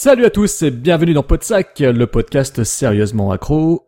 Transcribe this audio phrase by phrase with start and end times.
[0.00, 3.84] Salut à tous et bienvenue dans Podsac, le podcast sérieusement accro.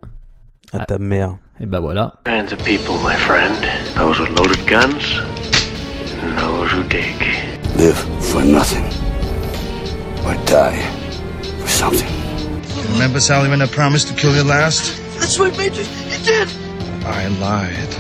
[0.72, 1.36] À ta mère.
[1.60, 2.14] Et bah voilà.
[2.24, 3.54] kinds of people, my friend.
[3.94, 5.20] Those with loaded guns,
[6.20, 7.14] and those who dig.
[7.78, 8.82] Live for nothing.
[10.26, 10.82] Or die
[11.60, 12.10] for something.
[12.94, 15.00] Remember, Sally, when I promised to kill you last?
[15.20, 15.84] That's what made you.
[16.10, 16.48] You did.
[17.06, 17.94] I lied.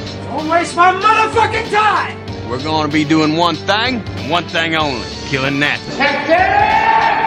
[2.50, 7.19] We're going to be doing one thing and one thing only killing that.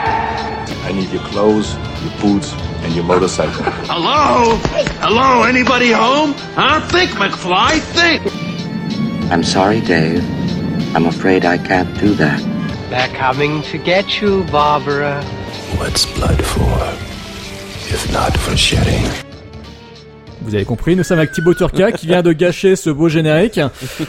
[0.83, 2.51] I need your clothes, your boots,
[2.83, 3.63] and your motorcycle.
[3.87, 4.57] Hello?
[4.99, 5.43] Hello?
[5.43, 6.33] Anybody home?
[6.55, 6.85] Huh?
[6.89, 8.21] Think, McFly, think.
[9.31, 10.23] I'm sorry, Dave.
[10.93, 12.41] I'm afraid I can't do that.
[12.89, 15.23] They're coming to get you, Barbara.
[15.77, 16.77] What's blood for?
[17.93, 19.22] If not for shedding.
[20.43, 23.59] Vous avez compris, nous sommes avec Thibaut Turca qui vient de gâcher ce beau générique.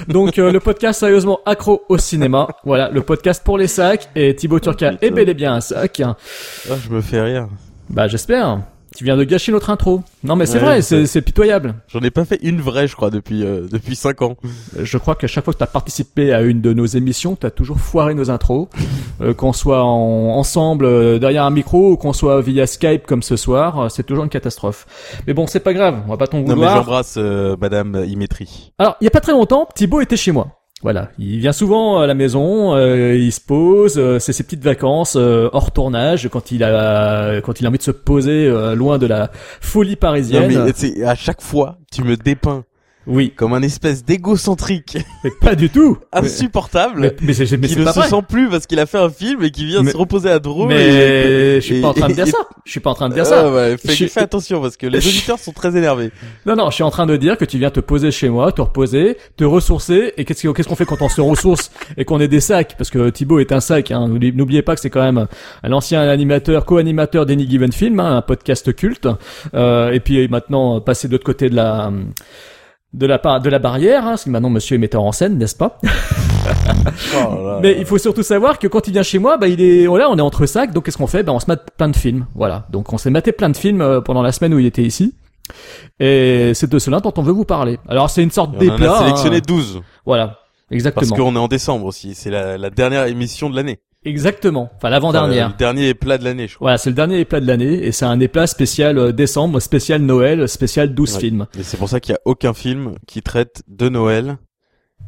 [0.08, 2.48] Donc euh, le podcast sérieusement accro au cinéma.
[2.64, 6.02] Voilà, le podcast pour les sacs et Thibaut Turca est bel et bien un sac.
[6.04, 6.16] Ah,
[6.82, 7.48] je me fais rire.
[7.88, 8.58] Bah j'espère.
[8.96, 10.02] Tu viens de gâcher notre intro.
[10.22, 11.06] Non mais c'est Ouais, vrai, je c'est sais.
[11.06, 11.74] c'est pitoyable.
[11.88, 14.36] J'en ai pas fait une vraie, je crois, depuis euh, depuis cinq ans.
[14.80, 17.44] Je crois qu'à chaque fois que tu as participé à une de nos émissions, tu
[17.44, 18.68] as toujours foiré nos intros.
[19.20, 23.22] Euh, qu'on soit en- ensemble euh, derrière un micro ou qu'on soit via Skype comme
[23.22, 24.86] ce soir, euh, c'est toujours une catastrophe.
[25.26, 26.76] Mais bon, c'est pas grave, on va pas t'en Non mais vouloir.
[26.78, 28.72] j'embrasse euh, Madame Imétrie.
[28.78, 30.48] Alors, il y a pas très longtemps, Thibaut était chez moi.
[30.84, 34.62] Voilà, il vient souvent à la maison, euh, il se pose, euh, c'est ses petites
[34.62, 38.74] vacances euh, hors tournage quand il a quand il a envie de se poser euh,
[38.74, 39.30] loin de la
[39.62, 40.64] folie Non parisienne.
[40.66, 42.64] mais c'est à chaque fois, tu me dépeins
[43.06, 45.98] Oui, comme un espèce d'égocentrique mais pas du tout.
[46.12, 47.00] insupportable.
[47.00, 48.08] Mais, mais, c'est mais qui ne pas se vrai.
[48.08, 50.38] sent plus parce qu'il a fait un film et qui vient Mais- se reposer à
[50.38, 50.68] Drôme.
[50.68, 52.38] Mais et, je suis pas en train de dire et- ça.
[52.64, 53.44] Je suis pas en train de dire ça.
[53.46, 56.10] Ah ouais, fais, Je- fais attention parce que les auditeurs sont très énervés.
[56.46, 58.52] Non, non, je suis en train de dire que tu viens te poser chez moi,
[58.52, 60.12] te reposer, te ressourcer.
[60.16, 62.74] Et qu'est-ce qu'on qu'est-ce qu'on fait quand on se ressource et qu'on est des sacs?
[62.78, 63.90] Parce que Thibaut est un sac.
[63.90, 64.08] Hein.
[64.08, 65.26] N'oublie- N'oubliez pas que c'est quand même
[65.62, 69.08] un ancien animateur, co-animateur d'Any Given Film, hein, un podcast culte.
[69.54, 71.92] Euh, et puis maintenant passé de l'autre côté de la
[72.94, 75.56] de la de la barrière, hein, parce que maintenant Monsieur est metteur en scène, n'est-ce
[75.56, 75.78] pas?
[77.16, 77.78] Oh là Mais là.
[77.78, 80.16] il faut surtout savoir que quand il vient chez moi, bah il est voilà, on
[80.16, 80.72] est entre sacs.
[80.72, 81.22] Donc qu'est-ce qu'on fait?
[81.22, 82.26] Bah on se mate plein de films.
[82.34, 82.66] Voilà.
[82.70, 85.14] Donc on s'est maté plein de films euh, pendant la semaine où il était ici.
[86.00, 87.78] Et c'est de cela dont on veut vous parler.
[87.88, 89.46] Alors c'est une sorte Et on en a sélectionné hein.
[89.46, 90.26] 12 Voilà.
[90.26, 90.38] parce
[90.72, 91.16] Exactement.
[91.16, 92.14] qu'on est en décembre aussi.
[92.14, 93.80] C'est la, la dernière émission de l'année.
[94.04, 94.64] Exactement.
[94.64, 95.48] Enfin Enfin, l'avant-dernière.
[95.48, 96.66] le dernier plat de l'année, je crois.
[96.66, 100.02] Voilà, c'est le dernier éplat de l'année et c'est un éplat spécial euh, décembre, spécial
[100.02, 101.20] Noël, spécial 12 Ouais.
[101.20, 101.46] films.
[101.58, 104.36] Et c'est pour ça qu'il y a aucun film qui traite de Noël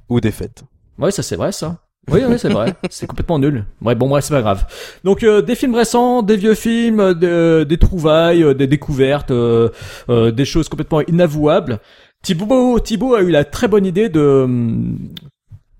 [0.08, 0.62] ou des fêtes.
[0.98, 1.82] Ouais, ça c'est vrai ça.
[2.08, 2.72] Oui, oui, c'est vrai.
[2.90, 3.64] c'est complètement nul.
[3.82, 4.64] Ouais, bon, bref, c'est pas grave.
[5.02, 9.32] Donc, euh, des films récents, des vieux films, euh, de- des trouvailles, euh, des découvertes,
[9.32, 9.70] euh,
[10.08, 11.80] euh, des choses complètement inavouables.
[12.22, 14.98] Thibaut, Thibaut a eu la très bonne idée de hum,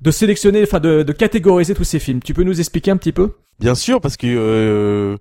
[0.01, 2.21] de sélectionner, enfin de, de catégoriser tous ces films.
[2.23, 3.33] Tu peux nous expliquer un petit peu?
[3.59, 5.17] Bien sûr, parce que euh,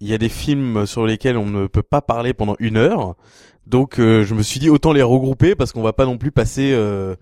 [0.00, 3.14] il y a des films sur lesquels on ne peut pas parler pendant une heure.
[3.66, 6.30] Donc euh, je me suis dit autant les regrouper parce qu'on va pas non plus
[6.30, 7.14] passer euh,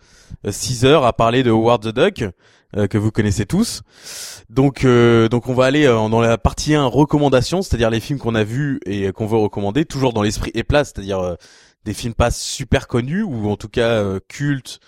[0.51, 2.25] six heures à parler de Howard the Duck
[2.77, 3.83] euh, que vous connaissez tous.
[4.51, 8.19] Donc euh, donc on va aller euh, dans la partie 1 recommandations, c'est-à-dire les films
[8.19, 11.35] qu'on a vus et euh, qu'on veut recommander, toujours dans l'esprit et place, c'est-à-dire euh,
[11.85, 14.81] des films pas super connus ou en tout cas euh, cultes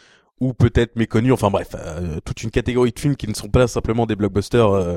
[0.45, 3.67] ou peut-être méconnus, enfin bref, euh, toute une catégorie de films qui ne sont pas
[3.67, 4.97] simplement des blockbusters euh,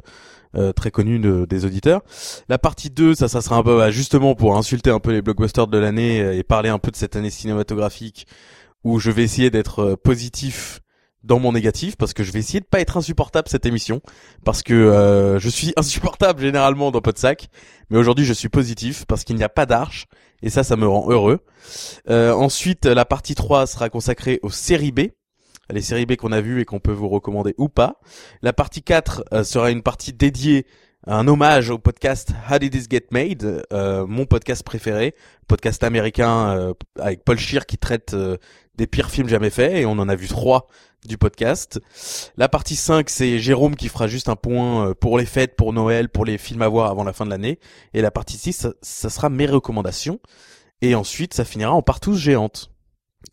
[0.55, 2.01] euh, très connus de- des auditeurs.
[2.49, 5.21] La partie 2, ça, ça sera un peu bah, justement pour insulter un peu les
[5.21, 8.27] blockbusters de l'année euh, et parler un peu de cette année cinématographique
[8.83, 10.81] où je vais essayer d'être euh, positif
[11.23, 14.01] dans mon négatif parce que je vais essayer de pas être insupportable cette émission
[14.45, 17.47] parce que euh, je suis insupportable généralement dans Podsac
[17.89, 20.07] mais aujourd'hui je suis positif parce qu'il n'y a pas d'arche
[20.43, 21.39] et ça ça me rend heureux.
[22.09, 24.99] Euh, ensuite la partie 3 sera consacrée aux séries B
[25.69, 27.99] les séries B qu'on a vues et qu'on peut vous recommander ou pas.
[28.41, 30.65] La partie 4 euh, sera une partie dédiée
[31.05, 35.15] un hommage au podcast How Did This Get Made, euh, mon podcast préféré,
[35.47, 38.37] podcast américain euh, avec Paul Scheer qui traite euh,
[38.75, 40.67] des pires films jamais faits et on en a vu trois
[41.05, 41.79] du podcast.
[42.35, 45.71] La partie 5 c'est Jérôme qui fera juste un point euh, pour les fêtes, pour
[45.71, 47.59] Noël, pour les films à voir avant la fin de l'année.
[47.93, 50.19] Et la partie 6 ça, ça sera mes recommandations.
[50.81, 52.71] Et ensuite ça finira en partouze géante.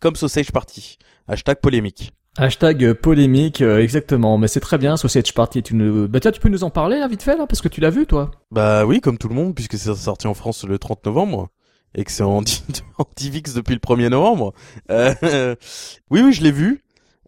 [0.00, 0.98] Comme Sausage Party.
[1.26, 2.12] Hashtag polémique.
[2.36, 4.38] Hashtag polémique, euh, exactement.
[4.38, 5.62] Mais c'est très bien, Sausage Party.
[5.62, 6.08] Tu nous...
[6.08, 7.90] Bah tiens, tu peux nous en parler là, vite fait là, parce que tu l'as
[7.90, 8.32] vu toi.
[8.50, 11.48] Bah oui, comme tout le monde, puisque c'est sorti en France le 30 novembre
[11.94, 12.38] et que c'est en,
[12.98, 14.52] en depuis le 1er novembre.
[14.90, 15.54] Euh,
[16.10, 16.82] oui, oui, je l'ai vu.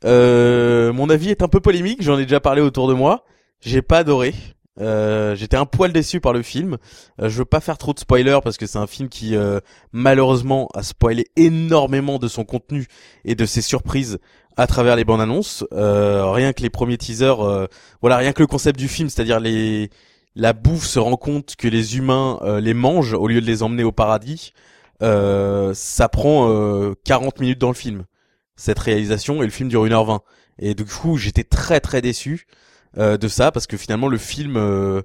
[0.04, 3.24] Euh, mon avis est un peu polémique, j'en ai déjà parlé autour de moi.
[3.60, 4.34] J'ai pas adoré.
[4.78, 6.76] Euh, J'étais un poil déçu par le film.
[7.20, 9.60] Euh, je veux pas faire trop de spoilers parce que c'est un film qui euh,
[9.92, 12.86] malheureusement a spoilé énormément de son contenu
[13.24, 14.18] et de ses surprises
[14.56, 15.64] à travers les bandes annonces.
[15.72, 17.66] Euh, rien que les premiers teasers, euh,
[18.00, 19.90] voilà, rien que le concept du film, c'est-à-dire les
[20.34, 23.62] la bouffe se rend compte que les humains euh, les mangent au lieu de les
[23.62, 24.52] emmener au paradis,
[25.02, 28.04] euh, ça prend euh, 40 minutes dans le film.
[28.54, 30.20] Cette réalisation et le film dure 1h20.
[30.58, 32.46] Et du coup, j'étais très très déçu
[32.98, 35.02] euh, de ça parce que finalement le film euh,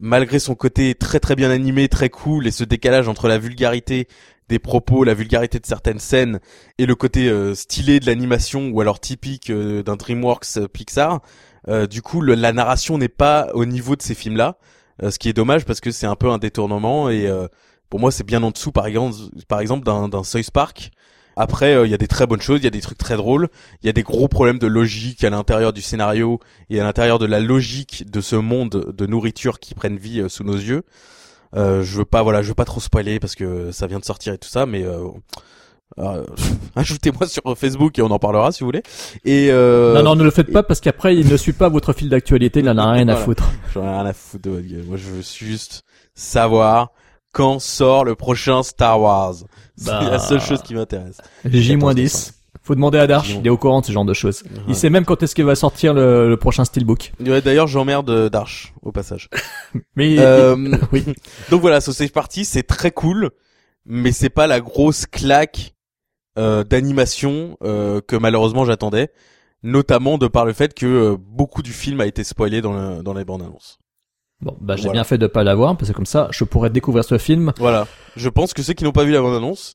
[0.00, 4.08] malgré son côté très très bien animé, très cool et ce décalage entre la vulgarité
[4.48, 6.38] des propos, la vulgarité de certaines scènes
[6.78, 11.20] et le côté euh, stylé de l'animation ou alors typique euh, d'un DreamWorks euh, Pixar,
[11.68, 14.58] euh, du coup le- la narration n'est pas au niveau de ces films-là,
[15.02, 17.48] euh, ce qui est dommage parce que c'est un peu un détournement et euh,
[17.88, 19.14] pour moi c'est bien en dessous par exemple
[19.48, 20.90] par exemple d'un d'un South Park.
[21.36, 23.16] Après euh, il y a des très bonnes choses, il y a des trucs très
[23.16, 23.48] drôles,
[23.82, 26.38] il y a des gros problèmes de logique à l'intérieur du scénario
[26.70, 30.28] et à l'intérieur de la logique de ce monde de nourriture qui prennent vie euh,
[30.28, 30.82] sous nos yeux.
[31.56, 34.04] Euh, je veux pas voilà, je veux pas trop spoiler parce que ça vient de
[34.04, 35.06] sortir et tout ça, mais euh,
[35.98, 36.24] euh,
[36.76, 38.82] ajoutez-moi sur Facebook et on en parlera si vous voulez.
[39.24, 41.92] Et euh, Non, non, ne le faites pas parce qu'après, il ne suit pas votre
[41.92, 43.44] fil d'actualité, il en a rien à foutre.
[43.72, 44.84] J'en ai rien à foutre de votre gueule.
[44.84, 45.84] Moi, je veux juste
[46.14, 46.90] savoir
[47.32, 49.34] quand sort le prochain Star Wars.
[49.76, 50.08] C'est Bah.
[50.10, 51.18] la seule chose qui m'intéresse.
[51.44, 52.32] J-10.
[52.66, 54.42] Faut demander à Darch, il est au courant de ce genre de choses.
[54.44, 54.62] Ouais.
[54.68, 57.12] Il sait même quand est-ce qu'il va sortir le, le prochain Steelbook.
[57.20, 59.28] Ouais, D'ailleurs, j'emmerde euh, Darch au passage.
[59.96, 60.56] Mais Euh,
[60.92, 61.04] oui.
[61.50, 63.30] Donc voilà, Sausage Party, c'est très cool,
[63.84, 65.74] mais c'est pas la grosse claque
[66.38, 69.10] euh, d'animation euh, que malheureusement j'attendais,
[69.62, 73.02] notamment de par le fait que euh, beaucoup du film a été spoilé dans, le,
[73.02, 73.78] dans les bandes annonces.
[74.40, 74.94] Bon, bah j'ai Voilà.
[74.94, 77.52] bien fait de pas l'avoir parce que comme ça, je pourrais découvrir ce film.
[77.58, 79.74] Voilà, je pense que ceux qui n'ont pas vu la bande annonce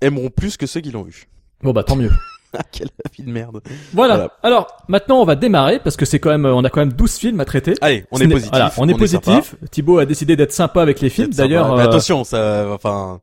[0.00, 1.26] aimeront plus que ceux qui l'ont vu.
[1.62, 2.10] Bon bah tant mieux.
[2.52, 3.60] Ah, quelle vie de merde.
[3.94, 4.14] Voilà.
[4.16, 4.30] Voilà.
[4.42, 7.16] Alors, maintenant on va démarrer parce que c'est quand même on a quand même 12
[7.16, 7.74] films à traiter.
[7.80, 8.50] Allez, on est positif.
[8.50, 9.54] voilà, on est positif.
[9.70, 11.30] Thibaut a décidé d'être sympa avec les films.
[11.30, 13.20] D'ailleurs, Mais euh, attention, ça, enfin,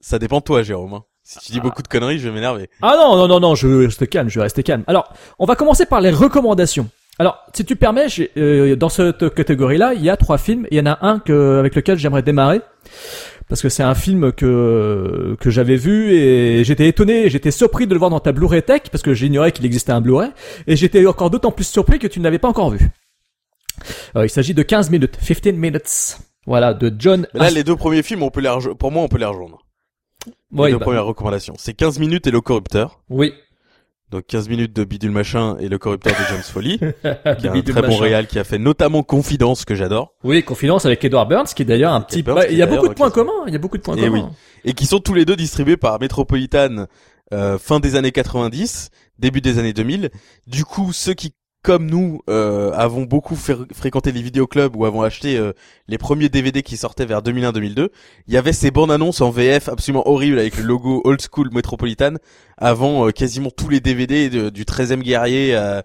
[0.00, 0.94] ça dépend de toi, Jérôme.
[0.94, 1.04] hein.
[1.22, 1.62] Si tu dis Ah.
[1.62, 2.68] beaucoup de conneries, je vais m'énerver.
[2.82, 4.82] Ah non, non, non, non, je reste calme, je vais rester calme.
[4.88, 6.88] Alors, on va commencer par les recommandations.
[7.20, 8.06] Alors, si tu permets,
[8.36, 10.66] euh, dans cette catégorie-là, il y a trois films.
[10.72, 12.60] Il y en a un que, avec lequel j'aimerais démarrer.
[13.48, 17.94] Parce que c'est un film que, que j'avais vu et j'étais étonné, j'étais surpris de
[17.94, 20.30] le voir dans ta Blu-ray Tech parce que j'ignorais qu'il existait un Blu-ray
[20.66, 22.90] et j'étais encore d'autant plus surpris que tu ne l'avais pas encore vu.
[24.16, 26.18] Euh, il s'agit de 15 minutes, 15 minutes.
[26.46, 27.26] Voilà, de John.
[27.34, 29.58] Mais là, les deux premiers films, on peut les pour moi, on peut les rejoindre.
[30.52, 31.54] Ouais, les deux bah, premières recommandations.
[31.58, 33.00] C'est 15 minutes et le corrupteur.
[33.08, 33.32] oui.
[34.10, 36.78] Donc 15 minutes de Bidule Machin et le corrupteur de James Foley,
[37.38, 40.14] qui est un très bon réal qui a fait notamment Confidence que j'adore.
[40.24, 42.22] Oui, Confidence avec Edward Burns, qui est d'ailleurs un petit.
[42.22, 43.44] Burns, bah, il y a beaucoup de points un communs.
[43.46, 44.30] Il y a beaucoup de points Eh communs.
[44.64, 46.86] Et qui sont tous les deux distribués par Metropolitan
[47.34, 48.88] euh, fin des années 90,
[49.18, 50.10] début des années 2000.
[50.46, 55.02] Du coup, ceux qui, comme nous, euh, avons beaucoup fréq- fréquenté les vidéoclubs ou avons
[55.02, 55.52] acheté euh,
[55.88, 57.88] les premiers DVD qui sortaient vers 2001-2002,
[58.26, 61.50] il y avait ces bandes annonces en VF absolument horribles avec le logo Old School
[61.52, 62.14] Metropolitan
[62.56, 65.82] avant euh, quasiment tous les DVD du 13e guerrier euh,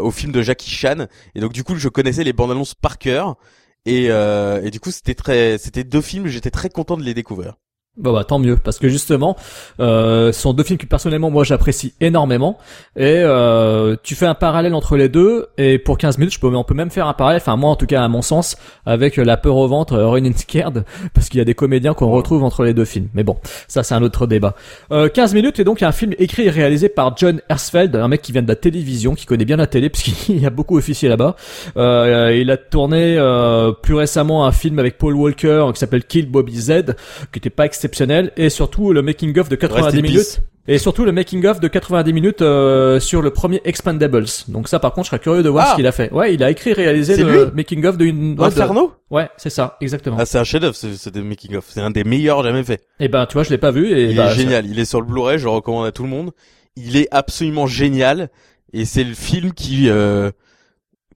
[0.00, 1.06] au film de Jackie Chan.
[1.34, 3.36] Et donc du coup, je connaissais les bandes annonces par cœur.
[3.84, 6.26] Et, et du coup, c'était très, c'était deux films.
[6.26, 7.54] J'étais très content de les découvrir.
[7.98, 9.36] Bah, bah tant mieux parce que justement
[9.80, 12.58] euh, ce sont deux films que personnellement moi j'apprécie énormément.
[12.94, 16.46] Et euh, tu fais un parallèle entre les deux et pour 15 minutes je peux
[16.48, 19.16] on peut même faire un parallèle enfin moi en tout cas à mon sens avec
[19.16, 20.84] la peur au ventre Running Scared
[21.14, 23.08] parce qu'il y a des comédiens qu'on retrouve entre les deux films.
[23.14, 24.54] Mais bon ça c'est un autre débat.
[24.92, 28.20] Euh, 15 minutes est donc un film écrit et réalisé par John Hersfeld un mec
[28.20, 31.08] qui vient de la télévision qui connaît bien la télé puisqu'il y a beaucoup officié
[31.08, 31.34] là-bas.
[31.78, 36.30] Euh, il a tourné euh, plus récemment un film avec Paul Walker qui s'appelle Kill
[36.30, 36.94] Bobby Z
[37.32, 40.78] qui était pas exceptionnel et surtout le making of de 90 Rest in minutes et
[40.78, 44.92] surtout le making of de 90 minutes euh, sur le premier Expandables donc ça par
[44.92, 45.70] contre je serais curieux de voir Ah.
[45.70, 48.34] ce qu'il a fait ouais il a écrit et réalisé le making of d'une ouais,
[48.36, 50.76] de- Inferno ouais c'est ça exactement Ah, c'est un chef-d'œuvre,
[51.12, 51.64] des making of.
[51.68, 52.82] C'est un des meilleurs jamais fait.
[52.98, 54.66] et ben tu vois je l'ai pas vu et Il bah, est génial.
[54.66, 56.32] Il est sur le Blu-ray, je le recommande à tout le monde.
[56.76, 58.28] Il est absolument génial
[58.72, 60.30] et c'est le film qui euh,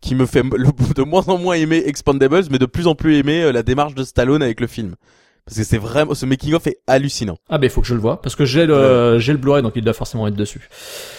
[0.01, 3.17] qui me fait le- de moins en moins aimer Expandables, mais de plus en plus
[3.19, 4.95] aimer euh, la démarche de Stallone avec le film.
[5.47, 7.37] Parce que c'est vraiment, ce making of est hallucinant.
[7.49, 9.63] ah ben il faut que je le vois parce que j'ai le j'ai le Blu-ray
[9.63, 10.69] donc il doit forcément être dessus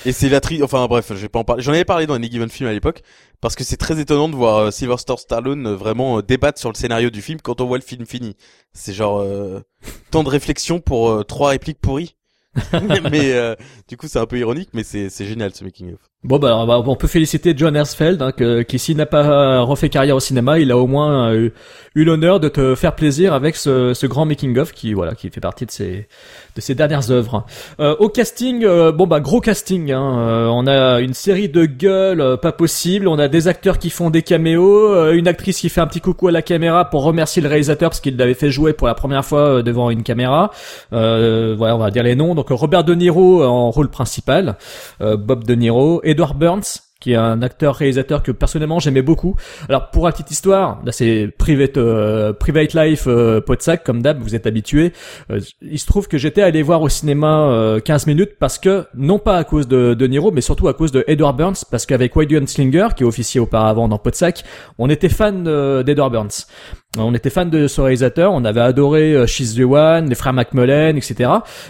[0.06, 1.62] Et c'est la tri, enfin bref, je vais pas en parler.
[1.64, 3.02] J'en avais parlé dans Any Given Film à l'époque,
[3.42, 6.70] parce que c'est très étonnant de voir euh, Sylvester Stallone euh, vraiment euh, débattre sur
[6.70, 8.36] le scénario du film quand on voit le film fini.
[8.74, 9.60] C'est genre euh,
[10.12, 12.16] tant de réflexion pour euh, trois répliques pourries.
[13.12, 13.56] mais euh,
[13.88, 16.11] du coup c'est un peu ironique, mais c'est c'est génial ce making of.
[16.24, 19.62] Bon bah on va- on peut féliciter John Hersfeld hein, que, qui s'il n'a pas
[19.62, 21.50] refait carrière au cinéma, il a au moins euh,
[21.96, 25.42] eu l'honneur de te faire plaisir avec ce, grand making of qui voilà qui fait
[25.42, 26.08] partie de ses
[26.56, 27.46] de ses dernières œuvres.
[27.80, 29.92] Euh, au casting, euh, bon bah gros casting.
[29.92, 33.08] Hein, euh, on a une série de gueules euh, pas possible.
[33.08, 36.02] On a des acteurs qui font des caméos, euh, une actrice qui fait un petit
[36.02, 38.94] coucou à la caméra pour remercier le réalisateur parce qu'il l'avait fait jouer pour la
[38.94, 40.52] première fois euh, devant une caméra.
[40.94, 42.36] Euh, voilà, on va dire les noms.
[42.36, 44.56] Donc Robert De Niro en rôle principal,
[45.02, 49.36] euh, Bob De Niro, Edward Burns qui est un acteur réalisateur que personnellement j'aimais beaucoup.
[49.68, 53.42] Alors pour la petite histoire, là c'est Private euh, Private Life euh,
[53.84, 54.94] comme d'hab, vous êtes habitué.
[55.30, 58.86] Euh, il se trouve que j'étais allé voir au cinéma euh, 15 minutes parce que
[58.96, 61.86] non pas à cause de, de Niro, mais surtout à cause de Edward Burns parce
[61.86, 64.44] qu'avec Wade Slinger qui est officier auparavant dans Podsac,
[64.78, 66.46] on était fan de- d'Edward Burns.
[66.98, 70.34] On était fan de ce réalisateur, on avait adoré euh, She's the One, les frères
[70.34, 71.30] Macmillan, etc.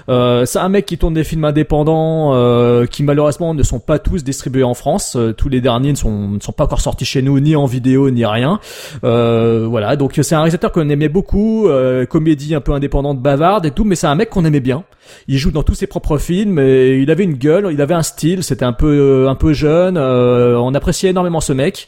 [0.10, 4.00] Euh, c'est un mec qui tourne des films indépendants euh, qui malheureusement ne sont pas
[4.00, 5.16] tous distribués en France.
[5.22, 8.26] Euh, tous les derniers ne sont, pas encore sortis chez nous, ni en vidéo, ni
[8.26, 8.60] rien.
[9.04, 13.66] Euh, voilà, donc c'est un réalisateur qu'on aimait beaucoup, euh, comédie un peu indépendante, bavarde
[13.66, 14.84] et tout, mais c'est un mec qu'on aimait bien.
[15.28, 18.04] Il joue dans tous ses propres films et il avait une gueule, il avait un
[18.04, 19.98] style, c'était un peu un peu jeune.
[19.98, 21.88] on appréciait énormément ce mec.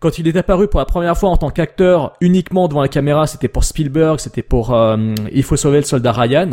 [0.00, 3.26] Quand il est apparu pour la première fois en tant qu'acteur uniquement devant la caméra,
[3.26, 4.96] c'était pour Spielberg, c'était pour euh,
[5.32, 6.50] Il faut sauver le soldat Ryan.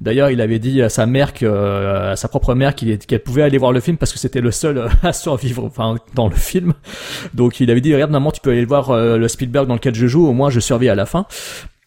[0.00, 3.22] D'ailleurs, il avait dit à sa mère, que, euh, à sa propre mère, qu'il qu'elle
[3.22, 6.26] pouvait aller voir le film parce que c'était le seul euh, à survivre, enfin dans
[6.26, 6.74] le film.
[7.32, 9.94] Donc il avait dit regarde maman, tu peux aller voir euh, le Spielberg dans lequel
[9.94, 11.26] je joue, au moins je survis à la fin.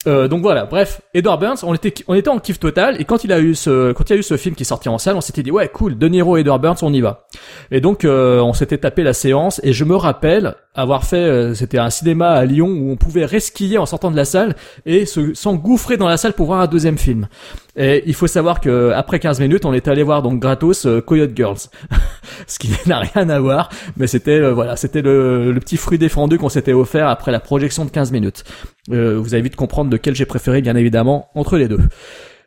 [0.07, 3.24] Euh, donc voilà, bref, Edward Burns, on était, on était en kiff total, et quand
[3.24, 4.98] il a eu ce, quand il y a eu ce film qui est sorti en
[4.98, 7.27] salle, on s'était dit ouais cool, De Niro Edward Burns, on y va.
[7.72, 11.53] Et donc euh, on s'était tapé la séance, et je me rappelle avoir fait, euh,
[11.53, 15.05] c'était un cinéma à Lyon où on pouvait resquiller en sortant de la salle et
[15.05, 17.27] se s'engouffrer dans la salle pour voir un deuxième film.
[17.75, 21.01] Et il faut savoir que après 15 minutes, on est allé voir donc gratos euh,
[21.01, 21.57] Coyote Girls,
[22.47, 25.97] ce qui n'a rien à voir, mais c'était euh, voilà, c'était le, le petit fruit
[25.97, 28.43] défendu qu'on s'était offert après la projection de 15 minutes.
[28.91, 31.79] Euh, vous allez vite comprendre lequel j'ai préféré, bien évidemment, entre les deux.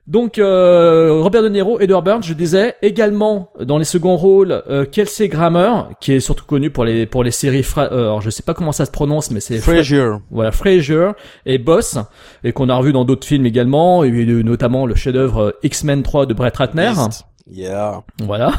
[0.06, 4.84] Donc euh, Robert De Niro, Edward Burns, je disais également dans les seconds rôles euh,
[4.84, 7.64] Kelsey Grammer, qui est surtout connu pour les pour les séries.
[7.64, 10.08] Fra- euh, alors je sais pas comment ça se prononce, mais c'est Fra- Frasier.
[10.30, 11.08] voilà, Frasier
[11.44, 11.98] et Boss,
[12.44, 16.26] et qu'on a revu dans d'autres films également, et notamment le chef-d'œuvre euh, X-Men 3
[16.26, 16.92] de Brett Ratner.
[16.94, 17.24] Beast.
[17.48, 18.02] Yeah.
[18.22, 18.52] Voilà.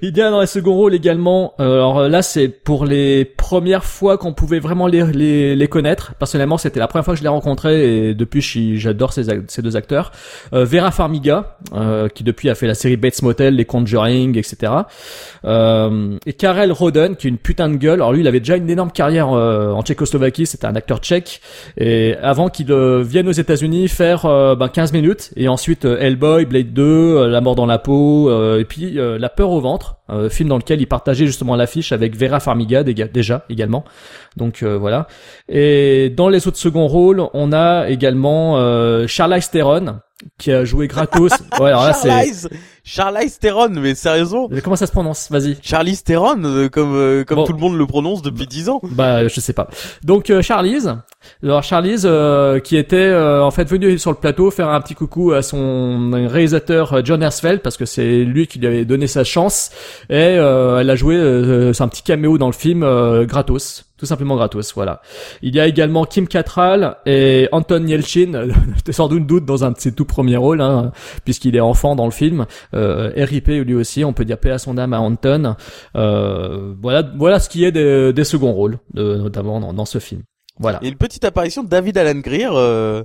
[0.00, 1.52] Il y a dans les seconds rôles également.
[1.60, 5.68] euh, alors euh, là, c'est pour les premières fois qu'on pouvait vraiment les, les, les
[5.68, 6.14] connaître.
[6.14, 9.76] Personnellement, c'était la première fois que je les rencontrais et depuis, j'adore ces, ces deux
[9.76, 10.12] acteurs.
[10.54, 14.72] Euh, Vera Farmiga, euh, qui depuis a fait la série Bates Motel, Les Conjuring, etc.
[15.44, 18.00] Et Karel Roden, qui est une putain de gueule.
[18.00, 20.46] Alors lui, il avait déjà une énorme carrière en Tchécoslovaquie.
[20.46, 21.40] C'était un acteur tchèque.
[21.76, 22.72] Et avant qu'il
[23.02, 24.22] vienne aux États-Unis faire
[24.56, 28.60] ben, 15 minutes et ensuite Hellboy, Blade 2, euh, La mort dans la peau euh,
[28.60, 31.92] et puis euh, La peur au ventre, euh, film dans lequel il partageait justement l'affiche
[31.92, 33.84] avec Vera Farmiga déjà également.
[34.36, 35.06] Donc euh, voilà.
[35.48, 40.00] Et dans les autres seconds rôles, on a également euh, Charlize Theron
[40.38, 41.32] qui a joué gratos.
[41.60, 42.48] ouais, alors là c'est
[42.84, 44.48] Charlize, Theron, mais sérieusement.
[44.64, 45.30] comment ça se prononce?
[45.30, 45.56] Vas-y.
[45.62, 47.44] Charlize Theron, euh, comme euh, comme Bon.
[47.44, 48.80] tout le monde le prononce depuis 10 ans.
[48.82, 49.68] Bah, je sais pas.
[50.02, 50.96] Donc euh, Charlize,
[51.44, 54.94] alors Charlize euh, qui était euh, en fait venue sur le plateau faire un petit
[54.94, 59.22] coucou à son réalisateur John Hersfeld parce que c'est lui qui lui avait donné sa
[59.22, 59.70] chance
[60.10, 63.84] et euh, elle a joué euh, c'est un petit caméo dans le film euh, gratos.
[64.02, 65.00] Tout simplement gratos, voilà.
[65.42, 68.48] Il y a également Kim Cattrall et Anton Yelchin,
[68.90, 70.90] sans doute doute dans un de ses tout premiers rôles, hein,
[71.24, 72.46] puisqu'il est enfant dans le film.
[72.74, 75.54] Euh, RIP lui aussi, on peut dire paix à son âme à Anton.
[75.94, 80.00] Euh, voilà, voilà ce qui est des, des seconds rôles, de- notamment dans, dans ce
[80.00, 80.22] film.
[80.58, 80.80] Voilà.
[80.82, 83.04] Et une petite apparition de David Alan Greer euh,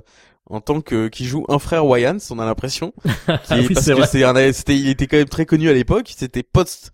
[0.50, 2.92] en tant que qui joue un frère Wayans, on a l'impression.
[3.04, 6.12] Qui- oui, parce que c'est un, c'était, il était quand même très connu à l'époque.
[6.16, 6.90] C'était post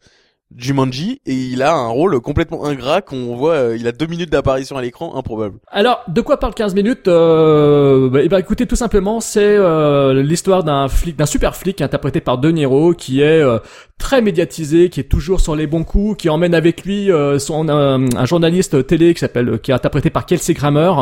[0.56, 3.54] Jumanji et il a un rôle complètement ingrat qu'on voit.
[3.54, 5.58] euh, il a deux minutes d'apparition à l'écran, improbable.
[5.70, 10.22] Alors, de quoi parle 15 minutes euh, bah, eh ben, écoutez, tout simplement, c'est euh,
[10.22, 13.58] l'histoire d'un flic, d'un super flic interprété par De Niro, qui est euh,
[13.98, 17.68] très médiatisé, qui est toujours sur les bons coups, qui emmène avec lui euh, son
[17.68, 20.92] euh, un journaliste télé qui s'appelle, qui est interprété par Kelsey Grammer.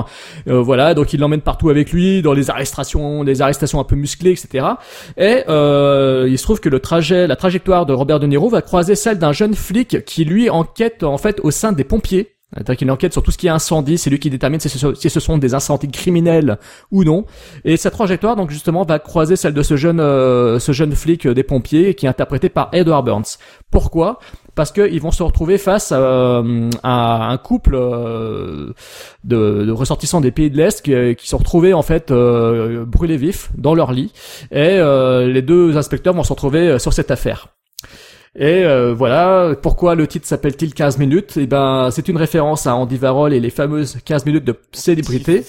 [0.48, 3.96] Euh, voilà, donc il l'emmène partout avec lui dans les arrestations, des arrestations un peu
[3.96, 4.66] musclées, etc.
[5.18, 8.62] Et euh, il se trouve que le trajet, la trajectoire de Robert De Niro va
[8.62, 12.36] croiser celle d'un jeune flic qui lui enquête en fait au sein des pompiers.
[12.54, 15.20] C'est-à-dire qu'il enquête sur tout ce qui est incendie, c'est lui qui détermine si ce,
[15.20, 16.58] sont des incendies criminels
[16.90, 17.24] ou non.
[17.64, 21.26] Et sa trajectoire, donc justement, va croiser celle de ce jeune, euh, ce jeune flic
[21.26, 23.38] euh, des pompiers qui est interprété par Edward Burns.
[23.70, 24.18] Pourquoi?
[24.54, 28.74] Parce qu'ils vont se retrouver face à, euh, à un couple euh,
[29.24, 33.50] de, ressortissants des pays de l'Est qui, qui sont retrouvés en fait euh, brûlés vifs
[33.56, 34.12] dans leur lit.
[34.50, 37.48] Et euh, les deux inspecteurs vont se retrouver euh, sur cette affaire.
[38.34, 41.34] Et euh, voilà, pourquoi le titre s'appelle-t-il 15 minutes?
[41.36, 45.44] Eh ben, c'est une référence à Andy Warhol et les fameuses 15 minutes de célébrité.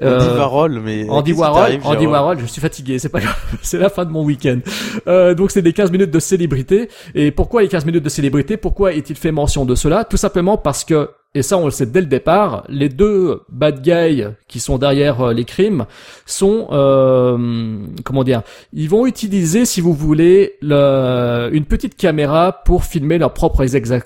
[0.00, 3.18] Andy Euh, Warhol, mais Andy Warhol, Andy Warhol, je suis fatigué, c'est pas
[3.62, 4.60] c'est la fin de mon week-end.
[5.08, 6.88] Euh, donc c'est des 15 minutes de célébrité.
[7.16, 8.56] Et pourquoi les 15 minutes de célébrité?
[8.56, 10.04] Pourquoi est-il fait mention de cela?
[10.04, 13.82] Tout simplement parce que et ça on le sait dès le départ, les deux bad
[13.82, 15.84] guys qui sont derrière euh, les crimes
[16.24, 18.42] sont, euh, comment dire,
[18.72, 23.64] ils vont utiliser, si vous voulez, le, une petite caméra pour filmer leurs propres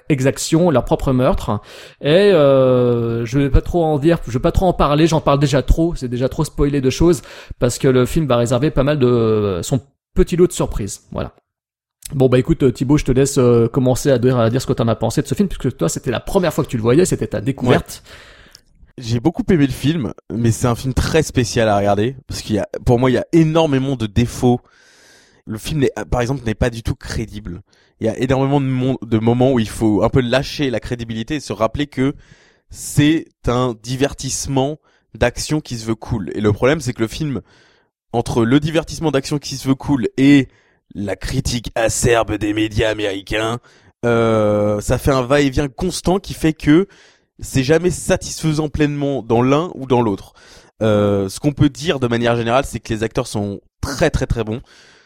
[0.08, 1.60] exactions, leurs propres meurtres.
[2.00, 5.20] Et euh, je vais pas trop en dire, je vais pas trop en parler, j'en
[5.20, 7.22] parle déjà trop, c'est déjà trop spoilé de choses
[7.60, 9.80] parce que le film va réserver pas mal de son
[10.14, 11.02] petit lot de surprises.
[11.12, 11.32] Voilà.
[12.14, 14.72] Bon bah écoute euh, Thibaut, je te laisse euh, commencer à dire, à ce que
[14.72, 16.82] t'en as pensé de ce film, puisque toi c'était la première fois que tu le
[16.82, 18.02] voyais, c'était ta découverte.
[18.98, 22.56] J'ai beaucoup aimé le film, mais c'est un film très spécial à regarder, parce qu'il
[22.56, 24.60] y a, pour moi, il y a énormément de défauts.
[25.46, 27.62] Le film, par exemple, n'est pas du tout crédible.
[28.00, 28.60] Il y a énormément
[29.00, 32.14] de moments où il faut un peu lâcher la crédibilité et se rappeler que
[32.68, 34.78] c'est un divertissement
[35.14, 36.30] d'action qui se veut cool.
[36.34, 37.40] Et le problème, c'est que le film,
[38.12, 40.48] entre le divertissement d'action qui se veut cool et
[40.94, 43.58] la critique acerbe des médias américains,
[44.04, 46.86] euh, ça fait un va-et-vient constant qui fait que
[47.38, 50.34] c'est jamais satisfaisant pleinement dans l'un ou dans l'autre.
[50.82, 54.26] Euh, ce qu'on peut dire de manière générale, c'est que les acteurs sont très très
[54.26, 54.60] très bons.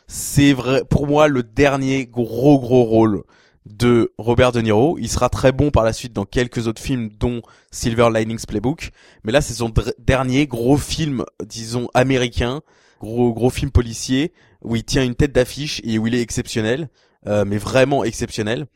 [0.06, 3.22] C'est vrai pour moi le dernier gros gros rôle
[3.66, 4.96] de Robert De Niro.
[4.98, 8.90] Il sera très bon par la suite dans quelques autres films, dont Silver Linings Playbook.
[9.24, 12.62] Mais là, c'est son dernier gros film, disons américain,
[13.00, 16.88] gros gros film policier où il tient une tête d'affiche et où il est exceptionnel,
[17.26, 18.66] euh, mais vraiment exceptionnel.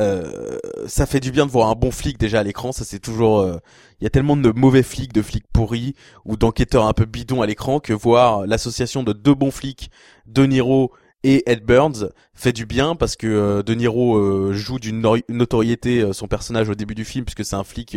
[0.00, 2.72] Euh, ça fait du bien de voir un bon flic déjà à l'écran.
[2.72, 3.40] Ça c'est toujours.
[3.40, 3.58] Euh,
[4.00, 7.42] il y a tellement de mauvais flics, de flics pourris ou d'enquêteurs un peu bidons
[7.42, 9.90] à l'écran que voir l'association de deux bons flics,
[10.26, 15.00] De Niro et Ed Burns, fait du bien parce que De Niro joue d'une
[15.30, 17.96] notoriété son personnage au début du film puisque c'est un flic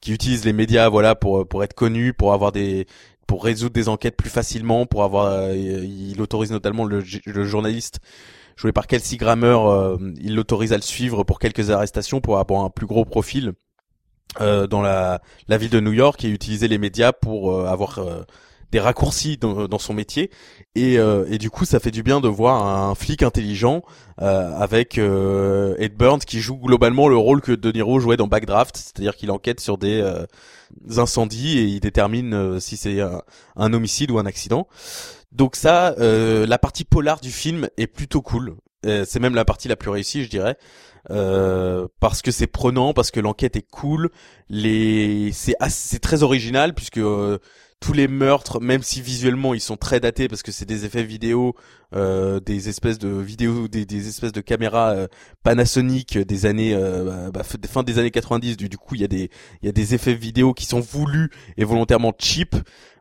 [0.00, 2.86] qui utilise les médias voilà pour pour être connu, pour avoir des
[3.28, 8.00] pour résoudre des enquêtes plus facilement, pour avoir, il autorise notamment le, le journaliste
[8.58, 12.64] joué par Kelsey Grammer, euh, il l'autorise à le suivre pour quelques arrestations pour avoir
[12.64, 13.52] un plus gros profil
[14.40, 18.00] euh, dans la, la ville de New York et utiliser les médias pour euh, avoir
[18.72, 20.30] des raccourcis dans, dans, son métier.
[20.74, 23.82] Et, et du coup ça fait du bien de voir un flic intelligent
[24.18, 29.16] avec Ed Burns qui joue globalement le rôle que De Niro jouait dans Backdraft, c'est-à-dire
[29.16, 30.02] qu'il enquête sur des
[30.96, 34.66] incendies et il détermine si c'est un, homicide ou un accident.
[35.32, 38.56] Donc ça, euh, la partie polar du film est plutôt cool.
[38.86, 40.56] Euh, c'est même la partie la plus réussie, je dirais.
[41.10, 44.10] Euh, parce que c'est prenant, parce que l'enquête est cool,
[44.48, 47.00] les c'est c'est très original puisque
[47.80, 51.04] tous les meurtres, même si visuellement ils sont très datés parce que c'est des effets
[51.04, 51.54] vidéo,
[51.92, 55.06] des espèces de vidéos, des, espèces de caméras
[55.42, 58.56] Panasonic des années bah, bah fin des années 90.
[58.56, 59.30] Du, coup, il y a des
[59.62, 62.56] il y a des effets vidéo qui sont voulus et volontairement cheap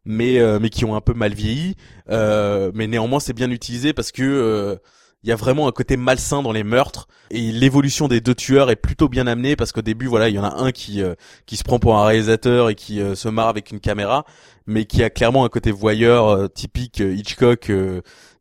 [0.07, 1.75] mais euh, mais qui ont un peu mal vieilli.
[2.09, 4.77] Euh, mais néanmoins, c'est bien utilisé parce que euh,
[5.23, 8.71] il y a vraiment un côté malsain dans les meurtres et l'évolution des deux tueurs
[8.71, 11.01] est plutôt bien amenée parce qu'au début voilà il y en a un qui
[11.47, 14.25] qui se prend pour un réalisateur et qui se marre avec une caméra
[14.67, 17.71] mais qui a clairement un côté voyeur typique Hitchcock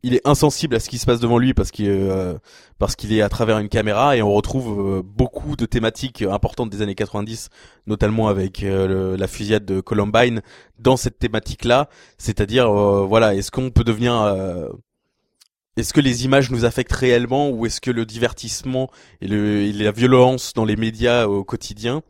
[0.06, 2.34] il est insensible à ce qui se passe devant lui parce qu'il euh,
[2.78, 6.70] parce qu'il est à travers une caméra et on retrouve euh, beaucoup de thématiques importantes
[6.70, 7.48] des années 90
[7.88, 10.42] notamment avec euh, la fusillade de Columbine
[10.78, 14.12] dans cette thématique là c'est-à-dire voilà est-ce qu'on peut devenir
[15.76, 18.88] est-ce que les images nous affectent réellement ou est-ce que le divertissement
[19.20, 22.02] et, le, et la violence dans les médias au quotidien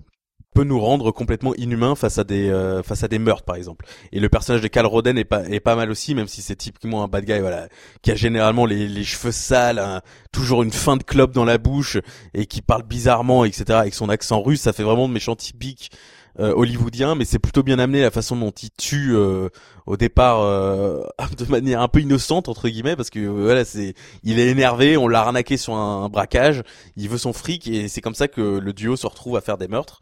[0.57, 3.85] peut nous rendre complètement inhumains face à des euh, face à des meurtres par exemple.
[4.13, 6.57] Et le personnage de Cal Roden est pas est pas mal aussi même si c'est
[6.57, 7.69] typiquement un bad guy voilà
[8.01, 10.01] qui a généralement les, les cheveux sales,
[10.33, 11.99] toujours une fin de clope dans la bouche
[12.33, 15.91] et qui parle bizarrement etc avec son accent russe, ça fait vraiment de méchant typique
[16.39, 19.49] euh, hollywoodien, mais c'est plutôt bien amené la façon dont il tue euh,
[19.87, 21.03] au départ euh,
[21.39, 25.09] de manière un peu innocente entre guillemets, parce que voilà, c'est il est énervé, on
[25.09, 26.63] l'a arnaqué sur un, braquage,
[26.97, 29.57] il veut son fric et c'est comme ça que le duo se retrouve à faire
[29.57, 30.01] des meurtres.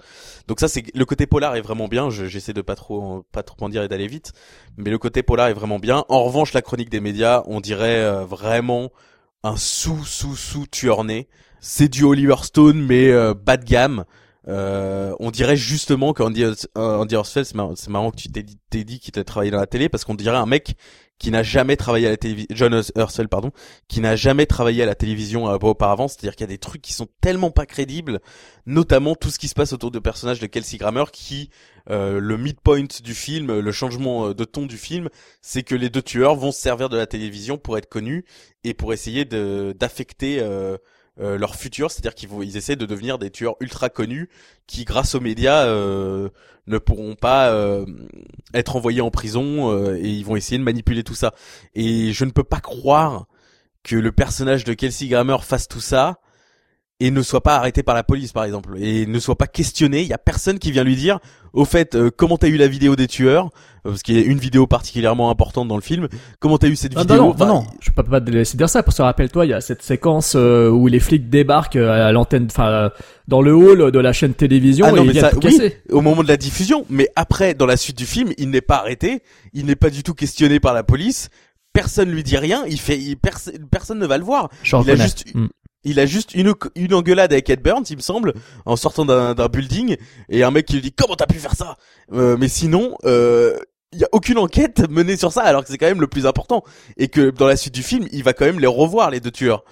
[0.49, 2.11] Donc ça, c'est le côté polar est vraiment bien.
[2.11, 4.33] J'essaie de pas trop pas trop en dire et d'aller vite,
[4.77, 6.05] mais le côté polar est vraiment bien.
[6.09, 8.91] En revanche, la chronique des médias, on dirait vraiment
[9.45, 11.29] un sous sous sous tueur né.
[11.61, 14.05] C'est du Oliver Stone mais bas de gamme.
[14.49, 19.25] Euh, on dirait justement qu'Andy Andy Herschel, c'est marrant, que tu t'es dit, qu'il t'a
[19.25, 20.77] travaillé dans la télé parce qu'on dirait un mec
[21.19, 23.53] qui n'a jamais travaillé à la télévision, John Herschel, pardon,
[23.89, 26.09] qui n'a jamais travaillé à la télévision euh, auparavant.
[26.09, 28.21] C'est-à-dire qu'il y a des trucs qui sont tellement pas crédibles,
[28.67, 31.51] notamment tout ce qui se passe autour de personnages de Kelsey Grammer, qui
[31.91, 35.09] euh, le midpoint du film, le changement euh, de ton du film,
[35.43, 38.25] c'est que les deux tueurs vont se servir de la télévision pour être connus
[38.65, 40.79] et pour essayer d'affecter euh,
[41.21, 44.29] euh, leur futur, c'est-à-dire qu'ils vont, ils essaient de devenir des tueurs ultra connus
[44.67, 46.29] qui, grâce aux médias, euh,
[46.67, 47.87] ne pourront pas euh,
[48.53, 51.33] être envoyés en prison et ils vont essayer de manipuler tout ça.
[51.75, 53.27] Et je ne peux pas croire
[53.85, 56.19] que le personnage de Kelsey Grammer fasse tout ça
[57.01, 60.03] et ne soit pas arrêté par la police par exemple et ne soit pas questionné
[60.03, 61.19] il y a personne qui vient lui dire
[61.53, 63.47] au fait euh, comment t'as eu la vidéo des tueurs
[63.85, 66.07] euh, parce qu'il y a une vidéo particulièrement importante dans le film
[66.39, 68.57] comment t'as eu cette Ah, vidéo non, non, Enfin, non, je peux pas te laisser
[68.57, 71.75] dire ça parce que rappelle-toi, il y a cette séquence euh, où les flics débarquent
[71.77, 72.91] euh, à l'antenne, enfin
[73.27, 76.23] dans le hall de la chaîne télévision Ah non, et mais ça, oui, au moment
[76.23, 79.21] de la diffusion, mais après, dans la suite du film, il n'est pas arrêté,
[79.53, 81.29] il n'est pas du tout questionné par la police,
[81.73, 84.49] personne lui dit rien, il fait, il- perso- personne ne va le voir.
[84.63, 85.03] Je il a reconnais.
[85.03, 85.47] juste, Mm.
[85.85, 89.49] Il a juste une, une engueulade avec Ed Burns, il me semble, en sortant d'un
[89.49, 89.97] building,
[90.29, 91.77] et un mec qui lui dit comment t'as pu faire ça?
[92.13, 93.57] Euh, Mais sinon, euh,
[93.93, 96.27] il y a aucune enquête menée sur ça, alors que c'est quand même le plus
[96.27, 96.65] important,
[96.97, 99.31] et que dans la suite du film, il va quand même les revoir les deux
[99.31, 99.65] tueurs.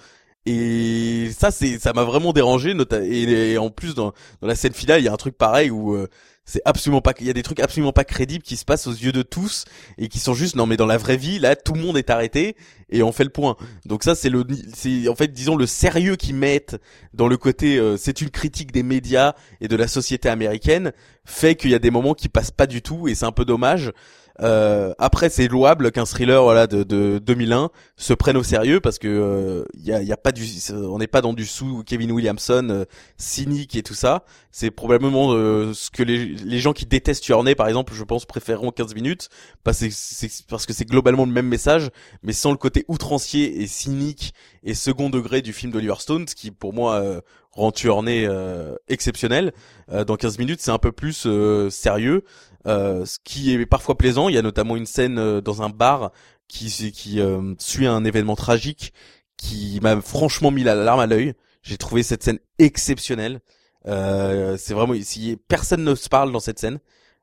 [0.45, 2.75] Et ça, c'est, ça m'a vraiment dérangé.
[3.01, 5.71] Et, et en plus, dans, dans la scène finale, il y a un truc pareil
[5.71, 6.09] où euh,
[6.45, 8.93] c'est absolument pas, il y a des trucs absolument pas crédibles qui se passent aux
[8.93, 9.65] yeux de tous
[9.97, 12.09] et qui sont juste, non mais dans la vraie vie, là, tout le monde est
[12.09, 12.55] arrêté
[12.89, 13.55] et on fait le point.
[13.85, 16.77] Donc ça, c'est le, c'est en fait, disons le sérieux qu'ils mettent
[17.13, 20.91] dans le côté, euh, c'est une critique des médias et de la société américaine,
[21.25, 23.45] fait qu'il y a des moments qui passent pas du tout et c'est un peu
[23.45, 23.91] dommage.
[24.41, 28.97] Euh, après, c'est louable qu'un thriller voilà de, de 2001 se prenne au sérieux parce
[28.97, 31.83] que euh, il y a, y a pas du, on n'est pas dans du sous
[31.83, 32.85] Kevin Williamson euh,
[33.17, 34.23] cynique et tout ça.
[34.51, 38.25] C'est probablement euh, ce que les, les gens qui détestent Journey, par exemple, je pense,
[38.25, 39.29] préféreront 15 minutes
[39.63, 41.89] parce que c'est parce que c'est globalement le même message,
[42.23, 46.35] mais sans le côté outrancier et cynique et second degré du film d'Oliver Stone, ce
[46.35, 47.21] qui pour moi euh,
[47.53, 47.71] rend
[48.07, 49.53] euh, exceptionnel.
[49.91, 52.23] Euh, dans 15 minutes, c'est un peu plus euh, sérieux.
[52.65, 54.29] Euh, ce qui est parfois plaisant.
[54.29, 56.11] Il y a notamment une scène euh, dans un bar
[56.47, 58.93] qui qui euh, suit un événement tragique
[59.37, 61.33] qui m'a franchement mis la larme à l'œil.
[61.61, 63.41] J'ai trouvé cette scène exceptionnelle.
[63.87, 66.79] Euh, c'est vraiment si personne ne se parle dans cette scène.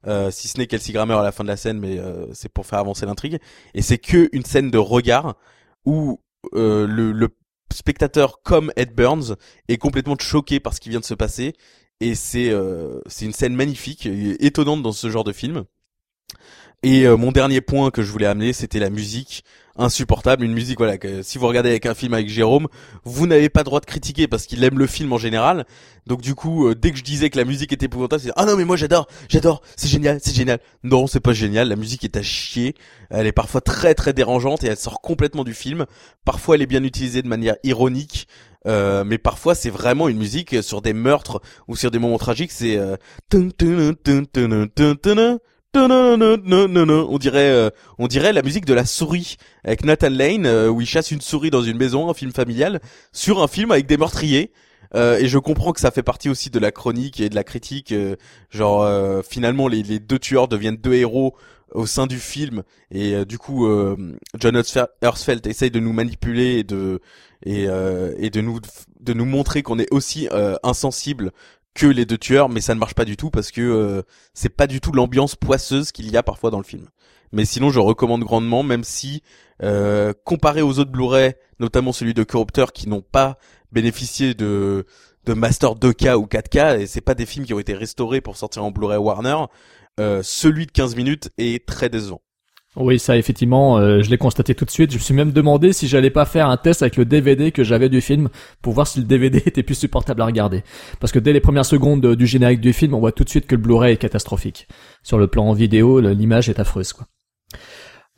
[0.07, 1.99] Euh, si ce n'est Kelsey Grammer à la fin de la scène, mais
[2.33, 3.39] c'est pour faire avancer l'intrigue.
[3.75, 5.37] Et c'est que une scène de regard
[5.85, 6.21] où
[6.53, 7.29] le, le
[7.73, 9.37] spectateur comme Ed Burns
[9.69, 11.55] est complètement choqué par ce qui vient de se passer
[12.01, 14.07] et c'est euh, c'est une scène magnifique
[14.41, 15.65] étonnante dans ce genre de film.
[16.83, 19.45] Et euh, mon dernier point que je voulais amener, c'était la musique
[19.77, 22.69] insupportable, une musique voilà que si vous regardez avec un film avec Jérôme,
[23.05, 25.67] vous n'avez pas droit de critiquer parce qu'il aime le film en général.
[26.07, 28.47] Donc du coup, euh, dès que je disais que la musique était épouvantable, c'est ah
[28.47, 30.59] non mais moi j'adore, j'adore, c'est génial, c'est génial.
[30.83, 32.75] Non, c'est pas génial, la musique est à chier.
[33.11, 35.85] Elle est parfois très très dérangeante et elle sort complètement du film.
[36.25, 38.27] Parfois elle est bien utilisée de manière ironique.
[38.67, 42.53] Euh, mais parfois c'est vraiment une musique sur des meurtres ou sur des moments tragiques
[42.53, 42.97] c'est euh,
[45.75, 50.83] on dirait euh, on dirait la musique de la souris avec Nathan Lane euh, où
[50.83, 52.81] il chasse une souris dans une maison un film familial
[53.13, 54.53] sur un film avec des meurtriers
[54.97, 57.45] Euh, et je comprends que ça fait partie aussi de la chronique et de la
[57.45, 58.17] critique euh,
[58.51, 61.37] genre euh, finalement les, les deux tueurs deviennent deux héros
[61.73, 63.97] au sein du film et euh, du coup euh,
[64.41, 64.61] John
[65.01, 67.01] Hersfeld essaye de nous manipuler et de
[67.45, 68.61] et, euh, et de nous
[69.01, 71.33] de nous montrer qu'on est aussi euh, insensible
[71.75, 74.03] que les deux tueurs mais ça ne marche pas du tout parce que euh,
[74.35, 76.87] c'est pas du tout l'ambiance poisseuse qu'il y a parfois dans le film.
[77.33, 79.23] Mais sinon je recommande grandement même si
[79.63, 83.39] euh, comparé aux autres Blu-ray notamment celui de Corrupteur qui n'ont pas
[83.73, 84.85] bénéficié de
[85.27, 88.37] de master 2K ou 4K et c'est pas des films qui ont été restaurés pour
[88.37, 89.37] sortir en Blu-ray Warner
[90.01, 92.23] euh, celui de 15 minutes est très décevant
[92.77, 94.93] Oui, ça effectivement, euh, je l'ai constaté tout de suite.
[94.93, 97.65] Je me suis même demandé si j'allais pas faire un test avec le DVD que
[97.65, 98.29] j'avais du film
[98.63, 100.63] pour voir si le DVD était plus supportable à regarder.
[101.01, 103.49] Parce que dès les premières secondes du générique du film, on voit tout de suite
[103.49, 104.69] que le Blu-ray est catastrophique.
[105.03, 107.07] Sur le plan vidéo, l'image est affreuse, quoi.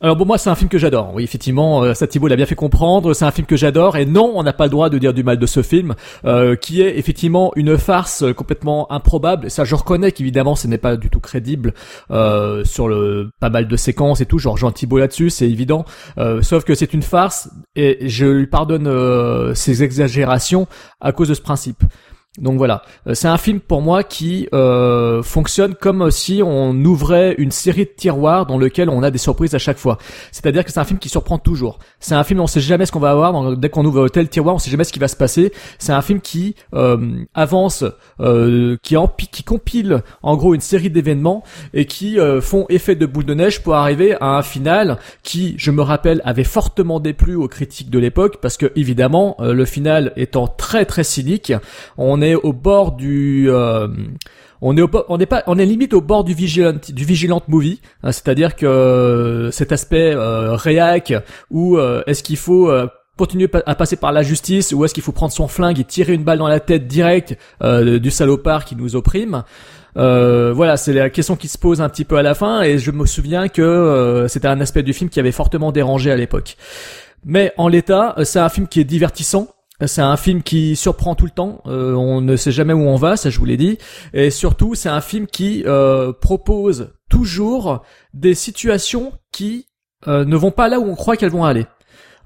[0.01, 1.13] Alors bon moi c'est un film que j'adore.
[1.13, 3.13] Oui effectivement euh, ça Thibault l'a bien fait comprendre.
[3.13, 5.23] C'est un film que j'adore et non on n'a pas le droit de dire du
[5.23, 9.49] mal de ce film euh, qui est effectivement une farce euh, complètement improbable.
[9.49, 11.73] Ça je reconnais qu'évidemment ce n'est pas du tout crédible
[12.09, 14.39] sur le pas mal de séquences et tout.
[14.39, 15.85] Genre Jean Thibault là-dessus c'est évident.
[16.41, 20.67] Sauf que c'est une farce et je lui pardonne ses exagérations
[20.99, 21.83] à cause de ce principe.
[22.39, 27.35] Donc voilà, Euh, c'est un film pour moi qui euh, fonctionne comme si on ouvrait
[27.37, 29.99] une série de tiroirs dans lequel on a des surprises à chaque fois.
[30.31, 31.77] C'est-à-dire que c'est un film qui surprend toujours.
[31.99, 34.55] C'est un film on sait jamais ce qu'on va avoir dès qu'on ouvre tel tiroir,
[34.55, 35.51] on sait jamais ce qui va se passer.
[35.77, 36.97] C'est un film qui euh,
[37.35, 37.83] avance,
[38.19, 41.43] euh, qui, empi- qui compile en gros une série d'événements
[41.75, 45.53] et qui euh, font effet de boule de neige pour arriver à un final qui,
[45.59, 49.65] je me rappelle, avait fortement déplu aux critiques de l'époque parce que évidemment euh, le
[49.65, 51.53] final étant très très cynique,
[51.97, 53.87] on est au bord du euh,
[54.61, 57.41] on est au, on est pas on est limite au bord du vigilant du vigilant
[57.47, 61.13] movie hein, c'est-à-dire que euh, cet aspect euh, réac
[61.51, 65.03] où euh, est-ce qu'il faut euh, continuer à passer par la justice ou est-ce qu'il
[65.03, 68.65] faut prendre son flingue et tirer une balle dans la tête direct euh, du salopard
[68.65, 69.43] qui nous opprime
[69.95, 72.79] euh, voilà, c'est la question qui se pose un petit peu à la fin, et
[72.79, 76.15] je me souviens que euh, c'était un aspect du film qui avait fortement dérangé à
[76.15, 76.57] l'époque.
[77.25, 79.47] Mais en l'état, c'est un film qui est divertissant.
[79.87, 81.61] C'est un film qui surprend tout le temps.
[81.65, 83.77] Euh, on ne sait jamais où on va, ça je vous l'ai dit.
[84.13, 89.67] Et surtout, c'est un film qui euh, propose toujours des situations qui
[90.07, 91.65] euh, ne vont pas là où on croit qu'elles vont aller.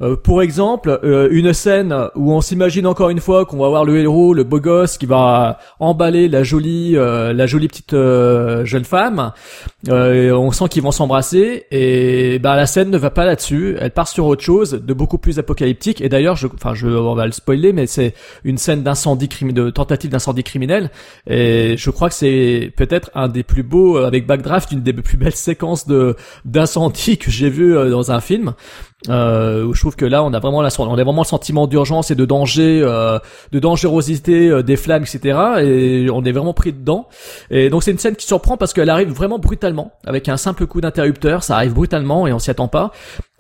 [0.02, 3.84] Euh, pour exemple, euh, une scène où on s'imagine encore une fois qu'on va voir
[3.84, 8.86] le héros, le beau gosse qui va emballer la jolie, euh, la jolie petite jeune
[8.86, 9.32] femme.
[9.88, 13.76] on sent qu'ils vont s'embrasser et ben la scène ne va pas là-dessus.
[13.80, 16.02] Elle part sur autre chose, de beaucoup plus apocalyptique.
[16.02, 20.12] Et d'ailleurs, enfin, je, on va le spoiler, mais c'est une scène d'incendie de tentative
[20.12, 20.92] d'incendie criminel.
[21.28, 25.18] Et je crois que c'est peut-être un des plus beaux avec Backdraft, une des plus
[25.18, 28.54] belles séquences de d'incendie que j'ai vu dans un film.
[29.10, 32.12] Euh, je trouve que là on a vraiment la, on a vraiment le sentiment d'urgence
[32.12, 33.20] et de danger, euh,
[33.52, 35.40] de dangerosité euh, des flammes, etc.
[35.62, 37.08] Et on est vraiment pris dedans.
[37.50, 40.66] Et donc c'est une scène qui surprend parce qu'elle arrive vraiment brutalement, avec un simple
[40.68, 42.92] coup d'interrupteur, ça arrive brutalement et on s'y attend pas.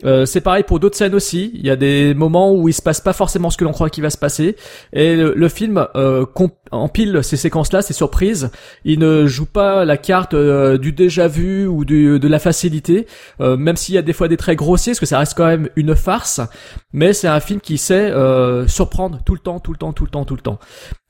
[0.06, 1.52] Euh, c'est pareil pour d'autres scènes aussi.
[1.56, 3.90] Il y a des moments où il se passe pas forcément ce que l'on croit
[3.90, 4.56] qu'il va se passer.
[4.94, 6.26] Et le, film euh,
[6.72, 8.52] empile ces séquences-là, ces surprises.
[8.86, 13.08] Il ne joue pas la carte euh, du déjà vu ou de la facilité,
[13.42, 15.48] euh, même s'il y a des fois des traits grossiers, parce que ça reste quand
[15.48, 16.42] même une farce.
[16.94, 18.12] Mais c'est un film qui sait
[18.68, 20.60] surprendre tout le temps, tout le temps, tout le temps, tout le temps.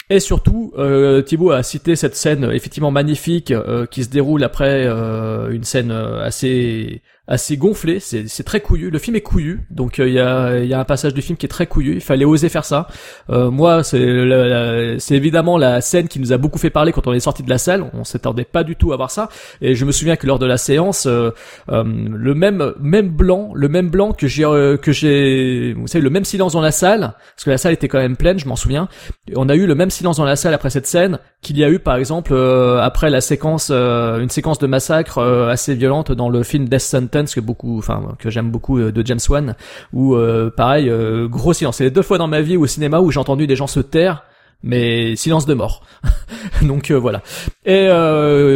[0.09, 3.53] Et surtout, euh, Thibaut a cité cette scène effectivement magnifique
[3.91, 8.89] qui se déroule après une scène assez assez gonflé, c'est très couillu.
[8.89, 11.37] Le film est couillu, donc euh, il y, a, y a un passage du film
[11.37, 11.95] qui est très couillu.
[11.95, 12.87] Il fallait oser faire ça.
[13.29, 17.13] Euh, moi, c'est c'est évidemment la scène qui nous a beaucoup fait parler quand on
[17.13, 17.89] est sorti de la salle.
[17.93, 19.27] On s'attendait pas du tout à voir ça.
[19.61, 21.31] Et je me souviens que lors de la séance, euh,
[21.67, 24.43] le même même blanc, le même blanc que j'ai
[24.81, 27.89] que j'ai, vous savez, le même silence dans la salle, parce que la salle était
[27.89, 28.87] quand même pleine, je m'en souviens.
[29.35, 31.69] On a eu le même silence dans la salle après cette scène qu'il y a
[31.69, 32.33] eu par exemple
[32.81, 36.81] après la séquence, une séquence de massacre assez violente dans le film Death
[37.25, 39.55] Que beaucoup, enfin que j'aime beaucoup euh, de James Wan,
[39.91, 41.77] où euh, pareil, euh, gros silence.
[41.77, 43.79] C'est les deux fois dans ma vie au cinéma où j'ai entendu des gens se
[43.79, 44.23] taire
[44.63, 45.83] mais silence de mort.
[46.63, 47.21] donc voilà.
[47.65, 47.87] Et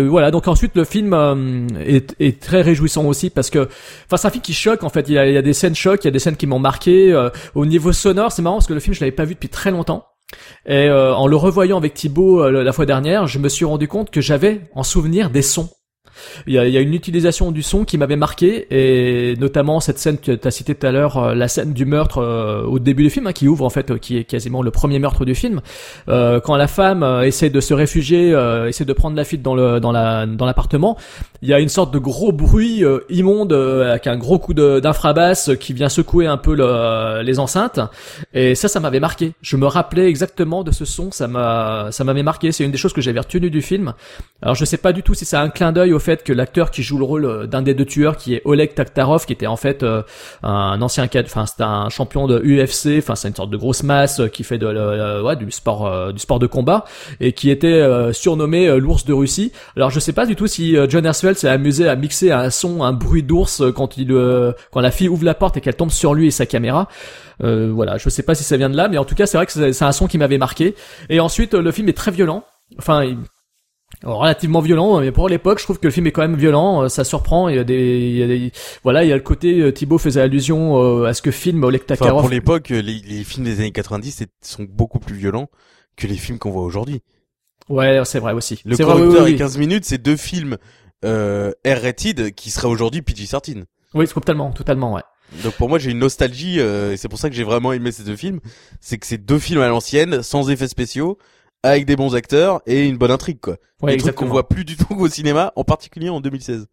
[0.10, 0.32] voilà.
[0.32, 1.13] Donc ensuite le film
[1.80, 3.69] est, est, très réjouissant aussi parce que,
[4.06, 5.08] enfin c'est un film qui choque en fait.
[5.10, 6.47] Il y a, il y a des scènes chocs, il y a des scènes qui
[6.47, 7.13] m'ont marqué.
[7.54, 9.69] au niveau sonore, c'est marrant parce que le film je l'avais pas vu depuis très
[9.69, 10.06] longtemps.
[10.65, 14.21] Et en le revoyant avec Thibaut la fois dernière, je me suis rendu compte que
[14.21, 15.69] j'avais en souvenir des sons
[16.48, 20.32] il y a, une utilisation du son qui m'avait marqué et notamment cette scène que
[20.32, 23.10] tu as cité tout à l'heure, euh, la scène du meurtre euh, au début du
[23.10, 25.62] film, hein, qui ouvre en fait, euh, qui est quasiment le premier meurtre du film.
[26.08, 28.36] quand la femme essaie de se réfugier,
[28.68, 30.98] essaie de prendre la fuite dans le dans la dans l'appartement,
[31.42, 35.74] il y a une sorte de gros bruit immonde avec un gros coup d'infrabasse qui
[35.74, 37.80] vient secouer un peu le, les enceintes
[38.34, 39.34] et ça ça m'avait marqué.
[39.42, 42.52] Je me rappelais exactement de ce son, ça m'a ça m'avait marqué.
[42.52, 43.94] C'est une des choses que j'avais retenu du film.
[44.42, 46.72] Alors je sais pas du tout si c'est un clin d'œil au fait que l'acteur
[46.72, 49.48] qui joue le rôle euh, d'un des deux tueurs, qui est Oleg Taktarov, qui était
[49.48, 50.02] en fait euh,
[50.44, 53.84] un ancien cadre, enfin c'est un champion de UFC, enfin c'est une sorte de grosse
[53.84, 56.86] masse euh, qui fait de ouais, du sport du sport de combat
[57.20, 59.52] et qui était surnommé l'ours de Russie.
[59.76, 62.84] Alors je sais pas du tout si John Hersfeld s'est amusé à mixer un son,
[62.84, 64.08] un bruit d'ours quand il
[64.72, 66.88] quand la fille ouvre la porte et qu'elle tombe sur lui et sa caméra.
[67.44, 69.38] Euh, voilà, je sais pas si ça vient de là, mais en tout cas c'est
[69.38, 70.76] vrai que c'est un son qui m'avait marqué.
[71.10, 72.44] Et ensuite le film est très violent.
[72.78, 73.16] Enfin,
[74.04, 76.90] relativement violent mais pour l'époque je trouve que le film est quand même violent euh,
[76.90, 78.52] ça surprend il y a des, il y a des
[78.84, 81.64] voilà il y a le côté euh, Thibaut faisait allusion euh, à ce que film
[81.64, 85.50] Oleg Taktarov enfin, pour l'époque les, les, films des années 90 sont beaucoup plus violents
[85.96, 87.02] que les films qu'on voit aujourd'hui.
[87.70, 88.62] Ouais c'est vrai aussi.
[88.66, 90.58] Le correcteur et 15 minutes c'est deux films
[91.06, 95.02] euh, R-rated qui seraient aujourd'hui PG-13 oui totalement totalement ouais.
[95.44, 98.04] Donc pour moi j'ai une nostalgie et c'est pour ça que j'ai vraiment aimé ces
[98.04, 98.40] deux films.
[98.82, 101.18] C'est que c'est deux films à l'ancienne sans effets spéciaux
[101.63, 103.58] avec des bons acteurs et une bonne intrigue quoi.
[103.82, 106.67] Ouais, des qu'on voit plus du tout au cinéma, en particulier en 2016.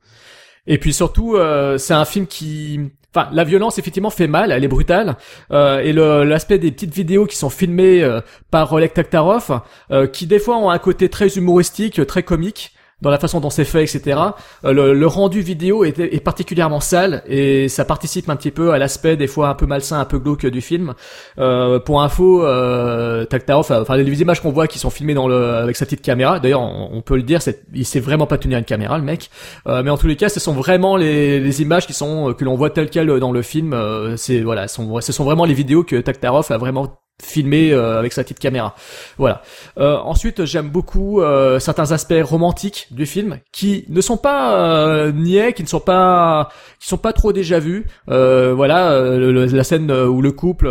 [0.66, 4.64] Et puis surtout, euh, c'est un film qui, enfin, la violence effectivement fait mal, elle
[4.64, 5.16] est brutale,
[5.50, 8.20] euh, et l'aspect des petites vidéos qui sont filmées euh,
[8.50, 13.10] par Oleg Taktarov, euh, qui des fois ont un côté très humoristique, très comique, dans
[13.10, 14.20] la façon dont c'est fait, etc.
[14.64, 18.72] Euh, le, le, rendu vidéo est, est, particulièrement sale et ça participe un petit peu
[18.72, 20.94] à l'aspect des fois un peu malsain, un peu glauque du film.
[21.38, 25.54] Euh, pour info, euh, Taktarov, enfin les images qu'on voit qui sont filmées dans le,
[25.54, 26.40] avec sa petite caméra.
[26.40, 27.40] D'ailleurs, on, peut le dire,
[27.74, 29.30] il sait vraiment pas tenir une caméra, le mec.
[29.66, 32.44] Euh, mais en tous les cas, ce sont vraiment les, les images qui sont que
[32.44, 33.72] l'on voit telles quelles dans le film.
[33.72, 37.98] Euh, c'est voilà, sont, ce sont vraiment les vidéos que Taktarov a vraiment filmé euh,
[37.98, 38.74] avec sa petite caméra.
[39.16, 39.42] Voilà.
[39.78, 45.12] Euh, ensuite, j'aime beaucoup euh, certains aspects romantiques du film qui ne sont pas euh,
[45.12, 47.86] niais, qui ne sont pas qui sont pas trop déjà vus.
[48.06, 50.70] voilà, la scène où le couple,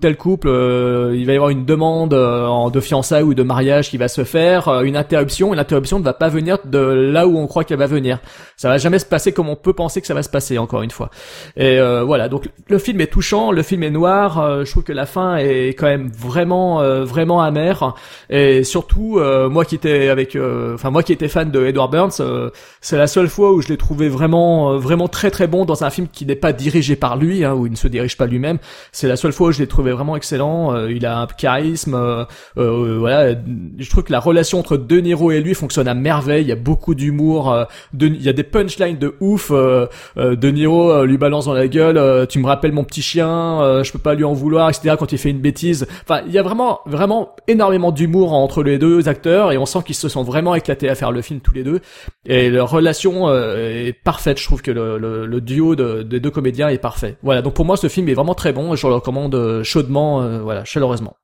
[0.00, 4.08] tel couple, il va y avoir une demande de fiançailles ou de mariage qui va
[4.08, 7.64] se faire, une interruption, et l'interruption ne va pas venir de là où on croit
[7.64, 8.18] qu'elle va venir.
[8.58, 10.82] Ça va jamais se passer comme on peut penser que ça va se passer encore
[10.82, 11.10] une fois.
[11.56, 14.62] Et voilà, donc le film est touchant, le film est noir.
[14.62, 17.94] je trouve que la fin est quand même vraiment euh, vraiment amer
[18.28, 21.92] et surtout euh, moi qui étais avec euh, enfin moi qui étais fan de Edward
[21.92, 25.84] Burns c'est la seule fois où je l'ai trouvé vraiment vraiment très très bon dans
[25.84, 28.26] un film qui n'est pas dirigé par lui hein, où il ne se dirige pas
[28.26, 28.58] lui-même.
[28.92, 30.86] C'est la seule fois où je l'ai trouvé vraiment excellent.
[30.86, 33.34] Il a un charisme voilà.
[33.78, 36.42] Je trouve que la relation entre De Niro et lui fonctionne à merveille.
[36.42, 37.66] Il y a beaucoup d'humour
[37.98, 42.38] il y a des punchlines de ouf De Niro lui balance dans la gueule tu
[42.38, 45.30] me rappelles mon petit chien je peux pas lui en vouloir etc quand il fait
[45.30, 45.75] une bêtise.
[46.02, 49.80] Enfin, il y a vraiment, vraiment énormément d'humour entre les deux acteurs et on sent
[49.84, 51.80] qu'ils se sont vraiment éclatés à faire le film tous les deux.
[52.24, 54.38] Et leur relation euh, est parfaite.
[54.38, 57.16] Je trouve que le, duo de, des deux comédiens est parfait.
[57.22, 57.42] Voilà.
[57.42, 58.74] Donc pour moi, ce film est vraiment très bon.
[58.74, 61.16] Je le recommande euh, chaudement, euh, voilà, chaleureusement.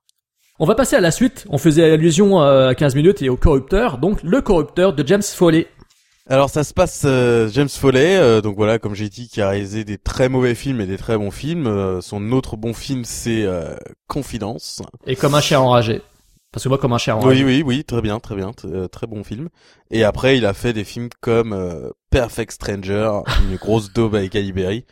[0.59, 1.45] On va passer à la suite.
[1.49, 3.97] On faisait allusion à 15 minutes et au corrupteur.
[3.97, 5.67] Donc le corrupteur de James Foley.
[6.29, 9.49] Alors ça se passe euh, James Foley, euh, donc voilà comme j'ai dit, qui a
[9.49, 11.67] réalisé des très mauvais films et des très bons films.
[11.67, 13.45] Euh, son autre bon film c'est
[14.07, 14.81] Confidence.
[15.05, 16.01] Et comme un chien enragé.
[16.53, 17.43] Parce que moi comme un chien enragé.
[17.43, 19.49] Oui oui oui très bien très bien très bon film.
[19.91, 23.11] Et après il a fait des films comme Perfect Stranger,
[23.49, 24.85] une grosse daube avec Ali Berry.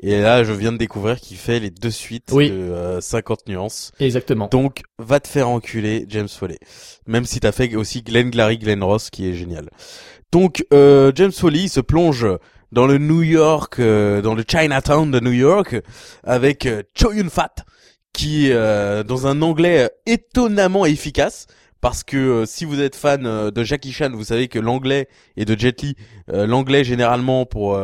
[0.00, 3.90] Et là, je viens de découvrir qu'il fait les deux suites de 50 nuances.
[3.98, 4.46] Exactement.
[4.46, 6.60] Donc, va te faire enculer, James Foley.
[7.08, 9.70] Même si t'as fait aussi Glenn Glary, Glenn Ross, qui est génial.
[10.30, 12.26] Donc euh, James Foley se plonge
[12.70, 15.76] dans le New York, euh, dans le Chinatown de New York,
[16.22, 17.54] avec euh, Cho Yun Fat,
[18.12, 21.46] qui est dans un anglais étonnamment efficace.
[21.80, 25.56] Parce que si vous êtes fan de Jackie Chan, vous savez que l'anglais et de
[25.56, 25.94] Jet Li,
[26.26, 27.78] l'anglais généralement pour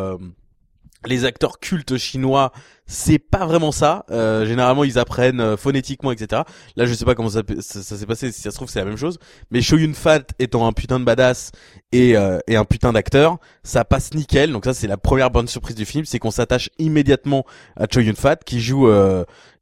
[1.07, 2.53] les acteurs cultes chinois,
[2.87, 4.05] c'est pas vraiment ça.
[4.11, 6.43] Euh, généralement, ils apprennent euh, phonétiquement, etc.
[6.77, 8.31] Là, je sais pas comment ça, s'est passé.
[8.31, 9.19] Si ça se trouve, c'est la même chose.
[9.51, 11.53] Mais Shoyun Fat étant un putain de badass
[11.93, 14.53] et, euh, et un putain d'acteur, ça passe nickel.
[14.53, 18.15] Donc ça, c'est la première bonne surprise du film, c'est qu'on s'attache immédiatement à Choyun
[18.15, 18.91] Fat, qui joue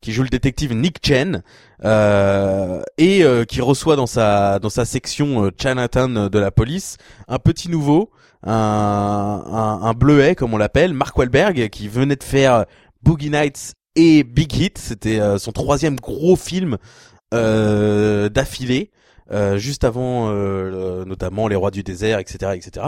[0.00, 1.42] qui joue le détective Nick Chen
[1.84, 6.96] et qui reçoit dans sa dans sa section Chinatown de la police
[7.28, 8.10] un petit nouveau
[8.42, 12.66] un, un, un bleuet comme on l'appelle, Mark Wahlberg, qui venait de faire
[13.02, 14.78] Boogie Nights et Big Hit.
[14.78, 16.78] C'était euh, son troisième gros film
[17.34, 18.90] euh, d'affilée.
[19.30, 22.86] Euh, juste avant euh, notamment les rois du désert etc etc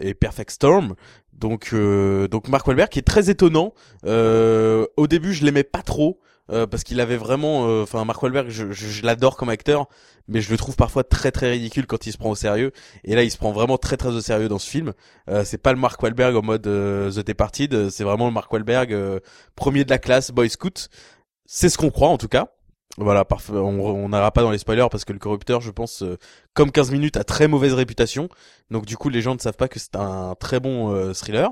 [0.00, 0.94] et Perfect Storm
[1.32, 3.74] donc donc Mark Wahlberg qui est très étonnant
[4.06, 9.04] au début je l'aimais pas trop parce qu'il avait vraiment enfin Mark Wahlberg je, je
[9.04, 9.88] l'adore comme acteur
[10.28, 12.72] mais je le trouve parfois très très ridicule quand il se prend au sérieux.
[13.04, 14.92] Et là, il se prend vraiment très très au sérieux dans ce film.
[15.28, 18.52] Euh, c'est pas le Mark Wahlberg en mode euh, The Departed, c'est vraiment le Mark
[18.52, 19.20] Wahlberg euh,
[19.56, 20.88] premier de la classe, Boy Scout.
[21.46, 22.48] C'est ce qu'on croit en tout cas.
[22.98, 23.52] Voilà, parfait.
[23.54, 26.18] On n'ira pas dans les spoilers parce que le corrupteur, je pense, euh,
[26.52, 28.28] comme 15 minutes, a très mauvaise réputation.
[28.70, 31.50] Donc du coup, les gens ne savent pas que c'est un très bon thriller.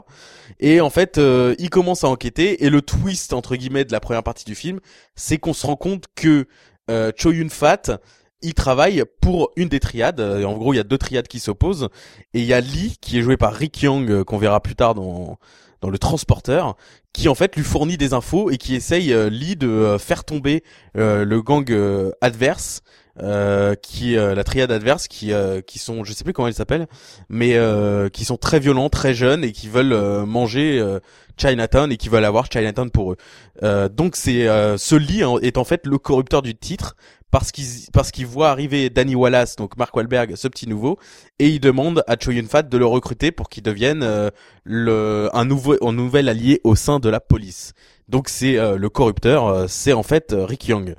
[0.59, 4.23] Et en fait, il commence à enquêter et le twist entre guillemets de la première
[4.23, 4.81] partie du film,
[5.17, 6.47] c'est qu'on se rend compte que
[7.17, 8.01] Cho Yun Fat
[8.43, 10.21] il travaille pour une des triades.
[10.21, 11.89] En gros, il y a deux triades qui s'opposent.
[12.35, 14.75] Et il y a Lee, qui est joué par Rick Young, euh, qu'on verra plus
[14.75, 15.39] tard dans,
[15.81, 16.77] dans le transporteur,
[17.13, 20.25] qui en fait lui fournit des infos et qui essaye euh, Lee de euh, faire
[20.25, 20.63] tomber
[20.95, 21.71] le gang
[22.21, 22.83] adverse,
[23.83, 25.33] qui la triade adverse, qui
[25.67, 26.87] qui sont, je sais plus comment ils s'appellent,
[27.29, 27.59] mais
[28.13, 30.83] qui sont très violents, très jeunes et qui veulent manger
[31.37, 33.89] Chinatown et qui veulent avoir Chinatown pour eux.
[33.91, 34.47] donc c'est
[34.79, 36.97] ce Lee est en fait le corrupteur du titre
[37.31, 40.99] parce qu'il parce qu'il voit arriver Danny Wallace, donc Mark Wahlberg, ce petit nouveau,
[41.39, 44.31] et il demande à Cho Yun Fat de le recruter pour qu'il devienne euh,
[44.65, 47.73] le un nouveau un nouvel allié au sein de la police.
[48.09, 50.97] Donc c'est euh, le corrupteur, euh, c'est en fait Rick Young.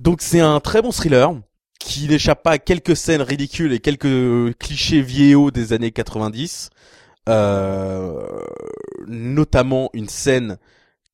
[0.00, 1.32] Donc c'est un très bon thriller
[1.78, 6.70] qui n'échappe pas à quelques scènes ridicules et quelques clichés vieillots des années 90,
[9.06, 10.58] notamment une scène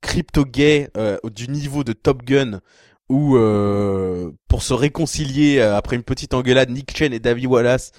[0.00, 0.88] crypto-gay
[1.32, 2.60] du niveau de Top Gun
[3.08, 7.92] où euh, pour se réconcilier euh, après une petite engueulade, Nick Chen et David Wallace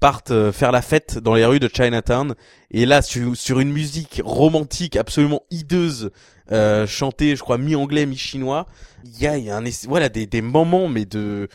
[0.00, 2.34] partent euh, faire la fête dans les rues de Chinatown.
[2.70, 6.10] Et là sur, une musique romantique absolument hideuse
[6.52, 8.66] euh, chantée je crois mi-anglais mi-chinois
[9.04, 11.48] il y a, y a un voilà des, des moments mais de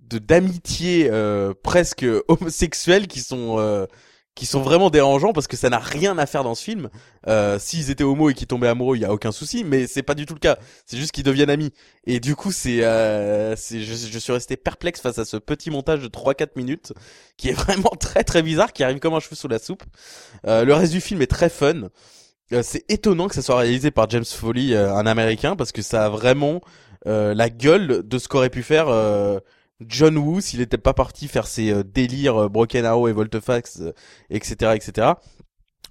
[0.00, 1.10] de d'amitié
[1.62, 3.86] presque homosexuelle qui sont
[4.38, 6.90] qui sont vraiment dérangeants parce que ça n'a rien à faire dans ce film.
[7.26, 10.04] Euh, S'ils étaient homo et qu'ils tombaient amoureux, il y a aucun souci, mais c'est
[10.04, 10.58] pas du tout le cas.
[10.86, 11.72] C'est juste qu'ils deviennent amis.
[12.06, 16.02] Et du coup, c'est, euh, je, je, suis resté perplexe face à ce petit montage
[16.02, 16.92] de 3-4 minutes
[17.36, 19.82] qui est vraiment très très bizarre, qui arrive comme un cheveu sous la soupe.
[20.46, 21.88] Euh, le reste du film est très fun.
[22.52, 25.82] Euh, c'est étonnant que ça soit réalisé par James Foley, euh, un Américain, parce que
[25.82, 26.60] ça a vraiment
[27.06, 28.86] euh, la gueule de ce qu'aurait pu faire
[29.80, 33.82] John Woo s'il n'était pas parti faire ses euh, délires euh, Broken Arrow et Voltefax,
[34.30, 35.12] etc., euh, etc.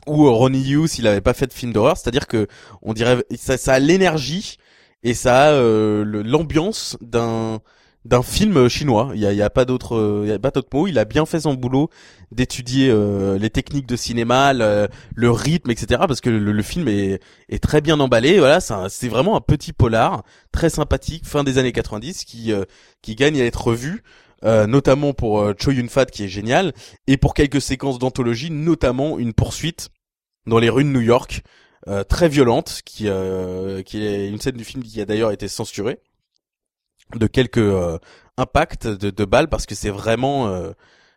[0.05, 2.47] Ou Ronnie Yu s'il avait pas fait de film d'horreur, c'est-à-dire que
[2.81, 4.57] on dirait ça, ça a l'énergie
[5.03, 7.61] et ça a euh, l'ambiance d'un
[8.07, 9.11] d'un film chinois.
[9.13, 10.87] Il y a, pas d'autre, euh, il y a pas mot.
[10.87, 11.89] Il a bien fait son boulot
[12.31, 14.87] d'étudier euh, les techniques de cinéma, le,
[15.31, 16.01] rythme, etc.
[16.07, 18.39] Parce que le, film est, est très bien emballé.
[18.39, 22.63] Voilà, c'est vraiment un petit polar très sympathique, fin des années 90, qui euh,
[23.07, 24.03] gagne à être revu.
[24.43, 26.73] euh, notamment pour euh, Cho Yun Fat qui est génial
[27.07, 29.89] et pour quelques séquences d'anthologie notamment une poursuite
[30.45, 31.41] dans les rues de New York
[31.87, 35.99] euh, très violente euh, qui est une scène du film qui a d'ailleurs été censurée
[37.15, 37.97] de quelques euh,
[38.37, 40.71] impacts de, de balles parce que c'est vraiment euh,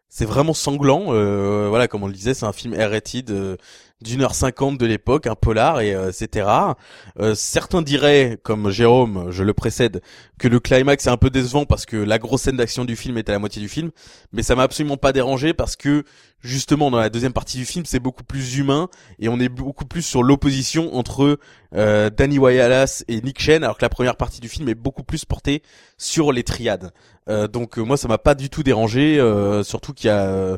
[0.08, 3.56] c'est vraiment sanglant euh, voilà comme on le disait c'est un film R-rated euh,
[4.02, 6.76] d'une heure cinquante de l'époque un polar et euh, c'était rare.
[7.18, 10.02] Euh, certains diraient comme Jérôme je le précède
[10.38, 13.18] que le climax est un peu décevant parce que la grosse scène d'action du film
[13.18, 13.90] est à la moitié du film
[14.32, 16.04] mais ça m'a absolument pas dérangé parce que
[16.42, 18.88] justement dans la deuxième partie du film c'est beaucoup plus humain
[19.18, 21.38] et on est beaucoup plus sur l'opposition entre
[21.74, 25.02] euh, Danny Wallace et Nick Chen alors que la première partie du film est beaucoup
[25.02, 25.62] plus portée
[25.98, 26.92] sur les triades.
[27.28, 30.56] Euh, donc euh, moi ça m'a pas du tout dérangé euh, surtout qu'il y a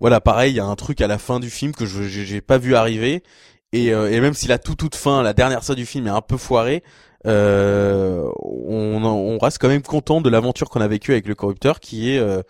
[0.00, 2.40] voilà pareil il y a un truc à la fin du film que je j'ai
[2.40, 3.22] pas vu arriver.
[3.72, 6.10] Et, euh, et même si la toute toute fin la dernière scène du film est
[6.10, 6.82] un peu foirée
[7.26, 11.78] euh, on, on reste quand même content de l'aventure qu'on a vécue avec le corrupteur
[11.78, 12.42] qui est euh,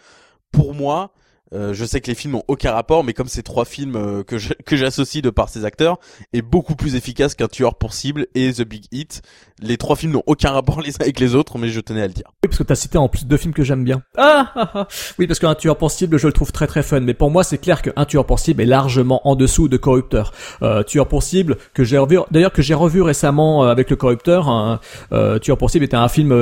[0.51, 1.12] pour moi
[1.55, 4.22] euh, je sais que les films ont aucun rapport, mais comme ces trois films euh,
[4.22, 5.98] que que j'associe de par ces acteurs,
[6.32, 9.22] est beaucoup plus efficace qu'un tueur pour cible et The Big Hit.
[9.61, 12.07] Les trois films n'ont aucun rapport les uns avec les autres, mais je tenais à
[12.07, 12.26] le dire.
[12.42, 14.03] Oui, parce que t'as cité en plus deux films que j'aime bien.
[14.16, 14.88] Ah, ah, ah.
[15.18, 17.01] Oui, parce qu'un tueur pour cible, je le trouve très très fun.
[17.01, 20.32] Mais pour moi, c'est clair qu'un tueur pour cible est largement en dessous de corrupteur.
[20.62, 23.96] Euh, tueur pour cible que j'ai revu, d'ailleurs que j'ai revu récemment euh, avec le
[23.96, 24.48] corrupteur.
[24.48, 24.80] hein.
[25.42, 26.32] Tueur pour cible était un film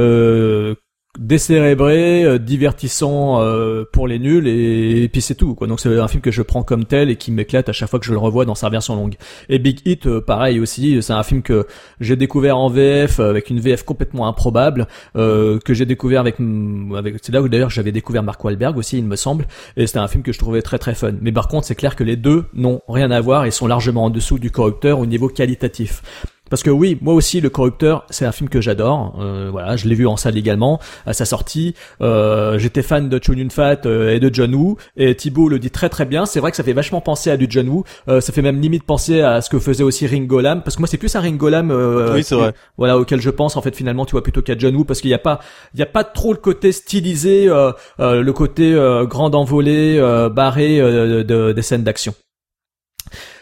[1.18, 5.66] décérébré, euh, divertissant euh, pour les nuls et, et puis c'est tout quoi.
[5.66, 7.98] Donc c'est un film que je prends comme tel et qui m'éclate à chaque fois
[7.98, 9.16] que je le revois dans sa version longue.
[9.48, 11.66] Et Big Hit euh, pareil aussi, c'est un film que
[12.00, 16.36] j'ai découvert en VF euh, avec une VF complètement improbable euh, que j'ai découvert avec
[16.38, 19.46] mm, avec c'est là où d'ailleurs j'avais découvert Mark Wahlberg aussi il me semble
[19.76, 21.12] et c'était un film que je trouvais très très fun.
[21.20, 24.04] Mais par contre, c'est clair que les deux n'ont rien à voir et sont largement
[24.04, 26.02] en dessous du corrupteur au niveau qualitatif.
[26.50, 29.16] Parce que oui, moi aussi, Le Corrupteur, c'est un film que j'adore.
[29.20, 31.74] Euh, voilà, je l'ai vu en salle également à sa sortie.
[32.00, 34.76] Euh, J'étais fan de Chow Yun Fat euh, et de John Woo.
[34.96, 36.26] Et Thibaut le dit très très bien.
[36.26, 37.84] C'est vrai que ça fait vachement penser à du John Woo.
[38.08, 40.62] Euh, ça fait même limite penser à ce que faisait aussi Ringo Lam.
[40.62, 41.70] Parce que moi, c'est plus un Ringo Lam.
[41.70, 42.52] euh, Oui, c'est vrai.
[42.76, 45.10] Voilà, auquel je pense en fait finalement, tu vois plutôt qu'à John Woo, parce qu'il
[45.10, 45.40] n'y a pas,
[45.74, 50.28] il y a pas trop le côté stylisé, euh, le côté euh, grande envolée, euh,
[50.28, 52.14] barré de, des scènes d'action.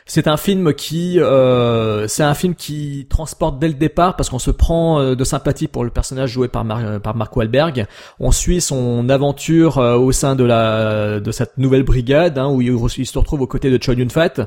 [0.08, 4.38] C'est un film qui, euh, c'est un film qui transporte dès le départ parce qu'on
[4.38, 6.64] se prend euh, de sympathie pour le personnage joué par,
[7.00, 7.86] par Mark Wahlberg.
[8.20, 12.62] On suit son aventure euh, au sein de la de cette nouvelle brigade hein, où
[12.62, 14.46] il, se retrouve aux côtés de Choi Yun Fat.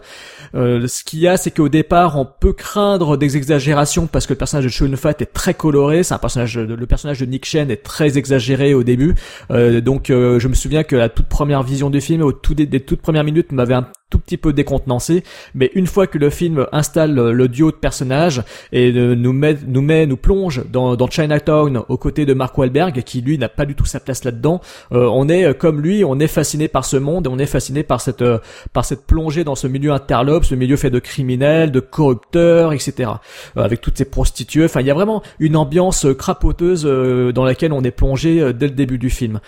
[0.56, 4.34] Euh, ce qu'il y a, c'est qu'au départ, on peut craindre des exagérations parce que
[4.34, 6.04] le personnage de Choi Yun Fat est très coloré.
[6.04, 9.16] C'est un personnage, le personnage de Nick Chen est très exagéré au début.
[9.52, 12.54] Euh, donc, euh, je me souviens que la toute première vision du film, au tout
[12.54, 15.24] des toutes premières minutes, m'avait un tout petit peu décontenancé,
[15.56, 19.58] mais une fois que le film installe le duo de personnages et euh, nous met,
[19.68, 23.50] nous met, nous plonge dans, dans Chinatown aux côtés de Mark Wahlberg, qui lui n'a
[23.50, 26.68] pas du tout sa place là-dedans, euh, on est euh, comme lui, on est fasciné
[26.68, 28.40] par ce monde, et on est fasciné par cette, euh,
[28.74, 33.12] par cette plongée dans ce milieu interlope, ce milieu fait de criminels, de corrupteurs, etc.
[33.58, 34.66] Euh, avec toutes ces prostituées.
[34.66, 38.68] Enfin, il y a vraiment une ambiance euh, crapoteuse dans laquelle on est plongé dès
[38.68, 39.40] le début du film.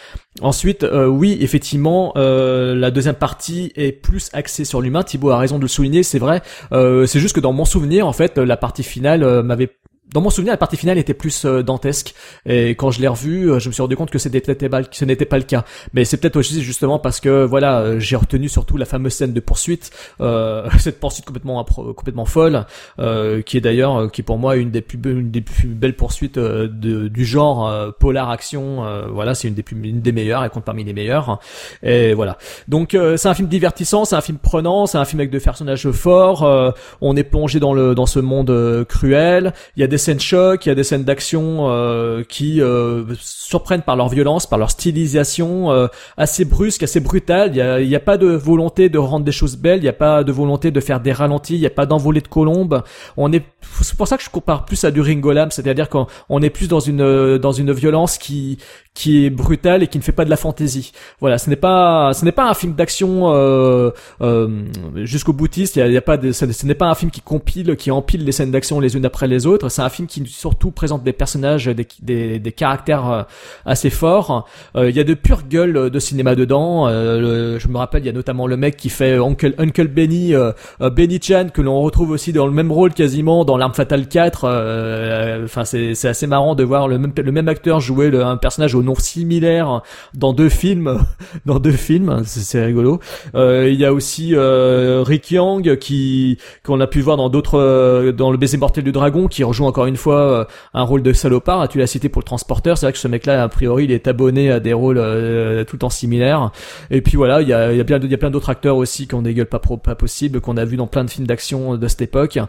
[0.41, 5.03] Ensuite, oui, effectivement, la deuxième partie est plus axée sur l'humain.
[5.03, 6.41] Thibaut a raison de le souligner, c'est vrai.
[6.71, 9.69] Euh, c'est juste que dans mon souvenir, en fait, la partie finale euh, m'avait
[10.13, 12.13] dans mon souvenir, la partie finale était plus euh, dantesque.
[12.45, 15.37] Et quand je l'ai revu, euh, je me suis rendu compte que ce n'était pas
[15.37, 15.63] le cas.
[15.93, 19.31] Mais c'est peut-être aussi justement parce que voilà, euh, j'ai retenu surtout la fameuse scène
[19.31, 22.65] de poursuite, euh, cette poursuite complètement complètement folle,
[22.99, 25.69] euh, qui est d'ailleurs euh, qui est pour moi une des plus une des plus
[25.69, 28.83] belles poursuites du genre polar action.
[29.11, 31.39] voilà, c'est une des plus une des meilleures, elle compte parmi les meilleures.
[31.83, 32.37] Et voilà.
[32.67, 35.89] Donc c'est un film divertissant, c'est un film prenant, c'est un film avec des personnages
[35.91, 36.75] forts.
[37.01, 39.53] on est plongé dans le dans ce monde cruel.
[39.77, 43.05] Il y a des scènes choc, il y a des scènes d'action euh, qui euh,
[43.19, 45.87] surprennent par leur violence, par leur stylisation euh,
[46.17, 47.51] assez brusque, assez brutale.
[47.51, 49.93] Il y a, a pas de volonté de rendre des choses belles, il y a
[49.93, 52.83] pas de volonté de faire des ralentis, il y a pas d'envolée de colombes.
[53.15, 53.43] On est,
[53.81, 56.49] c'est pour ça que je compare plus à du Ringo Lam, c'est-à-dire qu'on on est
[56.49, 58.57] plus dans une dans une violence qui
[58.93, 60.91] qui est brutal et qui ne fait pas de la fantaisie.
[61.19, 64.65] Voilà, ce n'est pas ce n'est pas un film d'action euh, euh,
[64.95, 65.77] jusqu'au boutiste.
[65.77, 68.31] Il y a, pas de, ce, n'est pas un film qui compile, qui empile les
[68.31, 69.69] scènes d'action les unes après les autres.
[69.69, 73.23] C'est un film qui surtout présente des personnages, des des, des caractères euh,
[73.65, 74.47] assez forts.
[74.75, 76.87] Euh, il y a de pure gueule de cinéma dedans.
[76.87, 80.33] Euh, je me rappelle, il y a notamment le mec qui fait Uncle Uncle Benny,
[80.79, 84.43] Benny Chan que l'on retrouve aussi dans le même rôle quasiment dans L'Arme Fatale 4.
[84.45, 88.37] euh, Enfin, c'est c'est assez marrant de voir le même le même acteur jouer un
[88.37, 89.81] personnage au nom similaire
[90.13, 90.99] dans deux films,
[91.45, 92.23] dans deux films.
[92.25, 92.99] C'est rigolo.
[93.35, 97.59] Euh, il y a aussi euh, Rick Yang qui qu'on a pu voir dans d'autres
[97.59, 101.03] euh, dans le baiser mortel du dragon qui rejoue encore une fois euh, un rôle
[101.03, 101.67] de salopard.
[101.69, 102.77] Tu l'as cité pour le transporteur.
[102.77, 105.75] C'est vrai que ce mec-là a priori il est abonné à des rôles euh, tout
[105.75, 106.51] le temps similaires.
[106.89, 107.83] Et puis voilà, il y a, il y a
[108.17, 111.03] plein d'autres acteurs aussi des gueules pas pro, pas possibles qu'on a vu dans plein
[111.03, 112.39] de films d'action de cette époque.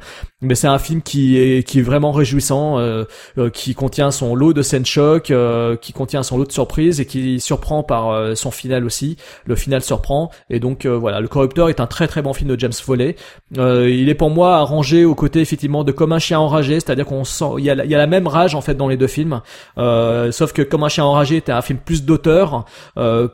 [0.40, 3.04] Mais c'est un film qui est qui est vraiment réjouissant, euh,
[3.52, 5.32] qui contient son lot de scènes choc,
[5.80, 9.16] qui contient son lot de surprises et qui surprend par euh, son final aussi.
[9.44, 12.50] Le final surprend et donc euh, voilà, le corrupteur est un très très bon film
[12.50, 13.16] de James Foley.
[13.58, 16.74] Euh, il est pour moi à ranger aux côtés effectivement de Comme un chien enragé,
[16.74, 19.40] c'est-à-dire qu'on sent il y a la, même rage en fait dans les deux films,
[19.76, 22.64] sauf que Comme un chien enragé était un film plus d'auteur,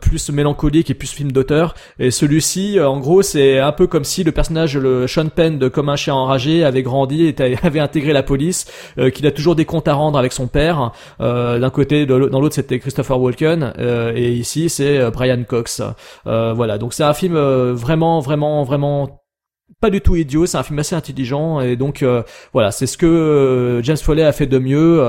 [0.00, 1.74] plus mélancolique et plus film d'auteur.
[1.98, 5.68] Et celui-ci, en gros, c'est un peu comme si le personnage, le Sean Penn de
[5.68, 8.66] Comme un chien enragé, avait grandi et avait intégré la police,
[9.14, 10.92] qu'il a toujours des comptes à rendre avec son père.
[11.18, 15.82] D'un côté, dans l'autre, c'était Christopher Walken, euh, et ici, c'est euh, Brian Cox.
[16.26, 19.22] Euh, voilà, donc c'est un film vraiment, vraiment, vraiment
[19.80, 22.02] pas du tout idiot, c'est un film assez intelligent et donc
[22.54, 25.00] voilà, c'est ce que James Foley a fait de mieux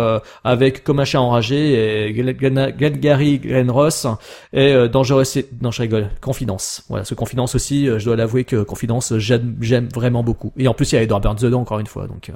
[0.43, 4.05] avec Comme un chien enragé et Glen- Glen- Glengarry Glen Ross
[4.53, 5.23] et Dangerous
[5.61, 6.83] non je rigole, Confidence.
[6.89, 10.51] Voilà, ce Confidence aussi, je dois l'avouer que Confidence j'aime vraiment beaucoup.
[10.57, 12.29] Et en plus il y a Edward Burns dedans encore une fois donc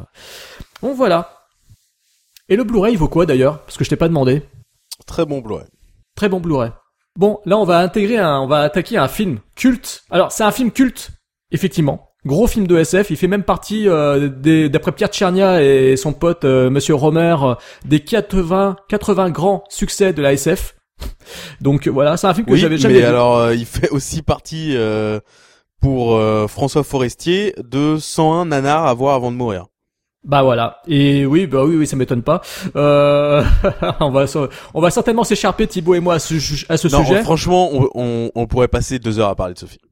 [0.81, 1.29] donc voilà.
[2.49, 3.59] Et le Blu-ray il vaut quoi d'ailleurs?
[3.59, 4.41] Parce que je t'ai pas demandé.
[5.05, 5.65] Très bon Blu-ray.
[6.15, 6.71] Très bon Blu-ray.
[7.17, 10.03] Bon, là on va intégrer un, on va attaquer un film culte.
[10.09, 11.11] Alors c'est un film culte,
[11.51, 12.09] effectivement.
[12.25, 16.13] Gros film de SF, il fait même partie euh, des- d'après Pierre Tchernia et son
[16.13, 20.75] pote euh, Monsieur Romer euh, des 80 80 grands succès de la SF.
[21.61, 23.05] Donc voilà, c'est un film que Oui, j'avais jamais mais vu.
[23.05, 25.19] alors euh, il fait aussi partie euh,
[25.81, 29.65] pour euh, François Forestier de 101 nanars à voir avant de mourir.
[30.25, 30.81] Bah voilà.
[30.87, 32.41] Et oui, bah oui, oui, ça m'étonne pas.
[32.75, 33.43] Euh,
[33.99, 34.25] on va,
[34.73, 36.35] on va certainement s'écharper Thibaut et moi à ce,
[36.71, 37.23] à ce Non, sujet.
[37.23, 39.82] franchement, on, on, on pourrait passer deux heures à parler de film.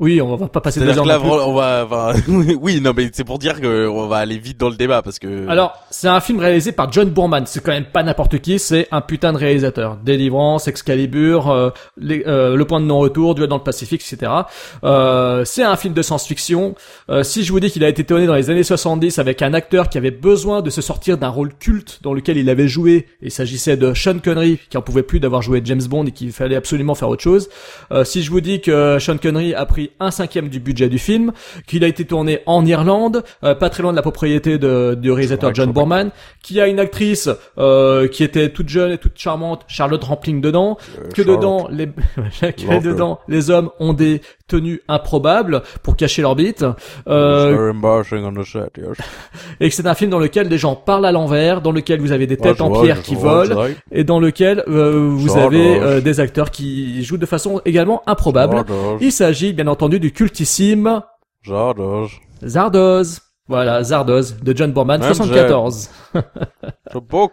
[0.00, 1.02] Oui, on va pas passer deux heures.
[1.04, 2.14] que là, on va, enfin,
[2.60, 5.18] oui, non, mais c'est pour dire que on va aller vite dans le débat parce
[5.18, 5.46] que.
[5.46, 7.44] Alors, c'est un film réalisé par John Boorman.
[7.46, 9.98] C'est quand même pas n'importe qui, c'est un putain de réalisateur.
[10.02, 14.32] Délivrance, Excalibur, euh, les- euh, Le Point de Non-Retour, Duel dans le Pacifique, etc.
[14.84, 16.74] Euh, c'est un film de science-fiction.
[17.10, 19.52] Euh, si je vous dis qu'il a été tourné dans les années 70 avec un
[19.52, 23.06] acteur qui avait besoin de se sortir d'un rôle culte dans lequel il avait joué,
[23.20, 26.32] il s'agissait de Sean Connery, qui en pouvait plus d'avoir joué James Bond et qu'il
[26.32, 27.50] fallait absolument faire autre chose.
[27.92, 30.98] Euh, si je vous dis que Sean Connery a pris un cinquième du budget du
[30.98, 31.32] film,
[31.66, 35.10] qu'il a été tourné en Irlande, euh, pas très loin de la propriété de, du
[35.10, 36.10] réalisateur John Boorman,
[36.42, 37.28] qu'il y a une actrice
[37.58, 40.78] euh, qui était toute jeune et toute charmante, Charlotte Rampling dedans,
[41.14, 41.86] que dedans les
[42.40, 44.20] que dedans les hommes ont des
[44.50, 46.64] tenues improbables pour cacher leur bite,
[47.08, 47.72] euh,
[49.60, 52.12] et que c'est un film dans lequel des gens parlent à l'envers, dans lequel vous
[52.12, 56.00] avez des Ouais, têtes en pierre qui volent, et dans lequel euh, vous avez euh,
[56.00, 58.64] des acteurs qui jouent de façon également improbable.
[59.00, 61.00] Il s'agit bien entendu du cultissime.
[62.44, 63.20] Zardoz.
[63.48, 65.90] Voilà, Zardoz de John Borman, Même 74.
[66.14, 67.32] The book.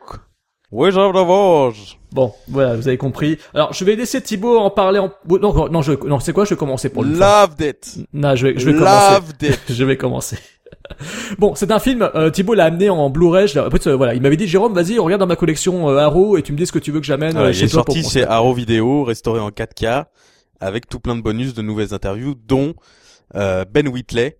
[0.71, 1.73] Oui, j'adore.
[2.11, 3.37] Bon, voilà, vous avez compris.
[3.53, 5.11] Alors, je vais laisser Thibaut en parler en...
[5.29, 5.93] Non, non, je...
[6.05, 7.99] non c'est quoi Je vais commencer pour le Loved it.
[8.13, 9.13] Non, je vais, je vais commencer.
[9.13, 9.59] Loved it.
[9.69, 10.37] je vais commencer.
[11.37, 12.09] Bon, c'est un film.
[12.15, 13.47] Euh, Thibaut l'a amené en Blu-ray.
[13.53, 16.37] l'ai- Après, euh, voilà, il m'avait dit Jérôme, vas-y, regarde dans ma collection euh, Arrow
[16.37, 17.93] et tu me dis ce que tu veux que j'amène il chez est toi pour
[17.93, 20.05] sorti qu'on chez se- Arrow Video, restauré en 4K,
[20.59, 22.73] avec tout plein de bonus, de nouvelles interviews, dont
[23.35, 24.37] euh, Ben Whitley,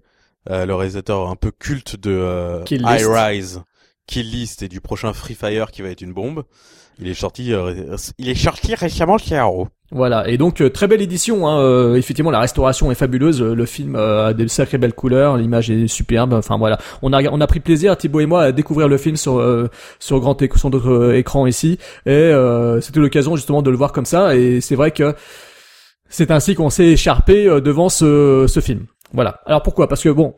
[0.49, 3.05] euh, le réalisateur un peu culte de euh, High.
[3.07, 3.61] Rise,
[4.07, 6.43] Kill List et du prochain Free Fire qui va être une bombe.
[6.99, 9.67] Il est sorti, euh, il est sorti récemment chez Arrow.
[9.91, 11.47] Voilà, et donc euh, très belle édition.
[11.47, 13.41] Hein, euh, effectivement, la restauration est fabuleuse.
[13.41, 16.33] Le film a des sacrées belles couleurs, l'image est superbe.
[16.33, 19.15] Enfin voilà, on a on a pris plaisir Thibaut et moi à découvrir le film
[19.15, 21.77] sur sur grand écran ici,
[22.07, 22.31] et
[22.81, 24.35] c'était l'occasion justement de le voir comme ça.
[24.35, 25.13] Et c'est vrai que
[26.09, 28.87] c'est ainsi qu'on s'est écharpé devant ce ce film.
[29.13, 29.39] Voilà.
[29.45, 29.87] Alors pourquoi?
[29.87, 30.33] Parce que bon.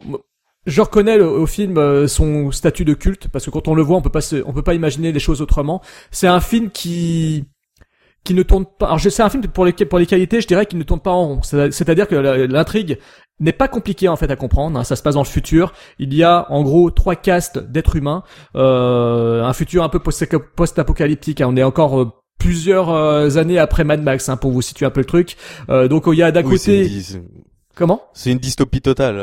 [0.65, 3.81] Je reconnais le- au film euh, son statut de culte parce que quand on le
[3.81, 5.81] voit, on peut pas se, on peut pas imaginer les choses autrement.
[6.11, 7.45] C'est un film qui
[8.25, 8.87] qui ne tourne pas.
[8.87, 11.11] Alors, c'est un film pour les pour les qualités, je dirais qu'il ne tourne pas
[11.11, 11.41] en rond.
[11.41, 12.99] C'est- C'est-à-dire que l'intrigue
[13.39, 14.77] n'est pas compliquée en fait à comprendre.
[14.77, 14.83] hein.
[14.83, 15.71] Ça se passe dans le futur.
[15.97, 18.23] Il y a en gros trois castes d'êtres humains.
[18.55, 21.39] Euh, un futur un peu post- post-apocalyptique.
[21.39, 21.47] hein.
[21.49, 24.91] On est encore euh, plusieurs euh, années après Mad Max, hein, pour vous situer un
[24.91, 25.37] peu le truc.
[25.69, 27.21] Euh, donc il y a d'un Oui, c'est une côté,
[27.75, 28.01] comment?
[28.13, 29.17] c'est une dystopie totale.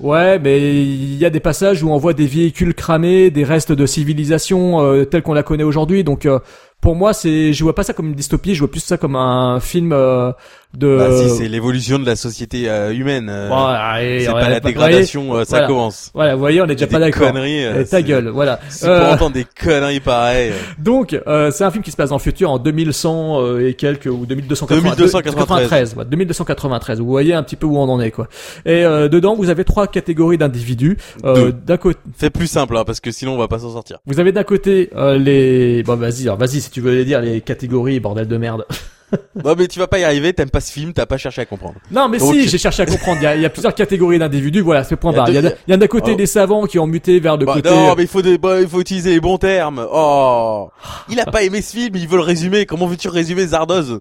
[0.00, 3.72] Ouais, mais il y a des passages où on voit des véhicules cramés, des restes
[3.72, 6.02] de civilisation euh, qu'on la connaît aujourd'hui.
[6.02, 6.40] Donc euh,
[6.82, 9.16] pour moi, c'est, je vois pas ça comme une dystopie, je vois plus ça comme
[9.16, 10.32] un film euh,
[10.76, 10.96] de.
[10.98, 13.28] Bah, si, c'est l'évolution de la société euh, humaine.
[13.30, 15.66] euh, Voilà, et c'est on pas la dégradation, euh, ça voilà.
[15.68, 16.10] commence.
[16.12, 17.28] Voilà, vous voyez, on est déjà pas d'accord.
[17.28, 18.58] conneries, euh, ta c'est- gueule, voilà.
[18.68, 20.52] C'est Euh, pour entendre des conneries pareilles.
[20.78, 23.74] Donc, euh, c'est un film qui se passe dans le futur en 2100 euh, et
[23.74, 24.96] quelques ou 2293.
[24.96, 25.94] 2293.
[25.96, 26.98] ouais, 2293.
[27.00, 28.26] Vous voyez un petit peu où on en est, quoi.
[28.66, 30.96] Et euh, dedans, vous avez trois catégories d'individus.
[31.24, 33.98] Euh, d'un côté, Fais plus simple, hein, parce que sinon on va pas s'en sortir.
[34.06, 35.84] vous avez d'un côté euh, les.
[35.84, 38.66] Bon, vas-y, vas-y tu veux les dire les catégories, bordel de merde.
[39.44, 41.44] non mais tu vas pas y arriver, t'aimes pas ce film, t'as pas cherché à
[41.44, 41.74] comprendre.
[41.90, 43.18] Non, mais Donc- si, j'ai cherché à comprendre.
[43.20, 44.60] Il y a, il y a plusieurs catégories d'individus.
[44.62, 45.28] Voilà, c'est point Il y a barre.
[45.66, 46.16] Il y a, d'un côté Oh.
[46.16, 47.68] des savants qui ont muté vers le Bah, côté.
[47.68, 49.86] non, mais il faut des, bah, il faut utiliser les bons termes.
[49.92, 50.70] Oh,
[51.10, 52.64] il a pas aimé ce film, il veut le résumer.
[52.64, 54.00] Comment veux-tu résumer Zardoz?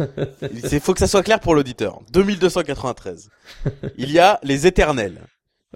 [0.72, 2.00] Il faut que ça soit clair pour l'auditeur.
[2.12, 3.28] 2293.
[3.98, 5.20] Il y a les éternels,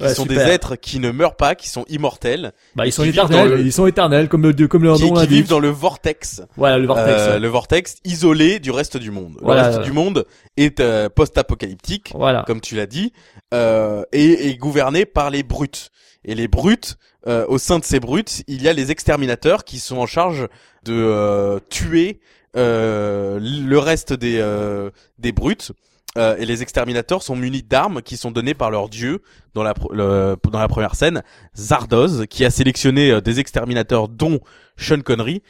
[0.01, 0.47] qui Ouais, sont super.
[0.47, 3.49] des êtres qui ne meurent pas, qui sont immortels, Bah, ils sont éternels.
[3.51, 6.43] le- Ils sont éternels, comme le comme leur qui, nom qui vivent dans le vortex.
[6.57, 7.11] Voilà, le vortex.
[7.21, 7.39] Euh, ouais.
[7.41, 9.37] le vortex isolé du reste du monde.
[9.43, 10.25] Voilà, le reste du monde
[10.57, 12.45] est euh, post-apocalyptique, Voilà.
[12.47, 13.13] comme tu l'as dit,
[13.55, 15.91] euh, et est gouverné par les brutes.
[16.25, 16.97] Et les brutes,
[17.27, 20.49] euh, au sein de ces brutes, il y a les exterminateurs qui sont en charge
[20.85, 22.21] de euh, tuer
[22.57, 25.73] euh, le reste des euh, des brutes.
[26.19, 29.23] Euh, et les exterminateurs sont munis d'armes qui sont données par leur dieu
[29.55, 31.23] dans la le- dans la première scène,
[31.57, 34.41] Zardoz, qui a sélectionné euh, des exterminateurs dont
[34.77, 35.43] Sean Connery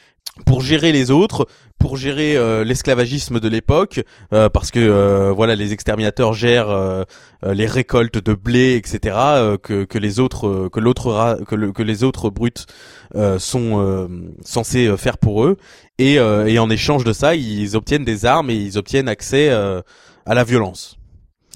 [0.47, 1.47] pour gérer les autres,
[1.79, 4.03] pour gérer euh, l'esclavagisme de l'époque,
[4.35, 7.05] euh, parce que euh, voilà les exterminateurs gèrent euh,
[7.45, 9.17] euh, les récoltes de blé, etc.
[9.63, 12.67] que que les autres que l'autre que, le- que les autres brutes
[13.39, 14.09] sont
[14.45, 15.57] censés faire pour eux,
[15.99, 19.51] et et en échange de ça ils obtiennent des armes et ils obtiennent accès
[20.27, 20.99] à la violence.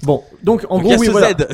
[0.03, 1.29] Bon, donc en Donc, gros, il y a oui, ce voilà.
[1.31, 1.47] Z.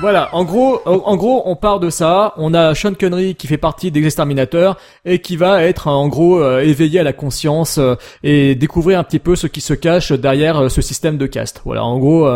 [0.00, 2.32] Voilà, en gros, en, gros, on part de ça.
[2.36, 6.40] On a Sean Connery qui fait partie des exterminateurs et qui va être en gros
[6.40, 10.12] euh, éveillé à la conscience euh, et découvrir un petit peu ce qui se cache
[10.12, 11.62] derrière euh, ce système de caste.
[11.64, 12.30] Voilà, en gros,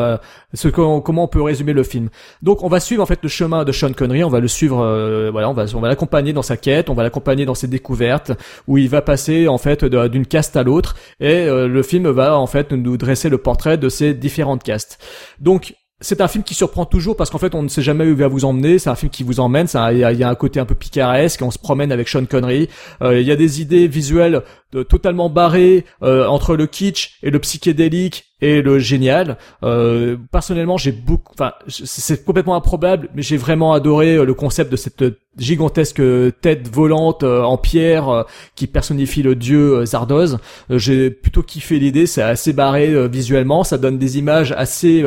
[0.55, 2.09] ce comment on peut résumer le film.
[2.43, 4.25] Donc, on va suivre en fait le chemin de Sean Connery.
[4.25, 6.95] On va le suivre, euh, voilà, on va on va l'accompagner dans sa quête, on
[6.95, 8.33] va l'accompagner dans ses découvertes
[8.67, 12.49] où il va passer en fait d'une caste à l'autre et le film va en
[12.49, 14.99] fait nous dresser le portrait de ces différentes castes.
[15.39, 18.09] Donc c'est un film qui surprend toujours parce qu'en fait on ne sait jamais où
[18.09, 18.79] il va vous emmener.
[18.79, 19.67] C'est un film qui vous emmène.
[19.73, 21.41] Il y, y a un côté un peu picaresque.
[21.43, 22.69] On se promène avec Sean Connery.
[23.03, 24.43] Euh, il y a des idées visuelles
[24.73, 29.39] de- totalement barrées euh, entre le kitsch et le psychédélique et le génial.
[29.63, 31.33] Euh, personnellement, j'ai beaucoup.
[31.35, 35.05] Enfin, c'est complètement improbable, mais j'ai vraiment adoré euh, le concept de cette
[35.39, 36.03] gigantesque
[36.41, 38.23] tête volante euh, en pierre euh,
[38.57, 40.39] qui personnifie le dieu Zardoz.
[40.71, 42.07] J'ai plutôt kiffé l'idée.
[42.07, 43.63] C'est assez barré visuellement.
[43.63, 45.05] Ça donne des images assez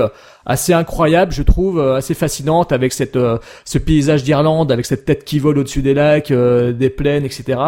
[0.48, 3.18] assez incroyables, je trouve, assez fascinantes avec cette
[3.66, 7.60] ce paysage d'Irlande, avec cette tête qui vole au-dessus des lacs, des plaines, etc.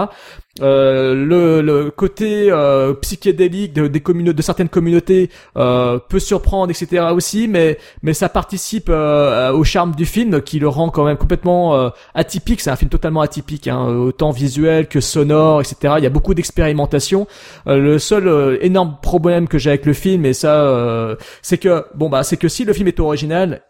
[0.62, 6.72] Euh, le, le côté euh, psychédélique de, des communautés, de certaines communautés euh, peut surprendre,
[6.72, 7.08] etc.
[7.14, 11.18] aussi, mais mais ça participe euh, au charme du film qui le rend quand même
[11.18, 12.62] complètement euh, atypique.
[12.62, 15.96] C'est un film totalement atypique, hein, autant visuel que sonore, etc.
[15.98, 17.28] Il y a beaucoup d'expérimentation.
[17.68, 22.10] Euh, le seul énorme problème que j'ai avec le film, et ça, c'est que bon
[22.10, 23.62] bah c'est que si le film est original,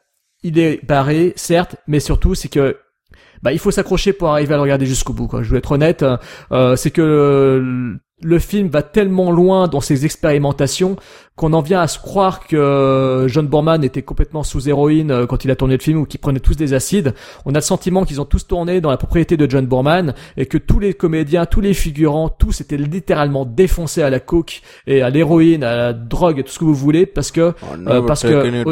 [0.43, 2.77] il est barré, certes, mais surtout c'est que
[3.43, 5.43] bah il faut s'accrocher pour arriver à le regarder jusqu'au bout quoi.
[5.43, 6.17] Je vais être honnête, euh,
[6.51, 10.95] euh, c'est que le, film va tellement loin dans ses expérimentations
[11.35, 15.45] qu'on en vient à se croire que John Borman était complètement sous héroïne euh, quand
[15.45, 17.13] il a tourné le film ou qu'ils prenaient tous des acides.
[17.45, 20.47] On a le sentiment qu'ils ont tous tourné dans la propriété de John Borman et
[20.47, 25.03] que tous les comédiens, tous les figurants, tous étaient littéralement défoncés à la coke et
[25.03, 27.53] à l'héroïne, à la drogue, tout ce que vous voulez parce que
[27.87, 28.63] euh, parce que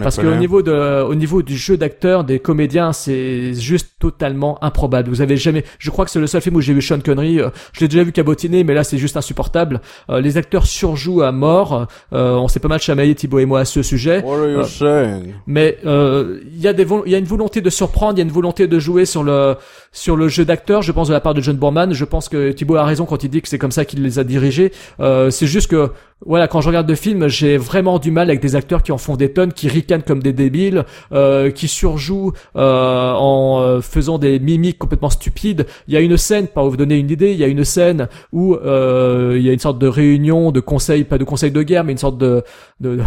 [0.00, 5.08] parce qu'au niveau de, au niveau du jeu d'acteur des comédiens, c'est juste totalement improbable.
[5.08, 7.40] Vous avez jamais, je crois que c'est le seul film où j'ai vu Sean Connery.
[7.40, 9.80] euh, Je l'ai déjà vu cabotiner, mais là c'est juste insupportable.
[10.10, 11.86] Euh, les acteurs surjouent à mort.
[12.12, 14.22] Euh, on s'est pas mal chamaillé Thibaut et moi à ce sujet.
[14.24, 15.34] What are you Euh, saying?
[15.46, 18.18] Mais euh, il y a des, vol- il y a une volonté de surprendre, il
[18.18, 19.56] y a une volonté de jouer sur le
[19.92, 20.82] sur le jeu d'acteur.
[20.82, 21.92] Je pense de la part de John Borman.
[21.92, 24.18] Je pense que Thibaut a raison quand il dit que c'est comme ça qu'il les
[24.18, 24.72] a dirigés.
[25.00, 25.90] Euh, c'est juste que
[26.26, 28.98] voilà, quand je regarde le film, j'ai vraiment du mal avec des acteurs qui en
[28.98, 34.18] font des tonnes, qui ricanent comme des débiles, euh, qui surjouent euh, en euh, faisant
[34.18, 35.66] des mimiques complètement stupides.
[35.86, 38.08] Il y a une scène, pour vous donner une idée, il y a une scène
[38.32, 41.84] où il y a une sorte de réunion de conseil, pas de conseil de guerre,
[41.84, 42.42] mais une sorte de
[42.80, 43.02] de- de-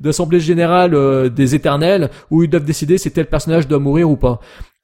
[0.00, 4.40] d'assemblée générale des éternels où ils doivent décider si tel personnage doit mourir ou pas.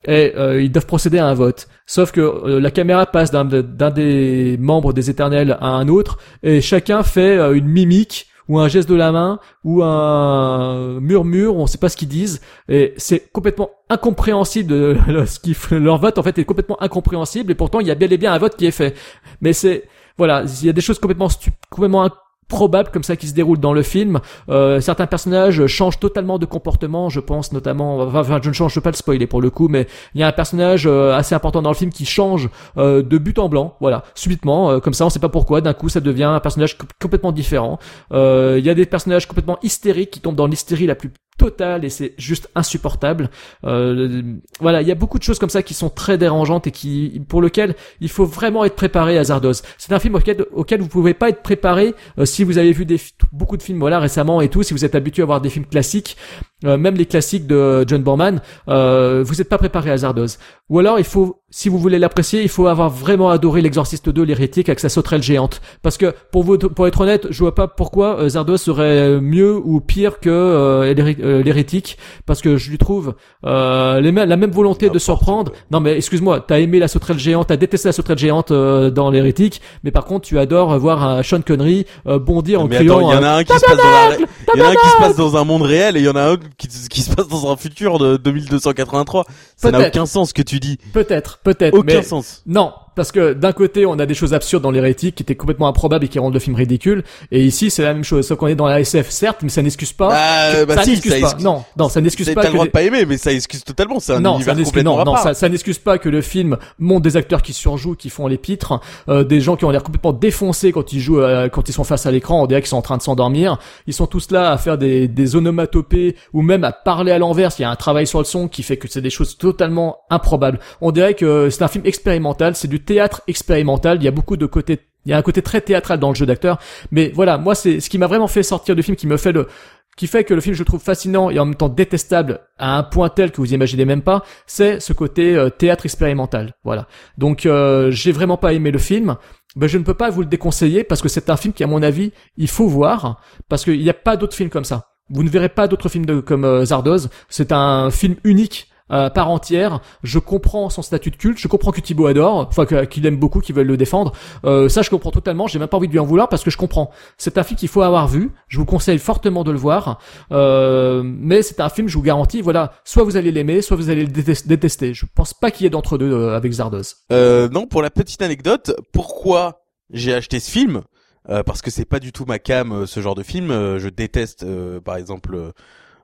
[0.06, 1.68] Et euh, ils doivent procéder à un vote.
[1.86, 6.60] Sauf que euh, la caméra passe d'un des membres des Éternels à un autre et
[6.60, 11.66] chacun fait euh, une mimique ou un geste de la main ou un murmure, on
[11.66, 14.96] sait pas ce qu'ils disent et c'est complètement incompréhensible de,
[15.26, 18.12] ce qu'ils leur vote en fait est complètement incompréhensible et pourtant il y a bel
[18.12, 18.94] et bien un vote qui est fait.
[19.40, 19.84] Mais c'est
[20.18, 21.28] voilà, il y a des choses complètement
[21.70, 22.10] complètement
[22.52, 24.20] improbables comme ça qui se déroulent dans le film.
[24.50, 28.90] Euh, certains personnages changent totalement de comportement, je pense notamment, enfin je ne change pas
[28.90, 31.70] le spoiler pour le coup, mais il y a un personnage euh, assez important dans
[31.70, 35.10] le film qui change euh, de but en blanc, voilà, subitement, euh, comme ça on
[35.10, 37.78] sait pas pourquoi, d'un coup ça devient un personnage co- complètement différent.
[38.12, 41.84] Euh, Il y a des personnages complètement hystériques qui tombent dans l'hystérie la plus totale
[41.84, 43.30] et c'est juste insupportable.
[43.64, 44.22] Euh,
[44.60, 47.22] voilà, il y a beaucoup de choses comme ça qui sont très dérangeantes et qui,
[47.28, 49.62] pour lequel il faut vraiment être préparé à Zardoz.
[49.78, 52.86] C'est un film auquel, auquel vous pouvez pas être préparé euh, si vous avez vu
[53.32, 55.66] beaucoup de films voilà récemment et tout, si vous êtes habitué à voir des films
[55.66, 56.16] classiques,
[56.64, 60.38] euh, même les classiques de John Borman, vous n'êtes pas préparé à Zardoz.
[60.72, 64.22] Ou alors il faut, si vous voulez l'apprécier, il faut avoir vraiment adoré l'Exorciste 2,
[64.22, 65.60] l'hérétique avec sa sauterelle géante.
[65.82, 69.54] Parce que pour vous, pour être honnête, je vois pas pourquoi euh, Zardoz serait mieux
[69.62, 73.14] ou pire que euh, l'héri- euh, l'hérétique, parce que je lui trouve
[73.44, 75.52] euh, les la même volonté de surprendre.
[75.70, 79.10] Non mais excuse-moi, t'as aimé la sauterelle géante, t'as détesté la sauterelle géante euh, dans
[79.10, 83.10] l'hérétique, mais par contre tu adores voir un Sean Connery euh, bondir en Mais criant.
[83.10, 84.74] il y en a euh, un qui se passe dans il y en a un
[84.74, 87.02] qui se passe dans un monde réel et il y en a un qui, qui
[87.02, 89.26] se passe dans un futur de 2283.
[89.56, 90.60] Ça n'a aucun sens que tu
[90.92, 91.74] Peut-être, peut-être.
[91.74, 92.42] Aucun mais sens.
[92.46, 95.68] Non, parce que d'un côté, on a des choses absurdes dans l'hérétique qui étaient complètement
[95.68, 97.04] improbables et qui rendent le film ridicule.
[97.30, 98.26] Et ici, c'est la même chose.
[98.26, 100.08] Sauf qu'on est dans la SF, certes, mais ça n'excuse pas.
[100.08, 101.26] Bah, que- bah ça si, n'excuse ça pas.
[101.26, 103.32] excuse- Non, non, ça n'excuse T'as pas le que droit de pas aimer, mais ça
[103.32, 104.00] excuse totalement.
[104.00, 107.02] C'est un non, univers complètement non, non, ça, ça n'excuse pas que le film montre
[107.02, 110.12] des acteurs qui surjouent, qui font les pitres, euh, des gens qui ont l'air complètement
[110.12, 112.76] défoncés quand ils jouent, euh, quand ils sont face à l'écran, on dirait qu'ils sont
[112.76, 113.58] en train de s'endormir.
[113.86, 117.50] Ils sont tous là à faire des, des onomatopées ou même à parler à l'envers.
[117.58, 119.98] Il y a un travail sur le son qui fait que c'est des choses totalement
[120.10, 120.58] improbables.
[120.80, 123.98] On dirait que c'est un film expérimental, c'est du théâtre expérimental.
[124.00, 126.14] Il y a beaucoup de côtés il y a un côté très théâtral dans le
[126.14, 126.58] jeu d'acteur,
[126.90, 129.32] mais voilà, moi c'est ce qui m'a vraiment fait sortir du film, qui me fait
[129.32, 129.48] le,
[129.96, 132.82] qui fait que le film je trouve fascinant et en même temps détestable à un
[132.82, 136.54] point tel que vous imaginez même pas, c'est ce côté euh, théâtre expérimental.
[136.64, 136.86] Voilà.
[137.18, 139.16] Donc euh, j'ai vraiment pas aimé le film.
[139.54, 141.66] Ben, je ne peux pas vous le déconseiller parce que c'est un film qui à
[141.66, 144.88] mon avis il faut voir parce qu'il n'y a pas d'autres films comme ça.
[145.10, 147.10] Vous ne verrez pas d'autres films de, comme euh, Zardoz.
[147.28, 149.80] C'est un film unique euh, par entière.
[150.02, 151.38] Je comprends son statut de culte.
[151.38, 154.12] Je comprends que Thibaut adore, enfin qu'il aime beaucoup, qu'il veut le défendre.
[154.44, 155.46] Euh, ça, je comprends totalement.
[155.46, 156.90] J'ai même pas envie de lui en vouloir parce que je comprends.
[157.18, 158.30] C'est un film qu'il faut avoir vu.
[158.48, 159.98] Je vous conseille fortement de le voir.
[160.30, 163.90] Euh, mais c'est un film, je vous garantis, voilà, soit vous allez l'aimer, soit vous
[163.90, 164.94] allez le détes- détester.
[164.94, 166.96] Je pense pas qu'il y ait d'entre deux euh, avec Zardoz.
[167.12, 170.82] Euh, non, pour la petite anecdote, pourquoi j'ai acheté ce film?
[171.28, 173.48] Euh, Parce que c'est pas du tout ma cam, euh, ce genre de film.
[173.50, 174.44] Je déteste,
[174.84, 175.52] par exemple,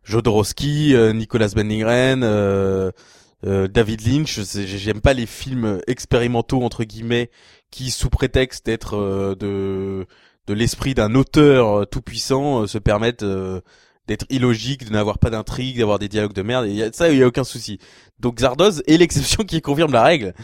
[0.09, 2.91] Jodorowsky, euh, Nicolas Bendingren, euh,
[3.47, 4.41] euh, David Lynch.
[4.41, 7.31] J'aime pas les films expérimentaux entre guillemets
[7.71, 10.07] qui, sous prétexte d'être de
[10.47, 13.23] de l'esprit d'un auteur tout puissant, se permettent
[14.09, 16.67] d'être illogiques, de n'avoir pas d'intrigue, d'avoir des dialogues de merde.
[16.67, 17.79] Et ça, il y a aucun souci.
[18.19, 20.35] Donc Zardoz est l'exception qui confirme la règle.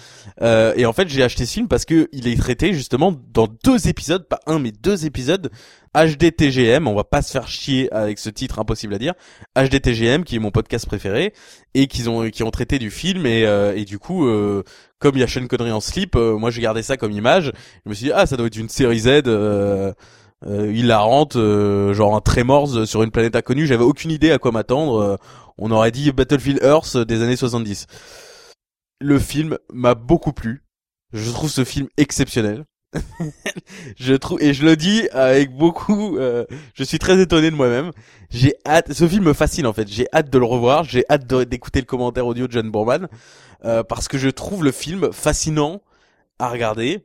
[0.42, 3.48] Euh, et en fait, j'ai acheté ce film parce que il est traité justement dans
[3.64, 5.50] deux épisodes, pas un mais deux épisodes
[5.94, 6.86] HDTGM.
[6.86, 9.14] On va pas se faire chier avec ce titre impossible à dire.
[9.56, 11.32] HDTGM, qui est mon podcast préféré,
[11.74, 14.62] et qu'ils ont qui ont traité du film et euh, et du coup, euh,
[14.98, 17.52] comme il y a Sean Connery en slip, euh, moi j'ai gardé ça comme image.
[17.84, 19.22] Je me suis dit ah ça doit être une série Z.
[19.26, 19.92] Euh,
[20.46, 23.66] euh, hilarante, euh, genre un Tremors sur une planète inconnue.
[23.66, 25.18] J'avais aucune idée à quoi m'attendre.
[25.56, 27.86] On aurait dit Battlefield Earth des années 70.
[29.00, 30.62] Le film m'a beaucoup plu.
[31.12, 32.64] Je trouve ce film exceptionnel.
[33.96, 36.18] je trouve et je le dis avec beaucoup.
[36.18, 37.90] euh, je suis très étonné de moi-même.
[38.30, 38.92] J'ai hâte.
[38.92, 39.88] Ce film me fascine en fait.
[39.88, 40.84] J'ai hâte de le revoir.
[40.84, 43.08] J'ai hâte d'écouter le commentaire audio de John Borman
[43.64, 45.82] euh, parce que je trouve le film fascinant
[46.38, 47.04] à regarder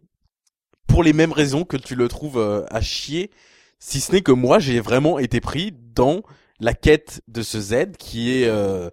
[0.88, 3.32] pour les mêmes raisons que tu le trouves euh, à chier.
[3.80, 6.22] Si ce n'est que moi, j'ai vraiment été pris dans
[6.60, 8.90] la quête de ce Z qui est euh,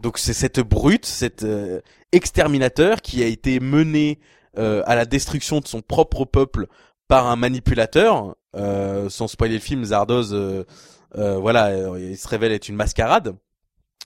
[0.00, 1.80] donc c'est cette brute, cet euh,
[2.12, 4.18] exterminateur qui a été mené
[4.58, 6.66] euh, à la destruction de son propre peuple
[7.08, 8.36] par un manipulateur.
[8.56, 10.64] Euh, sans spoiler le film, Zardoz, euh,
[11.16, 13.36] euh, voilà, euh, il se révèle être une mascarade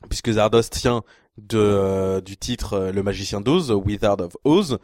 [0.09, 1.03] puisque Zardoz tient
[1.37, 4.79] de euh, du titre euh, Le Magicien d'Oz, Wizard of Oz.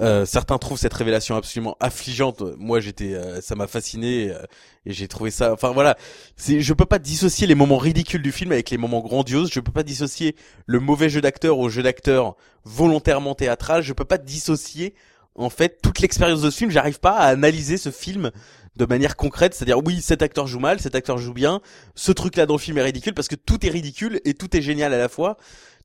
[0.00, 2.42] Euh, certains trouvent cette révélation absolument affligeante.
[2.56, 4.42] Moi, j'étais, euh, ça m'a fasciné euh,
[4.86, 5.52] et j'ai trouvé ça.
[5.52, 5.96] Enfin voilà,
[6.36, 9.50] c'est, je peux pas dissocier les moments ridicules du film avec les moments grandioses.
[9.52, 10.36] Je peux pas dissocier
[10.66, 13.82] le mauvais jeu d'acteur au jeu d'acteur volontairement théâtral.
[13.82, 14.94] Je peux pas dissocier
[15.34, 16.70] en fait toute l'expérience de ce film.
[16.70, 18.30] J'arrive pas à analyser ce film
[18.76, 21.60] de manière concrète, c'est-à-dire oui, cet acteur joue mal, cet acteur joue bien,
[21.96, 24.62] ce truc-là dans le film est ridicule parce que tout est ridicule et tout est
[24.62, 25.36] génial à la fois.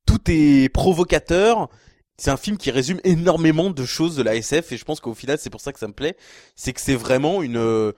[0.06, 1.70] Tout est provocateur.
[2.18, 5.14] C'est un film qui résume énormément de choses de la SF et je pense qu'au
[5.14, 6.16] final c'est pour ça que ça me plaît,
[6.56, 7.92] c'est que c'est vraiment une euh,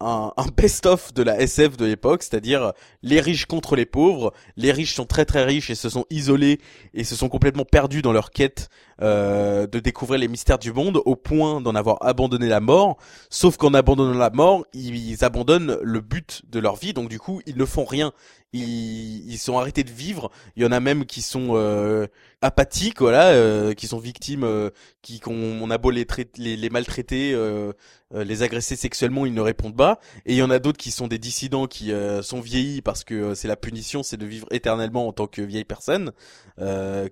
[0.00, 4.32] un, un best-of de la SF de l'époque, c'est-à-dire les riches contre les pauvres.
[4.56, 6.60] Les riches sont très très riches et se sont isolés
[6.94, 8.68] et se sont complètement perdus dans leur quête
[9.02, 12.96] euh, de découvrir les mystères du monde au point d'en avoir abandonné la mort.
[13.30, 17.40] Sauf qu'en abandonnant la mort, ils, abandonnent le but de leur vie, donc du coup
[17.46, 18.12] ils ne font rien.
[18.52, 20.30] Ils, ils sont arrêtés de vivre.
[20.56, 22.06] Il y en a même qui sont euh,
[22.42, 24.70] apathiques, voilà, euh, qui sont victimes, euh,
[25.02, 27.72] qui qu'on on a beau les, les, les maltraiter, euh,
[28.12, 29.98] les agresser sexuellement, ils ne répondent pas.
[30.26, 31.92] Et il y en a d'autres qui sont des dissidents qui
[32.22, 35.64] sont vieillis parce que c'est la punition, c'est de vivre éternellement en tant que vieille
[35.64, 36.12] personne,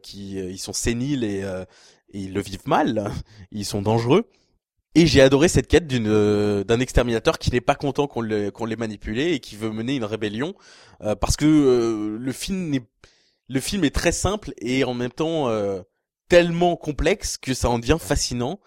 [0.02, 1.44] qui ils sont séniles et
[2.14, 3.10] et ils le vivent mal,
[3.52, 4.30] ils sont dangereux.
[4.96, 8.52] Et j'ai adoré cette quête d'une euh, d'un exterminateur qui n'est pas content qu'on le
[8.52, 10.54] qu'on l'ait manipulé et qui veut mener une rébellion
[11.02, 12.86] euh, parce que euh, le film n'est
[13.48, 15.50] le film est très simple et en même temps
[16.28, 18.60] tellement complexe que ça en devient fascinant.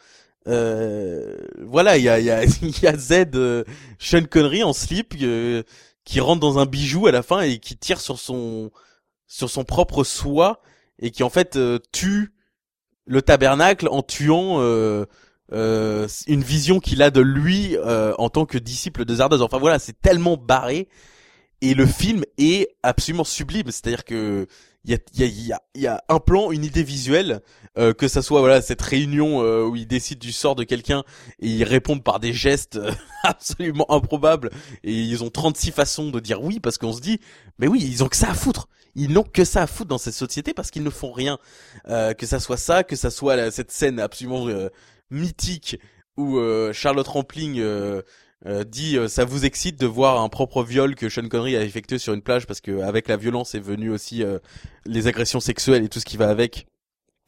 [0.46, 3.64] voilà, il y a il y a il y a Z
[3.98, 5.16] Sean Connery en slip
[6.04, 8.70] qui rentre dans un bijou à la fin et qui tire sur son
[9.28, 10.62] sur son propre soi
[11.00, 11.60] et qui en fait
[11.92, 12.34] tue
[13.08, 15.06] le tabernacle en tuant euh,
[15.54, 19.42] euh, une vision qu'il a de lui euh, en tant que disciple de Zardoz.
[19.42, 20.88] Enfin voilà, c'est tellement barré
[21.62, 23.68] et le film est absolument sublime.
[23.68, 24.48] C'est-à-dire que
[24.88, 27.42] il y a, y, a, y a un plan, une idée visuelle,
[27.78, 31.04] euh, que ça soit voilà cette réunion euh, où ils décident du sort de quelqu'un
[31.40, 32.80] et ils répondent par des gestes
[33.24, 34.50] absolument improbables.
[34.86, 37.20] Et ils ont 36 façons de dire oui parce qu'on se dit
[37.60, 38.70] mais oui ils ont que ça à foutre.
[38.96, 41.38] Ils n'ont que ça à foutre dans cette société parce qu'ils ne font rien.
[41.90, 44.48] Euh, que ça soit ça que ça soit cette scène absolument
[45.12, 45.78] mythique
[46.16, 46.40] où
[46.72, 47.62] Charlotte Rampling
[48.46, 51.64] euh, dit euh, ça vous excite de voir un propre viol que Sean Connery a
[51.64, 54.38] effectué sur une plage parce que avec la violence est venu aussi euh,
[54.86, 56.68] les agressions sexuelles et tout ce qui va avec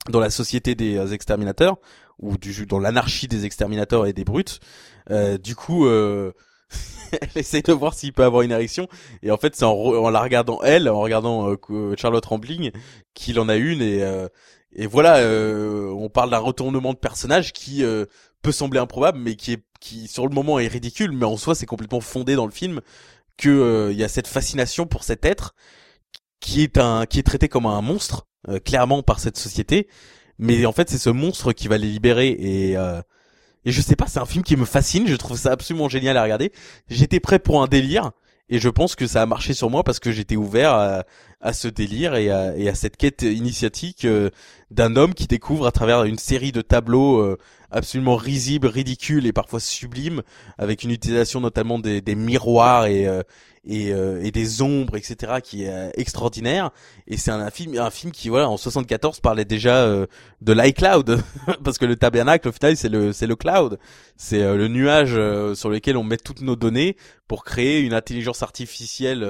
[0.10, 1.78] dans la société des exterminateurs
[2.20, 4.60] ou du dans l'anarchie des exterminateurs et des brutes.
[5.42, 6.32] du coup, elle
[7.36, 8.88] essaie de voir s'il peut avoir une érection
[9.24, 11.56] et en fait c'est en, la regardant elle, en regardant
[11.98, 12.72] Charlotte Rambling
[13.14, 14.04] qu'il en a une et
[14.76, 15.20] et voilà,
[15.94, 17.84] on parle d'un retournement de personnage qui
[18.42, 21.56] peut sembler improbable, mais qui est qui sur le moment est ridicule, mais en soi
[21.56, 22.82] c'est complètement fondé dans le film
[23.38, 25.56] que euh, y a cette fascination pour cet être
[26.40, 29.88] qui est un qui est traité comme un monstre euh, clairement par cette société,
[30.38, 33.02] mais en fait c'est ce monstre qui va les libérer et euh,
[33.66, 36.16] et je sais pas, c'est un film qui me fascine, je trouve ça absolument génial
[36.16, 36.54] à regarder.
[36.88, 38.12] J'étais prêt pour un délire
[38.48, 41.04] et je pense que ça a marché sur moi parce que j'étais ouvert à,
[41.42, 44.06] à, ce délire et à, et à cette quête initiatique
[44.72, 47.38] d'un homme qui découvre à travers une série de tableaux
[47.72, 50.22] absolument risible, ridicule et parfois sublime,
[50.58, 53.24] avec une utilisation notamment des, des miroirs et euh,
[53.66, 56.72] et, euh, et, des ombres, etc., qui est euh, extraordinaire.
[57.08, 61.22] Et c'est un, film, un film qui, voilà, en 74 parlait déjà de l'iCloud,
[61.64, 63.78] parce que le tabernacle, au final, c'est le, c'est le cloud,
[64.16, 65.20] c'est le nuage
[65.56, 66.96] sur lequel on met toutes nos données
[67.28, 69.28] pour créer une intelligence artificielle.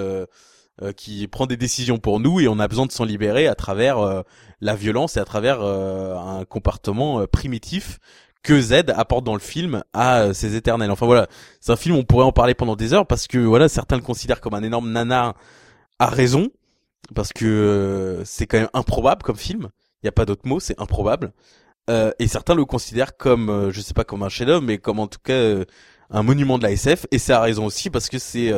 [0.96, 4.24] Qui prend des décisions pour nous et on a besoin de s'en libérer à travers
[4.62, 8.00] la violence et à travers un comportement primitif
[8.44, 10.92] que Z apporte dans le film à ses euh, éternels.
[10.92, 11.28] Enfin voilà,
[11.60, 14.02] c'est un film on pourrait en parler pendant des heures parce que voilà, certains le
[14.02, 15.36] considèrent comme un énorme nanar
[16.00, 16.50] à raison
[17.16, 19.70] parce que euh, c'est quand même improbable comme film.
[20.04, 21.34] Il y a pas d'autre mot, c'est improbable.
[21.90, 25.08] Euh, et certains le considèrent comme je sais pas comme un chef-d'œuvre mais comme en
[25.08, 25.56] tout cas
[26.12, 28.54] un monument de la SF et c'est à raison aussi parce que c'est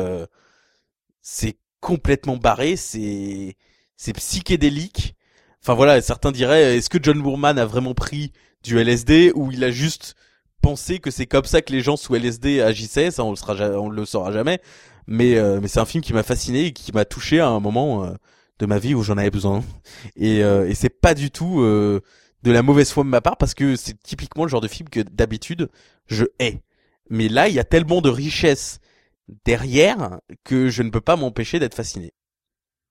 [1.21, 3.57] c'est complètement barré, c'est
[3.97, 5.15] c'est psychédélique.
[5.61, 8.31] Enfin voilà, certains diraient est-ce que John Boorman a vraiment pris
[8.63, 10.15] du LSD ou il a juste
[10.61, 13.55] pensé que c'est comme ça que les gens sous LSD agissaient, ça on le sera
[13.79, 14.61] on le saura jamais.
[15.07, 17.59] Mais euh, mais c'est un film qui m'a fasciné et qui m'a touché à un
[17.59, 18.11] moment euh,
[18.59, 19.63] de ma vie où j'en avais besoin.
[20.15, 23.53] Et euh, et c'est pas du tout de la mauvaise foi de ma part parce
[23.53, 25.69] que c'est typiquement le genre de film que d'habitude
[26.07, 26.61] je hais.
[27.09, 28.79] Mais là, il y a tellement de richesse
[29.45, 32.11] derrière que je ne peux pas m'empêcher d'être fasciné.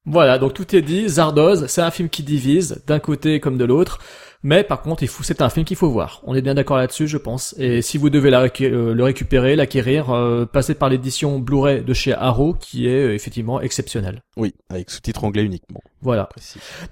[0.07, 1.09] Voilà, donc tout est dit.
[1.09, 3.99] Zardoz, c'est un film qui divise d'un côté comme de l'autre.
[4.43, 6.23] Mais par contre, il faut, c'est un film qu'il faut voir.
[6.25, 7.55] On est bien d'accord là-dessus, je pense.
[7.59, 11.93] Et si vous devez la, euh, le récupérer, l'acquérir, euh, passez par l'édition Blu-ray de
[11.93, 14.23] chez Arrow, qui est euh, effectivement exceptionnelle.
[14.39, 15.83] Oui, avec sous-titres anglais uniquement.
[16.03, 16.31] Voilà.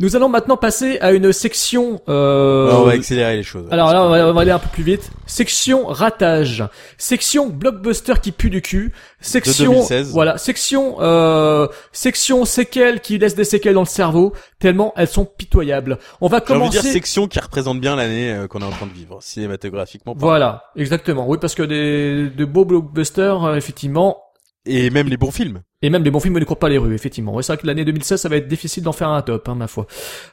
[0.01, 2.03] Nous allons maintenant passer à une section.
[2.11, 2.71] Euh...
[2.73, 3.67] on va accélérer les choses.
[3.71, 5.11] Alors là, on va, aller un peu plus vite.
[5.27, 6.65] Section ratage.
[6.99, 8.93] Section blockbuster qui pue du cul.
[9.21, 9.71] Section.
[9.71, 10.11] De 2016.
[10.13, 10.37] Voilà.
[10.37, 10.97] Section.
[11.01, 11.69] Euh...
[11.93, 15.99] Section séquelles qui laissent des séquelles dans le cerveau tellement elles sont pitoyables.
[16.21, 16.79] On va commencer.
[16.79, 20.15] Envie dire section qui représente bien l'année euh, qu'on est en train de vivre cinématographiquement.
[20.17, 21.27] Voilà, exactement.
[21.29, 24.19] Oui, parce que des de beaux blockbusters, euh, effectivement,
[24.67, 25.63] Et même les bons films.
[25.81, 27.41] Et même les bons films ne courent pas les rues, effectivement.
[27.41, 29.69] C'est vrai que l'année 2016, ça va être difficile d'en faire un top, hein, ma
[29.69, 29.87] foi.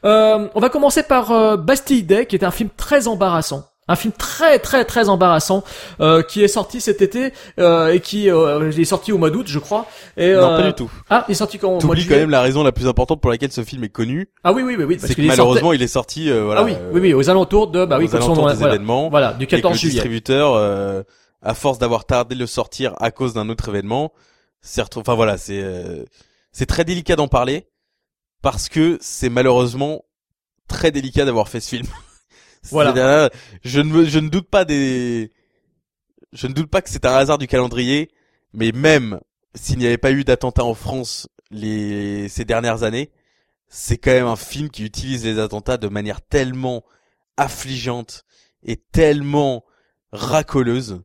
[0.03, 3.63] Euh, on va commencer par euh, Bastille Day, qui est un film très embarrassant.
[3.87, 5.63] Un film très très très embarrassant
[5.99, 9.45] euh, qui est sorti cet été euh, et qui euh, est sorti au mois d'août,
[9.47, 9.85] je crois.
[10.17, 10.91] Et, Non, euh, pas du tout.
[11.09, 12.71] Ah, il est sorti quand au mois de T'oublies quand juillet même la raison la
[12.71, 14.27] plus importante pour laquelle ce film est connu.
[14.43, 14.95] Ah oui oui oui oui.
[14.95, 16.61] parce C'est que est malheureusement, il est sorti, euh, voilà.
[16.61, 18.73] ah oui oui oui aux alentours de bah oui aux alentours nom- des voilà.
[18.73, 19.09] événements.
[19.09, 19.93] Voilà du et que 14 le juillet.
[19.93, 21.03] distributeur, euh,
[21.43, 24.11] à force d'avoir tardé de le sortir à cause d'un autre événement,
[24.61, 25.03] s'est retrouvé.
[25.07, 26.03] Enfin voilà, c'est euh,
[26.51, 27.67] c'est très délicat d'en parler
[28.41, 30.05] parce que c'est malheureusement
[30.67, 31.85] très délicat d'avoir fait ce film.
[32.71, 32.93] Voilà.
[32.93, 33.29] C'est-à-dire,
[33.63, 35.31] Je ne je ne doute pas des,
[36.33, 38.11] je ne doute pas que c'est un hasard du calendrier,
[38.53, 39.19] mais même
[39.55, 43.11] s'il n'y avait pas eu d'attentats en France les ces dernières années,
[43.67, 46.83] c'est quand même un film qui utilise les attentats de manière tellement
[47.37, 48.25] affligeante
[48.63, 49.65] et tellement
[50.11, 51.01] racoleuse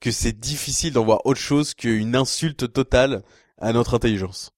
[0.00, 3.22] que c'est difficile d'en voir autre chose qu'une insulte totale
[3.58, 4.52] à notre intelligence.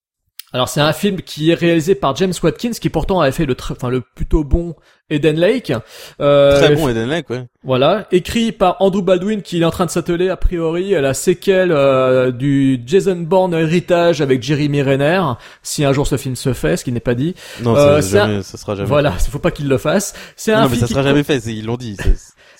[0.52, 3.54] Alors c'est un film qui est réalisé par James Watkins qui pourtant avait fait le
[3.70, 4.74] enfin le plutôt bon
[5.08, 5.72] Eden Lake.
[6.20, 7.44] Euh, Très bon Eden Lake, ouais.
[7.62, 11.14] Voilà, écrit par Andrew Baldwin qui est en train de s'atteler a priori à la
[11.14, 15.22] séquelle euh, du Jason Bourne héritage avec Jeremy Renner,
[15.62, 17.34] si un jour ce film se fait, ce qui n'est pas dit.
[17.62, 18.88] Non, Euh, ça, jamais, ça sera jamais.
[18.88, 20.14] Voilà, il faut pas qu'il le fasse.
[20.36, 21.38] C'est un Non, mais ça qui- sera jamais fait.
[21.46, 21.96] Ils l'ont dit.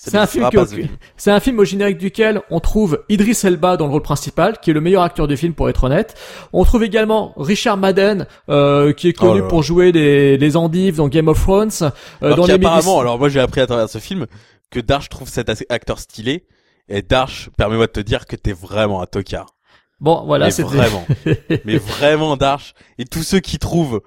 [0.03, 0.89] C'est- C'est un film.
[1.17, 4.71] C'est un film au générique duquel on trouve Idris Elba dans le rôle principal, qui
[4.71, 6.15] est le meilleur acteur du film pour être honnête.
[6.53, 9.47] On trouve également Richard Madden, euh, qui est Oh connu là.
[9.49, 11.71] pour jouer les, les endives dans Game of Thrones.
[11.83, 11.91] Euh,
[12.23, 14.27] Alors dans les qu'apparemment, Médicis- alors moi j'ai appris à travers ce film
[14.71, 16.47] que Darsh trouve cet acteur stylé.
[16.89, 19.55] Et Darsh, permets-moi de te dire que t'es vraiment un tocard.
[20.01, 20.69] Bon, voilà, c'était...
[20.69, 21.07] vraiment.
[21.67, 22.73] mais vraiment Darsh.
[22.99, 24.01] Et tous ceux qui trouvent,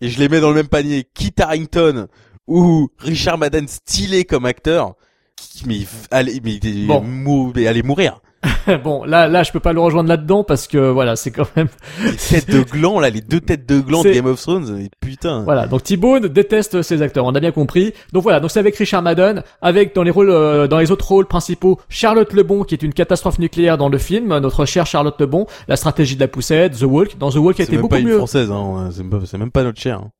[0.00, 2.06] et je les mets dans le même panier, Kit Harington
[2.46, 4.94] ou Richard Madden stylé comme acteur,
[5.66, 5.80] mais
[6.10, 7.00] allez, mais, Bon.
[7.02, 8.20] mou- mais allez mourir.
[8.84, 11.66] bon, là, là, je peux pas le rejoindre là-dedans parce que voilà, c'est quand même
[12.04, 14.88] Les têtes de gland là, les deux têtes de gland de C'est- Game of Thrones,
[15.00, 15.42] putain.
[15.42, 17.92] Voilà, donc Thibaut déteste ses acteurs, on a bien compris.
[18.12, 21.08] Donc voilà, donc c'est avec Richard Madden, avec dans les rôles, euh, dans les autres
[21.08, 25.20] rôles principaux, Charlotte Lebon qui est une catastrophe nucléaire dans le film, notre chère Charlotte
[25.20, 27.76] Lebon, la stratégie de la poussette, The Walk, dans The Walk qui a C'est été
[27.78, 28.90] même beaucoup pas une mieux, française, hein.
[28.92, 29.98] C'est même pas, c'est même notre cher.
[29.98, 30.10] hein.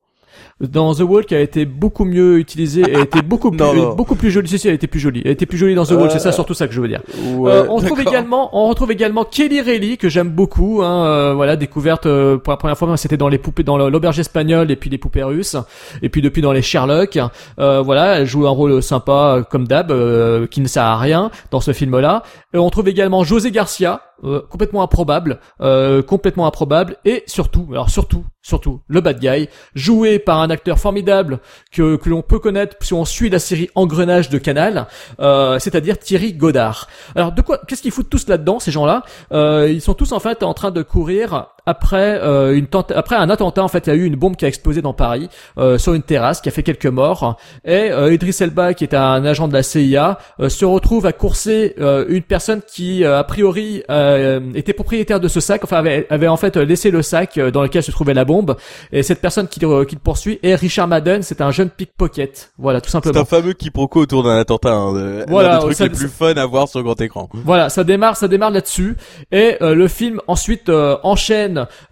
[0.60, 3.94] Dans The Walk a été beaucoup mieux utilisée, a été beaucoup plus, Non, non.
[3.94, 4.48] beaucoup plus jolie.
[4.48, 5.22] Si, si, elle était plus jolie.
[5.24, 6.88] Elle était plus jolie dans The Walk, c'est ça Euh, surtout ça que je veux
[6.88, 7.00] dire.
[7.34, 10.82] Ouais, Euh, on retrouve également, on retrouve également Kelly Reilly que j'aime beaucoup.
[10.82, 14.18] Hein, euh, voilà, découverte euh, pour la première fois, c'était dans les poupées, dans l'auberge
[14.18, 15.56] espagnole et puis les poupées russes,
[16.02, 17.18] et puis depuis dans les Sherlock.
[17.58, 21.30] Euh, voilà, elle joue un rôle sympa comme d'hab, euh, qui ne sert à rien
[21.50, 22.22] dans ce film-là.
[22.52, 27.88] Et on trouve également José Garcia, euh, complètement improbable, euh, complètement improbable, et surtout, alors
[27.88, 31.38] surtout, surtout, le bad guy, joué par un acteur formidable
[31.70, 34.86] que que l'on peut connaître si on suit la série Engrenage de Canal,
[35.20, 36.88] euh, c'est-à-dire Thierry Godard.
[37.14, 39.04] Alors de quoi, qu'est-ce qu'ils foutent tous là-dedans ces gens-là?
[39.30, 43.28] Ils sont tous en fait en train de courir après euh, une tenta- après un
[43.30, 43.62] attentat.
[43.62, 45.92] En fait, il y a eu une bombe qui a explosé dans Paris euh, sur
[45.94, 47.36] une terrasse qui a fait quelques morts.
[47.64, 51.12] Et euh, Idris Elba, qui est un agent de la CIA, euh, se retrouve à
[51.12, 55.76] courser euh, une personne qui euh, a priori euh, était propriétaire de ce sac, enfin
[55.78, 58.56] avait, avait en fait laissé le sac dans lequel se trouvait la bombe.
[58.92, 61.22] Et cette personne qui, le- qui le poursuit est Richard Madden.
[61.22, 62.52] C'est un jeune pickpocket.
[62.58, 63.20] Voilà, tout C'est simplement.
[63.20, 64.72] un fameux quiproquo autour d'un attentat.
[64.72, 67.28] Hein, Voilà, l'un des trucs ça- les plus fun à voir sur grand écran.
[67.32, 68.96] Voilà, ça démarre, ça démarre là-dessus,
[69.32, 70.96] et euh, le film ensuite euh,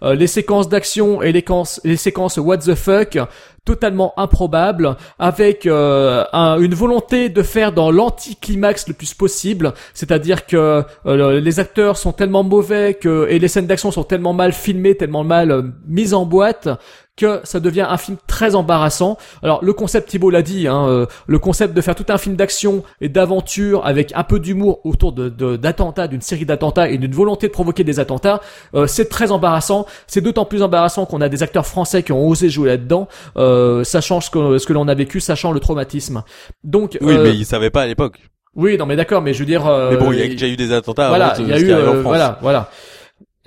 [0.03, 3.17] euh, les séquences d'action et les, séquences- what the fuck
[3.65, 10.45] totalement improbables, avec euh, un- une volonté de faire dans l'anticlimax le plus possible, c'est-à-dire
[10.45, 14.33] que euh, le- les acteurs sont tellement mauvais que et les scènes d'action sont tellement
[14.33, 16.69] mal filmées, tellement mal mises en boîte
[17.17, 19.17] que ça devient un film très embarrassant.
[19.43, 22.35] Alors le concept, Thibault l'a dit, hein, euh, le concept de faire tout un film
[22.35, 26.97] d'action et d'aventure avec un peu d'humour autour de de- d'attentats, d'une série d'attentats et
[26.97, 28.39] d'une volonté de provoquer des attentats,
[28.75, 29.85] euh, c'est très embarrassant.
[30.05, 33.07] C'est d'autant plus embarrassant qu'on a des acteurs français qui ont osé jouer là-dedans,
[33.37, 36.23] euh, sachant ce que, ce que l'on a vécu, sachant le traumatisme.
[36.63, 38.19] Donc Oui, euh, mais ils savaient pas à l'époque.
[38.55, 39.65] oui, non mais d'accord, mais je veux dire.
[39.65, 41.71] euh, mais bon, il y a déjà eu des attentats voilà, il y a eu
[41.71, 42.69] euh, voilà, voilà.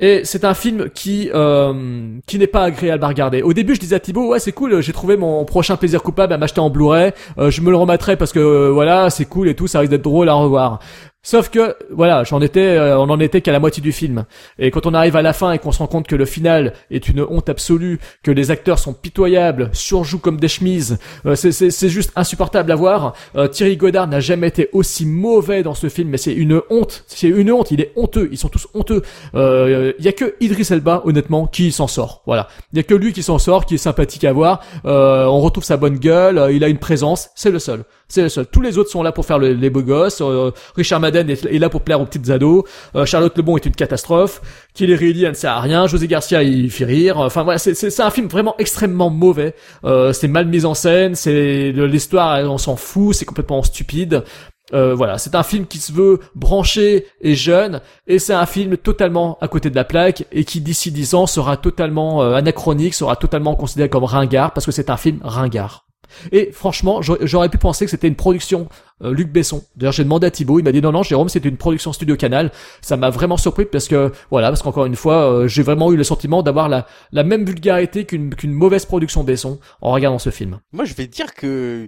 [0.03, 3.43] Et c'est un film qui euh, qui n'est pas agréable à regarder.
[3.43, 6.33] Au début, je disais à Thibaut, ouais, c'est cool, j'ai trouvé mon prochain plaisir coupable
[6.33, 7.13] à m'acheter en Blu-ray.
[7.39, 10.03] euh, je me le remettrai parce que voilà, c'est cool et tout, ça risque d'être
[10.03, 10.81] drôle à revoir.
[11.23, 14.25] Sauf que voilà, j'en étais, euh, on en était qu'à la moitié du film.
[14.59, 16.73] Et quand on arrive à la fin et qu'on se rend compte que le final
[16.91, 21.89] est une honte absolue, que les acteurs sont pitoyables, surjouent comme des chemises, euh, c'est-
[21.91, 23.15] juste insupportable à voir.
[23.37, 27.05] Euh, Thierry Godard n'a jamais été aussi mauvais dans ce film, mais c'est une honte.
[27.07, 27.71] C'est une honte.
[27.71, 28.29] Il est honteux.
[28.33, 29.03] Ils sont tous honteux.
[29.35, 32.23] Euh, Il y a que Idris Elba, honnêtement, qui s'en sort.
[32.27, 32.49] Voilà.
[32.73, 34.61] Il y a que lui qui s'en sort, qui est sympathique à voir.
[34.87, 36.39] Euh, on retrouve sa bonne gueule.
[36.39, 37.29] euh, il a une présence.
[37.35, 37.85] C'est le seul.
[38.11, 38.51] C'est.
[38.51, 40.21] Tous les autres sont là pour faire le- les beaux gosses.
[40.21, 42.65] Euh, Richard Madden est, là pour plaire aux petites ados.
[42.95, 44.43] Euh, Charlotte Lebon est une catastrophe.
[44.75, 45.87] Kelly Reilly, elle ne sert à rien.
[45.87, 47.19] José Garcia, il fait rire.
[47.19, 49.55] Enfin voilà, c'est, un film vraiment extrêmement mauvais.
[49.85, 51.15] Euh, c'est mal mis en scène.
[51.15, 53.15] C'est l'histoire, on s'en fout.
[53.15, 54.25] C'est complètement stupide.
[54.73, 58.77] Euh, voilà, c'est un film qui se veut branché et jeune, et c'est un film
[58.77, 62.95] totalement à côté de la plaque et qui d'ici 10 ans sera totalement euh, anachronique,
[62.95, 65.87] sera totalement considéré comme ringard parce que c'est un film ringard.
[66.33, 68.69] Et franchement, j'aurais pu penser que c'était une production
[69.03, 69.65] euh, Luc Besson.
[69.77, 72.17] D'ailleurs, j'ai demandé à Thibaut, il m'a dit non non, Jérôme, c'était une production Studio
[72.17, 72.53] Canal.
[72.81, 75.97] Ça m'a vraiment surpris parce que voilà, parce qu'encore une fois, euh, j'ai vraiment eu
[75.97, 80.61] le sentiment d'avoir la la même vulgarité qu'une mauvaise production Besson en regardant ce film.
[80.73, 81.87] Moi, je vais dire que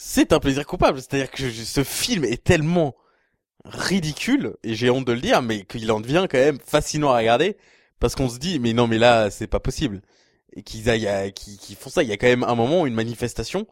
[0.00, 1.00] c'est un plaisir coupable.
[1.00, 2.94] C'est-à-dire que ce film est tellement
[3.64, 7.18] ridicule, et j'ai honte de le dire, mais qu'il en devient quand même fascinant à
[7.18, 7.56] regarder,
[7.98, 10.00] parce qu'on se dit, mais non, mais là, c'est pas possible.
[10.54, 12.02] Et qu'ils aillent qu'ils font ça.
[12.02, 13.66] Il y a quand même un moment, une manifestation,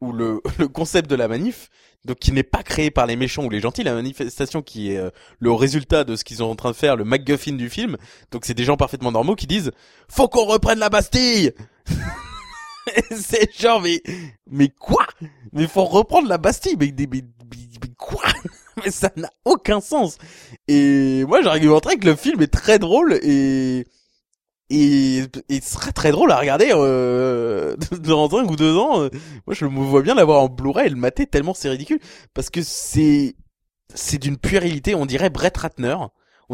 [0.00, 1.70] où le, le concept de la manif,
[2.04, 4.98] donc qui n'est pas créé par les méchants ou les gentils, la manifestation qui est
[4.98, 7.96] euh, le résultat de ce qu'ils sont en train de faire, le MacGuffin du film,
[8.30, 9.70] donc c'est des gens parfaitement normaux qui disent,
[10.08, 11.52] faut qu'on reprenne la Bastille!
[13.10, 14.02] c'est genre, mais,
[14.50, 15.06] mais quoi?
[15.52, 17.22] Mais faut reprendre la Bastille, mais, mais, mais,
[17.82, 18.24] mais quoi?
[18.82, 20.16] Mais ça n'a aucun sens.
[20.66, 23.86] Et moi, j'argumenterais que le film est très drôle et
[24.72, 29.08] et, et ce serait très drôle à regarder euh, dans un ou deux ans.
[29.46, 32.00] Moi, je me vois bien l'avoir en Blu-ray et le mater tellement c'est ridicule
[32.34, 33.36] parce que c'est
[33.94, 34.94] c'est d'une puérilité.
[34.94, 35.96] On dirait Brett Ratner.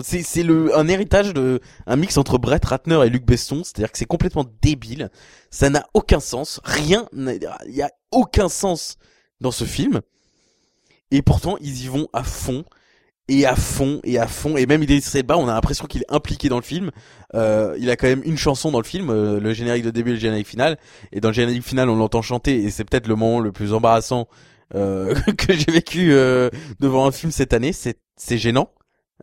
[0.03, 3.63] C'est c'est le un héritage de un mix entre Brett Ratner et Luc Besson.
[3.65, 5.11] C'est-à-dire que c'est complètement débile.
[5.51, 6.61] Ça n'a aucun sens.
[6.65, 7.09] Rien.
[7.13, 8.99] Il y a aucun sens
[9.41, 10.01] dans ce film.
[11.11, 12.65] Et pourtant, ils y vont à fond
[13.29, 16.13] et à fond et à fond et même Idris Elba on a l'impression qu'il est
[16.13, 16.91] impliqué dans le film.
[17.35, 20.11] Euh, il a quand même une chanson dans le film euh, le générique de début
[20.11, 20.79] et le générique final.
[21.13, 23.73] Et dans le générique final on l'entend chanter et c'est peut-être le moment le plus
[23.73, 24.29] embarrassant
[24.75, 26.51] euh, que j'ai vécu euh,
[26.81, 27.73] devant un film cette année.
[27.73, 28.71] C'est c'est gênant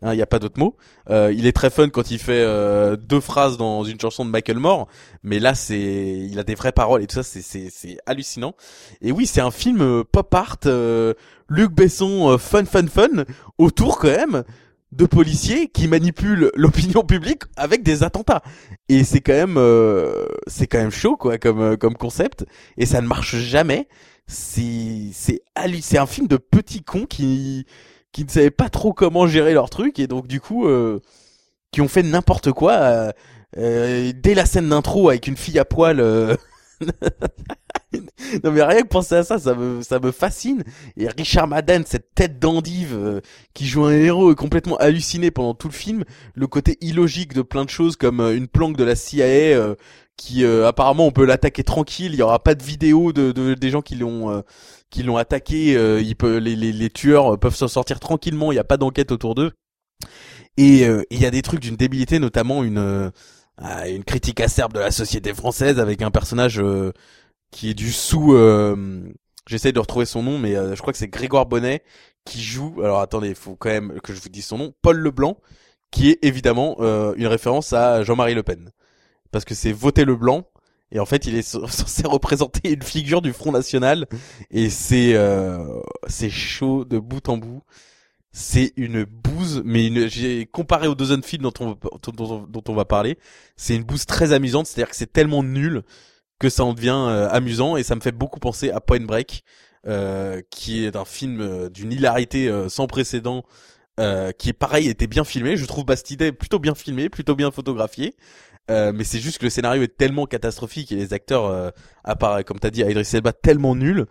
[0.02, 0.76] il n'y a pas d'autre mot.
[1.10, 4.30] Euh, il est très fun quand il fait euh, deux phrases dans une chanson de
[4.30, 4.88] Michael Moore,
[5.22, 8.54] mais là c'est, il a des vraies paroles et tout ça, c'est c'est hallucinant.
[9.00, 11.14] Et oui, c'est un film euh, pop art, euh,
[11.48, 13.24] Luc Besson, euh, fun fun fun,
[13.58, 14.44] autour quand même
[14.92, 18.42] de policiers qui manipulent l'opinion publique avec des attentats.
[18.88, 22.44] Et c'est quand même, euh, c'est quand même chaud quoi comme comme concept.
[22.76, 23.88] Et ça ne marche jamais.
[24.26, 25.40] C'est c'est
[25.80, 27.64] c'est un film de petits cons qui
[28.16, 31.02] qui ne savaient pas trop comment gérer leur truc et donc du coup euh,
[31.70, 33.12] qui ont fait n'importe quoi euh,
[33.58, 36.34] euh, dès la scène d'intro avec une fille à poil euh,
[38.42, 40.64] non mais rien que penser à ça ça me ça me fascine.
[40.96, 43.20] Et Richard Madden cette tête d'endive euh,
[43.52, 46.04] qui joue un héros complètement halluciné pendant tout le film
[46.34, 49.74] le côté illogique de plein de choses comme euh, une planque de la CIA euh,
[50.16, 53.54] qui euh, apparemment on peut l'attaquer tranquille il y aura pas de vidéo de, de
[53.54, 54.40] des gens qui l'ont euh,
[54.90, 58.54] qui l'ont attaqué, euh, il peut, les, les, les tueurs peuvent s'en sortir tranquillement, il
[58.54, 59.52] n'y a pas d'enquête autour d'eux.
[60.56, 63.10] Et euh, il y a des trucs d'une débilité, notamment une euh,
[63.58, 66.92] ah, une critique acerbe de la société française avec un personnage euh,
[67.50, 68.34] qui est du sous.
[69.48, 71.82] J'essaye de retrouver son nom, mais je crois que c'est Grégoire Bonnet
[72.24, 72.80] qui joue.
[72.82, 74.74] Alors attendez, il faut quand même que je vous dise son nom.
[74.82, 75.38] Paul Leblanc,
[75.92, 76.76] qui est évidemment
[77.14, 78.72] une référence à Jean-Marie Le Pen,
[79.36, 80.46] parce que c'est voter le blanc.
[80.92, 84.06] Et en fait, il est censé représenter une figure du Front National.
[84.50, 87.62] Et c'est euh, c'est chaud de bout en bout.
[88.32, 91.76] C'est une bouse, mais j'ai comparé aux deux autres films dont on,
[92.12, 93.18] dont, on va parler.
[93.56, 95.82] C'est une bouse très amusante, c'est-à-dire que c'est tellement nul
[96.38, 99.42] que ça en devient euh, amusant et ça me fait beaucoup penser à Point Break,
[99.86, 103.44] euh, qui est un film d'une hilarité sans précédent,
[103.98, 105.56] euh, qui est pareil, était bien filmé.
[105.56, 108.14] Je trouve Bastide plutôt bien filmé, plutôt bien photographié.
[108.70, 111.70] Euh, mais c'est juste que le scénario est tellement catastrophique et les acteurs, euh,
[112.04, 114.06] à part, comme t'as dit, Idris Elba, tellement nuls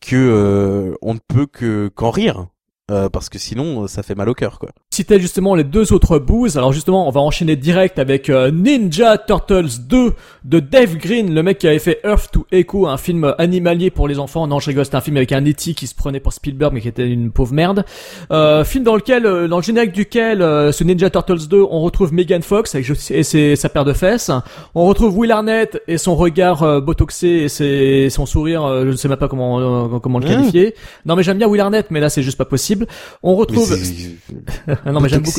[0.00, 2.48] que euh, on ne peut que qu'en rire.
[2.92, 4.68] Euh, parce que sinon, ça fait mal au cœur, quoi.
[4.90, 6.58] Citais justement les deux autres booze.
[6.58, 10.12] Alors justement, on va enchaîner direct avec euh, Ninja Turtles 2
[10.44, 14.08] de Dave Green, le mec qui avait fait Earth to Echo, un film animalier pour
[14.08, 14.46] les enfants.
[14.46, 15.74] Non, je rigole, c'était un film avec un E.T.
[15.74, 17.84] qui se prenait pour Spielberg, mais qui était une pauvre merde.
[18.30, 21.80] Euh, film dans lequel, euh, dans le générique duquel, euh, ce Ninja Turtles 2, on
[21.80, 24.30] retrouve Megan Fox avec et ses, sa paire de fesses.
[24.74, 28.90] On retrouve Will Arnett et son regard euh, botoxé et ses, son sourire, euh, je
[28.90, 30.28] ne sais même pas comment euh, comment le Mmh.
[30.28, 30.74] qualifier.
[31.04, 32.81] Non mais j'aime bien Will Arnett, mais là c'est juste pas possible.
[33.22, 33.70] On retrouve.
[33.70, 35.38] Mais c'est- non mais j'aime beaucoup.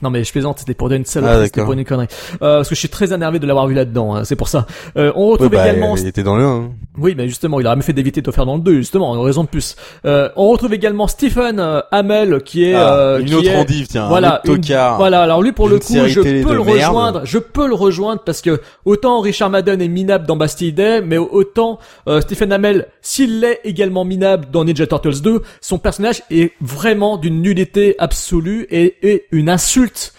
[0.00, 1.64] Non mais je plaisante, c'était pour donner une Ah, saloperie, c'était d'accord.
[1.64, 2.06] pour une connerie.
[2.34, 4.66] Euh, parce que je suis très énervé de l'avoir vu là-dedans, hein, c'est pour ça.
[4.96, 5.96] Euh, on retrouve Ouais, bah, également...
[5.96, 6.70] il était dans le 1.
[6.98, 9.10] Oui, mais justement, il aurait mieux fait d'éviter de te faire dans le 2, justement,
[9.10, 9.74] en raison de plus.
[10.04, 12.74] Euh, on retrouve également Stephen euh, Hamel, qui est...
[12.74, 14.98] Ah, euh, une qui autre est- endive, tiens, un voilà, autre une- tocard.
[14.98, 16.68] Voilà, alors lui, pour le coup, je peux le merde.
[16.68, 21.00] rejoindre, je peux le rejoindre parce que autant Richard Madden est minable dans Bastille Day,
[21.00, 26.22] mais autant euh, Stephen Hamel, s'il l'est également minable dans Ninja Turtles 2, son personnage
[26.30, 30.12] est vraiment d'une nullité absolue et, et une insulte insulte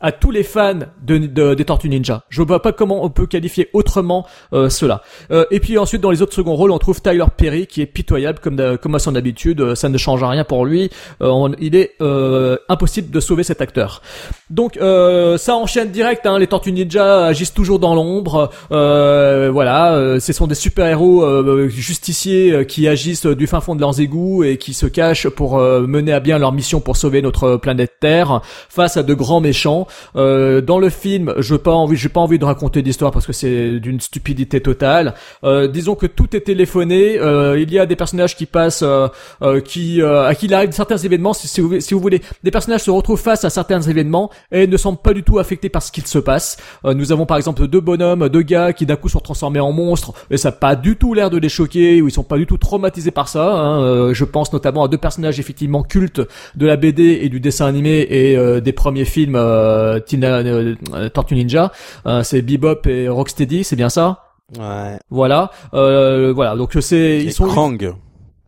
[0.00, 2.22] à tous les fans de, de- des Tortues Ninja.
[2.28, 5.00] Je vois pas comment on peut qualifier autrement euh, cela.
[5.30, 7.86] Euh, et puis ensuite dans les autres seconds rôles, on trouve Tyler Perry qui est
[7.86, 9.60] pitoyable comme comme à son habitude.
[9.62, 10.90] Euh, Ça ne change rien pour lui.
[11.22, 14.02] Euh, on- il est euh, impossible de sauver cet acteur.
[14.50, 16.26] Donc euh, ça enchaîne direct.
[16.26, 18.50] Hein, les Tortues Ninja agissent toujours dans l'ombre.
[18.70, 21.24] Voilà, ce sont des super héros
[21.68, 26.12] justiciers qui agissent du fin fond de leurs égouts et qui se cachent pour mener
[26.12, 29.85] à bien leur mission pour sauver notre planète Terre face à de grands méchants.
[30.16, 33.32] Euh, dans le film, je pas envie, j'ai pas envie de raconter d'histoire parce que
[33.32, 35.14] c'est d'une stupidité totale.
[35.44, 37.18] Euh, disons que tout est téléphoné.
[37.18, 39.08] Euh, il y a des personnages qui passent, euh,
[39.42, 41.32] euh, qui euh, à qui il arrive certains événements.
[41.32, 44.76] Si, vous, si vous voulez, des personnages se retrouvent face à certains événements et ne
[44.76, 46.56] semblent pas du tout affectés par ce qu'il se passe.
[46.84, 50.12] Nous avons par exemple deux bonhommes, deux gars qui d'un coup sont transformés en monstres
[50.30, 52.46] et ça n'a pas du tout l'air de les choquer ou ils sont pas du
[52.46, 53.52] tout traumatisés par ça.
[53.52, 54.12] hein.
[54.12, 56.20] Je pense notamment à deux personnages effectivement cultes
[56.54, 59.36] de la BD et du dessin animé et des premiers films
[59.76, 61.72] euh, Tina, euh, euh, Tortue Ninja.
[62.06, 64.22] Euh, c'est Bebop et Rocksteady, c'est bien ça
[64.58, 64.98] Ouais.
[65.10, 66.54] Voilà, voilà.
[66.56, 67.78] Donc c'est ils sont Krang.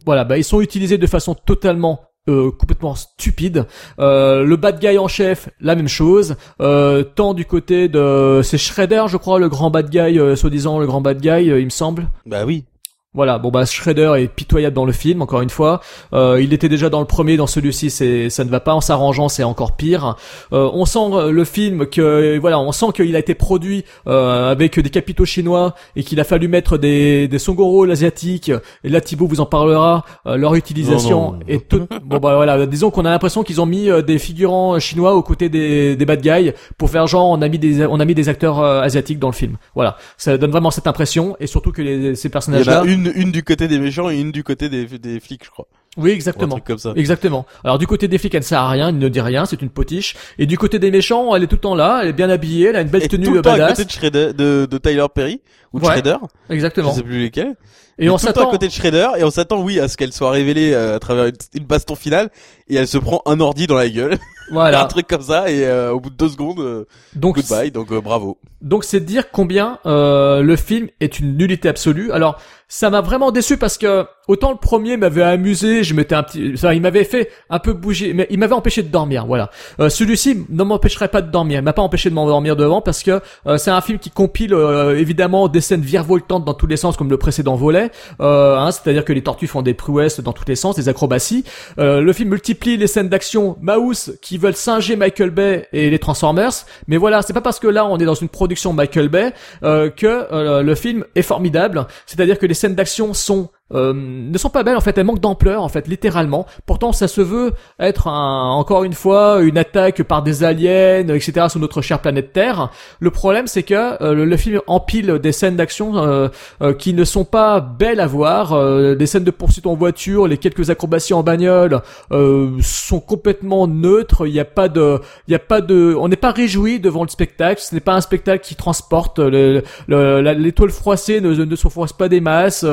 [0.07, 3.67] voilà, bah ils sont utilisés de façon totalement euh, complètement stupide.
[3.99, 6.37] Euh, le bad guy en chef, la même chose.
[6.61, 10.87] Euh, tant du côté de c'est Shredder, je crois, le grand bad guy, soi-disant le
[10.87, 12.09] grand bad guy, il me semble.
[12.27, 12.65] Bah oui.
[13.15, 15.81] Voilà, bon bah Shredder est pitoyable dans le film, encore une fois.
[16.13, 18.75] Euh, il était déjà dans le premier, dans celui-ci, c'est ça ne va pas.
[18.75, 20.15] En s'arrangeant, c'est encore pire.
[20.53, 24.51] Euh, on sent euh, le film que voilà, on sent qu'il a été produit euh,
[24.53, 28.53] avec des capitaux chinois et qu'il a fallu mettre des des songoro asiatiques.
[28.85, 30.05] Et là, Thibaut vous en parlera.
[30.27, 31.39] euh, leur utilisation Non, non.
[31.49, 31.87] est tout.
[32.05, 35.23] bon bah voilà, disons qu'on a l'impression qu'ils ont mis euh, des figurants chinois aux
[35.23, 38.15] côtés des des bad guys pour faire genre on a mis des on a mis
[38.15, 39.57] des acteurs asiatiques dans le film.
[39.75, 43.33] Voilà, ça donne vraiment cette impression et surtout que les, ces personnages là une, une
[43.33, 45.67] du côté des méchants et une du côté des, des flics, je crois.
[45.97, 46.49] oui, Ou un exactement.
[46.57, 46.93] truc comme ça.
[46.97, 47.47] Exactement.
[47.65, 49.61] Alors du côté des flics, elle ne sert à rien, elle ne dit rien, c'est
[49.63, 50.15] une potiche.
[50.39, 52.69] Et du côté des méchants, elle est tout le temps là, elle est bien habillée,
[52.69, 54.79] elle a une belle Et tenue tout le temps à côté de Shredder, de, de
[54.79, 55.41] Tyler Perry
[55.73, 56.17] ou de Ouais, Shredder,
[56.51, 56.91] Exactement.
[56.91, 57.55] je sais plus lesquels.
[58.01, 58.49] Et on le temps s'attend.
[58.49, 60.99] à côté de Shredder et on s'attend oui à ce qu'elle soit révélée euh, à
[61.01, 62.31] travers une, une baston finale
[62.69, 64.13] et elle se prend un ordi dans la gueule,
[64.51, 64.85] un Voilà.
[64.85, 66.85] truc comme ça et euh, au bout de deux secondes, euh,
[67.17, 67.73] Donc goodbye.
[67.73, 68.39] Donc euh, bravo.
[68.63, 72.13] Donc c'est dire combien euh, le film est une nullité absolue.
[72.13, 76.23] Alors ça m'a vraiment déçu parce que autant le premier m'avait amusé, je m'étais un
[76.23, 79.25] petit, ça, il m'avait fait un peu bouger, mais il m'avait empêché de dormir.
[79.27, 79.51] Voilà.
[79.81, 81.61] Euh, Celui-ci ne m'empêcherait pas de dormir.
[81.61, 84.53] Il m'a pas empêché de m'endormir devant parce que euh, c'est un film qui compile
[84.53, 87.91] euh, évidemment des scènes virevoltantes dans tous les sens comme le précédent volet.
[88.21, 91.45] Euh, hein, C'est-à-dire que les tortues font des prouesses dans tous les sens, des acrobaties.
[91.79, 95.99] Euh, le film multiplie les scènes d'action Mouse qui veulent singer Michael Bay et les
[95.99, 96.53] Transformers.
[96.87, 99.33] Mais voilà, c'est pas parce que là on est dans une production Michael Bay
[99.63, 101.87] euh, que le film est formidable.
[102.05, 105.21] C'est-à-dire que les scènes d'action sont euh, ne sont pas belles en fait, elles manquent
[105.21, 106.47] d'ampleur en fait, littéralement.
[106.67, 111.47] Pourtant, ça se veut être un, encore une fois une attaque par des aliens, etc.
[111.49, 112.71] sur notre chère planète Terre.
[113.01, 116.29] Le problème, c'est que euh, le, film empile des scènes d'action euh,
[116.63, 120.27] euh, qui ne sont pas belles à voir, euh, des scènes de poursuite en voiture,
[120.27, 121.81] les quelques acrobaties en bagnole
[122.13, 124.27] euh, sont complètement neutres.
[124.27, 127.03] Il n'y a pas de, il y a pas de, on n'est pas réjoui devant
[127.03, 127.61] le spectacle.
[127.61, 132.21] Ce n'est pas un spectacle qui transporte l'étoile froissée ne, ne se froisse pas des
[132.21, 132.65] masses.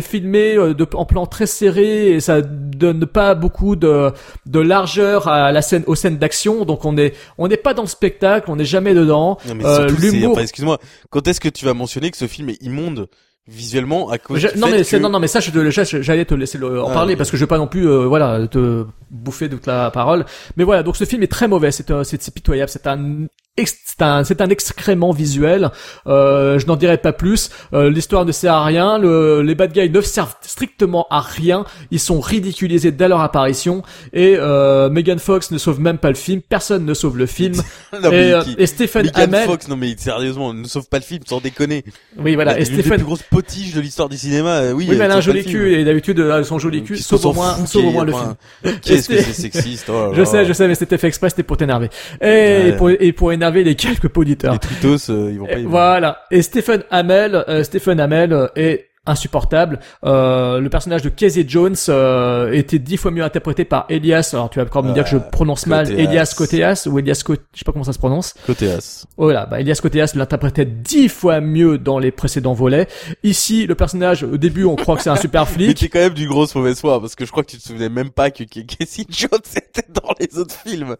[0.00, 4.10] C'est filmé euh, de, en plan très serré et ça donne pas beaucoup de,
[4.46, 6.64] de largeur à la scène, aux scènes d'action.
[6.64, 9.38] Donc on est, on n'est pas dans le spectacle, on n'est jamais dedans.
[9.64, 10.78] Euh, l'humour- enfin, excuse-moi,
[11.10, 13.08] quand est-ce que tu vas mentionner que ce film est immonde
[13.50, 16.34] visuellement à cause Je- du non fait mais que- non non mais ça j'allais te
[16.34, 18.84] laisser le, en Ah, parler parce que je vais pas non plus euh, voilà te
[19.10, 20.26] bouffer toute la parole
[20.58, 23.24] mais voilà donc ce film est très mauvais c'est un- c'est pitoyable c'est un
[23.66, 25.70] c'est un c'est un excrément visuel
[26.06, 29.72] euh, je n'en dirai pas plus Euh, l'histoire ne sert à rien le, les bad
[29.72, 33.82] guys ne servent strictement à rien ils sont ridiculisés dès leur apparition
[34.12, 37.54] et euh, Megan Fox ne sauve même pas le film personne ne sauve le film
[38.02, 40.98] Non, et, euh, qui- et Stephen Megan Hamel Fox, non mais sérieusement, ne sauve pas
[40.98, 41.84] le film, sans déconner.
[42.18, 44.86] oui voilà et L'une des Stephen plus grosses potiches de l'histoire du cinéma, euh, oui.
[44.88, 47.32] oui mais elle a un joli cul et d'habitude euh, son joli cul sauve au
[47.32, 48.34] moins sauve au moins le film
[48.82, 51.42] Qu'est-ce que Et c'est sexiste oh Je sais, je sais, mais c'était fait exprès, c'était
[51.42, 51.88] pour t'énerver.
[52.20, 52.26] Et,
[52.68, 52.72] Ouais.
[52.76, 54.52] pour, et pour énerver les quelques auditeurs.
[54.52, 56.22] Les tritos, euh, ils vont pas Et y voilà.
[56.30, 59.80] Et Stephen Hamel, euh, Stephen Hamel euh, est insupportable.
[60.04, 64.30] Euh, le personnage de Casey Jones euh, était dix fois mieux interprété par Elias.
[64.32, 65.98] Alors tu vas encore me dire que je prononce mal Koteas.
[66.02, 68.34] Elias Koteas ou Elias Koteas, je sais pas comment ça se prononce.
[68.46, 69.06] Cotéas.
[69.16, 72.86] Voilà, bah Elias Koteas l'interprétait dix fois mieux dans les précédents volets.
[73.24, 75.78] Ici, le personnage, au début, on croit que c'est un super Mais flic.
[75.78, 77.88] t'es quand même du grosse mauvaise foi parce que je crois que tu te souvenais
[77.88, 80.96] même pas que Casey Jones était dans les autres films.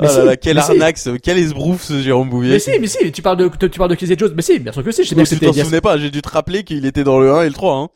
[0.00, 0.70] Mais là si, là, quel mais si.
[0.72, 2.52] arnaque, ce- quel esbrouf ce Jérôme Bouvier.
[2.52, 4.32] Mais si, mais si, tu parles de, tu parles de Casey Jones.
[4.36, 5.64] Mais si, bien sûr que si, je sais que tu c'était t'en Elias.
[5.64, 7.88] souvenais pas, j'ai dû te rappeler qu'il était dans le 1 et le 3 hein.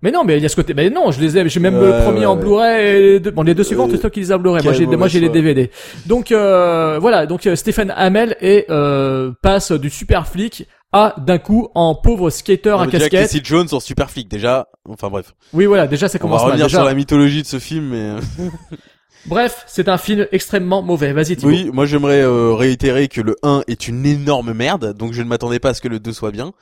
[0.00, 2.26] Mais non, mais Elias Koteas, mais non, je les ai, j'ai même le premier ouais,
[2.26, 2.36] en.
[2.36, 4.62] Blu-ray et les deux, bon, les deux suivants, Euh, c'est toi qui les as Blu-ray.
[4.62, 5.28] Moi, j'ai, moi, j'ai les.
[5.28, 5.72] DVD.
[6.06, 11.38] Donc, euh, voilà, donc, euh, Stephen Hamel et, euh, passe du super flic à, d'un
[11.38, 13.22] coup, en pauvre skater Non, à déjà casquette.
[13.22, 14.68] Casey Jones en super flic déjà.
[14.88, 15.34] Enfin bref.
[15.52, 16.50] Oui, voilà, déjà, ça On va commence mal.
[16.52, 16.78] revenir Déjà.
[16.78, 18.10] sur la mythologie de ce film mais
[19.26, 21.12] Bref, c'est un film extrêmement mauvais.
[21.12, 21.48] Vas-y, Thibaut.
[21.50, 25.28] Oui, moi j'aimerais euh, réitérer que le 1 est une énorme merde, donc je ne
[25.28, 26.52] m'attendais pas à ce que le 2 soit bien.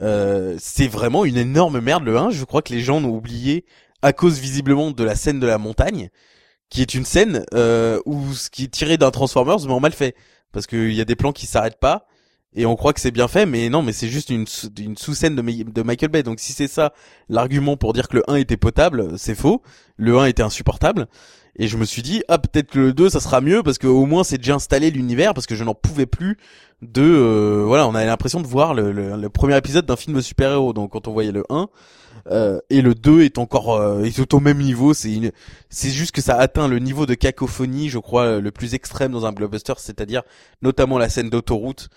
[0.00, 3.64] Euh, c'est vraiment une énorme merde le 1, je crois que les gens l'ont oublié
[4.02, 6.10] à cause visiblement de la scène de la montagne,
[6.70, 9.92] qui est une scène euh, où ce qui est tiré d'un Transformers mais en mal
[9.92, 10.14] fait,
[10.52, 12.06] parce qu'il y a des plans qui s'arrêtent pas,
[12.54, 14.96] et on croit que c'est bien fait, mais non, mais c'est juste une, sous- une
[14.96, 16.92] sous-scène de, de Michael Bay, donc si c'est ça
[17.28, 19.62] l'argument pour dire que le 1 était potable, c'est faux,
[19.96, 21.08] le 1 était insupportable.
[21.58, 23.86] Et je me suis dit, ah peut-être que le 2 ça sera mieux parce que
[23.86, 26.38] au moins c'est déjà installé l'univers parce que je n'en pouvais plus
[26.82, 30.16] de euh, voilà on avait l'impression de voir le, le, le premier épisode d'un film
[30.16, 30.72] de super-héros.
[30.72, 31.68] Donc quand on voyait le 1
[32.30, 35.32] euh, et le 2 est encore euh, est au même niveau c'est
[35.68, 39.26] c'est juste que ça atteint le niveau de cacophonie je crois le plus extrême dans
[39.26, 40.22] un blockbuster c'est-à-dire
[40.62, 41.88] notamment la scène d'autoroute.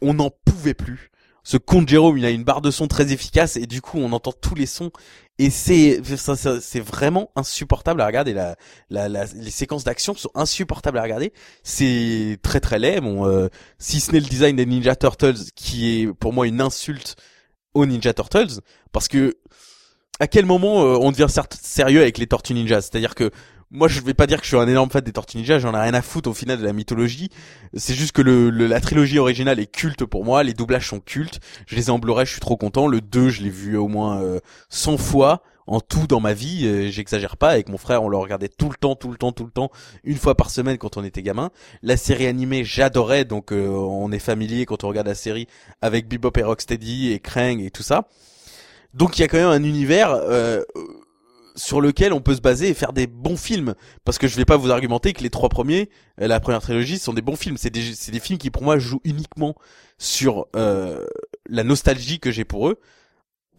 [0.00, 1.10] On n'en pouvait plus
[1.44, 4.12] ce compte Jérôme il a une barre de son très efficace et du coup on
[4.12, 4.90] entend tous les sons.
[5.38, 6.00] Et c'est
[6.60, 8.32] c'est vraiment insupportable à regarder.
[8.32, 8.56] La,
[8.88, 11.32] la, la- les séquences d'action sont insupportables à regarder.
[11.64, 13.00] C'est très très laid.
[13.00, 13.48] Bon euh,
[13.78, 17.16] si ce n'est le design des Ninja Turtles qui est pour moi une insulte
[17.74, 18.60] aux Ninja Turtles
[18.92, 19.36] parce que
[20.20, 21.26] à quel moment euh, on devient
[21.60, 22.80] sérieux avec les Tortues Ninja?
[22.80, 23.30] C'est-à-dire que
[23.74, 25.80] moi je vais pas dire que je suis un énorme fan des Tortues j'en ai
[25.80, 27.28] rien à foutre au final de la mythologie
[27.74, 31.00] c'est juste que le, le- la trilogie originale est culte pour moi les doublages sont
[31.00, 33.88] cultes je les ai en je suis trop content le 2 je l'ai vu au
[33.88, 34.38] moins euh,
[34.70, 38.18] 100 fois en tout dans ma vie, euh, j'exagère pas, avec mon frère on le
[38.18, 39.70] regardait tout le temps, tout le temps, tout le temps,
[40.04, 41.50] une fois par semaine quand on était gamin.
[41.82, 45.46] La série animée j'adorais, donc euh, on est familier quand on regarde la série
[45.80, 48.08] avec Bebop et Rocksteady et Krang et tout ça.
[48.92, 50.62] Donc il y a quand même un univers euh,
[51.54, 53.74] sur lequel on peut se baser et faire des bons films.
[54.04, 55.90] Parce que je vais pas vous argumenter que les trois premiers,
[56.20, 57.56] euh, la première trilogie, sont des bons films.
[57.56, 59.54] C'est des, c'est des films qui pour moi jouent uniquement
[59.98, 61.04] sur euh,
[61.48, 62.78] la nostalgie que j'ai pour eux.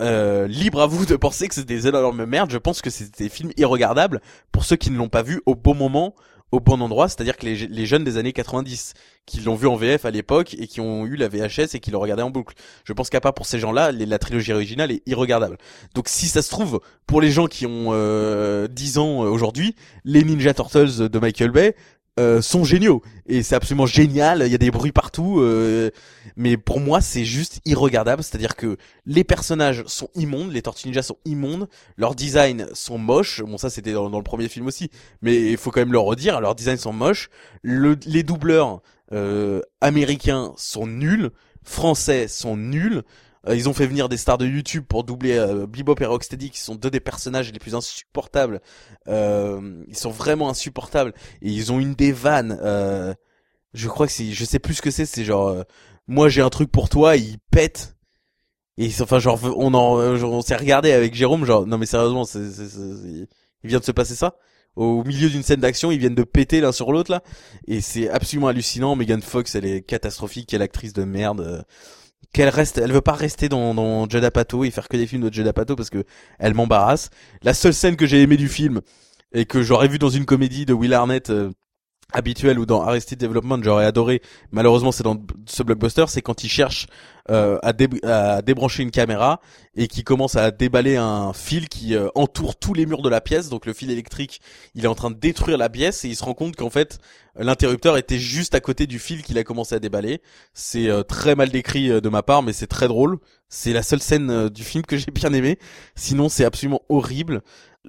[0.02, 2.52] Euh, libre à vous de penser que c'est des énormes merdes.
[2.52, 5.56] Je pense que c'est des films irregardables pour ceux qui ne l'ont pas vu au
[5.56, 6.16] bon moment,
[6.52, 7.08] au bon endroit.
[7.10, 8.94] C'est-à-dire que les, les jeunes des années 90
[9.26, 11.92] qui l'ont vu en VF à l'époque et qui ont eu la VHS et qui
[11.92, 12.56] l'ont regardé en boucle.
[12.84, 15.58] Je pense qu'à part pour ces gens-là, la trilogie originale est irregardable.
[15.96, 19.76] Donc si ça se trouve, pour les gens qui ont euh, 10 ans euh, aujourd'hui,
[20.04, 21.76] les Ninja Turtles de Michael Bay
[22.18, 24.44] euh, sont géniaux et c'est absolument génial.
[24.46, 25.92] Il y a des bruits partout, euh,
[26.38, 28.24] mais pour moi c'est juste irregardable.
[28.24, 31.68] C'est-à-dire que les personnages sont immondes, les Tortues sont immondes,
[31.98, 33.42] leurs designs sont moches.
[33.42, 34.90] Bon ça c'était dans, le premier film aussi,
[35.22, 37.30] mais il faut quand même le redire, leurs designs sont moches.
[37.62, 38.82] Le- les doubleurs
[39.12, 41.32] euh, américains sont nuls,
[41.64, 43.04] français sont nuls.
[43.48, 46.50] Euh, ils ont fait venir des stars de YouTube pour doubler euh, Bebop et Rocksteady,
[46.50, 48.62] qui sont deux des personnages les plus insupportables.
[49.08, 52.58] Euh, ils sont vraiment insupportables et ils ont une des vannes.
[52.64, 53.14] Euh,
[53.74, 55.06] je crois que c'est, je sais plus ce que c'est.
[55.06, 55.64] C'est genre, euh,
[56.08, 57.96] moi j'ai un truc pour toi, et il pète.
[58.78, 61.86] Et ils- enfin genre, on en, euh, on s'est regardé avec Jérôme, genre, non mais
[61.86, 63.28] sérieusement, c'est, c'est, c'est-
[63.64, 64.36] il vient de se passer ça
[64.76, 67.24] au milieu d'une scène d'action, ils viennent de péter l'un sur l'autre là,
[67.68, 68.96] et c'est absolument hallucinant.
[68.98, 71.66] Megan Fox, elle est catastrophique, quelle actrice de merde.
[72.34, 75.30] Qu'elle reste, elle veut pas rester dans, dans Judd Apatow et faire que des films
[75.30, 76.04] de Judd Apatow parce que
[76.38, 77.10] elle m'embarrasse.
[77.44, 78.82] La seule scène que j'ai aimée du film
[79.32, 81.52] et que j'aurais vu dans une comédie de Will Arnett euh,
[82.16, 84.22] habituelle ou dans Arrested Development, j'aurais adoré.
[84.52, 86.88] Malheureusement, c'est dans ce blockbuster, c'est quand il cherche
[87.30, 89.42] euh, à, dé- à débrancher une caméra
[89.76, 93.20] et qui commence à déballer un fil qui euh, entoure tous les murs de la
[93.22, 93.50] pièce.
[93.50, 94.42] Donc le fil électrique,
[94.76, 97.00] il est en train de détruire la pièce et il se rend compte qu'en fait
[97.38, 100.22] l'interrupteur était juste à côté du fil qu'il a commencé à déballer.
[100.54, 103.18] C'est euh, très mal décrit euh, de ma part, mais c'est très drôle.
[103.50, 105.60] C'est la seule scène du film que j'ai bien aimé.
[105.96, 107.42] Sinon, c'est absolument horrible.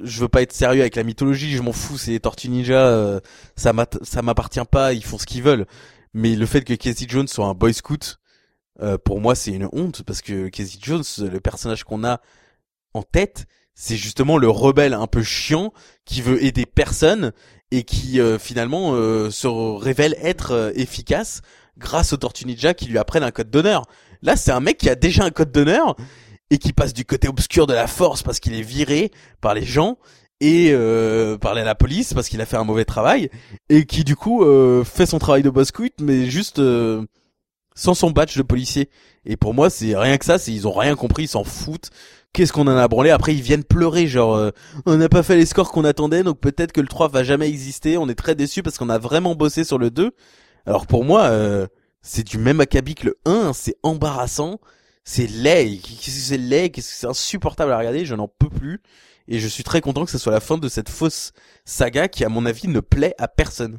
[0.03, 1.99] Je veux pas être sérieux avec la mythologie, je m'en fous.
[1.99, 3.21] C'est les Ninja, euh,
[3.57, 4.93] ça m'appartient pas.
[4.93, 5.67] Ils font ce qu'ils veulent.
[6.15, 8.19] Mais le fait que Casey Jones soit un boy scout,
[8.83, 12.21] euh, pour moi, c'est une honte parce que Casey Jones, le personnage qu'on a
[12.95, 15.73] en tête, c'est justement le rebelle un peu chiant
[16.07, 17.33] qui veut aider personne
[17.71, 21.43] et qui euh, finalement euh, se révèle être euh, efficace
[21.77, 23.83] grâce aux Tortues Ninja qui lui apprennent un code d'honneur.
[24.23, 25.95] Là, c'est un mec qui a déjà un code d'honneur
[26.51, 29.11] et qui passe du côté obscur de la force parce qu'il est viré
[29.41, 29.99] par les gens
[30.41, 33.31] et euh, la police parce qu'il a fait un mauvais travail
[33.69, 37.05] et qui du coup euh, fait son travail de boss quit mais juste euh,
[37.75, 38.91] sans son badge de policier.
[39.25, 41.91] Et pour moi c'est rien que ça c'est ils ont rien compris ils s'en foutent.
[42.33, 43.09] Qu'est-ce qu'on en a branlé?
[43.11, 44.51] Après ils viennent pleurer genre euh,
[44.85, 47.49] on n'a pas fait les scores qu'on attendait donc peut-être que le 3 va jamais
[47.49, 47.97] exister.
[47.97, 50.13] On est très déçus parce qu'on a vraiment bossé sur le 2
[50.67, 51.67] alors pour moi euh,
[52.03, 54.61] c'est du même acabit que le 1 c'est embarrassant
[55.09, 56.71] c'est laid qu'est-ce que c'est laid?
[56.71, 58.05] Qu'est-ce que c'est insupportable à regarder?
[58.05, 58.83] Je n'en peux plus
[59.29, 61.33] et je suis très content que ce soit la fin de cette fausse
[61.65, 63.79] saga qui, à mon avis, ne plaît à personne.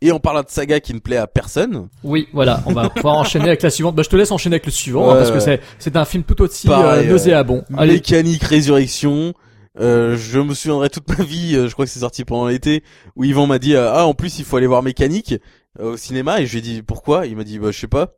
[0.00, 1.88] Et en parlant de saga qui ne plaît à personne.
[2.02, 3.94] Oui, voilà, on va pouvoir enchaîner avec la suivante.
[3.94, 6.24] Bah, je te laisse enchaîner avec le suivant, hein, parce que c'est, c'est un film
[6.24, 7.64] tout aussi Pareil, euh, nauséabond.
[7.76, 9.32] Allez, Mécanique Résurrection.
[9.80, 12.84] Euh, je me souviendrai toute ma vie, euh, je crois que c'est sorti pendant l'été,
[13.16, 15.34] où Yvan m'a dit, euh, ah, en plus, il faut aller voir Mécanique
[15.80, 17.26] euh, au cinéma, et je lui ai dit, pourquoi?
[17.26, 18.12] Il m'a dit, bah, je sais pas.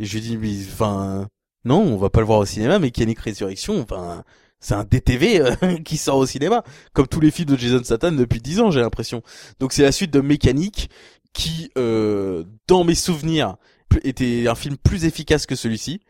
[0.00, 1.28] Et je lui dit, mais, enfin,
[1.66, 4.24] non, on va pas le voir au cinéma, Mécanique Résurrection, enfin,
[4.58, 6.64] c'est un DTV euh, qui sort au cinéma,
[6.94, 9.22] comme tous les films de Jason Statham depuis 10 ans, j'ai l'impression.
[9.60, 10.88] Donc c'est la suite de Mécanique,
[11.34, 13.56] qui, euh, dans mes souvenirs,
[14.02, 16.00] était un film plus efficace que celui-ci,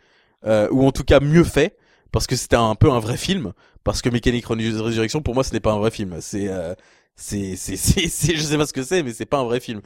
[0.47, 1.77] euh, ou en tout cas mieux fait,
[2.13, 3.53] parce que c'était un peu un vrai film,
[3.83, 6.19] parce que Mécanique Résurrection, pour moi, ce n'est pas un vrai film.
[6.21, 6.75] C'est, euh,
[7.21, 9.81] c'est, c'est, c'est, je sais pas ce que c'est, mais c'est pas un vrai film.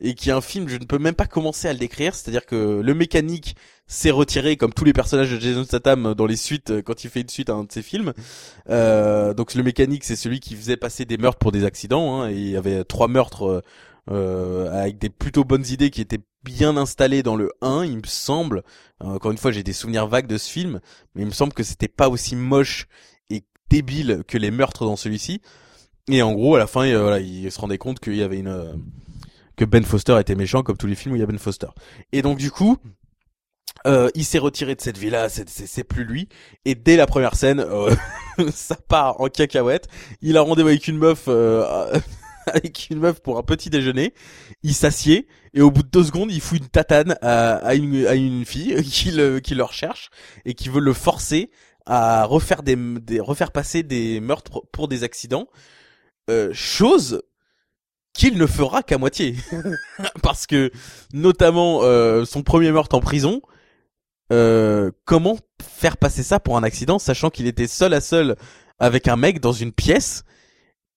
[0.00, 2.46] Et qui est un film, je ne peux même pas commencer à le décrire, c'est-à-dire
[2.46, 3.56] que le mécanique
[3.86, 7.10] s'est retiré, comme tous les personnages de Jason Statham dans les suites, euh, quand il
[7.10, 8.12] fait une suite à un de ses films.
[8.68, 12.30] Euh, donc le mécanique, c'est celui qui faisait passer des meurtres pour des accidents, hein,
[12.30, 13.62] et il y avait trois meurtres, euh,
[14.10, 18.06] euh, avec des plutôt bonnes idées qui étaient bien installées dans le 1, il me
[18.06, 18.62] semble.
[19.02, 20.80] Euh, encore une fois, j'ai des souvenirs vagues de ce film,
[21.14, 22.86] mais il me semble que c'était pas aussi moche
[23.28, 25.42] et débile que les meurtres dans celui-ci.
[26.10, 28.22] Et en gros, à la fin, il, euh, voilà, il se rendait compte qu'il y
[28.22, 28.72] avait une euh,
[29.56, 31.68] que Ben Foster était méchant, comme tous les films où il y a Ben Foster.
[32.12, 32.78] Et donc du coup,
[33.86, 36.28] euh, il s'est retiré de cette villa, c'est, plus lui.
[36.64, 37.94] Et dès la première scène, euh,
[38.52, 39.88] ça part en cacahuète.
[40.20, 41.98] Il a rendez-vous avec une meuf, euh,
[42.46, 44.14] avec une meuf pour un petit déjeuner.
[44.62, 48.06] Il s'assied et au bout de deux secondes, il fout une tatane à, à une,
[48.06, 50.10] à une fille qui le, qui le recherche
[50.44, 51.50] et qui veut le forcer
[51.86, 55.48] à refaire des, des refaire passer des meurtres pour des accidents.
[56.30, 57.22] Euh, chose
[58.14, 59.34] qu'il ne fera qu'à moitié.
[60.22, 60.70] Parce que,
[61.12, 63.42] notamment, euh, son premier meurtre en prison,
[64.32, 68.36] euh, comment faire passer ça pour un accident, sachant qu'il était seul à seul
[68.78, 70.22] avec un mec dans une pièce?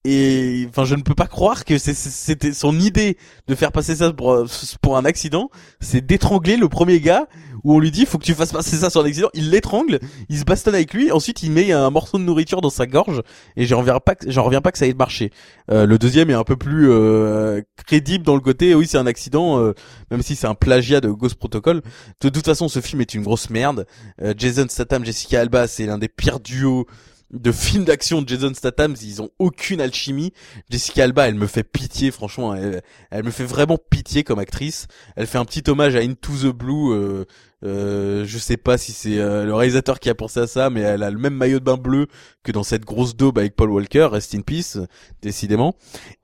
[0.05, 4.11] Et enfin, je ne peux pas croire que c'était son idée de faire passer ça
[4.11, 4.45] pour,
[4.81, 5.49] pour un accident,
[5.79, 7.27] c'est d'étrangler le premier gars
[7.63, 9.29] où on lui dit faut que tu fasses passer ça sur un accident.
[9.33, 9.99] Il l'étrangle,
[10.29, 13.21] il se bastonne avec lui, ensuite il met un morceau de nourriture dans sa gorge
[13.55, 15.31] et j'en reviens pas, j'en reviens pas que ça ait marché.
[15.71, 19.07] Euh, le deuxième est un peu plus euh, crédible dans le côté oui c'est un
[19.07, 19.73] accident, euh,
[20.11, 21.81] même si c'est un plagiat de Ghost Protocol.
[22.21, 23.85] De toute façon, ce film est une grosse merde.
[24.21, 26.85] Euh, Jason Statham, Jessica Alba, c'est l'un des pires duos
[27.33, 30.33] de films d'action de Jason Statham, ils ont aucune alchimie.
[30.69, 34.87] Jessica Alba, elle me fait pitié, franchement, elle, me fait vraiment pitié comme actrice.
[35.15, 36.93] Elle fait un petit hommage à Into the Blue.
[36.93, 37.25] Euh,
[37.65, 40.81] euh, je sais pas si c'est euh, le réalisateur qui a pensé à ça, mais
[40.81, 42.07] elle a le même maillot de bain bleu
[42.43, 44.77] que dans cette grosse daube avec Paul Walker, Rest in Peace,
[45.21, 45.75] décidément.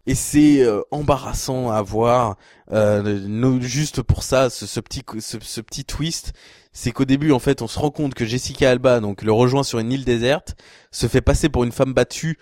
[0.06, 2.38] Et c'est euh, embarrassant à voir.
[2.72, 6.34] Euh, juste pour ça, ce, petit ce petit twist,
[6.72, 9.64] c'est qu'au début, en fait, on se rend compte que Jessica Alba, donc le rejoint
[9.64, 10.56] sur une île déserte,
[10.92, 12.38] se fait passer pour une femme battue,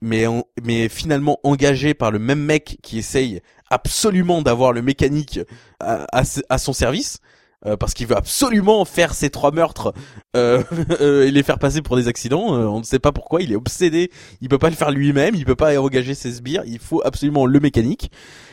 [0.00, 0.24] mais
[0.62, 3.40] mais finalement engagée par le même mec qui essaye
[3.70, 5.40] absolument d'avoir le mécanique
[5.80, 7.20] à, à son service.
[7.66, 9.92] Euh, parce qu'il veut absolument faire ces trois meurtres
[10.36, 10.62] euh,
[11.00, 12.54] euh, et les faire passer pour des accidents.
[12.54, 13.42] Euh, on ne sait pas pourquoi.
[13.42, 14.10] Il est obsédé.
[14.40, 15.34] Il peut pas le faire lui-même.
[15.34, 16.62] Il peut pas engager ses sbires.
[16.66, 18.10] Il faut absolument le mécanique.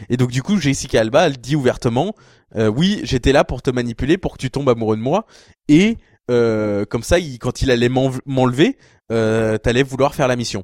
[0.09, 2.15] Et donc du coup, Jessica Alba, elle dit ouvertement,
[2.55, 5.25] euh, oui, j'étais là pour te manipuler, pour que tu tombes amoureux de moi.
[5.67, 5.97] Et
[6.31, 8.77] euh, comme ça, il, quand il allait m'enlever,
[9.09, 10.63] t'allais vouloir faire la mission.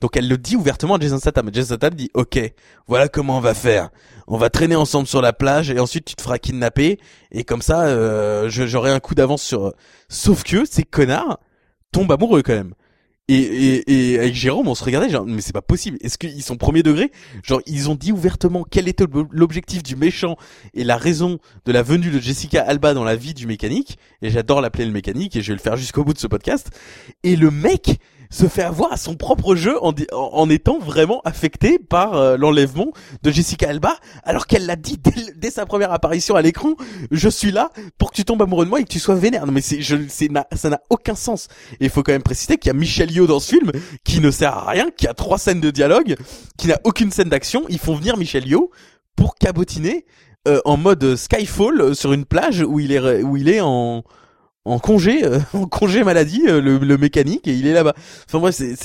[0.00, 1.50] Donc elle le dit ouvertement à Jason Statham.
[1.52, 2.38] Jason Statham dit OK,
[2.86, 3.90] voilà comment on va faire.
[4.26, 6.98] On va traîner ensemble sur la plage et ensuite tu te feras kidnapper
[7.30, 9.72] et comme ça euh, j'aurai un coup d'avance sur.
[10.08, 11.38] Sauf que ces connards
[11.92, 12.74] tombent amoureux quand même.
[13.26, 15.96] Et, et, et avec Jérôme, on se regardait genre mais c'est pas possible.
[16.02, 17.10] Est-ce qu'ils sont premier degré?
[17.42, 20.36] Genre ils ont dit ouvertement quel était l'objectif du méchant
[20.74, 23.96] et la raison de la venue de Jessica Alba dans la vie du mécanique.
[24.20, 26.68] Et j'adore l'appeler le mécanique et je vais le faire jusqu'au bout de ce podcast.
[27.22, 27.98] Et le mec
[28.34, 32.92] se fait avoir à son propre jeu en, étant vraiment affecté par euh, l'enlèvement
[33.22, 34.98] de Jessica Alba, alors qu'elle l'a dit
[35.36, 36.74] dès, sa première apparition à l'écran,
[37.12, 39.46] je suis là pour que tu tombes amoureux de moi et que tu sois vénère.
[39.46, 41.46] Non mais c'est, je, c'est, ça n'a aucun sens.
[41.78, 43.70] Et il faut quand même préciser qu'il y a Michel Yeoh dans ce film,
[44.02, 46.16] qui ne sert à rien, qui a trois scènes de dialogue,
[46.58, 47.64] qui n'a aucune scène d'action.
[47.68, 48.70] Ils font venir Michel Yeoh
[49.14, 50.06] pour cabotiner
[50.48, 54.02] euh, en mode Skyfall euh, sur une plage où il est, où il est en
[54.64, 57.94] en congé, euh, en congé maladie, euh, le, le mécanique, et il est là-bas.
[58.26, 58.76] Enfin moi, c'est,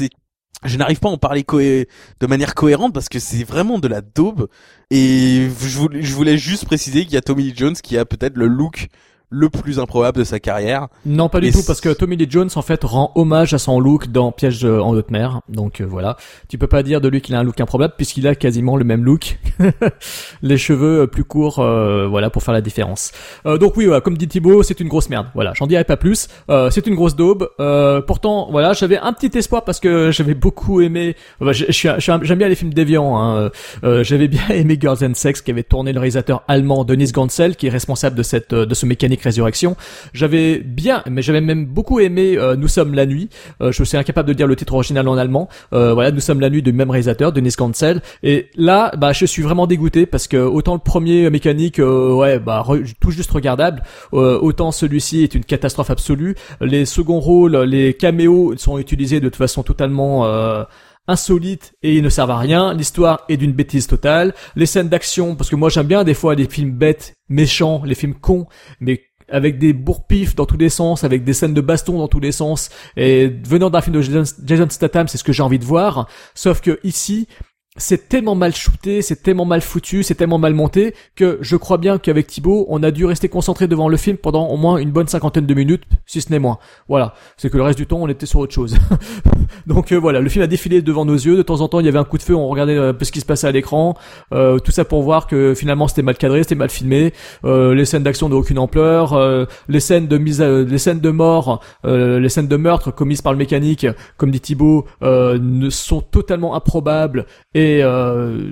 [0.65, 4.01] je n'arrive pas à en parler de manière cohérente parce que c'est vraiment de la
[4.01, 4.49] daube.
[4.91, 8.05] Et je voulais, je voulais juste préciser qu'il y a Tommy Lee Jones qui a
[8.05, 8.89] peut-être le look
[9.29, 10.87] le plus improbable de sa carrière.
[11.05, 13.59] Non, pas du Et tout, parce que Tommy Lee Jones en fait rend hommage à
[13.59, 15.41] son look dans Piège en haute mer.
[15.49, 18.27] Donc euh, voilà, tu peux pas dire de lui qu'il a un look improbable puisqu'il
[18.27, 19.39] a quasiment le même look,
[20.41, 23.11] les cheveux euh, plus courts, euh, voilà pour faire la différence.
[23.45, 25.27] Euh, donc oui, voilà, comme dit Thibaut, c'est une grosse merde.
[25.35, 26.27] Voilà, j'en dirai pas plus.
[26.49, 27.49] Euh, c'est une grosse daube.
[27.59, 31.15] Euh, pourtant, voilà, j'avais un petit espoir parce que j'avais beaucoup aimé.
[31.39, 33.17] Enfin, j'aime bien les films déviants.
[33.17, 33.51] Hein.
[33.83, 37.55] Euh, j'avais bien aimé Girls and Sex qui avait tourné le réalisateur allemand Denis Gansel
[37.55, 39.75] qui est responsable de cette de ce mécanique résurrection.
[40.13, 43.29] J'avais bien, mais j'avais même beaucoup aimé euh, Nous sommes la nuit.
[43.61, 45.49] Euh, je suis incapable de dire le titre original en allemand.
[45.73, 48.01] Euh, voilà, Nous sommes la nuit du même réalisateur, Denis Gansel.
[48.23, 52.39] Et là, bah, je suis vraiment dégoûté parce que autant le premier mécanique, euh, ouais,
[52.39, 53.83] bah, re- tout juste regardable,
[54.13, 56.35] euh, autant celui-ci est une catastrophe absolue.
[56.61, 60.63] Les seconds rôles, les caméos sont utilisés de toute façon totalement euh,
[61.07, 62.73] insolites et ils ne servent à rien.
[62.73, 64.33] L'histoire est d'une bêtise totale.
[64.55, 67.95] Les scènes d'action, parce que moi j'aime bien des fois les films bêtes, méchants, les
[67.95, 68.45] films cons,
[68.79, 69.01] mais
[69.31, 72.31] avec des bourpifs dans tous les sens, avec des scènes de baston dans tous les
[72.31, 72.69] sens.
[72.97, 76.07] Et venant d'un film de Jason, Jason Statham, c'est ce que j'ai envie de voir.
[76.33, 77.27] Sauf que ici,
[77.77, 81.77] c'est tellement mal shooté, c'est tellement mal foutu, c'est tellement mal monté que je crois
[81.77, 84.89] bien qu'avec Thibaut, on a dû rester concentré devant le film pendant au moins une
[84.91, 86.57] bonne cinquantaine de minutes, si ce n'est moins.
[86.89, 88.75] Voilà, c'est que le reste du temps, on était sur autre chose.
[89.67, 91.37] Donc euh, voilà, le film a défilé devant nos yeux.
[91.37, 92.93] De temps en temps, il y avait un coup de feu, on regardait euh, un
[92.93, 93.95] peu ce qui se passait à l'écran.
[94.33, 97.13] Euh, tout ça pour voir que finalement, c'était mal cadré, c'était mal filmé.
[97.45, 99.13] Euh, les scènes d'action n'ont aucune ampleur.
[99.13, 102.91] euh, les scènes de mise, à- les scènes de mort, euh, les scènes de meurtre
[102.91, 103.85] commises par le mécanique,
[104.17, 108.51] comme dit Thibaut, euh, ne sont totalement improbables et euh,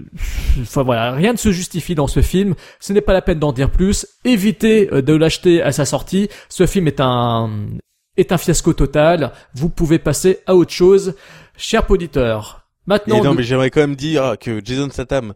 [0.62, 2.56] enfin voilà, rien ne se justifie dans ce film.
[2.80, 4.06] Ce n'est pas la peine d'en dire plus.
[4.24, 6.30] Évitez euh, de l'acheter à sa sortie.
[6.50, 7.50] Ce film est un
[8.18, 9.32] est un fiasco total.
[9.54, 11.16] Vous pouvez passer à autre chose,
[11.58, 12.68] cher auditeur.
[12.86, 15.34] Maintenant, et non, nous- mais j'aimerais quand même dire que Jason Statham,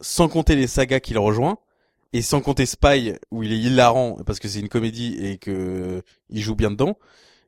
[0.00, 1.58] sans compter les sagas qu'il rejoint,
[2.12, 6.02] et sans compter Spy, où il est hilarant, parce que c'est une comédie et que
[6.28, 6.98] il joue bien dedans,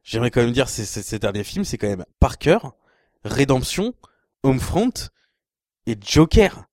[0.04, 2.58] j'aimerais quand même dire ces, ces, ces derniers films, c'est quand même Parker,
[3.24, 3.94] Rédemption,
[4.42, 4.92] Homefront
[5.86, 6.64] et Joker.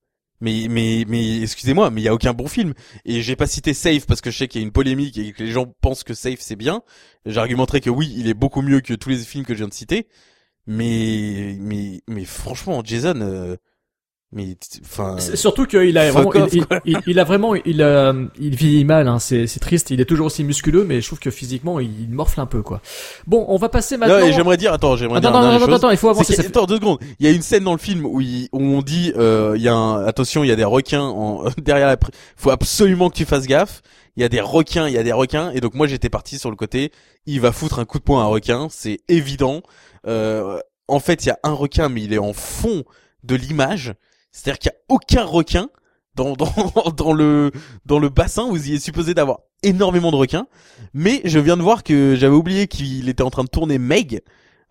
[0.41, 2.73] Mais mais mais excusez-moi, mais il y a aucun bon film.
[3.05, 5.33] Et j'ai pas cité Safe parce que je sais qu'il y a une polémique et
[5.33, 6.81] que les gens pensent que Safe c'est bien.
[7.25, 9.73] J'argumenterai que oui, il est beaucoup mieux que tous les films que je viens de
[9.73, 10.07] citer.
[10.65, 13.57] Mais mais mais franchement, Jason, euh,
[14.31, 15.17] mais enfin.
[15.19, 18.85] Surtout qu'il a vraiment, off, il, il- il- il a vraiment, il, euh, il vieillit
[18.85, 19.07] mal.
[19.07, 19.89] Hein, c'est, c'est triste.
[19.89, 22.81] Il est toujours aussi musculeux, mais je trouve que physiquement, il morfle un peu, quoi.
[23.25, 24.19] Bon, on va passer maintenant.
[24.19, 25.31] Non, et j'aimerais dire, attends, j'aimerais dire.
[25.31, 25.73] non, non, non, chose.
[25.73, 26.35] attends, il faut avancer.
[26.35, 26.99] Ça- Attends deux secondes.
[27.19, 29.61] Il y a une scène dans le film où, il- où on dit, euh, il
[29.63, 31.95] y a un, attention, il y a des requins en, derrière la.
[31.95, 33.81] pr- Faut absolument que tu fasses gaffe.
[34.15, 35.49] Il y a des requins, il y a des requins.
[35.51, 36.91] Et donc moi j'étais parti sur le côté.
[37.25, 39.61] Il va foutre un coup de poing à un requin, c'est évident.
[40.07, 42.83] Euh, en fait, il y a un requin, mais il est en fond
[43.23, 43.93] de l'image.
[44.31, 45.69] C'est-à-dire qu'il y a aucun requin
[46.15, 47.51] dans dans dans le
[47.85, 50.47] dans le bassin où il est supposé d'avoir énormément de requins.
[50.93, 54.21] Mais je viens de voir que j'avais oublié qu'il était en train de tourner Meg.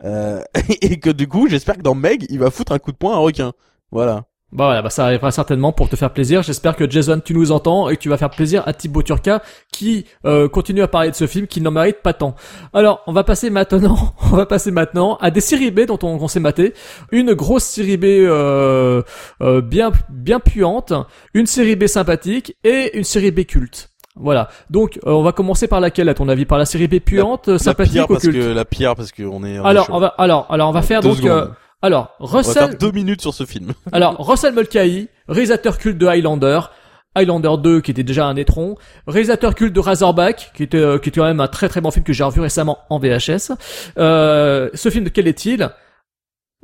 [0.04, 0.42] Euh,
[0.80, 3.14] et que du coup, j'espère que dans Meg, il va foutre un coup de poing
[3.14, 3.52] à un requin.
[3.90, 4.27] Voilà.
[4.50, 6.42] Bah voilà, bah ça arrivera certainement pour te faire plaisir.
[6.42, 9.42] J'espère que Jason, tu nous entends et que tu vas faire plaisir à Thibaut Turca
[9.72, 12.34] qui euh, continue à parler de ce film qui n'en mérite pas tant.
[12.72, 16.16] Alors, on va passer maintenant, on va passer maintenant à des séries B dont on,
[16.16, 16.72] on s'est maté.
[17.12, 19.02] Une grosse série B euh,
[19.42, 20.94] euh, bien bien puante,
[21.34, 23.90] une série B sympathique et une série B culte.
[24.20, 24.48] Voilà.
[24.70, 27.48] Donc, euh, on va commencer par laquelle, à ton avis, par la série B puante,
[27.48, 28.36] La sympathique pire ou parce culte?
[28.36, 29.58] que la pire parce qu'on est.
[29.58, 31.46] on est Alors, on va alors alors on va faire Deux donc euh,
[31.82, 33.72] alors On va Russell faire deux minutes sur ce film.
[33.92, 36.60] alors, Russell Mulcahy, réalisateur culte de Highlander,
[37.14, 38.76] Highlander 2 qui était déjà un étron,
[39.06, 41.90] réalisateur culte de Razorback qui était euh, qui était quand même un très très bon
[41.90, 43.52] film que j'ai revu récemment en VHS.
[43.98, 45.70] Euh, ce film de quel est-il?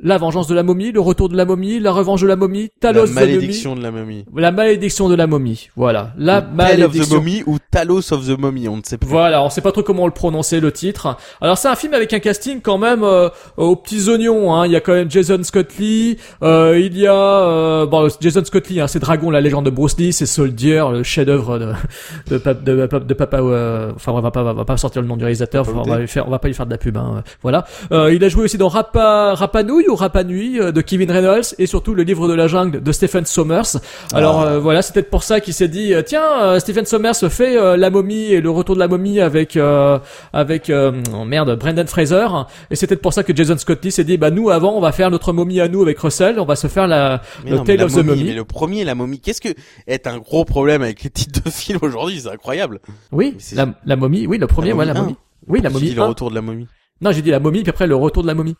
[0.03, 2.69] La vengeance de la momie, le retour de la momie, la revanche de la momie,
[2.81, 4.25] Talos la the malédiction de la momie.
[4.29, 5.69] momie, la malédiction de la momie.
[5.77, 7.15] Voilà, la Tale of the malédiction.
[7.15, 9.07] Mommy ou Talos of the Mommy, on ne sait plus.
[9.09, 11.15] Voilà, on sait pas trop comment le prononcer le titre.
[11.39, 14.53] Alors c'est un film avec un casting quand même euh, aux petits oignons.
[14.53, 14.65] Hein.
[14.65, 18.43] Il y a quand même Jason Scott Lee, euh, il y a euh, bon Jason
[18.43, 21.71] Scott Lee, hein, c'est Dragon, la légende de Bruce Lee, c'est Soldier, le chef-d'œuvre de
[22.27, 23.37] de, de, de, de Papa.
[23.39, 25.89] euh, enfin on va pas on va pas sortir le nom du réalisateur, enfin, on
[25.89, 26.97] va lui faire on va pas lui faire de la pub.
[26.97, 27.23] Hein.
[27.41, 27.65] Voilà.
[27.93, 31.65] Euh, il a joué aussi dans Rapa Rapanouille ou Rapanui euh, de Kevin Reynolds et
[31.65, 33.77] surtout le livre de la jungle de Stephen Sommers.
[34.13, 34.47] Alors Ah.
[34.47, 37.57] euh, voilà, c'est peut-être pour ça qu'il s'est dit euh, tiens euh, Stephen Sommers fait
[37.57, 39.99] euh, la momie et le retour de la momie avec euh,
[40.33, 42.27] avec euh, oh, merde Brendan Fraser
[42.71, 44.81] et c'est peut-être pour ça que Jason Scott Lee s'est dit bah nous avant on
[44.81, 47.57] va faire notre momie à nous avec Russell, on va se faire la Mais le
[47.57, 48.23] non, Tale la of the momie, Mummy.
[48.25, 49.19] mais le premier, la momie.
[49.19, 49.49] Qu'est-ce que
[49.87, 52.19] est un gros problème avec les titres de films aujourd'hui?
[52.21, 52.79] C'est incroyable.
[53.11, 55.17] Oui, la, la momie, oui le premier, La ouais la momie momie.
[55.47, 55.89] Oui, la momie.
[55.89, 56.05] dit le 1.
[56.07, 56.67] retour de la momie.
[57.01, 58.55] Non, j'ai dit la momie, puis après le retour de la momie.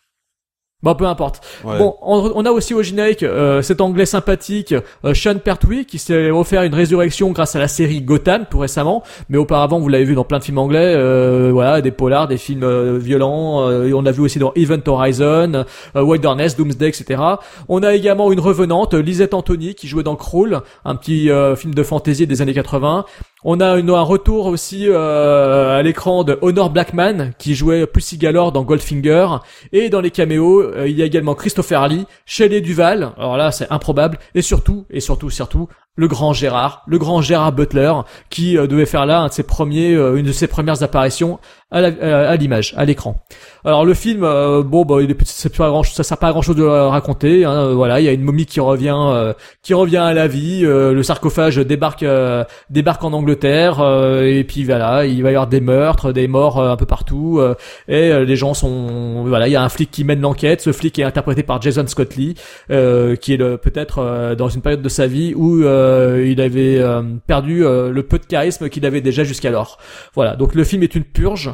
[0.86, 1.40] Bon, peu importe.
[1.64, 1.78] Ouais.
[1.78, 4.72] Bon, on, on a aussi au générique euh, cet anglais sympathique
[5.04, 9.02] euh, Sean Pertwee qui s'est offert une résurrection grâce à la série Gotham tout récemment,
[9.28, 12.36] mais auparavant vous l'avez vu dans plein de films anglais, euh, voilà, des polars, des
[12.36, 13.68] films euh, violents.
[13.68, 15.64] euh, et on l'a vu aussi dans Event Horizon,
[15.96, 17.20] Wilderness, Doomsday, etc.
[17.68, 21.82] On a également une revenante, Lisette Anthony, qui jouait dans Crawl, un petit film de
[21.82, 23.04] fantasy des années 80.
[23.44, 28.16] On a une- un retour aussi euh, à l'écran de Honor Blackman qui jouait Pussy
[28.18, 29.28] Galore dans Goldfinger.
[29.72, 33.52] Et dans les caméos euh, il y a également Christopher Lee, Shelley Duval, alors là
[33.52, 34.18] c'est improbable.
[34.34, 37.92] Et surtout et surtout surtout le grand Gérard, le grand Gérard Butler
[38.30, 41.38] qui euh, devait faire là un de ses premiers euh, une de ses premières apparitions
[41.72, 43.16] à euh, l'image, à l'écran.
[43.64, 46.42] Alors le film, euh, bon, bah, il est, pas grand, ça sert pas à grand
[46.42, 47.44] chose de raconter.
[47.44, 49.32] Hein, euh, voilà, il y a une momie qui revient, euh,
[49.62, 50.60] qui revient à la vie.
[50.60, 52.04] le sarcophage débarque,
[52.70, 53.80] débarque en Angleterre,
[54.22, 57.40] et puis voilà, il va y avoir des meurtres, des morts un peu partout,
[57.88, 60.60] et les gens sont, voilà, il y a un flic qui mène l'enquête.
[60.60, 62.34] Ce flic est interprété par Jason Scott Lee,
[62.68, 65.85] qui est peut-être dans une période de sa vie où euh,
[66.24, 69.78] il avait euh, perdu euh, le peu de charisme qu'il avait déjà jusqu'alors.
[70.14, 71.50] Voilà, donc le film est une purge.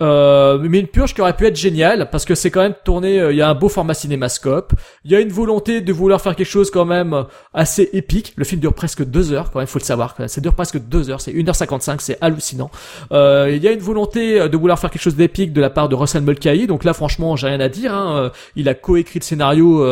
[0.00, 3.20] Euh, mais une purge qui aurait pu être géniale parce que c'est quand même tourné.
[3.20, 4.72] euh, Il y a un beau format cinémascope.
[5.04, 7.22] Il y a une volonté de vouloir faire quelque chose quand même euh,
[7.52, 8.32] assez épique.
[8.36, 9.68] Le film dure presque deux heures quand même.
[9.68, 10.16] Faut le savoir.
[10.26, 11.20] Ça dure presque deux heures.
[11.20, 11.96] C'est 1h55.
[12.00, 12.70] C'est hallucinant.
[13.12, 15.88] Euh, il y a une volonté de vouloir faire quelque chose d'épique de la part
[15.88, 16.66] de Russell Mulcahy.
[16.66, 17.94] Donc là, franchement, j'ai rien à dire.
[17.94, 18.32] Hein.
[18.56, 19.84] Il a coécrit le scénario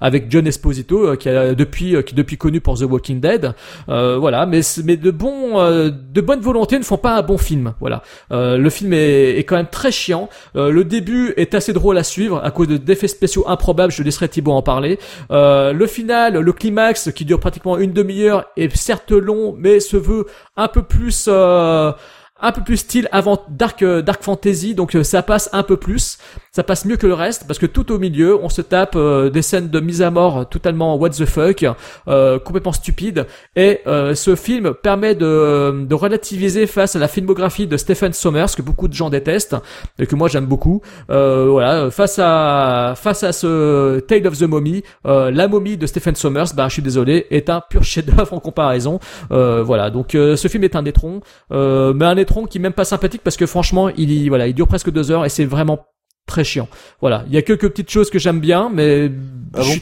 [0.00, 3.54] avec John Esposito, qui a depuis qui est depuis connu pour The Walking Dead.
[3.86, 7.74] Voilà, mais mais de bons de bonnes volontés ne font pas un bon film.
[7.80, 8.02] Voilà.
[8.30, 10.28] Le film est, est quand même très chiant.
[10.56, 13.92] Euh, le début est assez drôle à suivre à cause de d'effets spéciaux improbables.
[13.92, 14.98] Je laisserai Thibaut en parler.
[15.30, 19.96] Euh, le final, le climax qui dure pratiquement une demi-heure est certes long, mais se
[19.96, 21.92] veut un peu plus euh,
[22.40, 25.76] un peu plus style avant dark euh, dark fantasy donc euh, ça passe un peu
[25.76, 26.18] plus.
[26.52, 29.28] Ça passe mieux que le reste parce que tout au milieu on se tape euh,
[29.28, 31.66] des scènes de mise à mort totalement what the fuck
[32.08, 33.26] euh, complètement stupides
[33.56, 38.62] et ce film permet de, de relativiser face à la filmographie de Stephen Sommers que
[38.62, 39.56] beaucoup de gens détestent
[39.98, 40.82] et que moi j'aime beaucoup.
[41.08, 46.14] Voilà face à face à ce Tale of the Mommy euh, la momie de Stephen
[46.14, 48.98] Sommers bah je suis désolé est un pur chef-d'œuvre en comparaison.
[49.30, 52.16] Voilà donc ce film est un étron mais un
[52.48, 55.10] qui est même pas sympathique parce que franchement il y- voilà il dure presque deux
[55.10, 55.86] heures et c'est vraiment
[56.26, 56.68] très chiant
[57.00, 59.10] voilà il y a quelques petites choses que j'aime bien mais
[59.54, 59.74] Ah bon?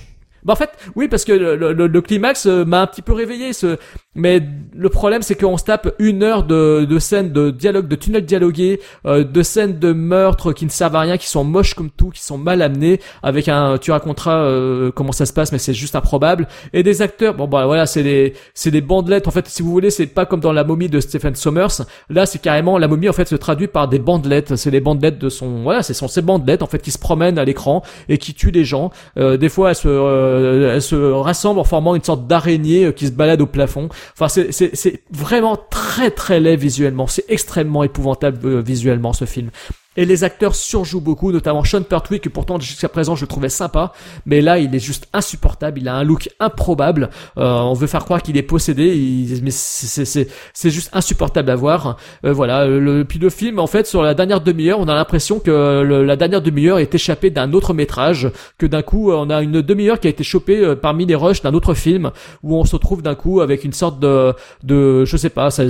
[0.45, 3.15] bah en fait, oui, parce que le, le- le climax euh, m'a un petit peu
[3.15, 3.55] réveillé.
[3.55, 3.79] Ce...
[4.15, 4.41] Mais
[4.77, 8.25] le problème, c'est qu'on se tape une heure de, de scènes de dialogue, de tunnels
[8.25, 11.91] dialogués, euh, de scènes de meurtres qui ne servent à rien, qui sont moches comme
[11.91, 15.59] tout, qui sont mal amenés, avec un, tu raconteras euh, comment ça se passe, mais
[15.59, 16.49] c'est juste improbable.
[16.73, 19.29] Et des acteurs, bon bah voilà, c'est des, c'est des bandelettes.
[19.29, 21.83] En fait, si vous voulez, c'est pas comme dans la momie de Stephen Sommers.
[22.11, 24.57] Là, c'est carrément la momie en fait se traduit par des bandelettes.
[24.57, 27.39] C'est les bandelettes de son, voilà, c'est son ces bandelettes en fait qui se promènent
[27.39, 28.91] à l'écran et qui tuent des gens.
[29.19, 32.93] Euh, des fois, elles se, euh, elles se rassemblent en formant une sorte d'araignée euh,
[32.93, 33.89] qui se balade au plafond.
[34.13, 37.07] Enfin, c'est, vraiment très très laid visuellement.
[37.07, 39.51] C'est extrêmement épouvantable euh, visuellement ce film.
[39.97, 43.93] Et les acteurs surjouent beaucoup, notamment Sean Pertwee, que pourtant jusqu'à présent je trouvais sympa,
[44.27, 48.05] mais là il est juste insupportable, il a un look improbable, euh, on veut faire
[48.05, 48.89] croire qu'il est possédé,
[49.43, 51.97] mais c'est- juste insupportable à voir.
[52.25, 55.39] Euh, voilà, le, puis le film en fait sur la dernière demi-heure, on a l'impression
[55.39, 59.43] que le- la dernière demi-heure est échappée d'un autre métrage, que d'un coup on a
[59.43, 62.11] une demi-heure qui a été chopée euh, parmi les rushs d'un autre film,
[62.43, 64.33] où on se retrouve d'un coup avec une sorte de,
[64.65, 65.69] de je sais pas, c'est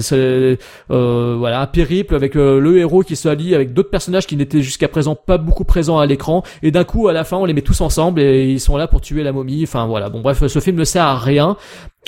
[0.91, 4.37] euh, voilà un périple avec euh, le héros qui se allie avec d'autres personnages qui
[4.37, 7.45] n'étaient jusqu'à présent pas beaucoup présents à l'écran et d'un coup à la fin on
[7.45, 10.21] les met tous ensemble et ils sont là pour tuer la momie enfin voilà bon
[10.21, 11.57] bref ce film ne sert à rien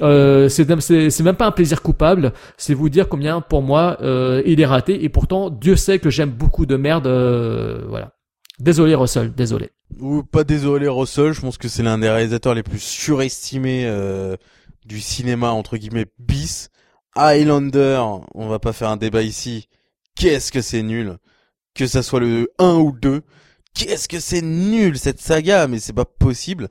[0.03, 4.61] euh, c'est même pas un plaisir coupable c'est vous dire combien pour moi euh, il
[4.61, 8.13] est raté et pourtant Dieu sait que j'aime beaucoup de merde euh, voilà
[8.59, 9.71] désolé Russell désolé
[10.01, 13.91] Ou pas désolé Russell, je pense que c'est l'un des réalisateurs les plus surestimés
[14.87, 16.71] du cinéma entre guillemets bis.
[17.17, 18.03] Highlander,
[18.35, 19.69] on va pas faire un débat ici.
[20.17, 21.17] Qu'est-ce que c'est nul.
[21.77, 23.23] Que ça soit le 1 ou le 2.
[23.75, 26.69] Qu'est-ce que c'est nul cette saga, mais c'est pas possible.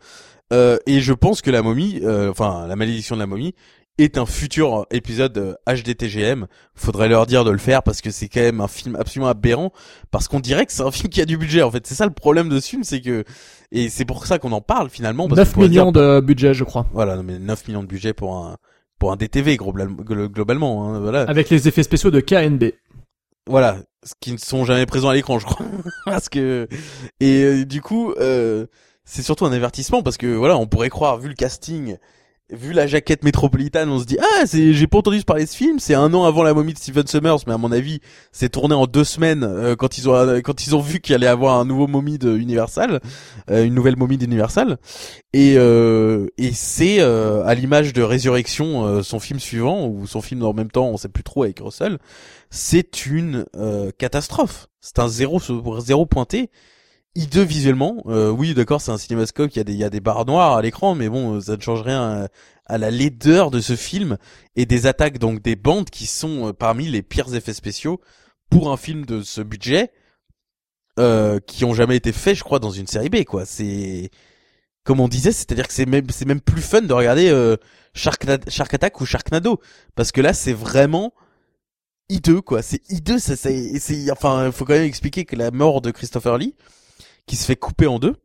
[0.52, 3.54] Euh, et je pense que la momie, euh, enfin la malédiction de la momie,
[3.98, 6.48] est un futur épisode euh, HDTGM.
[6.74, 9.72] Faudrait leur dire de le faire parce que c'est quand même un film absolument aberrant.
[10.12, 11.62] Parce qu'on dirait que c'est un film qui a du budget.
[11.62, 13.24] En fait, c'est ça le problème de ce film, c'est que
[13.72, 15.28] et c'est pour ça qu'on en parle finalement.
[15.28, 17.84] Parce 9 qu'on pourrait millions dire- de budget je crois Voilà, non, mais 9 millions
[17.84, 18.58] de budget pour un
[18.98, 20.90] pour un DTV global- glo- globalement.
[20.90, 22.72] Hein, voilà, avec les effets spéciaux de KNB
[23.48, 25.66] voilà, ce qui ne sont jamais présents à l'écran, je crois.
[26.06, 26.68] parce que
[27.20, 28.66] et euh, du coup, euh,
[29.04, 31.98] c'est surtout un avertissement parce que voilà, on pourrait croire vu le casting
[32.52, 35.56] vu la jaquette métropolitaine, on se dit ah c'est j'ai pas entendu parler de ce
[35.56, 38.02] film, c'est un an avant la momie de Steven Summers, mais à mon avis
[38.32, 41.26] c'est tourné en deux semaines euh, quand ils ont quand ils ont vu qu'il allait
[41.26, 43.00] avoir un nouveau momie de Universal,
[43.50, 44.78] euh, une nouvelle momie d'Universal,
[45.34, 50.54] et euh, et c'est à l'image de Résurrection, son film suivant ou son film en
[50.54, 51.98] même temps, on sait plus trop avec Russell,
[52.56, 53.46] c'est une
[53.98, 55.40] catastrophe, c'est un zéro
[55.80, 56.50] zéro pointé
[57.16, 58.04] hideux visuellement.
[58.08, 60.26] Euh, oui, d'accord, c'est un cinémascope, il y a des il y a des barres
[60.26, 62.28] noires à l'écran, mais bon, ça ne change rien
[62.66, 64.18] à, la laideur de ce film
[64.56, 68.02] et des attaques donc des bandes qui sont euh, parmi les pires effets spéciaux
[68.50, 69.92] pour un film de ce budget
[71.00, 73.46] euh, qui ont jamais été faits, je crois, dans une série B quoi.
[73.46, 74.10] C'est
[74.84, 77.58] comme on disait, c'est-à-dire que c'est même c'est même plus fun de regarder euh,
[77.94, 79.60] Shark, Shark Attack ou Sharknado
[79.96, 81.14] parce que là c'est vraiment
[82.10, 82.62] hideux quoi.
[82.62, 86.38] C'est hideux, ça c'est enfin, il faut quand même expliquer que la mort de Christopher
[86.38, 86.56] Lee
[87.26, 88.16] qui se fait couper en deux.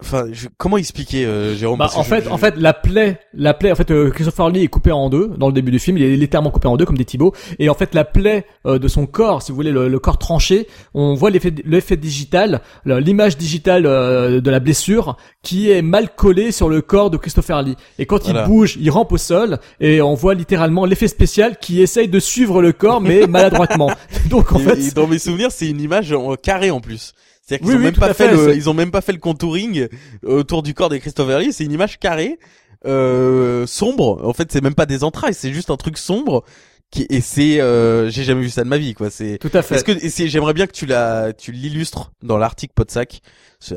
[0.00, 0.26] Enfin,
[0.58, 1.80] comment expliquer, euh, Jérôme?
[1.80, 4.68] Bah, En fait, en fait, la plaie, la plaie, en fait, euh, Christopher Lee est
[4.68, 5.98] coupé en deux dans le début du film.
[5.98, 7.34] Il est littéralement coupé en deux, comme des Thibaut.
[7.58, 10.68] Et en fait, la plaie euh, de son corps, si vous voulez, le, corps tranché,
[10.94, 16.68] on voit l'effet, l'effet digital, l'image digitale de la blessure qui est mal collée sur
[16.68, 17.76] le corps de Christopher Lee.
[17.98, 21.82] Et quand il bouge, il rampe au sol et on voit littéralement l'effet spécial qui
[21.82, 23.90] essaye de suivre le corps, mais maladroitement.
[24.30, 27.14] Donc en fait, dans mes souvenirs, c'est une image en carré en plus.
[27.48, 29.88] C'est-à-dire qu'ils ont même pas fait, le, ils ont même pas fait le contouring
[30.22, 31.52] autour du corps des Christopher Lee.
[31.52, 32.38] C'est une image carrée,
[32.84, 34.20] euh, sombre.
[34.22, 36.44] En fait, c'est même pas des entrailles, c'est juste un truc sombre.
[36.90, 39.10] Qui, et c'est, euh, j'ai jamais vu ça de ma vie, quoi.
[39.10, 39.76] C'est tout à fait.
[39.76, 43.20] Est-ce que, j'aimerais bien que tu la, tu l'illustres dans l'article Podsac.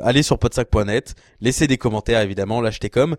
[0.03, 3.15] Allez sur podsac.net, laissez des commentaires évidemment, lâchez comme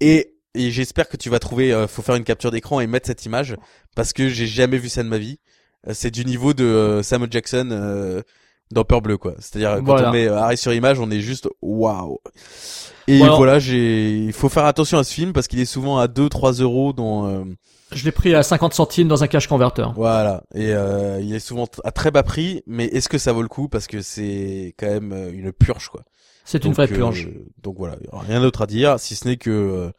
[0.00, 1.72] et et j'espère que tu vas trouver.
[1.72, 3.56] Euh, faut faire une capture d'écran et mettre cette image
[3.94, 5.38] parce que j'ai jamais vu ça de ma vie.
[5.86, 8.22] Euh, c'est du niveau de euh, Samuel Jackson.
[8.72, 9.34] Euh, dans Peur Bleu quoi.
[9.38, 12.18] C'est-à-dire quand on met arrêt sur image, on est juste waouh.
[13.08, 16.08] Et voilà, j'ai il faut faire attention à ce film parce qu'il est souvent à
[16.08, 17.44] 2 3 euros dans euh...
[17.92, 19.86] Je l'ai pris à 50 centimes dans un cash converter.
[19.94, 23.42] Voilà, et euh, il est souvent à très bas prix, mais est-ce que ça vaut
[23.42, 23.68] le coup?
[23.68, 26.02] Parce que c'est quand même euh, une purge quoi.
[26.44, 27.28] C'est une vraie purge.
[27.28, 29.90] Euh, donc voilà, rien d'autre à dire si ce n'est que euh,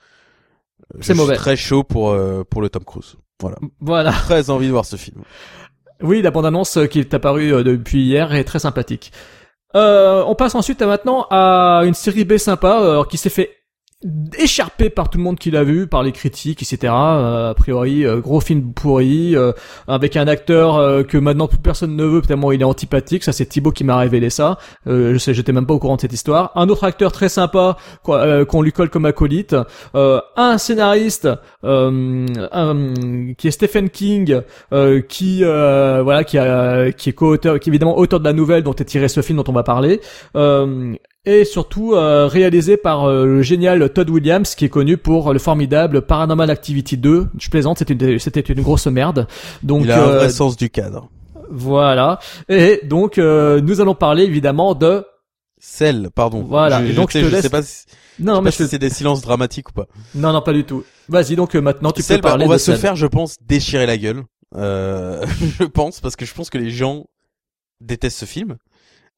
[0.99, 1.35] c'est mauvais.
[1.35, 2.17] Suis très chaud pour
[2.49, 3.15] pour le Tom Cruise.
[3.39, 3.57] Voilà.
[3.79, 4.11] Voilà.
[4.11, 5.21] Très envie de voir ce film.
[6.01, 9.11] Oui, la bande-annonce qui est apparue euh, depuis hier est très sympathique.
[9.75, 13.57] Euh, on passe ensuite à maintenant à une série B sympa euh, qui s'est fait
[14.37, 16.93] écharpé par tout le monde qui l'a vu, par les critiques, etc.
[16.93, 19.53] Euh, a priori, euh, gros film pourri, euh,
[19.87, 23.23] avec un acteur que maintenant plus personne ne veut, tellement il est antipathique.
[23.23, 24.57] Ça, c'est Thibaut qui m'a révélé ça.
[24.85, 26.51] je sais, j'étais même pas au courant de cette histoire.
[26.55, 29.55] Un autre acteur très sympa qu'on lui colle comme acolyte.
[29.93, 31.29] un scénariste
[31.63, 34.41] qui est Stephen King,
[35.09, 38.85] qui voilà, qui, a, qui est qui est évidemment auteur de la nouvelle dont est
[38.85, 40.01] tiré ce film dont on va parler
[41.27, 45.39] et surtout euh, réalisé par euh, le génial Todd Williams qui est connu pour le
[45.39, 47.27] formidable Paranormal Activity 2.
[47.37, 49.27] Je plaisante, c'était une, c'était une grosse merde.
[49.61, 51.09] Donc il a un vrai euh, sens du cadre.
[51.51, 52.19] Voilà.
[52.47, 55.05] Et donc nous allons parler évidemment de
[55.59, 56.45] Celle, pardon.
[56.47, 56.81] Voilà.
[56.81, 57.41] et donc je, te laisse...
[57.41, 57.85] sais pas si...
[58.19, 59.87] Non, mais c'est des silences dramatiques ou pas.
[60.15, 60.85] Non, non, pas du tout.
[61.09, 62.45] Vas-y, donc maintenant tu peux parler.
[62.45, 64.23] on va se faire, je pense, déchirer la gueule.
[64.55, 67.05] je pense parce que je pense que les gens
[67.81, 68.55] détestent ce film.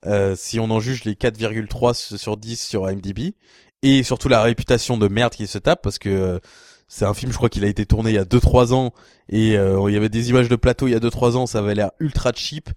[0.05, 3.33] Euh, si on en juge les 4,3 sur 10 sur IMDb
[3.81, 6.39] et surtout la réputation de merde qu'il se tape parce que euh,
[6.87, 8.93] c'est un film je crois qu'il a été tourné il y a 2 3 ans
[9.27, 11.45] et euh, il y avait des images de plateau il y a 2 3 ans,
[11.47, 12.69] ça avait l'air ultra cheap.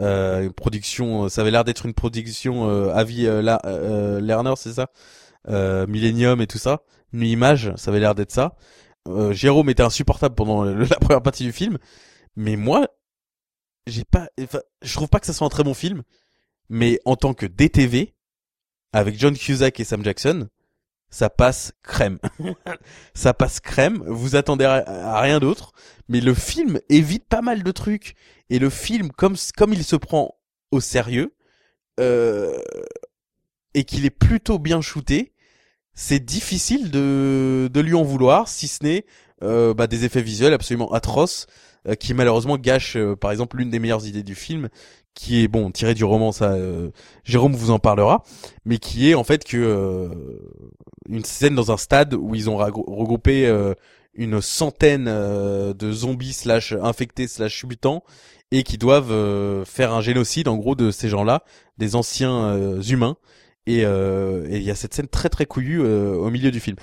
[0.00, 3.60] Euh, production ça avait l'air d'être une production avis la,
[4.20, 4.90] Lerner, c'est ça?
[5.86, 6.82] Millennium et tout ça.
[7.12, 8.56] Une image, ça avait l'air d'être ça.
[9.30, 11.78] Jérôme était insupportable pendant la première partie du film,
[12.34, 12.88] mais moi
[13.86, 14.28] j'ai pas
[14.82, 16.02] je trouve pas que ça soit un très bon film
[16.68, 18.14] mais en tant que DTV,
[18.92, 20.48] avec John Cusack et Sam Jackson,
[21.10, 22.18] ça passe crème.
[23.14, 25.72] ça passe crème, vous attendez à rien d'autre,
[26.08, 28.14] mais le film évite pas mal de trucs.
[28.50, 29.36] Et le film, comme,
[29.72, 30.36] il se prend
[30.70, 31.34] au sérieux,
[32.00, 32.58] euh,
[33.74, 35.32] et qu'il est plutôt bien shooté,
[35.94, 39.04] c'est difficile de, de lui en vouloir, si ce n'est
[39.42, 41.46] euh, bah, des effets visuels absolument atroces,
[41.88, 44.68] euh, qui malheureusement gâchent, euh, par exemple, l'une des meilleures idées du film,
[45.14, 46.90] qui est bon tiré du roman ça euh,
[47.24, 48.24] Jérôme vous en parlera
[48.64, 50.08] mais qui est en fait que euh,
[51.08, 53.74] une scène dans un stade où ils ont regroupé euh,
[54.14, 58.04] une centaine de zombies slash infectés slash mutants
[58.52, 61.42] et qui doivent faire un génocide en gros de ces gens-là
[61.78, 63.16] des anciens humains
[63.66, 66.76] et il y a cette scène très très couillue au milieu du film.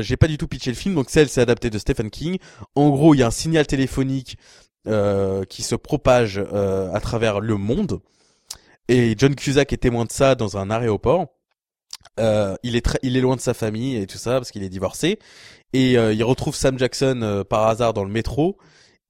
[0.00, 2.38] J'ai pas du tout pitché le film, donc celle c'est adapté de Stephen King.
[2.74, 4.38] En gros, il y a un signal téléphonique
[4.86, 8.00] euh, qui se propage euh, à travers le monde.
[8.88, 11.28] Et John Cusack est témoin de ça dans un aéroport.
[12.20, 14.62] Euh, il est très, il est loin de sa famille et tout ça parce qu'il
[14.62, 15.18] est divorcé.
[15.72, 18.58] Et euh, il retrouve Sam Jackson euh, par hasard dans le métro.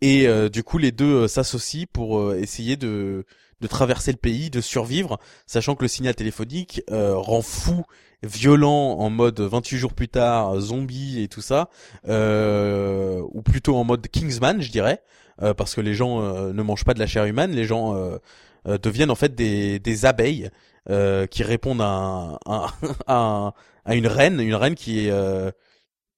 [0.01, 3.24] Et euh, du coup, les deux s'associent pour essayer de
[3.61, 7.85] de traverser le pays, de survivre, sachant que le signal téléphonique rend fou,
[8.24, 11.69] violent en mode 28 jours plus tard, zombie et tout ça,
[12.09, 15.01] ou plutôt en mode Kingsman, je dirais,
[15.39, 17.97] parce que les gens ne mangent pas de la chair humaine, les gens
[18.67, 20.51] deviennent en fait des, des abeilles
[21.31, 22.39] qui répondent à,
[23.07, 23.55] à,
[23.85, 25.13] à, une reine, une reine qui est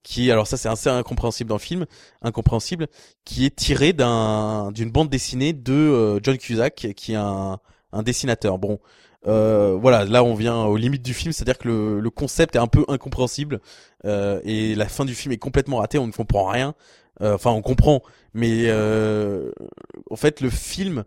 [0.04, 1.86] qui alors ça c'est assez incompréhensible dans le film,
[2.22, 2.86] incompréhensible,
[3.24, 7.58] qui est tiré d'un d'une bande dessinée de euh, John Cusack qui est un
[7.92, 8.58] un dessinateur.
[8.58, 8.78] Bon,
[9.26, 12.58] euh, voilà, là on vient aux limites du film, c'est-à-dire que le, le concept est
[12.58, 13.60] un peu incompréhensible
[14.04, 16.74] euh, et la fin du film est complètement ratée, on ne comprend rien.
[17.20, 21.04] Euh, enfin, on comprend, mais en fait le film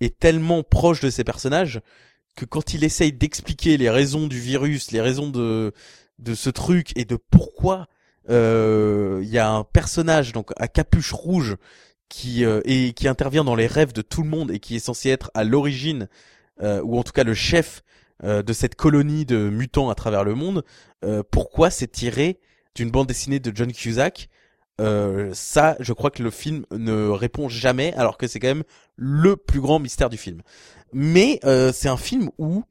[0.00, 1.80] est tellement proche de ces personnages
[2.36, 5.72] que quand il essaye d'expliquer les raisons du virus, les raisons de
[6.18, 7.88] de ce truc et de pourquoi
[8.28, 11.56] euh, il y a un personnage donc à capuche rouge
[12.08, 14.80] qui euh, et qui intervient dans les rêves de tout le monde et qui est
[14.80, 16.08] censé être à l'origine
[16.62, 17.82] euh, ou en tout cas le chef
[18.22, 20.62] de cette colonie de mutants à travers le monde.
[21.30, 22.38] pourquoi c'est tiré
[22.74, 24.28] d'une bande dessinée de John Cusack
[25.32, 28.64] ça, je crois que le film ne répond jamais, alors que c'est quand même
[28.96, 30.42] le plus grand mystère du film.
[30.92, 31.40] Mais
[31.72, 32.64] c'est un film où,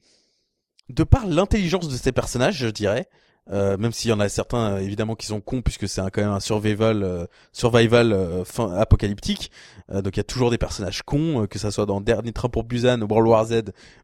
[0.89, 3.07] de par l'intelligence de ces personnages, je dirais,
[3.51, 6.21] euh, même s'il y en a certains euh, évidemment qui sont cons puisque c'est quand
[6.21, 9.51] même un survival euh, survival fin, apocalyptique.
[9.91, 12.63] Donc il y a toujours des personnages cons que ça soit dans Dernier train pour
[12.63, 13.61] Busan World War Z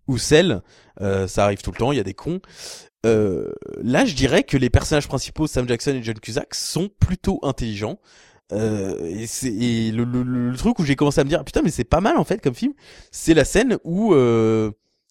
[0.08, 0.62] ou Cell.
[1.00, 2.40] Ça arrive tout le temps il y a des cons.
[3.04, 8.00] Là je dirais que les personnages principaux Sam Jackson et John Cusack sont plutôt intelligents.
[8.52, 9.52] Et c'est
[9.92, 12.18] le, le, le, truc où j'ai commencé à me dire putain mais c'est pas mal
[12.18, 12.74] en fait comme film
[13.12, 14.16] c'est la scène où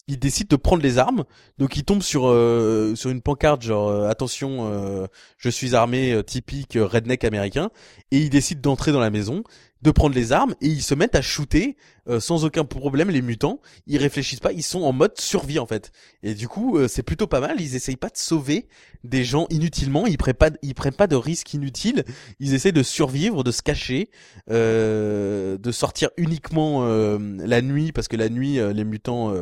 [0.07, 1.25] il décide de prendre les armes.
[1.59, 5.07] Donc il tombe sur euh, sur une pancarte genre euh, attention, euh,
[5.39, 7.71] je suis armé typique redneck américain
[8.11, 9.45] et il décide d'entrer dans la maison,
[9.83, 11.77] de prendre les armes et ils se mettent à shooter
[12.19, 13.61] sans aucun problème les mutants.
[13.87, 15.91] Ils réfléchissent pas, ils sont en mode survie en fait.
[16.23, 18.69] Et du coup, c'est plutôt pas mal, ils essayent pas de sauver
[19.05, 22.05] des gens inutilement, ils prennent pas ils prennent pas de risques inutiles,
[22.41, 24.11] ils essaient de survivre, de se cacher,
[24.49, 29.33] de sortir uniquement la nuit parce que la nuit les mutants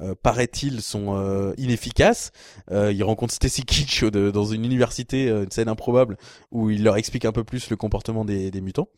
[0.00, 2.30] euh, paraît-il, sont euh, inefficaces.
[2.70, 6.16] Euh, il rencontre Stacy Kitsch dans une université, une scène improbable,
[6.50, 8.88] où il leur explique un peu plus le comportement des, des mutants.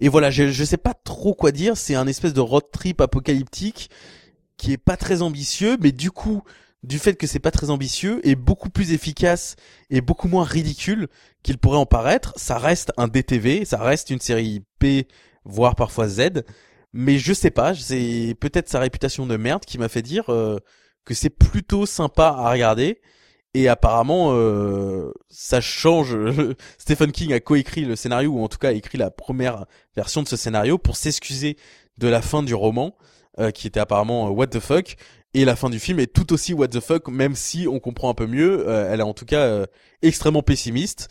[0.00, 1.76] Et voilà, je, je sais pas trop quoi dire.
[1.76, 3.90] C'est un espèce de road trip apocalyptique
[4.56, 6.42] qui est pas très ambitieux, mais du coup,
[6.82, 9.56] du fait que c'est pas très ambitieux, est beaucoup plus efficace
[9.90, 11.08] et beaucoup moins ridicule
[11.42, 12.32] qu'il pourrait en paraître.
[12.36, 15.08] Ça reste un DTV, ça reste une série P,
[15.44, 16.44] voire parfois Z,
[16.92, 20.58] mais je sais pas, c'est peut-être sa réputation de merde qui m'a fait dire euh,
[21.04, 23.00] que c'est plutôt sympa à regarder.
[23.54, 26.16] Et apparemment, euh, ça change.
[26.78, 30.28] Stephen King a coécrit le scénario, ou en tout cas écrit la première version de
[30.28, 31.56] ce scénario pour s'excuser
[31.98, 32.96] de la fin du roman,
[33.38, 34.96] euh, qui était apparemment what the fuck.
[35.34, 38.08] Et la fin du film est tout aussi what the fuck, même si on comprend
[38.08, 38.66] un peu mieux.
[38.68, 39.66] elle est en tout cas
[40.00, 41.08] extrêmement pessimiste.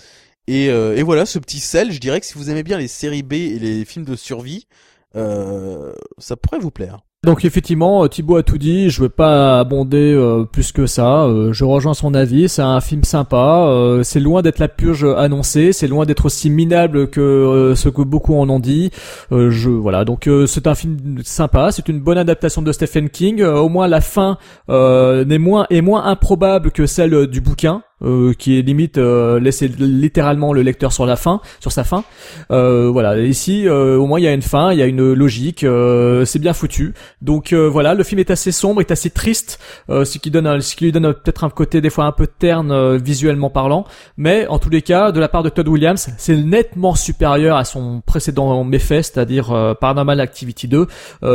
[0.48, 3.22] Et, et voilà, ce petit sel, je dirais que si vous aimez bien les séries
[3.22, 4.68] B et les films de survie,
[5.16, 7.00] euh, ça pourrait vous plaire.
[7.24, 8.92] Donc effectivement, euh, Thibaut a tout dit.
[8.92, 11.28] Je vais pas abonder euh, plus que ça.
[11.52, 12.48] je rejoins son avis.
[12.48, 13.68] C'est un film sympa.
[14.04, 15.74] c'est loin d'être la purge annoncée.
[15.74, 18.92] C'est loin d'être aussi minable que ce que beaucoup en ont dit.
[19.32, 20.06] je voilà.
[20.06, 21.72] Donc c'est un film sympa.
[21.72, 23.42] C'est une bonne adaptation de Stephen King.
[23.44, 24.38] au moins la fin
[24.70, 27.82] n'est moins est moins improbable que celle du bouquin.
[28.04, 32.04] Euh, qui est limite euh, laisser littéralement le lecteur sur la fin, sur sa fin.
[32.52, 35.66] Euh, voilà, ici au moins il y a une fin, il y a une logique,
[36.26, 36.94] c'est bien foutu.
[37.22, 40.84] Donc voilà, le film est assez sombre, est assez triste, ce qui donne, ce qui
[40.84, 43.86] lui donne peut-être un côté des fois un peu terne visuellement parlant,
[44.18, 47.64] mais en tous les cas, de la part de Todd Williams, c'est nettement supérieur à
[47.64, 50.88] son précédent méfait, c'est-à-dire Paranormal Activity 2.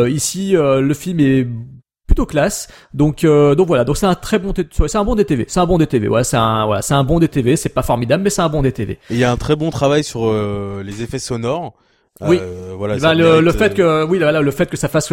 [0.08, 1.46] ici, le film est
[2.10, 2.66] plutôt classe.
[2.92, 5.66] Donc euh, donc voilà, donc c'est un très bon c'est un bon DTV, c'est un
[5.66, 6.08] bon DTV.
[6.08, 8.62] Voilà, c'est un voilà, c'est un bon DTV, c'est pas formidable mais c'est un bon
[8.62, 8.98] DTV.
[9.10, 11.72] il y a un très bon travail sur euh, les effets sonores.
[12.20, 12.98] Oui, euh, voilà.
[12.98, 15.10] Bah, le, le, fait que oui, voilà, le fait que ça fasse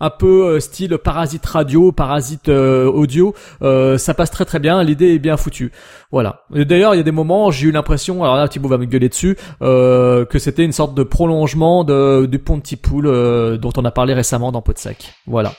[0.00, 4.82] un peu style parasite radio, parasite audio, ça passe très très bien.
[4.84, 5.72] L'idée est bien foutue.
[6.12, 6.44] Voilà.
[6.50, 9.10] D'ailleurs, il y a des moments, j'ai eu l'impression, alors là, Thibaut va me gueuler
[9.10, 13.90] dessus, que c'était une sorte de prolongement de, du pont de Tipoul dont on a
[13.90, 15.12] parlé récemment dans Pot de Sac.
[15.26, 15.52] Voilà.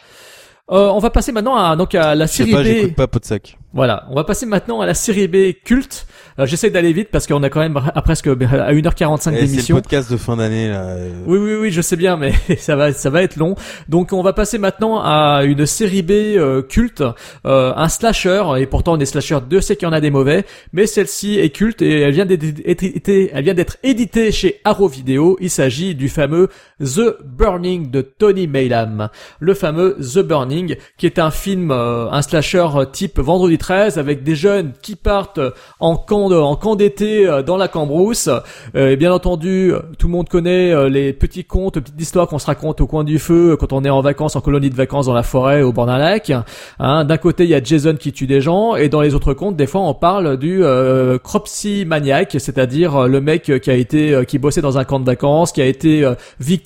[0.69, 2.93] Euh, on va passer maintenant à donc à la série pas, B.
[2.93, 3.39] Pas de.
[3.73, 6.07] Voilà, on va passer maintenant à la série B culte.
[6.39, 9.31] Euh, J'essaie d'aller vite parce qu'on a quand même à presque à 1h45 Eh, c'est
[9.31, 9.75] le d'émission.
[9.75, 10.95] podcast de fin d'année là.
[11.25, 13.55] Oui, oui, oui, je sais bien, mais ça va, ça va être long.
[13.87, 17.03] Donc, on va passer maintenant à une série B euh, culte,
[17.45, 18.43] euh, un slasher.
[18.57, 21.49] Et pourtant, des slashers, Dieu sait qu'il y en a des mauvais, mais celle-ci est
[21.51, 25.37] culte et elle vient d'être éditée- elle vient d'être éditée chez Arrow Video.
[25.39, 26.49] Il s'agit du fameux
[26.81, 29.09] The Burning de Tony Maylam,
[29.39, 33.97] le fameux The Burning, qui est un film, euh, un slasher euh, type Vendredi 13
[33.97, 35.39] avec des jeunes qui partent
[35.79, 38.29] en camp en camp d'été euh, dans la Cambrousse.
[38.75, 42.27] Euh, et bien entendu, euh, tout le monde connaît euh, les petits contes, petites histoires
[42.27, 44.69] qu'on se raconte au coin du feu euh, quand on est en vacances, en colonie
[44.69, 46.31] de vacances dans la forêt au bord d'un lac.
[46.79, 49.33] Hein, D'un côté, il y a Jason qui tue des gens, et dans les autres
[49.33, 53.69] contes, des fois, on parle du euh, cropsy maniaque, c'est-à-dire euh, le mec euh, qui
[53.69, 56.15] a été, euh, qui bossait dans un camp de vacances, qui a été euh,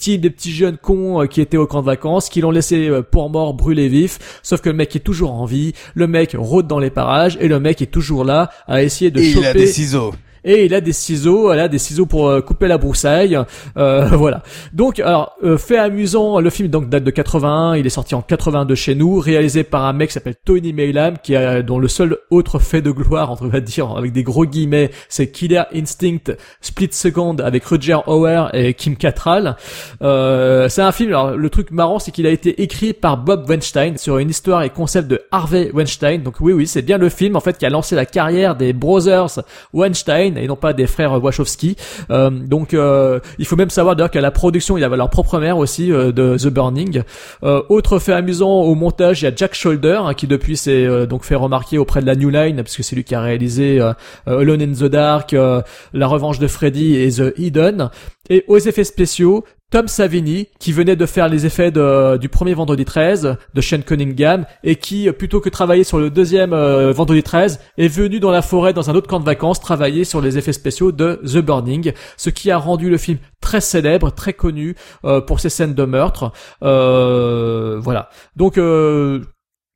[0.09, 3.01] des petits jeunes cons euh, qui étaient au camp de vacances, qui l'ont laissé euh,
[3.01, 4.39] pour mort, brûlé vif.
[4.43, 7.47] Sauf que le mec est toujours en vie, le mec rôde dans les parages, et
[7.47, 10.13] le mec est toujours là à essayer de Et il choper a des ciseaux.
[10.43, 13.38] Et il a des ciseaux, voilà, des ciseaux pour euh, couper la broussaille,
[13.77, 14.43] euh, voilà.
[14.73, 18.22] Donc, alors, euh, fait amusant, le film donc date de 81, il est sorti en
[18.22, 21.88] 82 chez nous, réalisé par un mec qui s'appelle Tony Maylam, qui a dont le
[21.88, 26.34] seul autre fait de gloire, on va dire avec des gros guillemets, c'est Killer Instinct
[26.61, 29.55] Split Second avec Roger Hauer et Kim Cattrall.
[30.01, 31.09] Euh, c'est un film.
[31.09, 34.63] Alors, le truc marrant, c'est qu'il a été écrit par Bob Weinstein sur une histoire
[34.63, 36.23] et concept de Harvey Weinstein.
[36.23, 38.73] Donc oui, oui, c'est bien le film en fait qui a lancé la carrière des
[38.73, 39.39] brothers
[39.73, 41.75] Weinstein et non pas des frères Wachowski.
[42.09, 45.39] Euh, donc euh, il faut même savoir d'ailleurs qu'à la production, il avait leur propre
[45.39, 47.03] mère aussi euh, de The Burning.
[47.41, 51.23] Autre fait amusant au montage, il y a Jack Shoulder hein, qui depuis s'est donc
[51.23, 53.79] fait remarquer auprès de la New Line parce que c'est lui qui a réalisé
[54.25, 57.89] Alone in the Dark, La Revanche de Freddy et The Hidden.
[58.29, 62.53] Et aux effets spéciaux, Tom Savini, qui venait de faire les effets de- du premier
[62.53, 67.23] Vendredi 13 de Shane Cunningham et qui, plutôt que travailler sur le deuxième euh, Vendredi
[67.23, 70.38] 13, est venu dans la forêt dans un autre camp de vacances travailler sur les
[70.38, 74.76] effets spéciaux de The Burning, ce qui a rendu le film très célèbre, très connu
[75.06, 76.34] euh, pour ses scènes de meurtre.
[76.64, 78.10] Euh, voilà.
[78.35, 79.22] Donc euh,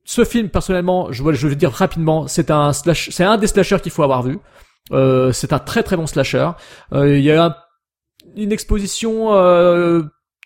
[0.04, 3.80] ce film, personnellement, je, je vais dire rapidement, c'est un slash, c'est un des slashers
[3.82, 4.40] qu'il faut avoir vu.
[5.32, 6.50] C'est un très très bon slasher.
[6.94, 7.56] Il y a un-
[8.38, 10.03] une exposition euh,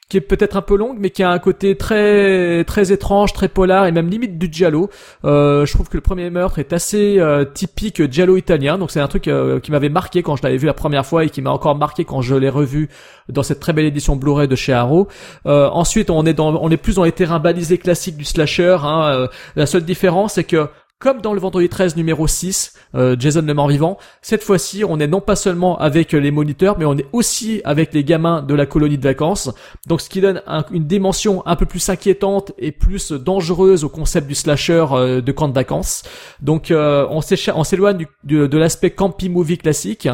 [0.10, 3.48] qui est peut-être un peu longue, mais qui a un côté très très étrange, très
[3.48, 4.90] polar et même limite du giallo.
[5.24, 8.99] Euh, je trouve que le premier meurtre est assez euh, typique giallo italien, donc c'est
[8.99, 11.44] un truc euh, qui m'avait marqué quand je l'avais vu la première fois et qui
[11.44, 12.90] m'a encore marqué quand je l'ai revu
[13.30, 15.07] dans cette très belle édition Blu-ray de chez Arrow.
[15.45, 18.78] Euh, ensuite, on est dans, on est plus dans les terrains balisés classiques du slasher.
[18.82, 20.68] Hein, euh, la seule différence, c'est que
[21.00, 25.08] comme dans le vendredi 13 numéro 6, euh, Jason le mort-vivant, cette fois-ci, on est
[25.08, 28.66] non pas seulement avec les moniteurs, mais on est aussi avec les gamins de la
[28.66, 29.50] colonie de vacances.
[29.88, 33.90] Donc ce qui donne un- une dimension un peu plus inquiétante et plus dangereuse au
[33.90, 36.04] concept du slasher euh, de camp de vacances.
[36.42, 40.10] Donc euh, on s'éloigne du- de l'aspect campy movie classique.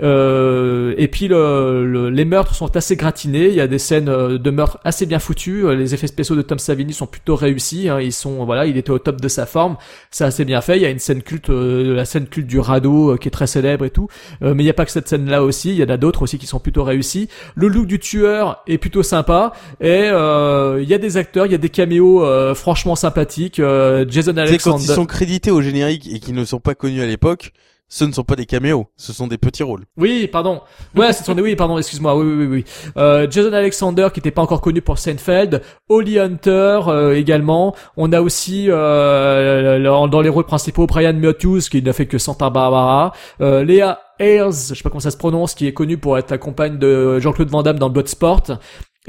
[0.00, 3.48] Euh, et puis le, le- les meurtres sont assez gratinés.
[3.48, 5.66] Il y a des scènes euh, de meurtre assez bien foutues.
[5.66, 7.88] Euh, Les effets spéciaux de Tom Savini sont plutôt réussis.
[7.88, 8.00] hein.
[8.00, 9.76] Ils sont voilà, il était au top de sa forme.
[10.10, 10.76] C'est assez bien fait.
[10.76, 13.30] Il y a une scène culte, euh, la scène culte du radeau euh, qui est
[13.32, 14.08] très célèbre et tout.
[14.42, 15.70] Euh, mais il n'y a pas que cette scène-là aussi.
[15.70, 17.28] Il y en a d'autres aussi qui sont plutôt réussis.
[17.54, 19.52] Le look du tueur est plutôt sympa.
[19.80, 23.60] Et euh, il y a des acteurs, il y a des caméos euh, franchement sympathiques.
[23.60, 24.76] Euh, Jason Alexander.
[24.78, 27.52] quand ils sont crédités au générique et qui ne sont pas connus à l'époque,
[27.88, 29.84] ce ne sont pas des caméos, ce sont des petits rôles.
[29.96, 30.60] Oui, pardon.
[30.94, 32.16] Ouais, ce sont des oui, pardon, excuse-moi.
[32.16, 32.64] Oui, oui, oui, oui.
[32.96, 37.74] Euh, Jason Alexander qui n'était pas encore connu pour Seinfeld, Holly Hunter euh, également.
[37.96, 42.50] On a aussi euh, dans les rôles principaux Brian Matthews qui n'a fait que Santa
[42.50, 46.18] Barbara, euh, Léa Ayres, je sais pas comment ça se prononce, qui est connue pour
[46.18, 48.42] être la compagne de Jean-Claude Van Damme dans Bloodsport.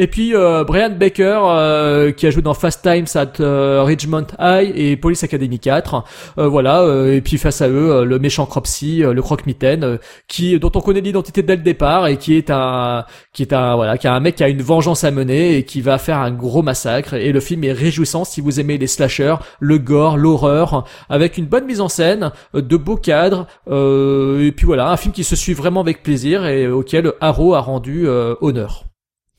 [0.02, 4.28] Et puis euh, Brian Baker euh, qui a joué dans Fast Times at euh, Ridgemont
[4.40, 6.06] High et Police Academy 4.
[6.38, 6.84] Euh, voilà.
[6.84, 10.00] euh, et puis face à eux, euh, le méchant Cropsy, le croque-mitaine,
[10.30, 13.04] qui dont on connaît l'identité dès le départ et qui est un
[13.34, 15.66] qui est un voilà qui a un mec qui a une vengeance à mener et
[15.66, 17.16] qui va faire un gros massacre.
[17.16, 21.46] Et le film est réjouissant si vous aimez les slashers, le gore, l'horreur, avec une
[21.46, 23.48] bonne mise en scène, de beaux cadres.
[23.68, 27.60] et puis voilà, un film qui se suit vraiment avec plaisir et auquel Arrow a
[27.60, 28.89] rendu honneur.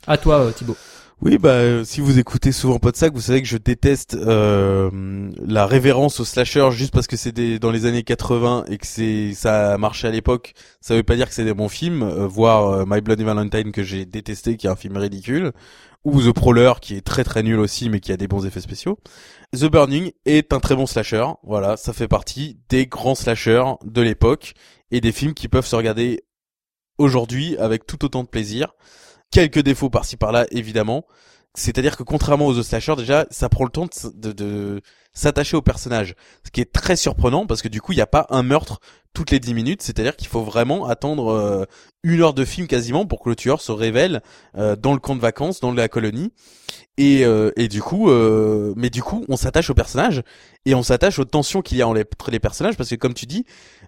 [0.07, 0.77] À toi, euh, Thibaut.
[1.23, 5.67] Oui, bah euh, si vous écoutez souvent Podsac, vous savez que je déteste euh, la
[5.67, 9.75] révérence au slasher juste parce que des- dans les années 80 et que c'est ça
[9.75, 10.55] a marché à l'époque.
[10.81, 12.03] Ça veut pas dire que c'est des bons films.
[12.03, 15.53] Euh, voir euh, My Bloody Valentine que j'ai détesté, qui est un film ridicule,
[16.05, 18.63] ou The Prowler qui est très très nul aussi, mais qui a des bons effets
[18.63, 18.99] spéciaux.
[19.55, 21.27] The Burning est un très bon slasher.
[21.43, 24.55] Voilà, ça fait partie des grands slashers de l'époque
[24.91, 26.25] et des films qui peuvent se regarder
[26.97, 28.73] aujourd'hui avec tout autant de plaisir.
[29.31, 31.05] Quelques défauts par-ci par-là, évidemment.
[31.55, 34.81] C'est-à-dire que contrairement aux autres slashers, déjà, ça prend le temps de,
[35.13, 36.15] s'attacher au personnage.
[36.45, 38.81] Ce qui est très surprenant parce que du coup, il n'y a pas un meurtre
[39.13, 39.83] toutes les 10 minutes.
[39.83, 41.65] C'est-à-dire qu'il faut vraiment attendre euh,
[42.05, 44.23] une heure de film quasiment pour que le tueur se révèle
[44.57, 46.33] euh, dans le camp de vacances, dans la colonie.
[46.97, 48.11] Et, euh, et du coup,
[48.77, 50.23] mais du coup, on s'attache au personnage
[50.67, 53.27] et on s'attache aux tensions qu'il y a entre les personnages parce que comme tu
[53.27, 53.45] dis,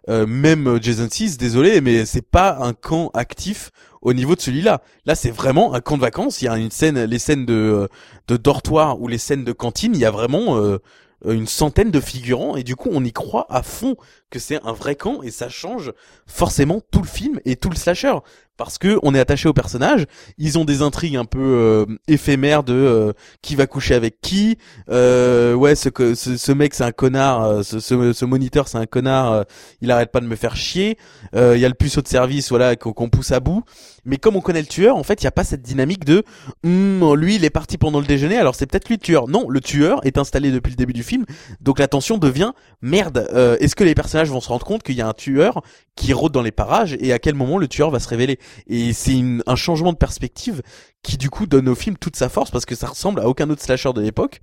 [0.08, 3.70] même Jason 6, désolé, mais c'est pas un camp actif
[4.02, 4.82] au niveau de celui-là.
[5.06, 6.42] Là, c'est vraiment un camp de vacances.
[6.42, 7.88] Il y a une scène, les scènes de,
[8.28, 9.92] de dortoir ou les scènes de cantine.
[9.94, 10.78] Il y a vraiment euh,
[11.26, 13.96] une centaine de figurants et du coup, on y croit à fond
[14.30, 15.92] que c'est un vrai camp et ça change
[16.26, 18.14] forcément tout le film et tout le slasher
[18.56, 20.06] parce que on est attaché aux personnages.
[20.38, 23.12] Ils ont des intrigues un peu euh, éphémères de euh,
[23.42, 24.56] qui va coucher avec qui.
[24.90, 27.44] Euh, ouais, ce, ce, ce mec c'est un connard.
[27.44, 29.44] Euh, ce, ce, ce moniteur c'est un connard.
[29.80, 30.96] il arrête pas de me faire chier.
[31.34, 33.64] Il y a le puceau de service voilà qu'on pousse à bout.
[34.04, 36.24] Mais comme on connaît le tueur, en fait, il y a pas cette dynamique de
[36.64, 39.28] hum, lui il est parti pendant le déjeuner, alors c'est peut-être lui le tueur.
[39.28, 41.24] Non, le tueur est installé depuis le début du film,
[41.60, 43.28] donc la tension devient merde.
[43.60, 45.62] Est-ce que les personnages vont se rendre compte qu'il y a un tueur
[45.96, 48.38] qui rôde dans les parages et à quel moment le tueur va se révéler?
[48.66, 50.62] Et c'est un changement de perspective
[51.02, 53.48] qui du coup donne au film toute sa force parce que ça ressemble à aucun
[53.50, 54.40] autre slasher de l'époque.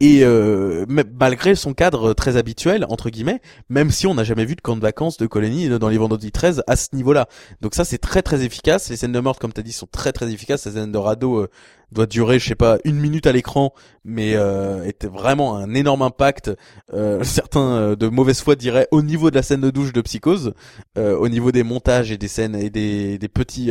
[0.00, 4.56] Et euh, malgré son cadre très habituel entre guillemets, même si on n'a jamais vu
[4.56, 7.28] de camp de vacances de colonie dans les Vendredi 13 à ce niveau-là.
[7.60, 8.90] Donc ça c'est très très efficace.
[8.90, 10.66] Les scènes de meurtre comme tu as dit sont très très efficaces.
[10.66, 11.50] Les scènes de radeau euh,
[11.94, 13.72] doit durer je sais pas une minute à l'écran,
[14.04, 16.50] mais euh, était vraiment un énorme impact.
[16.92, 20.00] Euh, certains euh, de mauvaise foi diraient au niveau de la scène de douche de
[20.02, 20.52] Psychose,
[20.98, 23.70] euh, au niveau des montages et des scènes et des, des petits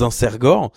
[0.00, 0.72] inserts gore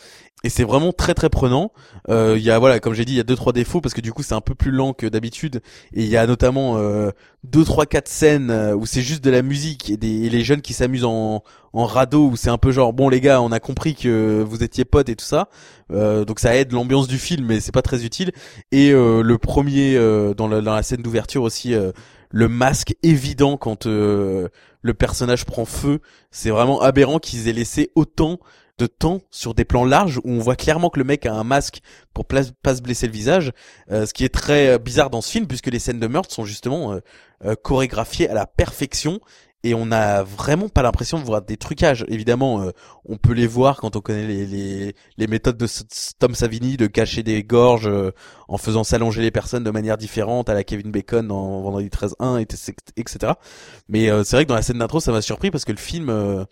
[0.46, 1.72] et c'est vraiment très très prenant.
[2.08, 3.96] Euh, il y a voilà, comme j'ai dit, il y a deux trois défauts parce
[3.96, 5.60] que du coup c'est un peu plus lent que d'habitude
[5.92, 7.10] et il y a notamment euh,
[7.44, 10.62] deux trois quatre scènes euh, où c'est juste de la musique et, des, les jeunes
[10.62, 11.42] qui s'amusent en
[11.74, 14.64] en radeau où c'est un peu genre bon les gars, on a compris que vous
[14.64, 15.50] étiez potes et tout ça.
[15.92, 18.32] Euh, donc ça aide l'ambiance du film mais c'est pas très utile
[18.72, 19.96] et euh, le premier
[20.38, 21.74] dans, la, dans la scène d'ouverture aussi
[22.30, 28.38] le masque évident quand le personnage prend feu, c'est vraiment aberrant qu'ils aient laissé autant
[28.78, 31.44] de temps sur des plans larges où on voit clairement que le mec a un
[31.44, 31.80] masque
[32.14, 33.52] pour pas se blesser le visage,
[33.92, 36.34] euh, ce qui est très euh, bizarre dans ce film puisque les scènes de meurtre
[36.34, 36.98] sont justement
[37.46, 39.20] euh, chorégraphiées à la perfection
[39.64, 42.06] et on n'a vraiment pas l'impression de voir des trucages.
[42.08, 42.70] Évidemment,
[43.06, 45.66] on peut les voir quand on connaît les, les, les, méthodes de
[46.20, 47.90] Tom Savini de cacher des gorges
[48.48, 52.42] en faisant s'allonger les personnes de manière différente à la Kevin Bacon dans Vendredi 13-1,
[52.96, 53.34] etc.
[53.90, 56.46] Mais c'est vrai que dans la scène d'intro, ça m'a surpris parce que le film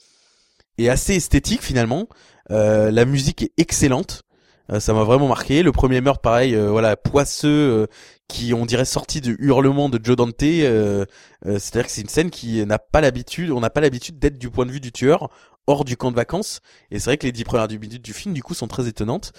[0.77, 2.07] est assez esthétique finalement.
[2.51, 4.23] Euh, la musique est excellente.
[4.71, 5.63] Euh, ça m'a vraiment marqué.
[5.63, 7.87] Le premier meurtre, pareil, euh, voilà, poisseux,
[8.27, 10.39] qui on dirait sorti du hurlement de Joe Dante.
[10.39, 14.49] C'est-à-dire que c'est une scène qui n'a pas l'habitude, on n'a pas l'habitude d'être du
[14.49, 15.29] point de vue du tueur
[15.67, 16.61] hors du camp de vacances.
[16.91, 19.31] Et c'est vrai que les dix premières minutes du film, du coup, sont très étonnantes.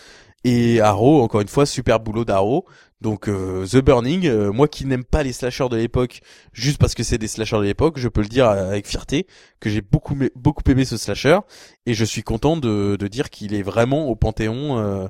[0.45, 2.67] Et Arrow, encore une fois, super boulot d'Arrow.
[3.05, 6.23] Donc euh, The Burning, euh, moi qui n'aime pas les slashers de l'époque,
[6.55, 9.27] juste parce que c'est des slashers de l'époque, je peux le dire avec fierté
[9.61, 11.41] que j'ai beaucoup beaucoup aimé ce slasher
[11.85, 15.07] et je suis content de, de dire qu'il est vraiment au panthéon euh,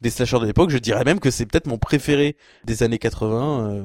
[0.00, 0.70] des slashers de l'époque.
[0.70, 3.84] Je dirais même que c'est peut-être mon préféré des années 80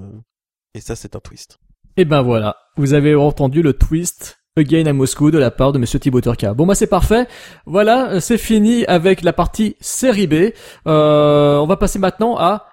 [0.74, 1.60] et ça c'est un twist.
[1.98, 5.80] Et ben voilà, vous avez entendu le twist Again à Moscou de la part de
[5.80, 6.22] Monsieur Thibaut.
[6.56, 7.28] Bon bah c'est parfait.
[7.66, 10.54] Voilà, c'est fini avec la partie série B.
[10.88, 12.69] Euh, on va passer maintenant à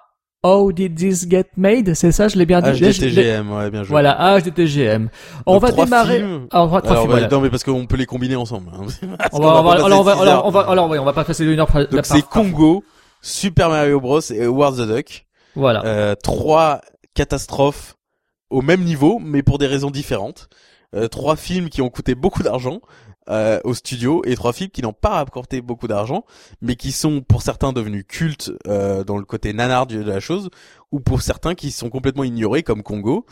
[0.47, 1.93] How did this get made?
[1.93, 2.71] C'est ça, je l'ai bien dit.
[2.71, 3.89] HDTGM, ouais, bien joué.
[3.89, 5.09] Voilà, HDTGM.
[5.45, 6.19] On va démarrer.
[6.19, 6.47] Films.
[6.51, 7.27] Alors, trois alors, films, voilà.
[7.27, 8.71] Non, mais parce qu'on peut les combiner ensemble.
[8.73, 8.85] Hein.
[9.33, 11.43] on va, on va, alors, on va, alors, on va, alors, on va pas passer
[11.43, 11.67] une heure.
[11.91, 12.83] Donc c'est Congo,
[13.21, 15.25] Super Mario Bros et Howard the Duck.
[15.55, 15.83] Voilà.
[15.85, 16.81] Euh, trois
[17.13, 17.95] catastrophes
[18.49, 20.49] au même niveau, mais pour des raisons différentes.
[20.95, 22.79] Euh, trois films qui ont coûté beaucoup d'argent
[23.29, 26.25] euh, au studio et trois films qui n'ont pas rapporté beaucoup d'argent,
[26.61, 30.49] mais qui sont pour certains devenus cultes euh, dans le côté nanard de la chose,
[30.91, 33.25] ou pour certains qui sont complètement ignorés comme Congo,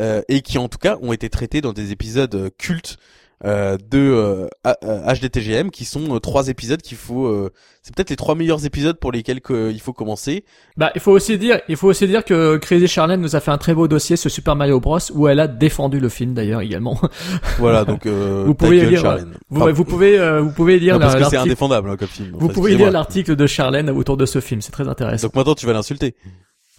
[0.00, 2.96] et qui en tout cas ont été traités dans des épisodes cultes
[3.44, 7.50] euh, de HDTGM euh, qui sont euh, trois épisodes qu'il faut
[7.82, 10.44] c'est peut-être les trois meilleurs épisodes pour lesquels il faut commencer.
[10.76, 13.50] Bah il faut aussi dire il faut aussi dire que Crazy Charlene nous a fait
[13.50, 16.60] un très beau dossier sur Super Mario Bros où elle a défendu le film d'ailleurs
[16.60, 17.00] également.
[17.58, 19.18] Voilà donc vous pouvez lire
[19.50, 22.30] vous, vous, pouvez vous pouvez lire parce que c'est indéfendable hein, comme film.
[22.34, 25.26] Vous pouvez lire l'article de Charlène autour de ce film, c'est très intéressant.
[25.26, 26.14] Donc maintenant tu vas l'insulter.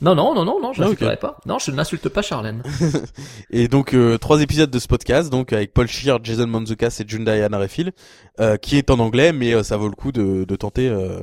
[0.01, 1.37] Non, non, non, non, non, je ah, n'insulterai pas.
[1.45, 2.63] Non, je n'insulte pas Charlène.
[3.51, 7.03] et donc, euh, trois épisodes de ce podcast, donc avec Paul Scheer, Jason Manzoukas et
[7.03, 7.91] Diana Refil,
[8.39, 11.19] euh, qui est en anglais, mais euh, ça vaut le coup de, de tenter euh,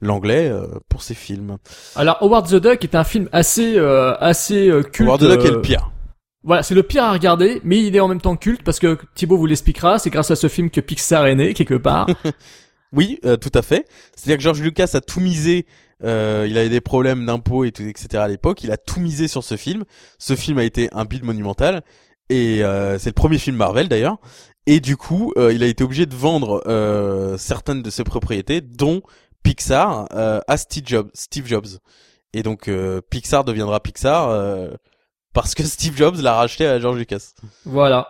[0.00, 0.52] l'anglais
[0.88, 1.58] pour ces films.
[1.94, 5.08] Alors, Howard the Duck est un film assez, assez culte.
[5.08, 5.90] Howard the Duck est le pire.
[6.44, 8.96] Voilà, c'est le pire à regarder, mais il est en même temps culte parce que
[9.14, 12.08] Thibaut vous l'expliquera, c'est grâce à ce film que Pixar est né quelque part.
[12.92, 13.86] oui, tout à fait.
[14.14, 15.66] C'est-à-dire que George Lucas a tout misé
[16.04, 18.22] Euh, il avait des problèmes d'impôts et tout, etc.
[18.22, 18.62] à l'époque.
[18.62, 19.84] Il a tout misé sur ce film.
[20.18, 21.82] Ce film a été un bid monumental
[22.28, 24.18] et euh, c'est le premier film Marvel d'ailleurs.
[24.66, 28.60] Et du coup, euh, il a été obligé de vendre euh, certaines de ses propriétés,
[28.60, 29.00] dont
[29.42, 31.10] Pixar, euh, à Steve Jobs.
[31.14, 31.78] Steve Jobs.
[32.34, 34.28] Et donc euh, Pixar deviendra Pixar
[35.32, 37.32] parce que Steve Jobs l'a racheté à George Lucas.
[37.64, 38.08] Voilà.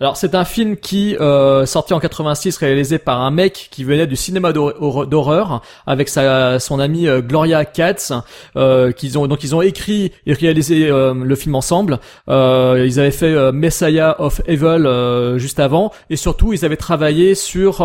[0.00, 4.06] Alors c'est un film qui euh, sorti en 86 réalisé par un mec qui venait
[4.06, 8.12] du cinéma d'hor- d'horreur avec sa son amie euh, Gloria Katz
[8.56, 11.98] euh, qu'ils ont donc ils ont écrit et réalisé euh, le film ensemble.
[12.28, 16.76] Euh, ils avaient fait euh, Messiah of Evil euh, juste avant et surtout ils avaient
[16.76, 17.80] travaillé sur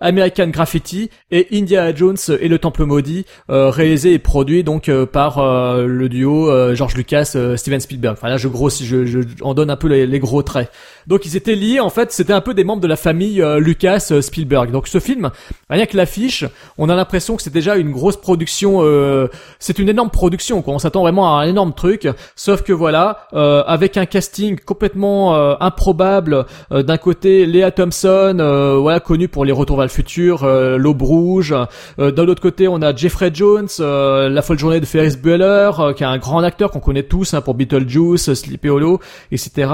[0.00, 5.40] American Graffiti et Indiana Jones et le Temple maudit réalisé et produit donc par
[5.78, 8.16] le duo George Lucas Steven Spielberg.
[8.18, 10.70] Enfin là je grossis je, je en donne un peu les, les gros traits.
[11.06, 13.58] Donc ils étaient liés en fait, c'était un peu des membres de la famille euh,
[13.58, 14.70] Lucas euh, Spielberg.
[14.70, 15.30] Donc ce film,
[15.68, 16.44] rien que l'affiche,
[16.78, 20.74] on a l'impression que c'est déjà une grosse production euh, c'est une énorme production quoi.
[20.74, 25.34] On s'attend vraiment à un énorme truc, sauf que voilà, euh, avec un casting complètement
[25.60, 28.36] improbable d'un côté Léa Thompson
[28.80, 31.54] voilà connue pour les retours vers le futur, l'aube rouge,
[31.98, 36.06] d'un autre côté on a Jeffrey Jones, la folle journée de Ferris Bueller qui est
[36.06, 39.00] un grand acteur qu'on connaît tous hein, pour Beetlejuice, Sleepy Hollow,
[39.30, 39.68] etc.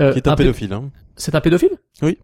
[0.00, 0.72] Euh, Qui est un, pédophile.
[0.72, 0.84] Hein.
[1.16, 1.70] c'est un pédophile
[2.02, 2.18] Oui.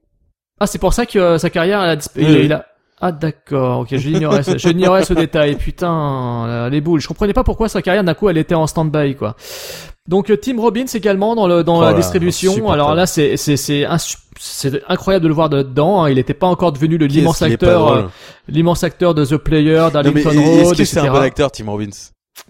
[0.60, 2.66] Ah, c'est pour ça que euh, sa carrière, elle a disp- Oui, il, a...
[3.00, 5.56] Ah d'accord, ok, j'ignorais, ce- j'ignorais ce détail.
[5.56, 7.00] Putain, les boules.
[7.00, 9.34] Je comprenais pas pourquoi sa carrière d'un coup elle était en stand-by quoi.
[10.08, 12.70] Donc euh, Tim Robbins également dans le dans Oh la là, distribution.
[12.70, 16.04] Alors là c'est c'est c'est insu- c'est incroyable de le voir dedans.
[16.04, 16.10] hein.
[16.10, 18.02] Il n'était pas encore devenu l'immense acteur, euh,
[18.46, 21.88] l'immense acteur de The Player, d'Arlington est-ce Road, que c'est un bon acteur, Tim Robbins?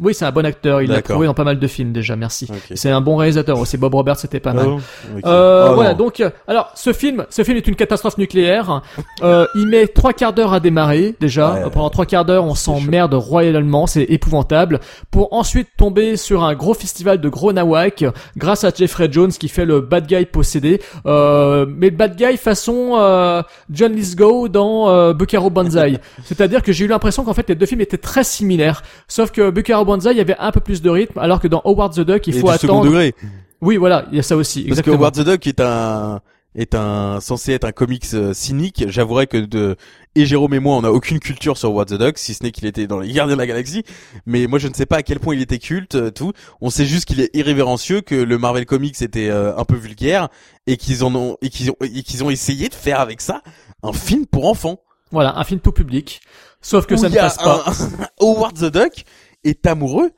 [0.01, 0.81] Oui, c'est un bon acteur.
[0.81, 2.17] Il l'a prouvé dans pas mal de films déjà.
[2.17, 2.49] Merci.
[2.75, 3.77] C'est un bon réalisateur aussi.
[3.77, 4.67] Bob Roberts, c'était pas mal.
[4.69, 4.81] Oh,
[5.17, 5.27] ok.
[5.27, 5.99] Euh, Oh, voilà, non.
[5.99, 8.83] donc euh, alors ce film, ce film est une catastrophe nucléaire.
[9.23, 11.53] Euh, il met trois quarts d'heure à démarrer déjà.
[11.55, 11.63] Ouais.
[11.65, 14.81] Euh, Pendant trois quarts d'heure, on s'emmerde royalement, c'est épouvantable.
[15.11, 18.05] Pour ensuite tomber sur un gros festival de gros nawak
[18.37, 20.81] grâce à Jeffrey Jones qui fait le bad guy possédé.
[21.07, 25.99] Euh, mais le bad guy façon euh, John Lithgow dans euh, Buckaroo Banzai.
[26.25, 28.83] C'est-à-dire que j'ai eu l'impression qu'en fait les deux films étaient très similaires.
[29.09, 31.63] Sauf que Buckaroo Banzai, il y avait un peu plus de rythme, alors que dans
[31.65, 32.85] Howard the Duck, il Et faut du second attendre.
[32.87, 33.15] degré.
[33.61, 34.61] Oui, voilà, il y a ça aussi.
[34.63, 34.97] Parce exactement.
[34.97, 36.21] que Howard the Duck est un
[36.55, 38.85] est un censé être un comics euh, cynique.
[38.89, 39.75] J'avouerai que de
[40.15, 42.51] et Jérôme et moi, on n'a aucune culture sur Howard the Duck, si ce n'est
[42.51, 43.85] qu'il était dans les Gardiens de la Galaxie.
[44.27, 46.33] Mais moi, je ne sais pas à quel point il était culte, euh, tout.
[46.61, 50.29] On sait juste qu'il est irrévérencieux, que le Marvel Comics était euh, un peu vulgaire
[50.67, 53.41] et qu'ils en ont et qu'ils ont et qu'ils ont essayé de faire avec ça
[53.83, 54.81] un film pour enfants.
[55.11, 56.21] Voilà, un film tout public.
[56.61, 57.65] Sauf que Où ça ne passe pas.
[57.67, 59.05] un- Howard the Duck
[59.45, 60.13] est amoureux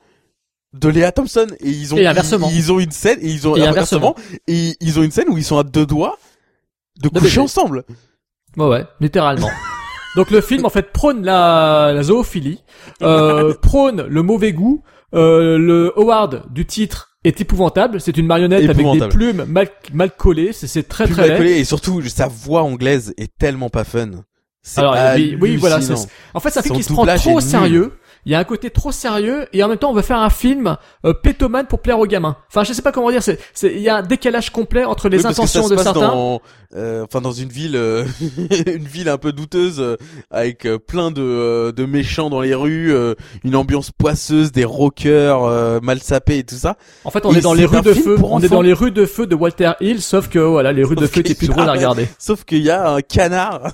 [0.73, 2.49] de Léa Thompson et ils ont Et inversement.
[2.51, 4.15] Ils, ils ont une scène et ils ont Et inversement
[4.47, 6.17] et ils ont une scène où ils sont à deux doigts
[7.01, 7.83] de coucher ensemble.
[8.57, 9.49] Ouais, ouais, littéralement.
[10.15, 12.63] Donc le film en fait prône la, la zoophilie,
[13.01, 14.83] euh, prône le mauvais goût.
[15.13, 17.99] Euh, le Howard du titre est épouvantable.
[17.99, 20.53] C'est une marionnette avec des plumes mal mal collées.
[20.53, 21.37] C'est très très mal laid.
[21.37, 24.11] collé et surtout sa voix anglaise est tellement pas fun.
[24.77, 25.79] Alors oui, oui, voilà.
[26.33, 27.93] En fait, ça fait qu'il se prend trop au sérieux.
[28.25, 30.31] Il y a un côté trop sérieux et en même temps on veut faire un
[30.31, 32.37] film euh, pétomane pour plaire aux gamins.
[32.47, 33.21] Enfin, je sais pas comment dire.
[33.21, 35.63] C'est, c'est, il y a un décalage complet entre les Oui, parce que ça intentions
[35.65, 36.07] se de passe certains.
[36.07, 36.41] dans,
[36.75, 38.03] euh, enfin dans une ville, euh,
[38.65, 39.95] une ville un peu douteuse euh,
[40.31, 44.65] avec euh, plein de, euh, de méchants dans les rues, euh, une ambiance poisseuse, des
[44.65, 46.77] rockers euh, mal sapés et tout ça.
[47.03, 48.17] En fait, on Et est dans les rues de feu.
[48.23, 50.95] On est dans les rues de feu de Walter Hill, sauf que voilà, les rues
[50.95, 52.07] de feu étaient plus drôles à regarder.
[52.17, 53.71] Sauf qu'il y a un canard.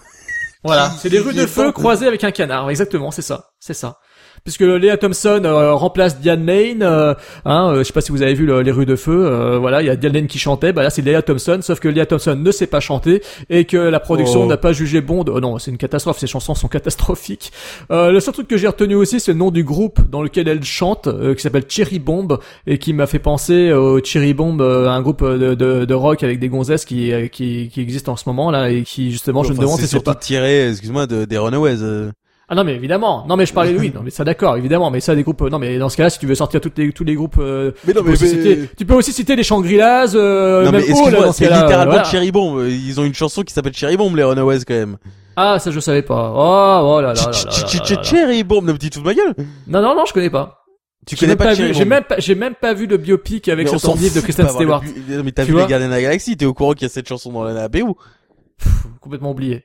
[0.64, 2.70] Voilà, c'est des rues de feu croisées avec un canard.
[2.70, 3.98] Exactement, c'est ça, c'est ça.
[4.44, 7.14] Puisque Léa Thompson euh, remplace Diane Lane, euh,
[7.46, 9.60] hein, euh, je sais pas si vous avez vu le- les rues de feu, euh,
[9.60, 11.88] voilà, il y a Diane Lane qui chantait, bah là c'est Léa Thompson, sauf que
[11.88, 14.48] Léa Thompson ne sait pas chanter et que la production Oh.
[14.48, 15.24] n'a pas jugé bon.
[15.24, 15.32] De...
[15.32, 17.52] oh non, c'est une catastrophe, ces chansons sont catastrophiques.
[17.92, 20.48] Euh, le seul truc que j'ai retenu aussi, c'est le nom du groupe dans lequel
[20.48, 24.60] elle chante, euh, qui s'appelle Cherry Bomb et qui m'a fait penser au Cherry Bomb,
[24.62, 28.16] euh, un groupe de, de, de rock avec des gonzesses qui, qui qui existe en
[28.16, 30.70] ce moment là et qui justement je me demande c'est si c'est surtout pas tiré,
[30.70, 31.78] excuse-moi, de, des Runaways.
[32.52, 33.26] Ah non mais évidemment.
[33.28, 33.92] Non mais je parlais de oui.
[33.96, 34.92] Non mais ça d'accord évidemment.
[34.92, 35.42] Mais ça des groupes.
[35.42, 37.38] euh, Non mais dans ce cas-là, si tu veux sortir toutes les, tous les groupes,
[37.40, 40.14] euh, Mais non, tu, peux mais, aussi mais- citer, tu peux aussi citer les Shangri-Las,
[40.16, 42.08] euh, non même mais Oh, là, excuse-moi, dans ce c'est cas-là, littéralement voilà.
[42.10, 42.68] Cherry Bomb.
[42.68, 44.98] Ils ont une chanson qui s'appelle Cherry Bomb, les Runaways quand même.
[45.38, 46.34] Ah ça je savais pas.
[46.36, 47.52] Oh, oh là là là là là
[47.90, 48.04] là là.
[48.04, 49.34] Cherry Bomb, ne me dis tout de ma gueule.
[49.68, 50.58] Non non non, je connais pas.
[51.08, 51.74] Tu J'ai connais pas pas Cherry vu.
[51.74, 53.96] Bomb J'ai même pas, j'ai même pas vu le biopic avec Mais on ce s'en
[53.96, 54.84] livre de Kristen Stewart.
[54.84, 56.84] le bu- Mais t'as Tu vu les Gardiens de la Galaxie, t'es au courant qu'il
[56.84, 57.98] y a cette chanson dans la BO
[59.00, 59.64] Complètement oublié.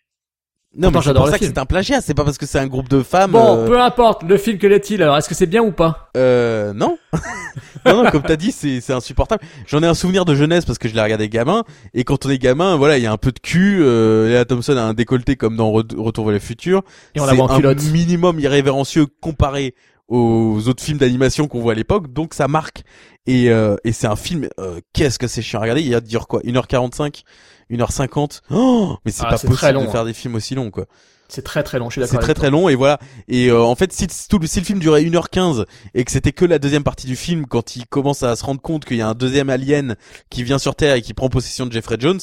[0.78, 2.58] Non, Pourtant, mais c'est pour ça que c'est un plagiat, c'est pas parce que c'est
[2.58, 3.30] un groupe de femmes.
[3.32, 4.22] Bon, euh, peu importe.
[4.24, 6.10] Le film quel est-il alors Est-ce que c'est bien ou pas?
[6.16, 6.98] Euh, non.
[7.86, 9.42] non, non, comme t'as dit, c'est, c'est insupportable.
[9.66, 11.64] J'en ai un souvenir de jeunesse parce que je l'ai regardé gamin.
[11.94, 13.78] Et quand on est gamin, voilà, il y a un peu de cul.
[13.82, 16.82] Euh, Léa Thompson a un décolleté comme dans Re- Retour vers le futur.
[17.14, 17.82] Et on la c'est voit en un culotte.
[17.84, 19.74] minimum irrévérencieux comparé
[20.08, 22.84] aux autres films d'animation qu'on voit à l'époque, donc ça marque.
[23.26, 25.96] Et, euh, et c'est un film, euh, qu'est-ce que c'est chiant à regarder, il y
[25.96, 27.22] a de dire quoi 1h45
[27.70, 30.04] 1h50 oh mais c'est Ah, pas possible long, de faire hein.
[30.04, 30.86] des films aussi longs quoi.
[31.28, 32.20] C'est très très long, je suis d'accord.
[32.20, 33.00] C'est très très long et voilà.
[33.26, 35.64] Et euh, en fait, si, tout le, si le film durait 1h15
[35.94, 38.60] et que c'était que la deuxième partie du film, quand il commence à se rendre
[38.60, 39.96] compte qu'il y a un deuxième alien
[40.30, 42.20] qui vient sur Terre et qui prend possession de Jeffrey Jones,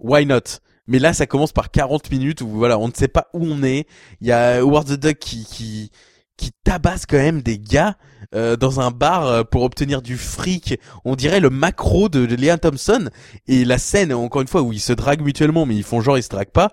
[0.00, 0.40] why not?
[0.88, 3.62] Mais là, ça commence par 40 minutes où voilà, on ne sait pas où on
[3.62, 3.86] est.
[4.20, 5.92] Il y a Howard the Duck qui qui
[6.40, 7.96] qui tabasse quand même des gars
[8.34, 10.78] euh, dans un bar euh, pour obtenir du fric.
[11.04, 13.10] On dirait le macro de, de Leah Thompson
[13.46, 16.16] et la scène encore une fois où ils se draguent mutuellement mais ils font genre
[16.18, 16.72] ils se draguent pas.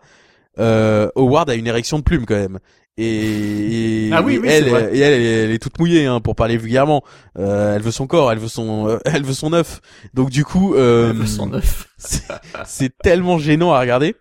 [0.59, 2.59] Euh, Howard a une érection de plume quand même.
[2.99, 4.89] Et, et- Ah oui, elle, c'est vrai.
[4.95, 7.03] et elle, elle, est- elle est toute mouillée hein, pour parler vulgairement.
[7.37, 9.81] Euh, elle veut son corps, elle veut son, euh, elle veut son œuf.
[10.15, 11.27] Donc du coup, euh, toi.
[11.27, 11.87] 109.
[11.97, 12.23] c'est
[12.65, 14.15] c'est tellement gênant à regarder.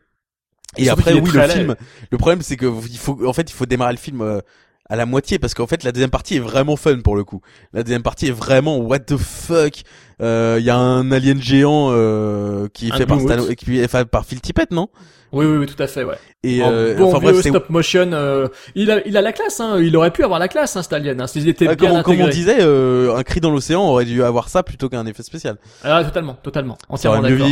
[0.77, 1.75] Et Surtout après, oui, le film.
[2.11, 4.41] Le problème, c'est que il faut, en fait, il faut démarrer le film euh,
[4.89, 7.41] à la moitié parce qu'en fait, la deuxième partie est vraiment fun pour le coup.
[7.73, 9.83] La deuxième partie est vraiment what the fuck.
[10.23, 13.43] Euh, Il y a un alien géant euh, qui est Un fait par Blue Stan,
[13.43, 13.55] Wood.
[13.57, 14.89] qui est fait par Phil Tippett, non?
[15.33, 16.17] Oui, oui, oui, tout à fait, ouais.
[16.43, 18.47] Et En euh, bon enfin bref, stop motion, euh,
[18.77, 19.79] il a, il a la classe, hein.
[19.81, 21.99] Il aurait pu avoir la classe, hein, cet alien, hein, s'il était euh, bien comme,
[21.99, 22.33] on- comme on intégré.
[22.33, 25.57] disait, euh, un cri dans l'océan aurait dû avoir ça plutôt qu'un effet spécial.
[25.83, 26.79] Ah, totalement, totalement.
[26.89, 27.49] Entièrement d'accord.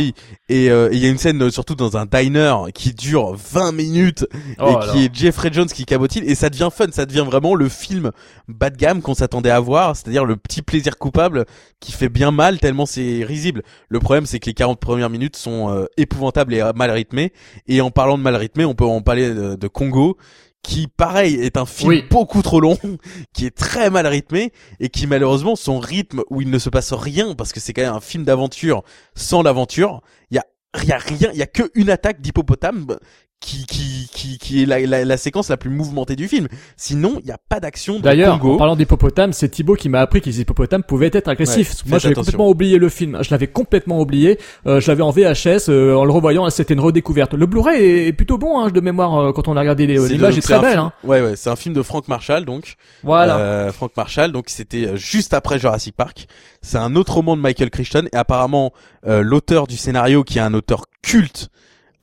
[0.49, 3.71] Et euh, et il y a une scène surtout dans un diner qui dure 20
[3.73, 4.25] minutes
[4.59, 4.91] Oh, et alors.
[4.91, 8.11] qui est Jeffrey Jones qui cabotine et ça devient fun, ça devient vraiment le film
[8.47, 11.45] bas de gamme qu'on s'attendait à voir, c'est-à-dire le petit plaisir coupable
[11.81, 13.63] qui fait bien mal tellement c'est risible.
[13.89, 17.33] Le problème c'est que les 40 premières minutes sont euh, épouvantables et mal rythmées
[17.67, 20.17] et en parlant de mal rythmé, on peut en parler de, de Congo
[20.63, 22.03] qui pareil est un film Oui.
[22.09, 22.77] beaucoup trop long,
[23.33, 26.91] qui est très mal rythmé et qui malheureusement son rythme où il ne se passe
[26.91, 28.83] rien parce que c'est quand même un film d'aventure
[29.15, 30.01] sans l'aventure,
[30.31, 30.45] il y a
[30.81, 32.97] il y a rien, il y a que une attaque d'hippopotame
[33.45, 36.47] qui qui qui qui est la, la, la séquence la plus mouvementée du film.
[36.77, 40.21] Sinon, il y a pas d'action D'ailleurs, en parlant d'hippopotames, c'est Thibaut qui m'a appris
[40.21, 41.73] que les hippopotames pouvaient être agressifs.
[41.85, 43.19] Ouais, Moi, j'avais complètement oublié le film.
[43.21, 44.39] Je l'avais complètement oublié.
[44.65, 45.69] Euh, je l'avais en VHS.
[45.69, 47.33] euh, en le revoyant, c'était une redécouverte.
[47.33, 49.95] Le Blu-ray est, est plutôt bon, hein, de mémoire, euh, quand on a regardé les-
[49.95, 50.79] le- est c'est très belle.
[50.79, 50.91] Hein.
[51.03, 52.75] Ouais ouais, c'est un film de Frank Marshall donc.
[53.03, 53.37] Voilà.
[53.37, 56.27] Euh, Frank Marshall donc c'était euh, juste après Jurassic Park.
[56.61, 58.73] C'est un autre roman de Michael Crichton et apparemment
[59.07, 61.49] euh, l'auteur du scénario qui est un auteur culte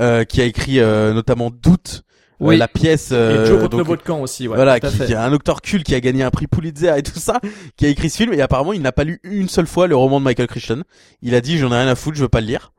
[0.02, 2.02] euh, qui a écrit euh, notamment Doute
[2.42, 2.56] euh, Oui.
[2.58, 4.48] la pièce euh, et Joe contre donc, volcan aussi.
[4.48, 7.02] Ouais, voilà, qui, qui est un auteur culte qui a gagné un prix Pulitzer et
[7.02, 7.40] tout ça,
[7.76, 9.96] qui a écrit ce film et apparemment il n'a pas lu une seule fois le
[9.96, 10.82] roman de Michael Crichton.
[11.22, 12.72] Il a dit j'en ai rien à foutre, je veux pas le lire.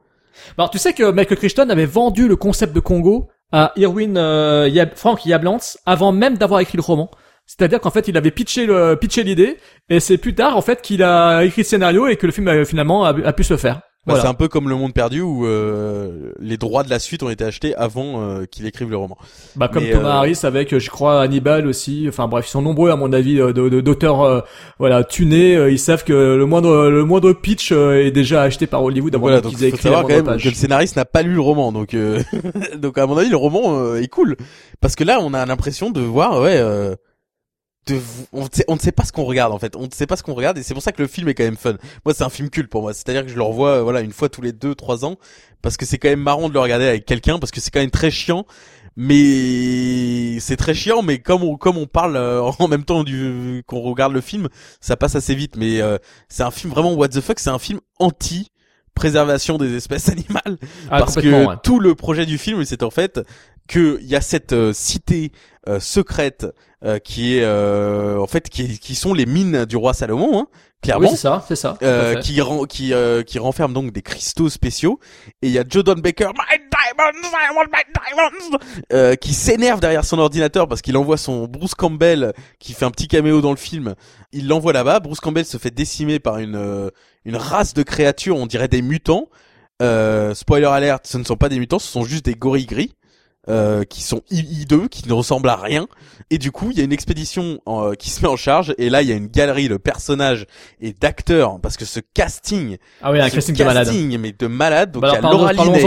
[0.57, 4.67] Alors, tu sais que Michael Crichton avait vendu le concept de Congo à Irwin euh,
[4.67, 7.09] Yab- Frank Yablans avant même d'avoir écrit le roman.
[7.45, 9.57] C'est-à-dire qu'en fait, il avait pitché le pitché l'idée
[9.89, 12.47] et c'est plus tard en fait qu'il a écrit le scénario et que le film
[12.47, 13.81] euh, finalement a, a pu se faire.
[14.05, 14.23] Bah, Voilà.
[14.23, 17.30] C'est un peu comme Le Monde Perdu où euh, les droits de la suite ont
[17.30, 19.17] été achetés avant euh, qu'il écrive le roman.
[19.55, 22.05] Bah comme Mais, Thomas euh, Harris avec, euh, je crois, Hannibal aussi.
[22.09, 24.45] Enfin bref, ils sont nombreux à mon avis euh, d'auteurs,
[24.77, 25.53] voilà, tunés.
[25.71, 29.39] Ils savent que le moindre le moindre pitch est déjà acheté par Hollywood avant Voilà,
[29.41, 30.43] qu'ils aient faut écrit la savoir quand moindre même page.
[30.43, 32.21] que le scénariste n'a pas lu le roman, donc euh,
[32.77, 34.35] donc à mon avis le roman est cool
[34.81, 36.61] parce que là on a l'impression de voir ouais.
[37.85, 37.99] De,
[38.31, 40.07] on, ne sait, on ne sait pas ce qu'on regarde en fait, on ne sait
[40.07, 41.76] pas ce qu'on regarde et c'est pour ça que le film est quand même fun.
[42.05, 44.14] Moi c'est un film culte pour moi, c'est-à-dire que je le revois euh, voilà une
[44.14, 45.18] fois tous les deux trois ans
[45.61, 47.80] parce que c'est quand même marrant de le regarder avec quelqu'un parce que c'est quand
[47.80, 48.45] même très chiant.
[48.95, 53.64] Mais c'est très chiant mais comme on comme on parle euh, en même temps du
[53.65, 54.49] qu'on regarde le film
[54.81, 55.55] ça passe assez vite.
[55.57, 55.97] Mais euh,
[56.30, 57.39] c'est un film vraiment what the fuck.
[57.39, 58.51] C'est un film anti
[58.93, 60.57] préservation des espèces animales.
[60.91, 61.55] Ah, parce que ouais.
[61.64, 63.19] tout le projet du film c'est en fait
[63.68, 65.31] que il y a cette euh, cité
[65.68, 66.45] euh, secrète
[66.84, 70.48] euh, qui est euh, en fait qui, qui sont les mines du roi Salomon hein,
[70.81, 71.07] clairement.
[71.07, 71.77] Oui, c'est ça, c'est ça.
[71.81, 74.99] euh, qui ren- qui euh, qui renferme donc des cristaux spéciaux.
[75.41, 78.60] Et il y a Joe Don Baker My diamonds, I want my diamonds
[78.91, 82.91] euh, qui s'énerve derrière son ordinateur parce qu'il envoie son Bruce Campbell qui fait un
[82.91, 83.95] petit caméo dans le film.
[84.34, 84.99] Il l'envoie là-bas.
[84.99, 86.91] Bruce Campbell se fait décimer par une
[87.23, 89.30] une race de créatures on dirait des mutants.
[89.81, 92.94] Euh, spoiler alert ce ne sont pas des mutants ce sont juste des gorilles gris
[93.49, 95.87] euh, qui sont hi- hideux, qui ne ressemblent à rien.
[96.29, 98.73] Et du coup, il y a une expédition euh, qui se met en charge.
[98.77, 100.45] Et là, il y a une galerie de personnages
[100.81, 103.85] et d'acteurs, parce que ce casting, Ah oui, un ce casting de malade.
[103.87, 104.91] casting, mais de malade.
[104.91, 105.81] Donc Bah il y a Laura Linney,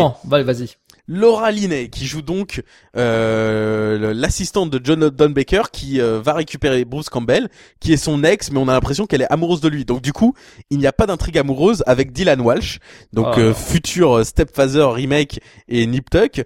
[0.44, 0.68] vas-y.
[1.08, 2.62] Laura Linney qui joue donc
[2.96, 7.48] euh, l'assistante de John Don Baker qui euh, va récupérer Bruce Campbell
[7.80, 9.84] qui est son ex mais on a l'impression qu'elle est amoureuse de lui.
[9.84, 10.34] Donc du coup
[10.70, 12.78] il n'y a pas d'intrigue amoureuse avec Dylan Walsh.
[13.12, 13.40] Donc Oh.
[13.40, 16.44] euh, futur euh, Stepfather remake et Nip Tuck.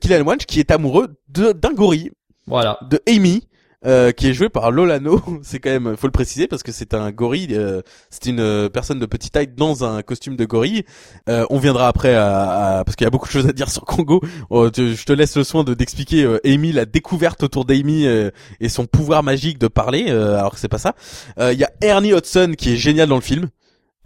[0.00, 2.10] Dylan Walsh qui est amoureux de d'un gorille.
[2.46, 2.78] Voilà.
[2.90, 3.48] de Amy
[3.86, 5.20] euh, qui est joué par Lolano.
[5.42, 8.68] c'est quand même, faut le préciser parce que c'est un gorille, euh, c'est une euh,
[8.68, 10.84] personne de petite taille dans un costume de gorille.
[11.28, 13.70] Euh, on viendra après à, à- parce qu'il y a beaucoup de choses à dire
[13.72, 14.20] sur Congo.
[14.50, 18.30] Oh, je te laisse le soin de d'expliquer euh, Amy la découverte autour d'Amy euh,
[18.60, 20.94] et son pouvoir magique de parler, alors que c'est pas ça.
[21.38, 23.48] Il y a Ernie Hudson qui est génial dans le film,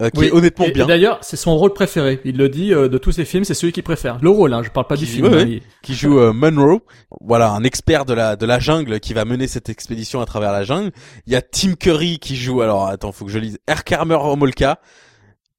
[0.01, 0.27] euh, qui Oui.
[0.27, 0.85] est honnêtement Et- et bien.
[0.87, 2.19] D'ailleurs, c'est son rôle préféré.
[2.25, 4.17] Il le dit euh, de tous ses films, c'est celui qu'il préfère.
[4.21, 5.27] Le rôle, hein, je parle pas du film.
[5.27, 6.81] ouais, hein, il- qui joue euh, Monroe,
[7.21, 10.51] voilà un expert de la de la jungle qui va mener cette expédition à travers
[10.51, 10.91] la jungle.
[11.27, 14.79] Il y a Tim Curry qui joue alors attends faut que je lise Erkarmer Homolka.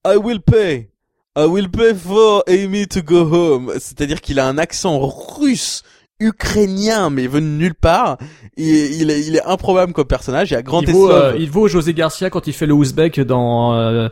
[0.06, 0.88] I will pay.
[1.36, 3.72] I will pay for Amy to go home.
[3.74, 5.82] C'est-à-dire qu'il a un accent russe
[6.20, 8.18] ukrainien mais venu de nulle part.
[8.56, 10.50] Et il est il est improbable comme personnage.
[10.50, 12.74] Il y a Grand il, vaut, euh, il vaut José Garcia quand il fait le
[12.74, 14.08] Ouzbek dans euh,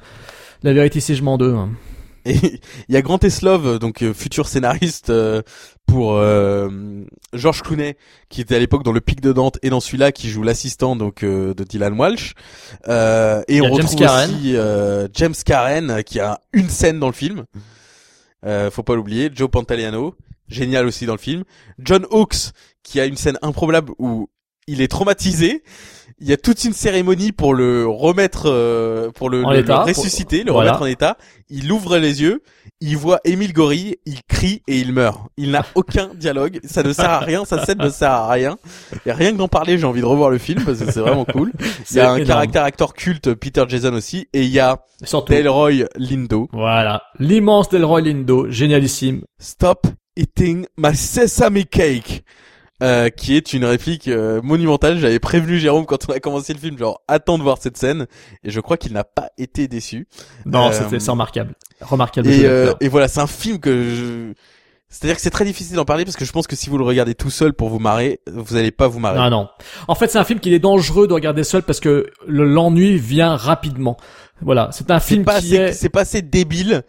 [0.62, 1.54] La vérité si je m'en deux.
[1.54, 1.70] hein.
[2.24, 2.34] Et
[2.88, 5.40] il y a Grant Eslov, donc euh, futur scénariste euh,
[5.86, 6.68] pour euh,
[7.32, 7.96] George Clooney,
[8.28, 10.94] qui était à l'époque dans Le Pic de Dante et dans celui-là qui joue l'assistant
[10.96, 12.34] donc euh, de Dylan Walsh.
[12.88, 14.30] Euh, et on James retrouve Karen.
[14.34, 17.44] aussi euh, James Karen qui a une scène dans le film.
[18.44, 19.30] Euh, faut pas l'oublier.
[19.34, 20.14] Joe Pantoliano,
[20.48, 21.44] génial aussi dans le film.
[21.78, 22.52] John Hawkes
[22.82, 24.28] qui a une scène improbable où
[24.68, 25.62] il est traumatisé.
[26.20, 30.72] Il y a toute une cérémonie pour le remettre, euh, pour le, ressusciter, le voilà.
[30.72, 31.16] remettre en état.
[31.48, 32.42] Il ouvre les yeux,
[32.80, 35.20] il voit Émile Gorille, il crie et il meurt.
[35.36, 38.58] Il n'a aucun dialogue, ça ne sert à rien, sa scène ne sert à rien.
[39.06, 41.24] Et rien que d'en parler, j'ai envie de revoir le film parce que c'est vraiment
[41.24, 41.52] cool.
[41.90, 42.26] Il y a un énorme.
[42.26, 45.32] caractère acteur culte, Peter Jason aussi, et il y a Surtout.
[45.32, 46.48] Delroy Lindo.
[46.52, 47.02] Voilà.
[47.20, 49.22] L'immense Delroy Lindo, génialissime.
[49.38, 49.86] Stop
[50.18, 52.24] eating my sesame cake.
[52.80, 55.00] Euh, qui est une réplique euh, monumentale.
[55.00, 58.06] J'avais prévenu Jérôme quand on a commencé le film, genre attends de voir cette scène,
[58.44, 60.06] et je crois qu'il n'a pas été déçu.
[60.46, 61.54] Non, Euh, c'était c'est remarquable.
[61.80, 62.28] Remarquable.
[62.28, 64.32] Et, euh, et voilà, c'est un film que je...
[64.88, 66.84] C'est-à-dire que c'est très difficile d'en parler parce que je pense que si vous le
[66.84, 69.18] regardez tout seul pour vous marrer, vous allez pas vous marrer.
[69.18, 69.48] Non, non.
[69.88, 72.96] En fait, c'est un film qu'il est dangereux de regarder seul parce que le- l'ennui
[72.96, 73.96] vient rapidement.
[74.40, 76.84] Voilà, c'est un film pas qui assez, est c'est pas assez débile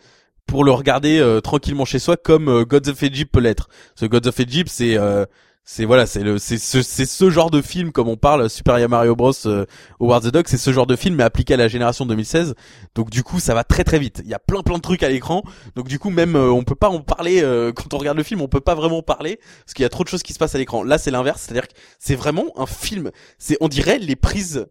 [0.49, 3.69] pour le regarder euh, tranquillement chez soi comme euh, Gods of Egypt peut l'être.
[3.95, 5.25] Ce Gods of Egypt, c'est euh,
[5.71, 8.89] c'est voilà, c'est le c'est ce c'est ce genre de film comme on parle Super
[8.89, 9.67] Mario Bros euh,
[9.99, 12.55] Howard the Dog, c'est ce genre de film mais appliqué à la génération 2016.
[12.95, 14.23] Donc du coup, ça va très très vite.
[14.23, 15.43] Il y a plein plein de trucs à l'écran.
[15.75, 18.23] Donc du coup, même euh, on peut pas en parler euh, quand on regarde le
[18.23, 20.39] film, on peut pas vraiment parler parce qu'il y a trop de choses qui se
[20.39, 20.81] passent à l'écran.
[20.81, 23.11] Là, c'est l'inverse, c'est-à-dire que c'est vraiment un film.
[23.37, 24.65] C'est on dirait les prises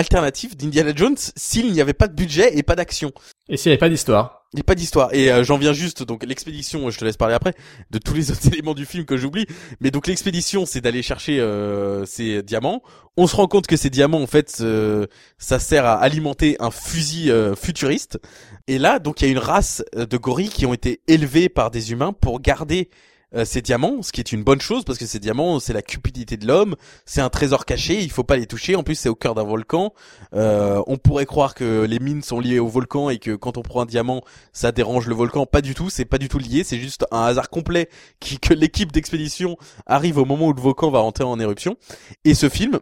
[0.00, 3.12] alternatives d'Indiana Jones s'il n'y avait pas de budget et pas d'action.
[3.48, 4.46] et s'il n'y avait pas d'histoire.
[4.52, 5.14] Il n'y a pas d'histoire.
[5.14, 7.54] Et euh, j'en viens juste, donc l'expédition, je te laisse parler après,
[7.90, 9.46] de tous les autres éléments du film que j'oublie.
[9.80, 12.82] Mais donc l'expédition, c'est d'aller chercher euh, ces diamants.
[13.18, 15.06] On se rend compte que ces diamants, en fait, euh,
[15.38, 18.18] ça sert à alimenter un fusil futuriste.
[18.66, 21.70] Et là, donc il y a une race de gorilles qui ont été élevés par
[21.70, 22.88] des humains pour garder
[23.34, 25.82] euh, ces diamants, ce qui est une bonne chose parce que ces diamants, c'est la
[25.82, 28.76] cupidité de l'homme, c'est un trésor caché, il faut pas les toucher.
[28.76, 29.92] En plus, c'est au cœur d'un volcan.
[30.34, 33.62] Euh, on pourrait croire que les mines sont liées au volcan et que quand on
[33.62, 35.46] prend un diamant, ça dérange le volcan.
[35.46, 36.64] Pas du tout, c'est pas du tout lié.
[36.64, 37.88] C'est juste un hasard complet
[38.18, 41.76] qui que l'équipe d'expédition arrive au moment où le volcan va rentrer en éruption.
[42.24, 42.80] Et ce film,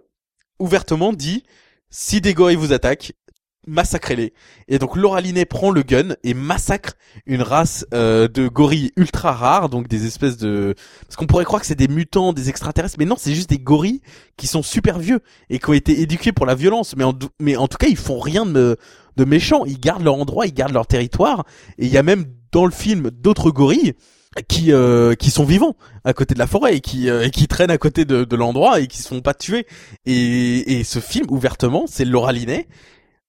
[0.58, 1.44] ouvertement dit,
[1.90, 3.12] si des gorilles vous attaquent,
[3.66, 4.32] massacrez-les.
[4.68, 6.94] Et donc Laura Linney prend le gun et massacre
[7.26, 10.74] une race euh, de gorilles ultra rares, donc des espèces de...
[11.02, 13.59] Parce qu'on pourrait croire que c'est des mutants, des extraterrestres, mais non, c'est juste des
[13.59, 14.01] gorilles
[14.36, 15.20] qui sont super vieux
[15.51, 16.94] et qui ont été éduqués pour la violence.
[16.97, 18.76] Mais en, tout cas, ils font rien de,
[19.16, 19.64] de méchant.
[19.64, 21.44] Ils gardent leur endroit, ils gardent leur territoire.
[21.78, 23.94] Et il y a même dans le film d'autres gorilles
[24.47, 25.74] qui euh, qui sont vivants
[26.05, 28.36] à côté de la forêt et qui euh, et qui traînent à côté de, de
[28.36, 29.66] l'endroit et qui se font pas tuer.
[30.06, 32.68] Et, et ce film ouvertement, c'est Laura Linney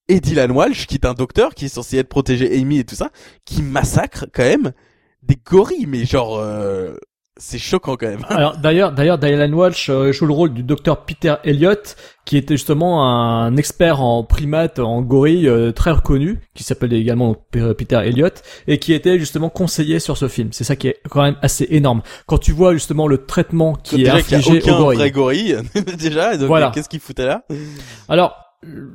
[0.10, 2.95] et Dylan Walsh qui est un docteur qui est censé être protégé Amy et tout
[2.95, 3.10] ça,
[3.45, 4.73] qui massacre quand même
[5.23, 5.86] des gorilles.
[5.88, 6.95] Mais genre euh,
[7.38, 8.26] c'est choquant quand même.
[8.27, 11.95] Alors d'ailleurs, d'ailleurs, Dylan Walsh euh, joue le rôle du docteur Peter Elliott,
[12.26, 17.36] qui était justement un expert en primates, en gorilles euh, très reconnu, qui s'appelle également
[17.52, 20.49] Peter Elliott, et qui était justement conseiller sur ce film.
[20.52, 22.02] C'est ça qui est quand même assez énorme.
[22.27, 24.98] Quand tu vois justement le traitement qui est infligé aucun aux gorilles.
[24.98, 25.57] vrai gorille
[25.98, 26.36] déjà.
[26.36, 26.72] Donc Voilà.
[26.73, 27.45] qu'est-ce qu'il foutait là?
[28.10, 28.48] Alors euh,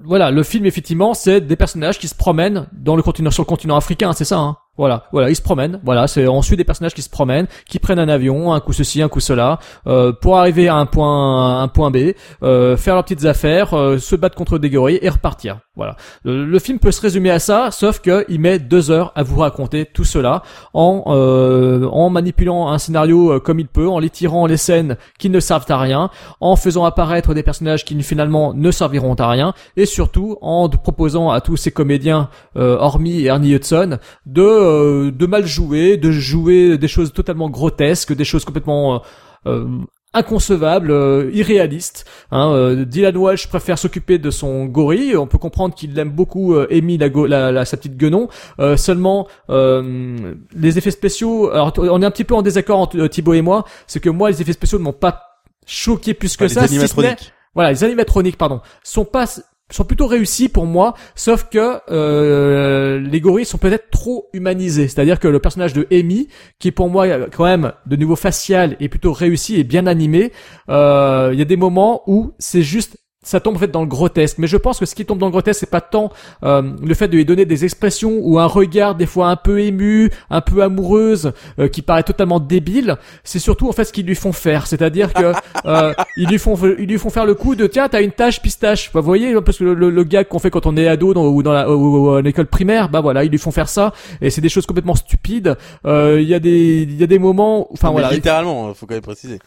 [0.04, 3.46] voilà, le film effectivement, c'est des personnages qui se promènent dans le continent sur le
[3.46, 4.38] continent africain, c'est ça.
[4.38, 5.80] Hein voilà, voilà, ils se promènent.
[5.84, 8.72] Voilà, c'est on suit des personnages qui se promènent, qui prennent un avion, un coup
[8.72, 12.94] ceci, un coup cela, euh, pour arriver à un point, un point B, euh, faire
[12.94, 15.60] leurs petites affaires, euh, se battre contre des gorilles et repartir.
[15.76, 15.96] Voilà.
[16.24, 19.40] Le, film peut se résumer à ça, sauf que il met deux heures à vous
[19.40, 20.42] raconter tout cela
[20.72, 25.30] en euh, manipulant un scénario euh, comme il peut, en les tirant les scènes qui
[25.30, 26.10] ne servent à rien,
[26.40, 31.30] en faisant apparaître des personnages qui finalement ne serviront à rien, et surtout en proposant
[31.30, 36.78] à tous ces comédiens, euh, hormis Ernie Hudson, de euh, de mal jouer, de jouer
[36.78, 39.02] des choses totalement grotesques, des choses complètement
[39.46, 39.66] euh,
[40.14, 42.04] inconcevable, euh, irréaliste.
[42.30, 45.16] Hein, euh, Dylan Walsh préfère s'occuper de son gorille.
[45.16, 48.28] On peut comprendre qu'il aime beaucoup euh, Amy, la, la, la- sa petite guenon.
[48.60, 51.50] Euh, seulement, euh, les effets spéciaux.
[51.50, 53.64] Alors, on est un petit peu en désaccord entre euh, Thibaut et moi.
[53.86, 56.60] C'est que moi, les effets spéciaux ne m'ont pas choqué plus que Enfin, ça.
[56.62, 57.32] les si ce n'est- animatroniques.
[57.54, 59.26] voilà, les animatroniques, pardon, sont pas
[59.70, 64.88] sont plutôt réussis pour moi, sauf que euh, les gorilles sont peut-être trop humanisés.
[64.88, 66.28] C'est-à-dire que le personnage de Amy,
[66.58, 70.32] qui pour moi euh, quand même de niveau facial est plutôt réussi et bien animé,
[70.68, 73.86] euh, il y a des moments où c'est juste ça tombe en fait dans le
[73.88, 76.12] grotesque, mais je pense que ce qui tombe dans le grotesque, c'est pas tant
[76.44, 79.60] euh, le fait de lui donner des expressions ou un regard des fois un peu
[79.60, 82.96] ému, un peu amoureuse, euh, qui paraît totalement débile.
[83.24, 85.32] C'est surtout en fait ce qu'ils lui font faire, c'est-à-dire que
[85.64, 88.40] euh, ils lui font ils lui font faire le coup de tiens t'as une tâche
[88.40, 90.86] pistache, bah, vous voyez parce que le, le, le gag qu'on fait quand on est
[90.86, 93.92] ado dans, ou dans la ou, l'école primaire, bah voilà ils lui font faire ça
[94.20, 95.56] et c'est des choses complètement stupides.
[95.86, 98.94] Euh, Il y a des il y a des moments, enfin voilà, littéralement, faut quand
[98.94, 99.38] même préciser.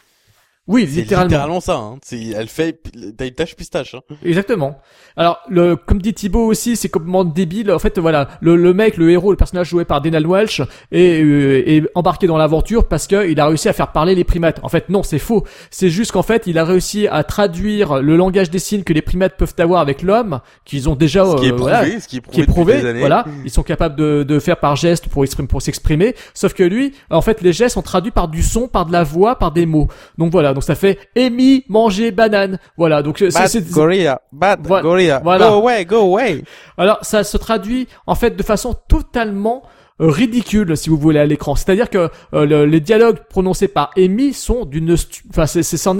[0.68, 1.28] Oui C'est littéralement.
[1.28, 1.76] littéralement ça.
[1.76, 1.98] Hein.
[2.12, 2.80] Elle fait,
[3.16, 3.94] t'as une tâche pistache.
[3.94, 4.00] Hein.
[4.24, 4.78] Exactement.
[5.16, 7.72] Alors, le, comme dit Thibaut aussi, c'est complètement débile.
[7.72, 10.60] En fait, voilà, le, le mec, le héros, le personnage joué par Denal Welch
[10.92, 14.24] est, euh, est embarqué dans l'aventure parce que il a réussi à faire parler les
[14.24, 14.60] primates.
[14.62, 15.44] En fait, non, c'est faux.
[15.70, 19.02] C'est juste qu'en fait, il a réussi à traduire le langage des signes que les
[19.02, 22.06] primates peuvent avoir avec l'homme, qu'ils ont déjà, Ce qui est euh, prouvé, voilà, ce
[22.08, 23.00] qui est prouvé, qui est depuis prouvé, des années.
[23.00, 26.14] voilà, ils sont capables de, de faire par geste pour exprimer, pour s'exprimer.
[26.34, 29.02] Sauf que lui, en fait, les gestes sont traduits par du son, par de la
[29.02, 29.88] voix, par des mots.
[30.18, 32.58] Donc voilà, donc ça fait Amy manger banane.
[32.76, 34.82] Voilà, donc c'est- Bad c'est gorilla, bad Voilà.
[34.82, 35.20] gorilla.
[35.22, 35.48] Voilà.
[35.50, 36.42] Go away, go away.
[36.76, 39.62] alors ça se traduit en fait de façon totalement
[40.00, 41.54] euh, ridicule si vous voulez à l'écran.
[41.56, 44.96] C'est-à-dire que euh, le- les dialogues prononcés par Amy sont d'une
[45.30, 45.94] enfin c'est ça en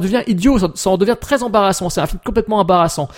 [0.00, 3.08] devient idiot, ça, ça en devient très embarrassant, c'est un film complètement embarrassant.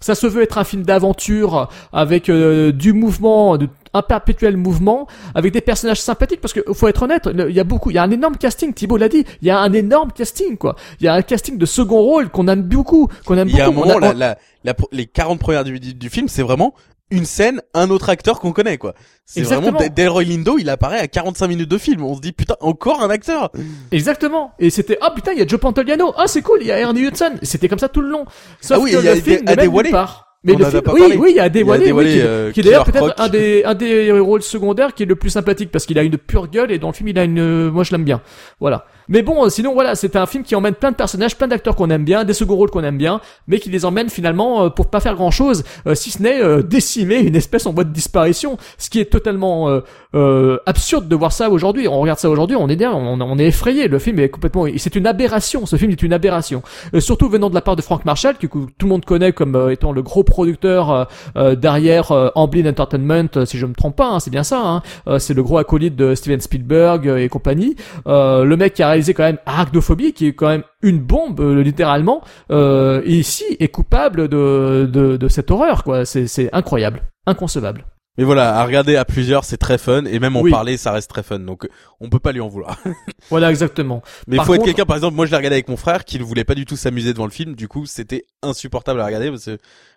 [0.00, 5.06] Ça se veut être un film d'aventure avec euh, du mouvement, de, un perpétuel mouvement,
[5.34, 7.98] avec des personnages sympathiques parce que faut être honnête, il y a beaucoup, il y
[7.98, 8.72] a un énorme casting.
[8.74, 10.76] Thibaut l'a dit, il y a un énorme casting quoi.
[11.00, 13.60] Il y a un casting de second rôle qu'on aime beaucoup, qu'on aime Il y
[13.60, 13.88] a un beaucoup.
[13.88, 16.74] Moment, a- la, la, la- les 40 premières du, du, du film, c'est vraiment
[17.10, 18.94] une scène, un autre acteur qu'on connaît, quoi.
[19.24, 22.02] C'est vraiment, Del- Delroy Lindo, il apparaît à 45 minutes de film.
[22.02, 23.50] On se dit, putain, encore un acteur.
[23.92, 24.52] Exactement.
[24.58, 26.12] Et c'était ah putain il y a Joe Pantoliano.
[26.16, 27.32] Ah c'est cool il y a Ernie Hudson.
[27.42, 28.24] C'était comme ça tout le long.
[28.60, 30.24] Sauf Ah oui, que il y a le film des- nulle part.
[30.44, 32.62] Mais On le film, oui, oui, il y a Adewale, oui, qui, euh, qui est
[32.62, 35.98] d'ailleurs peut-être un des un des rôles secondaires qui est le plus sympathique parce qu'il
[35.98, 38.20] a une pure gueule et dans le film il a une, moi je l'aime bien.
[38.60, 38.86] Voilà.
[39.08, 41.76] Mais bon, euh, sinon voilà, c'est un film qui emmène plein de personnages, plein d'acteurs
[41.76, 44.68] qu'on aime bien, des seconds rôles qu'on aime bien, mais qui les emmène finalement euh,
[44.68, 45.64] pour pas faire grand chose,
[45.94, 49.68] si ce n'est euh, décimer une espèce en voie de disparition, ce qui est totalement
[49.68, 49.80] euh,
[50.14, 51.88] euh, absurde de voir ça aujourd'hui.
[51.88, 53.88] On regarde ça aujourd'hui, on est bien, on, est effrayé.
[53.88, 55.66] Le film est complètement, c'est une aberration.
[55.66, 56.62] Ce film est une aberration,
[56.94, 59.54] Euh, surtout venant de la part de Frank Marshall, que tout le monde connaît comme
[59.54, 61.04] euh, étant le gros producteur euh,
[61.36, 64.60] euh, derrière euh, Amblin Entertainment, euh, si je me trompe pas, hein, c'est bien ça.
[64.64, 64.82] Hein.
[65.06, 67.76] Euh, c'est le gros acolyte de Steven Spielberg euh, et compagnie.
[68.06, 71.40] Euh, le mec qui a réalisé quand même Arachnophobie, qui est quand même une bombe
[71.40, 75.84] euh, littéralement, euh, et ici est coupable de, de, de cette horreur.
[75.84, 76.04] quoi.
[76.04, 77.84] C'est incroyable, inconcevable.
[78.16, 80.04] Mais voilà, à regarder à plusieurs, c'est très fun.
[80.06, 80.50] Et même en Oui.
[80.50, 81.38] parler, ça reste très fun.
[81.38, 81.68] Donc, euh,
[82.00, 82.76] on peut pas lui en vouloir.
[83.30, 84.02] Voilà exactement.
[84.26, 86.18] Mais il faut être quelqu'un, par exemple, moi je l'ai regardé avec mon frère, qui
[86.18, 87.54] ne voulait pas du tout s'amuser devant le film.
[87.54, 89.48] Du coup, c'était insupportable à regarder parce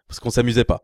[0.07, 0.82] parce qu'on s'amusait pas.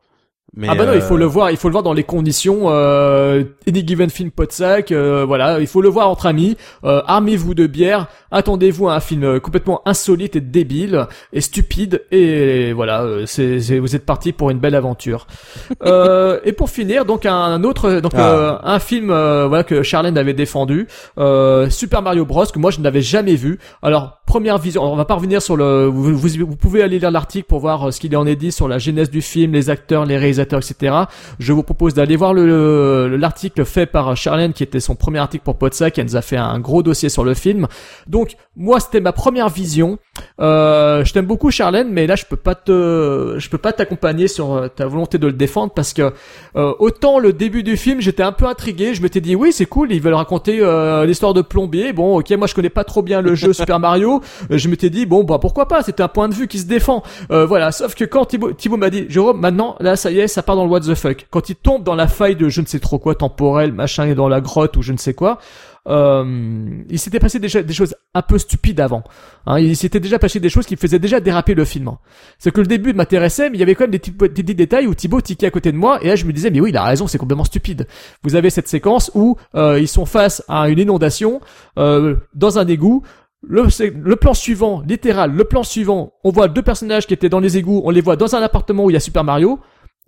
[0.56, 2.04] Mais, ah bah non, il faut euh, le voir, il faut le voir dans les
[2.06, 6.56] conditions euh, Any Given Film Podsac, euh, voilà, il faut le voir entre amis.
[6.84, 12.02] Euh, armez-vous de bière, attendez-vous à un film euh, complètement insolite et débile et stupide
[12.12, 15.28] et voilà, euh, c'est, c'est- vous êtes parti pour une belle aventure.
[15.84, 18.30] euh, et pour finir, donc un autre, donc Ah.
[18.32, 20.88] euh, un film euh, voilà que Charlène avait défendu,
[21.20, 23.60] euh, Super Mario Bros que moi je n'avais jamais vu.
[23.84, 27.12] Alors première vision, on va pas revenir sur le, vous, vous, vous pouvez aller lire
[27.12, 30.06] l'article pour voir ce qu'il en est dit sur la genèse du film, les acteurs,
[30.06, 30.96] les réalisateurs, etc.
[31.40, 35.20] Je vous propose d'aller voir le le- l'article fait par Charlène qui était son premier
[35.20, 35.98] article pour Podsac.
[35.98, 37.68] Elle nous a fait un gros dossier sur le film.
[38.08, 39.98] Donc moi c'était ma première vision.
[40.42, 44.28] Euh, je t'aime beaucoup Charlène, mais là je peux pas te, je peux pas t'accompagner
[44.28, 46.14] sur euh, ta volonté de le défendre parce que
[46.56, 49.66] euh, autant le début du film j'étais un peu intrigué, je m'étais dit oui c'est
[49.66, 51.94] cool, ils veulent raconter euh, l'histoire de plombier.
[51.94, 55.06] Bon ok moi je connais pas trop bien le jeu Super Mario, je m'étais dit
[55.06, 57.04] bon bah pourquoi pas, c'était un point de vue qui se défend.
[57.30, 60.44] Voilà, sauf que quand Thibaut, Thibaut m'a dit Jérôme maintenant là ça y est ça
[60.44, 61.28] part dans le what the fuck.
[61.30, 64.16] Quand il tombe dans la faille de je ne sais trop quoi temporel machin et
[64.16, 65.40] dans la grotte ou je ne sais quoi.
[65.88, 69.04] Euh, il s'était passé déjà des choses un peu stupides avant.
[69.46, 71.92] Hein, il s'était déjà passé des choses qui faisaient déjà déraper le film.
[72.40, 74.94] C'est que le début m'intéressait, mais il y avait quand même des petits, détails où
[74.94, 76.84] Thibaut tiquait à côté de moi, et là je me disais, mais oui, il a
[76.84, 77.88] raison, c'est complètement stupide.
[78.24, 81.40] Vous avez cette séquence où euh, ils sont face à une inondation
[81.78, 83.04] euh, dans un égout.
[83.44, 87.58] Le plan suivant, littéral, le plan suivant, on voit deux personnages qui étaient dans les
[87.58, 89.60] égouts, on les voit dans un appartement où il y a Super Mario,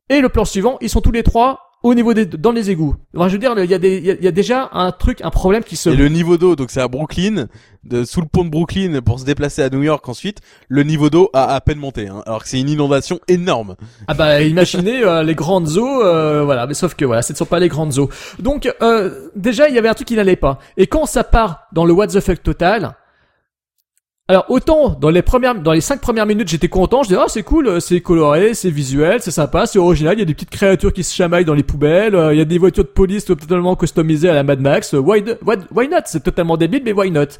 [0.09, 2.95] et le plan suivant, ils sont tous les trois au niveau des dans les égouts.
[3.15, 4.69] Enfin, je veux dire, il y a des il y a, il y a déjà
[4.73, 7.47] un truc, un problème qui se Et le niveau d'eau, donc c'est à Brooklyn,
[7.85, 11.09] de, sous le pont de Brooklyn pour se déplacer à New York ensuite, le niveau
[11.09, 13.75] d'eau a à peine monté, hein, alors que c'est une inondation énorme.
[14.07, 17.37] Ah bah imaginez euh, les grandes eaux, euh, voilà, mais sauf que voilà, ce ne
[17.37, 18.09] sont pas les grandes eaux.
[18.39, 20.59] Donc euh, déjà il y avait un truc qui n'allait pas.
[20.75, 22.95] Et quand ça part dans le what the fuck total,
[24.29, 27.27] alors autant dans les premières, dans les cinq premières minutes j'étais content, je disais ah
[27.27, 30.35] c'est cool, euh, c'est coloré, c'est visuel, c'est sympa, c'est original, il y a des
[30.35, 32.89] petites créatures qui se chamaillent dans les poubelles, euh, il y a des voitures de
[32.89, 36.01] police totalement customisées à la Mad Max, euh, why, why, why not?
[36.05, 37.39] C'est totalement débile mais why not?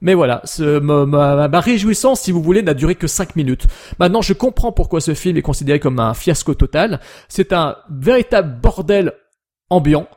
[0.00, 3.66] Mais voilà, ce, ma, ma, ma réjouissance, si vous voulez, n'a duré que 5 minutes.
[4.00, 7.00] Maintenant, je comprends pourquoi ce film est considéré comme un fiasco total.
[7.28, 9.12] C'est un véritable bordel
[9.68, 10.08] ambiant.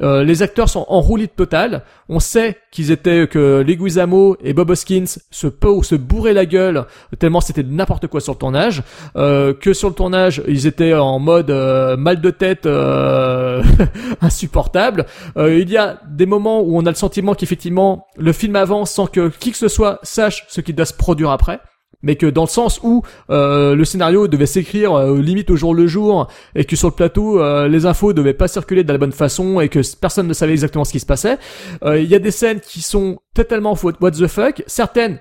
[0.00, 1.82] Euh, les acteurs sont en roulis total.
[2.08, 5.48] On sait qu'ils étaient que Leguizamo et Bob Hoskins se
[5.82, 6.86] se bourraient la gueule
[7.18, 8.82] tellement c'était n'importe quoi sur le tournage.
[9.16, 13.62] Euh, que sur le tournage ils étaient en mode euh, mal de tête euh,
[14.22, 15.04] insupportable.
[15.36, 18.92] Euh, il y a des moments où on a le sentiment qu'effectivement le film avance
[18.92, 21.60] sans que qui que ce soit sache ce qui doit se produire après
[22.02, 25.74] mais que dans le sens où euh, le scénario devait s'écrire euh, limite au jour
[25.74, 28.98] le jour et que sur le plateau euh, les infos devaient pas circuler de la
[28.98, 31.38] bonne façon et que personne ne savait exactement ce qui se passait.
[31.84, 35.18] Euh, Il y a des scènes qui sont totalement what the fuck, certaines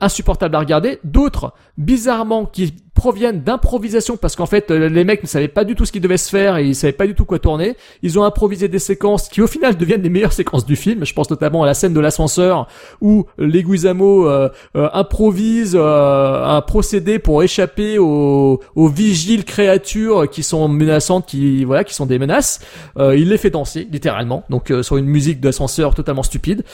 [0.00, 5.28] insupportables à regarder, d'autres bizarrement qui proviennent d'improvisation parce qu'en fait euh, les mecs ne
[5.28, 7.24] savaient pas du tout ce qui devait se faire et ils savaient pas du tout
[7.24, 7.76] quoi tourner.
[8.02, 11.06] Ils ont improvisé des séquences qui au final deviennent les meilleures séquences du film.
[11.06, 12.68] Je pense notamment à la scène de l'ascenseur
[13.00, 20.42] où Leguizamo euh, euh, improvise euh, un procédé pour échapper aux, aux vigiles créatures qui
[20.42, 22.60] sont menaçantes, qui voilà, qui sont des menaces.
[22.98, 26.64] Euh, il les fait danser littéralement, donc euh, sur une musique d'ascenseur totalement stupide.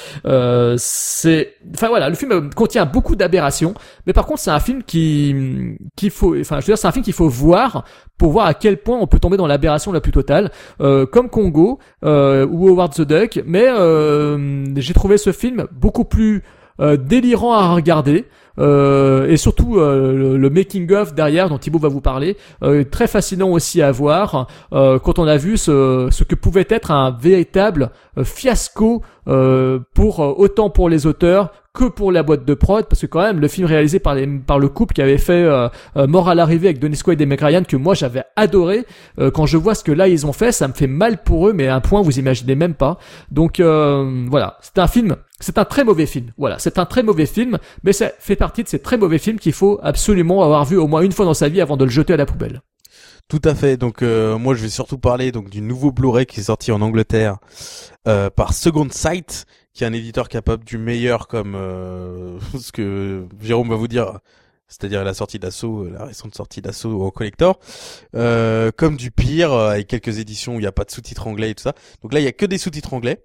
[0.77, 3.75] C'est, enfin voilà, le film contient beaucoup d'aberrations,
[4.07, 6.93] mais par contre c'est un film qui qu'il faut, enfin, je veux dire, c'est un
[6.93, 7.85] film qu'il faut voir
[8.19, 11.29] pour voir à quel point on peut tomber dans l'aberration la plus totale, euh, comme
[11.29, 13.43] Congo euh, ou Howard the Duck.
[13.47, 16.43] Mais euh, j'ai trouvé ce film beaucoup plus
[16.81, 18.27] euh, délirant à regarder.
[18.59, 22.85] Euh, et surtout euh, le, le making of derrière dont Thibaut va vous parler euh,
[22.85, 26.91] très fascinant aussi à voir euh, quand on a vu ce, ce que pouvait être
[26.91, 32.55] un véritable euh, fiasco euh, pour autant pour les auteurs que pour la boîte de
[32.55, 35.19] prod parce que quand même le film réalisé par les par le couple qui avait
[35.19, 38.87] fait euh, Mort à l'arrivée avec Denis Quaid et Meg que moi j'avais adoré
[39.19, 41.49] euh, quand je vois ce que là ils ont fait ça me fait mal pour
[41.49, 42.99] eux mais à un point vous imaginez même pas.
[43.31, 44.57] Donc voilà.
[44.63, 47.93] C'est un film c'est un très mauvais film voilà c'est un très mauvais film mais
[47.93, 51.03] ça fait partie de ces très mauvais films qu'il faut absolument avoir vu au moins
[51.03, 52.63] une fois dans sa vie avant de le jeter à la poubelle
[53.29, 53.77] Tout à fait.
[53.77, 56.81] Donc euh, moi je vais surtout parler donc du nouveau Blu-ray qui est sorti en
[56.81, 57.39] Angleterre
[58.09, 63.27] euh, par Second Sight, qui est un éditeur capable du meilleur comme euh, ce que
[63.41, 64.21] Jérôme va vous dire,
[64.69, 67.59] c'est-à-dire la sortie d'assaut, la récente sortie d'assaut en collector,
[68.13, 71.55] comme du pire avec quelques éditions où il n'y a pas de sous-titres anglais et
[71.55, 71.75] tout ça.
[72.03, 73.25] Donc là il y a que des sous-titres anglais.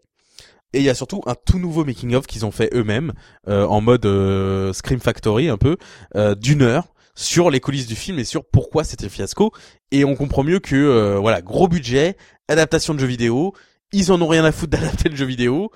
[0.74, 3.14] Et il y a surtout un tout nouveau making of qu'ils ont fait eux-mêmes
[3.48, 5.78] euh, en mode euh, Scream Factory un peu
[6.16, 9.52] euh, d'une heure sur les coulisses du film et sur pourquoi c'était fiasco
[9.92, 12.16] et on comprend mieux que euh, voilà gros budget
[12.48, 13.54] adaptation de jeux vidéo
[13.94, 15.70] ils en ont rien à foutre d'adapter le jeu vidéo.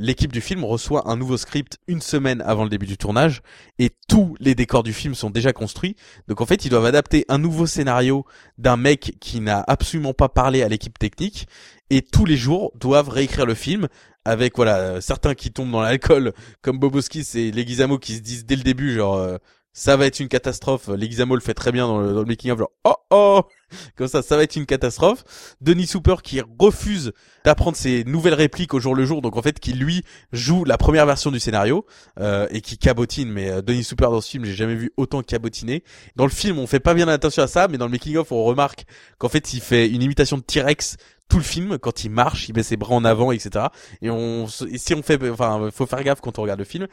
[0.00, 3.42] L'équipe du film reçoit un nouveau script une semaine avant le début du tournage
[3.78, 5.94] et tous les décors du film sont déjà construits.
[6.28, 8.24] Donc en fait, ils doivent adapter un nouveau scénario
[8.56, 11.46] d'un mec qui n'a absolument pas parlé à l'équipe technique
[11.92, 13.86] et tous les jours doivent réécrire le film
[14.24, 16.32] avec voilà euh, certains qui tombent dans l'alcool
[16.62, 19.36] comme Boboski et Leguizamo qui se disent dès le début genre euh,
[19.72, 20.88] ça va être une catastrophe.
[20.88, 23.42] Leguizamo le fait très bien dans le, le making of genre oh oh
[23.96, 25.24] comme ça ça va être une catastrophe.
[25.60, 27.12] Denis Super qui refuse
[27.44, 30.76] d'apprendre ses nouvelles répliques au jour le jour donc en fait qui lui joue la
[30.76, 31.86] première version du scénario
[32.20, 35.22] euh, et qui cabotine mais euh, Denis Super dans ce film j'ai jamais vu autant
[35.22, 35.82] cabotiner.
[36.16, 38.30] Dans le film on fait pas bien attention à ça mais dans le making of
[38.30, 38.84] on remarque
[39.18, 40.96] qu'en fait il fait une imitation de T-Rex
[41.28, 43.66] tout le film quand il marche, il met ses bras en avant, etc.
[44.02, 46.86] Et on, si on fait, enfin, faut faire gaffe quand on regarde le film.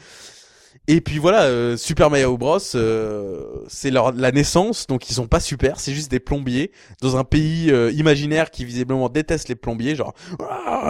[0.92, 5.28] Et puis voilà, euh, Super Mario Bros, euh, c'est leur la naissance, donc ils sont
[5.28, 9.56] pas super, c'est juste des plombiers dans un pays euh, imaginaire qui visiblement déteste les
[9.56, 10.90] plombiers, genre ah,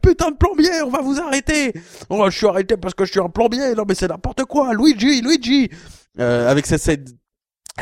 [0.00, 1.74] putain de plombier, on va vous arrêter.
[2.08, 4.72] Oh, je suis arrêté parce que je suis un plombier, non mais c'est n'importe quoi,
[4.72, 5.68] Luigi, Luigi.
[6.18, 7.10] Euh, avec cette, cette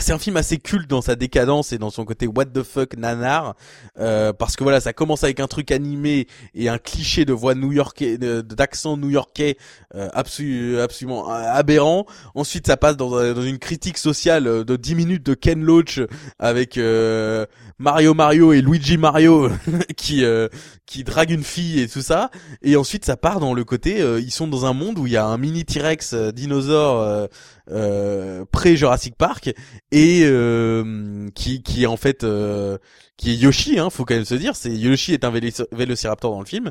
[0.01, 2.97] c'est un film assez culte dans sa décadence et dans son côté what the fuck
[2.97, 3.55] nanar
[4.01, 7.55] euh, parce que voilà ça commence avec un truc animé et un cliché de voix
[7.55, 9.57] new-yorkais d'accent new-yorkais
[9.95, 12.07] euh, absolu- absolument aberrant.
[12.35, 15.63] Ensuite ça passe dans, un- dans une critique sociale euh, de 10 minutes de Ken
[15.63, 16.01] Loach
[16.41, 17.47] avec euh,
[17.79, 19.49] Mario Mario et Luigi Mario
[19.97, 20.49] qui euh,
[20.87, 22.31] qui drague une fille et tout ça.
[22.63, 25.17] Et ensuite ça part dans le côté ils sont dans un monde où il y
[25.17, 27.29] a un mini T-Rex dinosaure
[27.71, 29.53] euh, pré Jurassic Park
[29.91, 32.79] et euh, qui qui est en fait euh,
[33.17, 36.33] qui est Yoshi, hein, faut quand même se dire, c'est Yoshi est un vélo- vélociraptor
[36.33, 36.71] dans le film,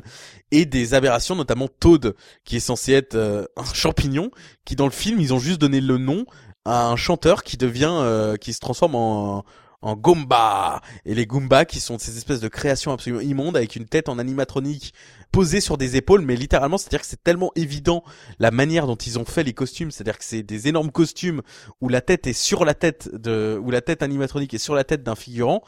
[0.50, 2.14] et des aberrations, notamment Toad,
[2.44, 4.30] qui est censé être euh, un champignon,
[4.64, 6.26] qui dans le film ils ont juste donné le nom
[6.64, 9.44] à un chanteur qui devient, euh, qui se transforme en
[9.84, 10.80] en Goomba.
[11.04, 14.18] Et les Goombas qui sont ces espèces de créations absolument immondes avec une tête en
[14.18, 14.94] animatronique
[15.34, 18.04] posée sur des épaules mais littéralement c'est à dire que c'est tellement évident
[18.38, 20.92] la manière dont ils ont fait les costumes c'est à dire que c'est des énormes
[20.92, 21.42] costumes
[21.80, 24.84] où la tête est sur la tête de où la tête animatronique est sur la
[24.84, 25.62] tête d'un figurant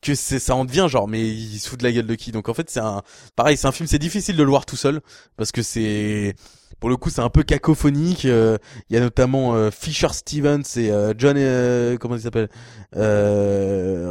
[0.00, 2.32] que c'est ça en devient genre mais il se de la gueule de qui.
[2.32, 3.02] Donc en fait c'est un
[3.36, 5.00] pareil c'est un film c'est difficile de le voir tout seul
[5.36, 6.34] parce que c'est
[6.82, 8.58] pour le coup c'est un peu cacophonique euh,
[8.90, 11.36] il y a notamment euh, Fisher Stevens et euh, John
[12.00, 12.48] comment il s'appelle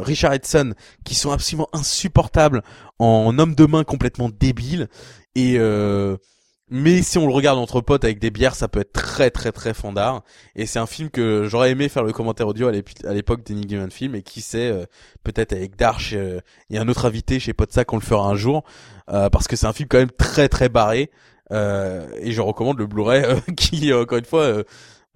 [0.02, 0.72] Richard Edson
[1.04, 2.62] qui sont absolument insupportables
[2.98, 4.88] en homme de main complètement débile
[5.34, 5.58] et
[6.74, 9.52] mais si on le regarde entre potes avec des bières, ça peut être très très
[9.52, 10.22] très fandard.
[10.56, 13.44] Et c'est un film que j'aurais aimé faire le commentaire audio à l'ép- à l'époque
[13.44, 14.14] d'Enigma Film.
[14.14, 14.86] Et qui sait, euh,
[15.22, 18.64] peut-être avec Darch euh, et un autre invité chez Podsac, on le fera un jour.
[19.10, 21.10] Euh, parce que c'est un film quand même très très barré.
[21.52, 24.64] Euh, et je recommande le Blu-ray euh, qui, encore une fois, euh,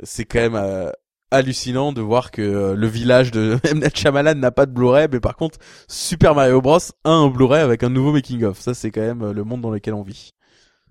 [0.02, 0.92] c'est quand même
[1.30, 3.80] hallucinant de voir que le village de M.
[3.80, 5.08] Night n'a pas de Blu-ray.
[5.10, 5.58] Mais par contre,
[5.88, 6.78] Super Mario Bros.
[7.04, 8.60] a un Blu-ray avec un nouveau making-of.
[8.60, 10.32] Ça, c'est quand même le monde dans lequel on vit.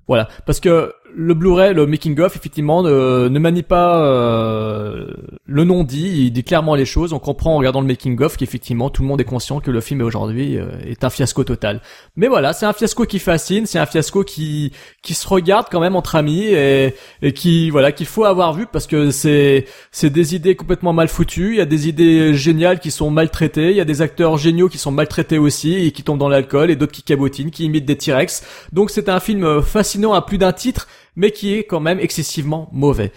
[0.07, 5.07] Voilà, parce que le Blu-ray, le making of, effectivement, ne, ne manie pas euh,
[5.45, 6.25] le non dit.
[6.25, 7.13] Il dit clairement les choses.
[7.13, 9.81] On comprend en regardant le making of qu'effectivement tout le monde est conscient que le
[9.81, 11.81] film aujourd'hui euh, est un fiasco total.
[12.15, 15.79] Mais voilà, c'est un fiasco qui fascine, c'est un fiasco qui qui se regarde quand
[15.79, 20.09] même entre amis et, et qui voilà qu'il faut avoir vu parce que c'est c'est
[20.09, 21.51] des idées complètement mal foutues.
[21.51, 23.71] Il y a des idées géniales qui sont maltraitées.
[23.71, 26.71] Il y a des acteurs géniaux qui sont maltraités aussi et qui tombent dans l'alcool
[26.71, 28.43] et d'autres qui cabotinent, qui imitent des T-Rex.
[28.73, 31.99] Donc c'est un film euh, fascinant à plus d'un titre mais qui est quand même
[31.99, 33.11] excessivement mauvais.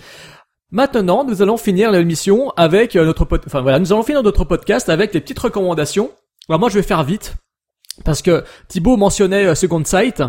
[0.71, 4.89] Maintenant, nous allons finir l'émission avec euh, notre enfin voilà, nous allons finir notre podcast
[4.89, 6.11] avec les petites recommandations.
[6.49, 7.35] Alors moi, je vais faire vite
[8.05, 10.23] parce que Thibaut mentionnait euh, Second Sight.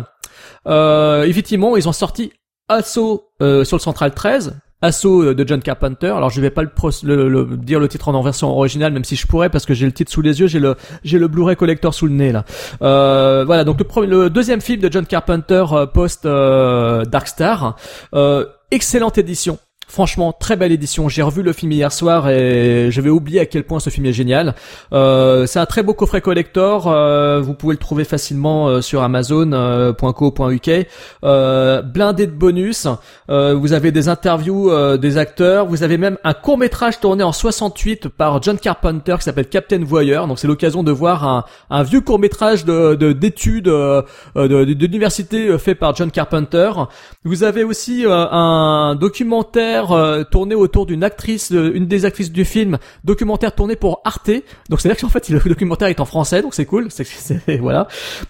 [0.66, 2.32] Euh, effectivement, ils ont sorti
[2.68, 6.08] Assaut euh, sur le Central 13, Assaut euh, de John Carpenter.
[6.08, 9.50] Alors je vais pas le, dire le titre en version originale, même si je pourrais
[9.50, 12.12] parce que j'ai le titre sous les yeux, j'ai le j'ai Blu-ray collector sous le
[12.12, 12.44] nez là.
[12.82, 17.76] Euh, voilà, donc le, deuxième film de John Carpenter euh, post euh, Darkstar,
[18.14, 19.58] euh, excellente édition.
[19.90, 21.08] Franchement, très belle édition.
[21.08, 24.12] J'ai revu le film hier soir et j'avais oublié à quel point ce film est
[24.12, 24.54] génial.
[24.92, 26.86] Euh, c'est un très beau coffret collector.
[26.86, 30.70] euh, vous pouvez le trouver facilement euh, sur Amazon.co.uk.
[31.24, 32.86] Euh, blindé de bonus.
[33.30, 35.66] Euh, vous avez des interviews euh, des acteurs.
[35.66, 39.82] Vous avez même un court métrage tourné en 68 par John Carpenter qui s'appelle Captain
[39.82, 40.28] Voyeur.
[40.28, 44.02] Donc c'est l'occasion de voir un, vieux court métrage de de- d'études euh,
[44.36, 46.70] euh, d'université euh, fait par John Carpenter.
[47.24, 52.44] Vous avez aussi euh, un documentaire euh, tourné autour d'une actrice, une des actrices du
[52.44, 54.30] film, documentaire tourné pour Arte.
[54.68, 56.86] Donc c'est là qu'en fait le documentaire est en français, donc c'est cool.
[56.90, 57.88] C'est, c'est- voilà.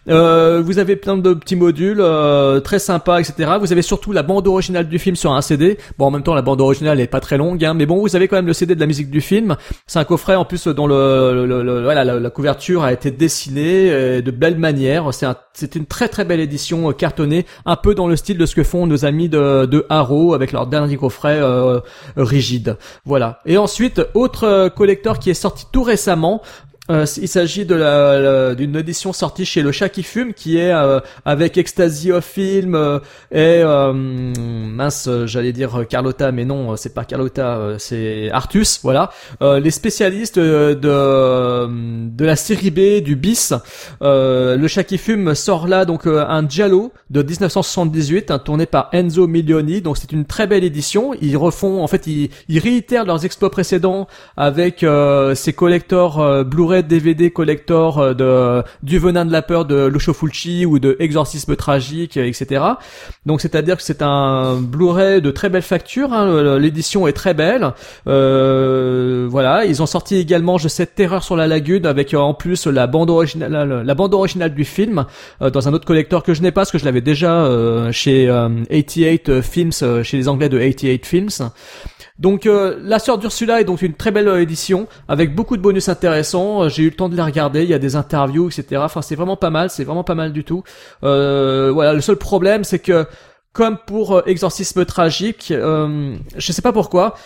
[0.08, 3.52] Euh, vous avez plein de petits modules euh, très sympas, etc.
[3.60, 5.78] Vous avez surtout la bande originale du film sur un CD.
[5.98, 8.16] Bon, en même temps, la bande originale est pas très longue, hein, mais bon, vous
[8.16, 9.56] avez quand même le CD de la musique du film.
[9.86, 13.10] C'est un coffret en plus dont le, le- le- voilà, la, la couverture a été
[13.10, 15.12] dessinée euh, de belle manière.
[15.12, 18.38] C'est un, c'est une très très belle édition euh, cartonnée, un peu dans le style
[18.38, 21.80] de ce que font nos amis de, de Arrow avec leur dernier coffret euh,
[22.16, 22.76] rigide.
[23.04, 23.40] Voilà.
[23.46, 26.42] Et ensuite, autre euh, collector qui est sorti tout récemment.
[26.90, 30.72] Euh, il s'agit de la, d'une édition sortie chez Le Chat qui fume, qui est
[30.72, 32.98] euh, avec Ecstasy of Film euh,
[33.30, 38.80] et euh, mince, j'allais dire Carlotta, mais non, euh, c'est pas Carlotta, euh, c'est Artus,
[38.82, 39.10] voilà.
[39.40, 43.52] Les spécialistes de de la série B du bis.
[44.00, 49.26] Le Chat qui fume sort là donc un giallo de 1978, hein, tourné par Enzo
[49.26, 49.80] Milioni.
[49.80, 51.12] Donc c'est une très belle édition.
[51.20, 54.84] Ils refont, en fait, ils, ils réitèrent leurs exploits précédents avec
[55.34, 56.44] ces collectors euh,
[56.82, 61.56] DVD collector euh, de du venin de la peur de Lucio Fulci ou de Exorcisme
[61.56, 62.64] tragique, euh, etc.
[63.26, 66.12] Donc c'est-à-dire que c'est un Blu-ray de très belle facture.
[66.12, 67.72] hein, L'édition est très belle.
[68.06, 72.34] Euh, voilà, ils ont sorti également Je sais Terreur sur la lagune avec euh, en
[72.34, 75.04] plus la bande originale, la, bande originale du film
[75.40, 77.48] dans un autre collector que je n'ai pas parce que je l'avais déjà
[77.92, 81.28] chez euh, 88 Films, chez les Anglais de 88 Films.
[82.20, 85.88] Donc euh, la sœur d'Ursula est donc une très belle édition avec beaucoup de bonus
[85.88, 86.64] intéressants.
[86.64, 88.82] Euh, J'ai eu le temps de les regarder, il y a des interviews, etc.
[88.84, 90.62] Enfin c'est vraiment pas mal, c'est vraiment pas mal du tout.
[91.02, 93.06] Euh, voilà, le seul problème c'est que
[93.52, 97.16] comme pour Exorcisme tragique, je sais pas pourquoi,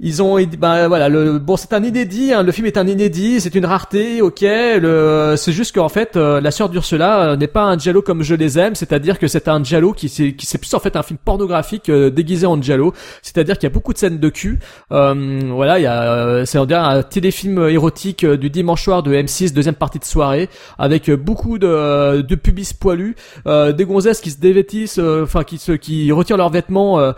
[0.00, 2.32] Ils ont, ben voilà, le bon, c'est un inédit.
[2.32, 4.40] Hein, le film est un inédit, c'est une rareté, ok.
[4.40, 8.34] C'est juste qu'en fait, euh, la sœur d'Ursula euh, n'est pas un giallo comme je
[8.34, 11.02] les aime, c'est-à-dire que c'est un giallo qui c'est qui c'est plus en fait un
[11.02, 12.94] film pornographique euh, déguisé en giallo.
[13.20, 14.60] C'est-à-dire qu'il y a beaucoup de scènes de cul.
[14.90, 19.52] voilà, il y a, c'est on dirait un téléfilm érotique du dimanche soir de M6,
[19.52, 20.48] deuxième partie de soirée,
[20.78, 23.14] avec beaucoup de de pubis poilus,
[23.46, 27.12] des gonzesses qui se dévêtissent, enfin qui se qui retirent leurs vêtements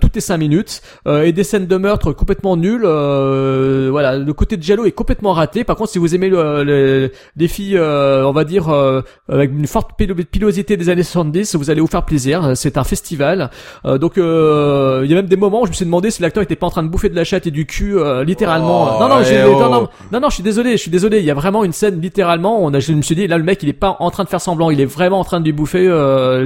[0.00, 2.82] toutes les cinq minutes, et des scènes de meurtre complètement nul.
[2.84, 5.64] Euh, voilà, le côté de Giallo est complètement raté.
[5.64, 9.66] Par contre, si vous aimez le, les filles, euh, on va dire euh, avec une
[9.66, 9.92] forte
[10.30, 12.52] pilosité des années 70, vous allez vous faire plaisir.
[12.54, 13.50] C'est un festival.
[13.84, 16.56] donc, il y a même des moments où je me suis demandé si l'acteur était
[16.56, 18.96] pas en train de bouffer de la chatte et du cul, littéralement.
[18.96, 19.60] Oh, non, non, oh.
[19.60, 21.20] non, non, non, non, je suis désolé, je suis désolé.
[21.20, 22.62] Il y a vraiment une scène littéralement.
[22.62, 24.28] On a, je me suis dit, là, le mec, il est pas en train de
[24.28, 24.70] faire semblant.
[24.70, 25.88] Il est vraiment en train de lui bouffer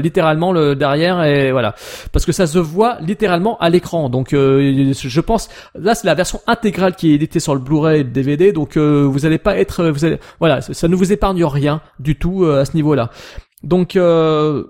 [0.00, 1.74] littéralement le derrière et voilà,
[2.12, 4.08] parce que ça se voit littéralement à l'écran.
[4.08, 8.04] Donc, je pense Là, c'est la version intégrale qui est éditée sur le Blu-ray et
[8.04, 11.80] le DVD, donc euh, vous allez pas être, allez, voilà, ça ne vous épargne rien
[11.98, 13.10] du tout euh, à ce niveau-là.
[13.62, 14.64] Donc euh,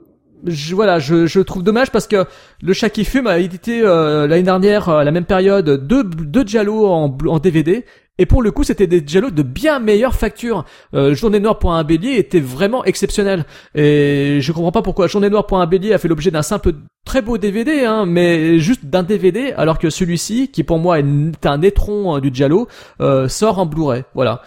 [0.46, 2.24] je, voilà, je, trouve dommage parce que
[2.62, 7.38] le chat qui fume a édité l'année dernière, à la même période, deux, deux en,
[7.38, 7.84] DVD
[8.16, 10.64] et pour le coup, c'était des Jello de bien meilleure facture.
[10.94, 13.44] Euh, Journée Noire un bélier était vraiment exceptionnel.
[13.74, 16.74] Et je comprends pas pourquoi Journée Noire pour un bélier a fait l'objet d'un simple
[17.04, 21.46] très beau DVD, hein, mais juste d'un DVD, alors que celui-ci, qui pour moi est
[21.46, 22.68] un étron euh, du Giallo,
[23.00, 24.04] euh, sort en Blu-ray.
[24.14, 24.42] Voilà.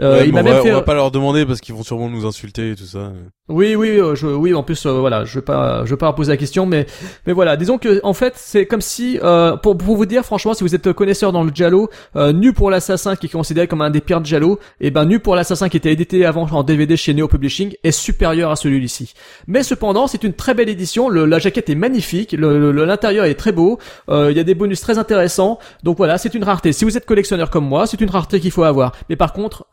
[0.00, 0.72] Euh, il m'a même fait...
[0.72, 3.12] on va pas leur demander parce qu'ils vont sûrement nous insulter et tout ça.
[3.48, 4.54] Oui, oui, euh, je, oui.
[4.54, 6.86] En plus, euh, voilà, je vais pas, je vais pas poser la question, mais,
[7.26, 7.56] mais voilà.
[7.56, 10.74] Disons que, en fait, c'est comme si, euh, pour, pour vous dire, franchement, si vous
[10.74, 14.24] êtes connaisseur dans le Giallo, Nu pour l'assassin, qui est considéré comme un des pires
[14.24, 17.28] Giallo, et eh ben Nu pour l'assassin, qui était édité avant en DVD chez Neo
[17.28, 19.12] Publishing, est supérieur à celui-ci.
[19.48, 21.08] Mais cependant, c'est une très belle édition.
[21.08, 23.78] Le, la jaquette est magnifique, l'intérieur est très beau.
[24.08, 25.58] Il y a des bonus très intéressants.
[25.82, 26.72] Donc voilà, c'est une rareté.
[26.72, 28.92] Si vous êtes collectionneur comme moi, c'est une rareté qu'il faut avoir.
[29.10, 29.66] Mais par contre,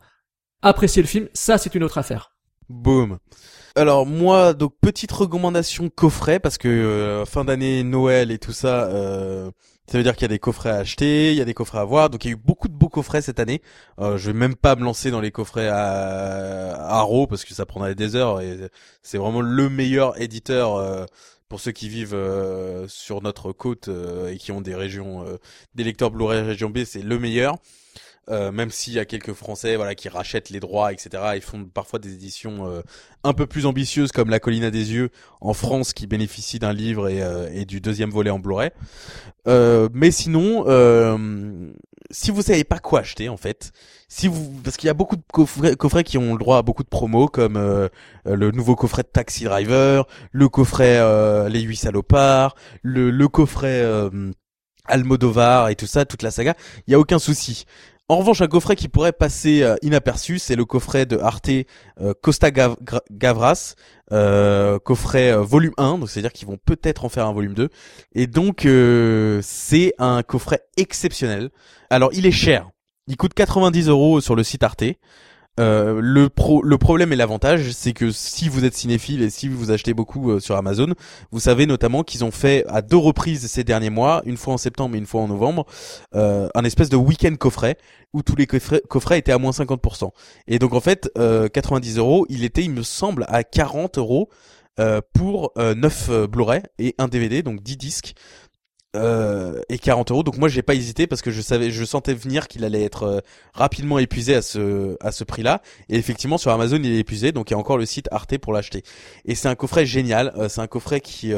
[0.62, 2.32] apprécier le film, ça c'est une autre affaire.
[2.68, 3.18] Boom.
[3.76, 8.84] Alors moi, donc petite recommandation coffret parce que euh, fin d'année, Noël et tout ça,
[8.84, 9.50] euh,
[9.86, 11.78] ça veut dire qu'il y a des coffrets à acheter, il y a des coffrets
[11.78, 12.10] à voir.
[12.10, 13.62] Donc il y a eu beaucoup de beaux coffrets cette année.
[14.00, 17.64] Euh, je vais même pas me lancer dans les coffrets à Arrow parce que ça
[17.64, 18.70] prendrait des heures et
[19.02, 20.76] c'est vraiment le meilleur éditeur.
[20.76, 21.04] Euh,
[21.48, 22.16] pour ceux qui vivent
[22.86, 23.90] sur notre côte
[24.28, 25.24] et qui ont des régions,
[25.74, 27.56] des lecteurs Blu-ray région B, c'est le meilleur.
[28.30, 31.10] Euh, même s'il y a quelques Français voilà qui rachètent les droits, etc.
[31.34, 32.82] Ils font parfois des éditions euh,
[33.24, 35.10] un peu plus ambitieuses comme La Colline à des yeux
[35.40, 38.70] en France qui bénéficie d'un livre et, euh, du deuxième volet en Blu-ray.
[39.46, 40.64] mais sinon,
[42.12, 43.72] si vous savez pas quoi acheter en fait,
[44.08, 46.62] si vous parce qu'il y a beaucoup de coffrets, coffrets, qui ont le droit à
[46.62, 47.58] beaucoup de promos comme
[48.24, 51.00] le nouveau coffret de Taxi Driver, le coffret
[51.48, 53.84] Les huit salopards, le, le coffret
[54.90, 56.54] Almodovar et tout ça, toute la saga,
[56.86, 57.64] il y a aucun souci.
[58.10, 61.48] En revanche, un coffret qui pourrait passer euh, inaperçu, c'est le coffret de Arte
[62.00, 63.76] euh, Costa Gavras,
[64.10, 67.68] euh, coffret volume 1, donc c'est-à-dire qu'ils vont peut-être en faire un volume 2.
[68.16, 68.66] Et donc
[69.42, 71.50] c'est un coffret exceptionnel.
[71.88, 72.68] Alors il est cher,
[73.06, 74.82] il coûte 90 euros sur le site Arte.
[75.58, 79.48] Euh, le pro, le problème et l'avantage, c'est que si vous êtes cinéphile et si
[79.48, 80.94] vous achetez beaucoup euh, sur Amazon,
[81.32, 84.58] vous savez notamment qu'ils ont fait à deux reprises ces derniers mois, une fois en
[84.58, 85.66] septembre et une fois en novembre,
[86.14, 87.76] euh, un espèce de week-end coffret
[88.14, 90.10] où tous les coffrets, étaient à moins 50%.
[90.46, 94.28] Et donc en fait, 90 euros, il était, il me semble, à 40 euros
[95.14, 98.14] pour 9 Blu-ray et un DVD, donc 10 disques
[98.96, 100.22] euh, et 40 euros.
[100.24, 103.04] Donc moi j'ai pas hésité parce que je savais, je sentais venir qu'il allait être
[103.04, 103.20] euh,
[103.54, 105.62] rapidement épuisé à ce à ce prix-là.
[105.88, 108.36] Et effectivement sur Amazon il est épuisé, donc il y a encore le site Arte
[108.38, 108.82] pour l'acheter.
[109.26, 110.32] Et c'est un coffret génial.
[110.36, 111.32] Euh, c'est un coffret qui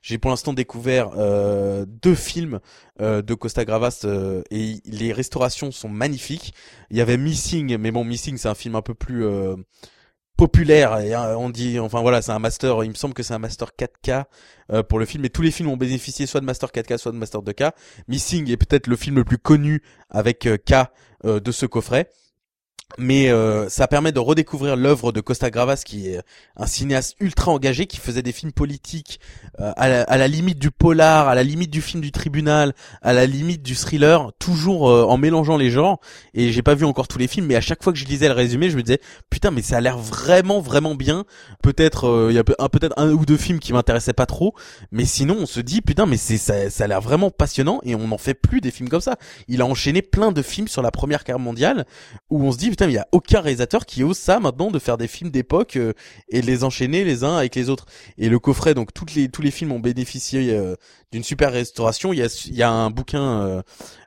[0.00, 1.10] j'ai pour l'instant découvert
[1.86, 2.60] deux films
[3.00, 4.06] de Costa Gravas
[4.50, 6.54] et les restaurations sont magnifiques.
[6.90, 9.26] Il y avait Missing, mais bon Missing c'est un film un peu plus
[10.36, 13.34] populaire et hein, on dit enfin voilà c'est un master il me semble que c'est
[13.34, 14.24] un master 4K
[14.72, 17.12] euh, pour le film et tous les films ont bénéficié soit de master 4K soit
[17.12, 17.72] de master 2K
[18.08, 20.88] Missing est peut-être le film le plus connu avec euh, K
[21.24, 22.08] euh, de ce coffret
[22.98, 26.20] mais euh, ça permet de redécouvrir l'œuvre de Costa Gravas qui est
[26.56, 29.20] un cinéaste ultra engagé qui faisait des films politiques
[29.60, 33.26] euh, à, la, limite du polar, à la limite du film du tribunal, à la
[33.26, 36.00] limite du thriller, toujours euh, en mélangeant les genres.
[36.34, 38.28] Et j'ai pas vu encore tous les films, mais à chaque fois que je lisais
[38.28, 39.00] le résumé, je me disais
[39.30, 41.24] putain mais ça a l'air vraiment vraiment bien.
[41.62, 44.54] Peut-être il y a peut-être un ou deux films qui m'intéressaient pas trop,
[44.92, 47.94] mais sinon on se dit putain mais c'est ça, ça a l'air vraiment passionnant et
[47.94, 49.16] on n'en fait plus des films comme ça.
[49.48, 51.86] Il a enchaîné plein de films sur la Première Guerre mondiale
[52.30, 54.78] où on se dit putain il y a aucun réalisateur qui ose ça maintenant de
[54.78, 55.92] faire des films d'époque euh,
[56.28, 57.86] et de les enchaîner les uns avec les autres.
[58.18, 60.76] Et le coffret, donc toutes les tous les films ont bénéficié euh,
[61.12, 62.12] d'une super restauration.
[62.12, 63.62] Il y a il y a un bouquin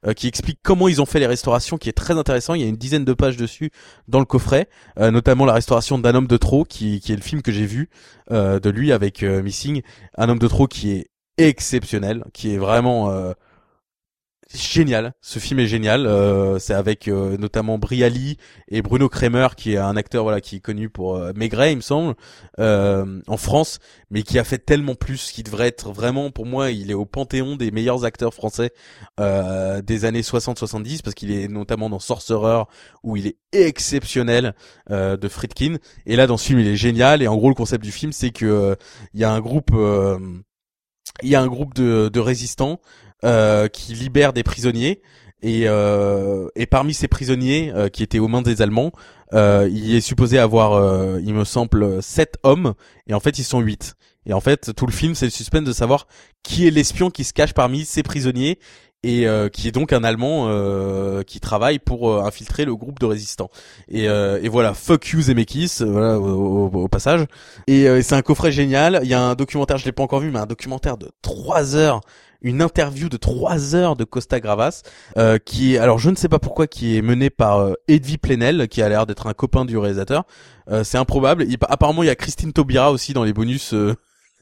[0.05, 2.53] euh, qui explique comment ils ont fait les restaurations, qui est très intéressant.
[2.53, 3.71] Il y a une dizaine de pages dessus
[4.07, 7.41] dans le coffret, notamment la restauration d'un homme de trop, qui qui est le film
[7.41, 7.89] que j'ai vu
[8.29, 9.81] de lui avec Missing,
[10.17, 13.33] un homme de trop qui est exceptionnel, qui est vraiment
[14.53, 15.13] génial.
[15.21, 16.05] Ce film est génial.
[16.05, 18.37] Euh, c'est avec euh, notamment Briali
[18.69, 21.77] et Bruno Kremer, qui est un acteur voilà qui est connu pour euh, Maigret, il
[21.77, 22.15] me semble,
[22.59, 26.71] euh, en France, mais qui a fait tellement plus, qui devrait être vraiment, pour moi,
[26.71, 28.71] il est au panthéon des meilleurs acteurs français
[29.17, 32.63] des années 60-70, parce qu'il est notamment dans Sorcerer,
[33.03, 34.53] où il est exceptionnel
[34.89, 35.77] de Friedkin.
[36.05, 37.21] Et là, dans ce film, il est génial.
[37.21, 38.75] Et en gros, le concept du film, c'est que
[39.13, 39.71] il y a un groupe
[41.23, 42.79] il y a un groupe de, de résistants
[43.23, 45.01] euh, qui libère des prisonniers.
[45.41, 48.91] Et, euh, et parmi ces prisonniers euh, qui étaient aux mains des Allemands,
[49.33, 52.73] il est supposé avoir, il me semble, sept hommes.
[53.07, 53.95] Et en fait, ils sont huit.
[54.25, 56.07] Et en fait, tout le film, c'est le suspense de savoir
[56.43, 58.59] qui est l'espion qui se cache parmi ces prisonniers
[59.03, 60.49] et qui est donc un Allemand
[61.25, 63.49] qui travaille pour infiltrer le groupe de résistants.
[63.89, 67.25] Et, et voilà, fuck you Zemeckis, voilà au, au, passage.
[67.67, 68.99] Et c'est un coffret génial.
[69.03, 71.75] Il y a un documentaire, je l'ai pas encore vu, mais un documentaire de trois
[71.75, 72.01] heures
[72.41, 74.83] une interview de trois heures de Costa Gravas,
[75.17, 77.73] euh, qui est, alors je ne sais pas pourquoi, qui est menée par euh,
[78.21, 80.23] Plenel, qui a l'air d'être un copain du réalisateur.
[80.69, 81.45] Euh, c'est improbable.
[81.67, 83.73] apparemment, il y a Christine Taubira aussi dans les bonus.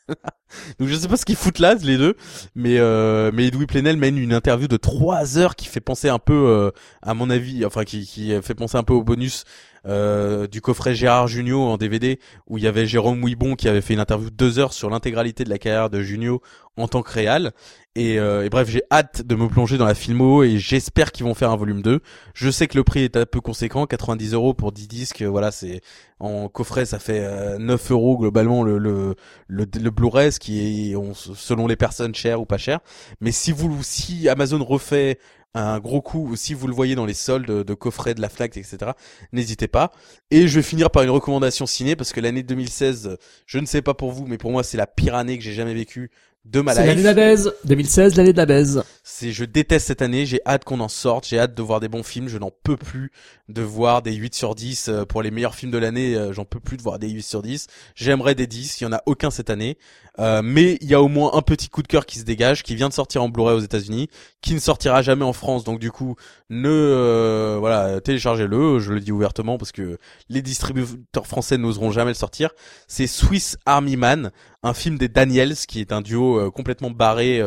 [0.10, 0.16] Euh.
[0.80, 2.16] Donc je sais pas ce qu'ils foutent là les deux,
[2.56, 6.20] mais euh, mais Edoui Plenel mène une interview de trois heures qui fait penser un
[6.20, 9.44] peu, à mon avis, enfin qui, qui fait penser un peu au bonus
[9.88, 13.82] euh, du coffret Gérard Junio en DVD où il y avait Jérôme Ouibon qui avait
[13.82, 16.42] fait une interview de deux heures sur l'intégralité de la carrière de Junio
[16.78, 17.54] en tant que réal.
[17.96, 21.26] Et, euh, et bref, j'ai hâte de me plonger dans la filmo et j'espère qu'ils
[21.26, 22.02] vont faire un volume 2.
[22.34, 25.22] Je sais que le prix est un peu conséquent, 90 euros pour 10 disques.
[25.22, 25.82] Voilà, c'est
[26.20, 29.16] en coffret, ça fait 9 euh, euros globalement le le
[29.48, 32.80] le, le Blu-ray, ce qui est selon les personnes cher ou pas cher.
[33.22, 35.20] Mais si vous si Amazon refait
[35.56, 38.58] un gros coup si vous le voyez dans les soldes de coffrets de la FNAC,
[38.58, 38.92] etc.
[39.32, 39.92] N'hésitez pas.
[40.30, 43.82] Et je vais finir par une recommandation ciné parce que l'année 2016, je ne sais
[43.82, 46.12] pas pour vous, mais pour moi c'est la pire année que j'ai jamais vécue
[46.46, 46.82] de ma life.
[46.82, 47.54] C'est l'année de la baise.
[47.66, 48.84] 2016, l'année de la baise.
[49.04, 50.26] C'est, je déteste cette année.
[50.26, 51.28] J'ai hâte qu'on en sorte.
[51.28, 52.28] J'ai hâte de voir des bons films.
[52.28, 53.12] Je n'en peux plus
[53.50, 56.16] de voir des 8 sur 10 euh, pour les meilleurs films de l'année.
[56.16, 57.68] Euh, j'en peux plus de voir des 8 sur 10.
[57.96, 58.82] J'aimerais des 10.
[58.82, 59.78] Il y en a aucun cette année.
[60.20, 62.64] Euh, mais il y a au moins un petit coup de cœur qui se dégage,
[62.64, 64.10] qui vient de sortir en Blu-ray aux États-Unis,
[64.42, 65.64] qui ne sortira jamais en France.
[65.64, 66.16] Donc du coup,
[66.50, 68.80] ne voilà, téléchargez-le.
[68.80, 69.98] Je le dis ouvertement parce que
[70.30, 72.52] les distributeurs français n'oseront jamais le sortir.
[72.88, 74.32] C'est Swiss Army Man,
[74.64, 77.42] un film des Daniels, qui est un duo complètement barré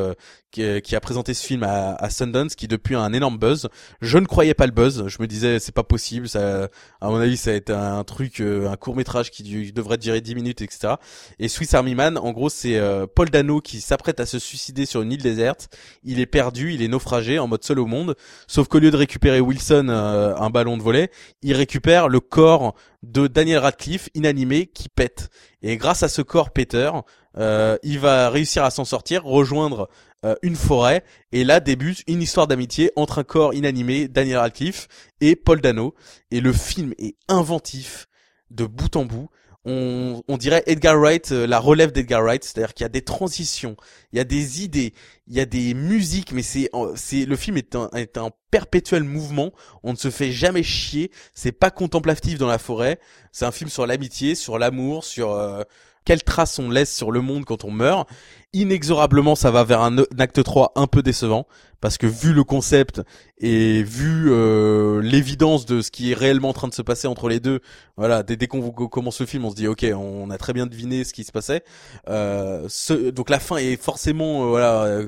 [0.51, 3.69] qui, qui, a présenté ce film à, à, Sundance, qui depuis a un énorme buzz.
[4.01, 5.07] Je ne croyais pas le buzz.
[5.07, 6.29] Je me disais c'est pas possible.
[6.29, 6.69] Ça,
[7.01, 10.21] à mon avis, ça a été un truc, euh, un court métrage qui devrait durer
[10.21, 10.95] 10 minutes, etc.
[11.39, 14.87] Et Swiss Army Man, en gros, c'est euh, Paul Dano qui s'apprête à se suicider
[14.87, 15.69] sur une île déserte.
[16.03, 18.17] Il est perdu, il est naufragé, en mode seul au monde.
[18.47, 21.11] Sauf qu'au lieu de récupérer Wilson, euh, un ballon de volet,
[21.43, 25.29] il récupère le corps de Daniel Radcliffe inanimé qui pète.
[25.63, 27.05] Et grâce à ce corps péteur,
[27.37, 29.89] il va réussir à s'en sortir, rejoindre
[30.25, 34.89] euh, une forêt et là débute une histoire d'amitié entre un corps inanimé, Daniel Radcliffe
[35.21, 35.95] et Paul Dano
[36.31, 38.09] et le film est inventif
[38.51, 39.29] de bout en bout.
[39.65, 43.03] On, on dirait Edgar Wright, euh, la relève d'Edgar Wright, c'est-à-dire qu'il y a des
[43.03, 43.77] transitions,
[44.13, 44.95] il y a des idées,
[45.27, 49.05] il y a des musiques, mais c'est, c'est le film est un, est un perpétuel
[49.05, 49.53] mouvement.
[49.83, 51.11] On ne se fait jamais chier.
[51.35, 52.99] C'est pas contemplatif dans la forêt.
[53.33, 55.63] C'est un film sur l'amitié, sur l'amour, sur euh,
[56.09, 58.09] quelle trace on laisse sur le monde quand on meurt.
[58.55, 61.47] Inexorablement, ça va vers un, acte 3 un peu décevant
[61.83, 63.03] parce que vu le concept
[63.37, 67.29] et vu euh, l'évidence de ce qui est réellement en train de se passer entre
[67.29, 67.61] les deux,
[67.99, 70.65] voilà, dès, dès qu'on commence le film, on se dit ok, on a très bien
[70.65, 71.63] deviné ce qui se passait.
[72.09, 75.03] Euh, ce, donc la fin est forcément euh, voilà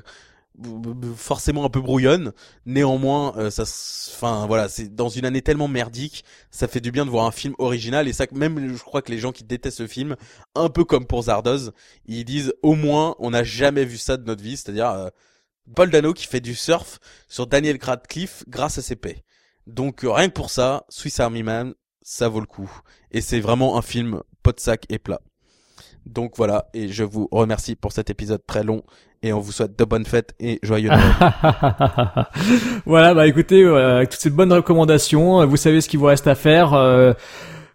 [1.16, 2.32] forcément un peu brouillonne.
[2.66, 7.04] Néanmoins, euh, ça, enfin voilà, c'est dans une année tellement merdique, ça fait du bien
[7.04, 9.80] de voir un film original et ça, même je crois que les gens qui détestent
[9.80, 10.16] le film,
[10.54, 11.72] un peu comme pour Zardoz,
[12.06, 15.08] ils disent au moins on n'a jamais vu ça de notre vie, c'est-à-dire euh,
[15.74, 16.98] Paul Dano qui fait du surf
[17.28, 19.24] sur Daniel Radcliffe grâce à ses paix.
[19.66, 22.70] Donc euh, rien que pour ça, Swiss Army Man, ça vaut le coup
[23.10, 25.20] et c'est vraiment un film pot de sac et plat.
[26.06, 28.82] Donc voilà, et je vous remercie pour cet épisode très long
[29.22, 31.12] et on vous souhaite de bonnes fêtes et joyeux Noël.
[32.86, 36.26] voilà, bah écoutez, euh, toutes ces bonnes recommandations, euh, vous savez ce qu'il vous reste
[36.26, 36.72] à faire.
[36.74, 37.12] Euh,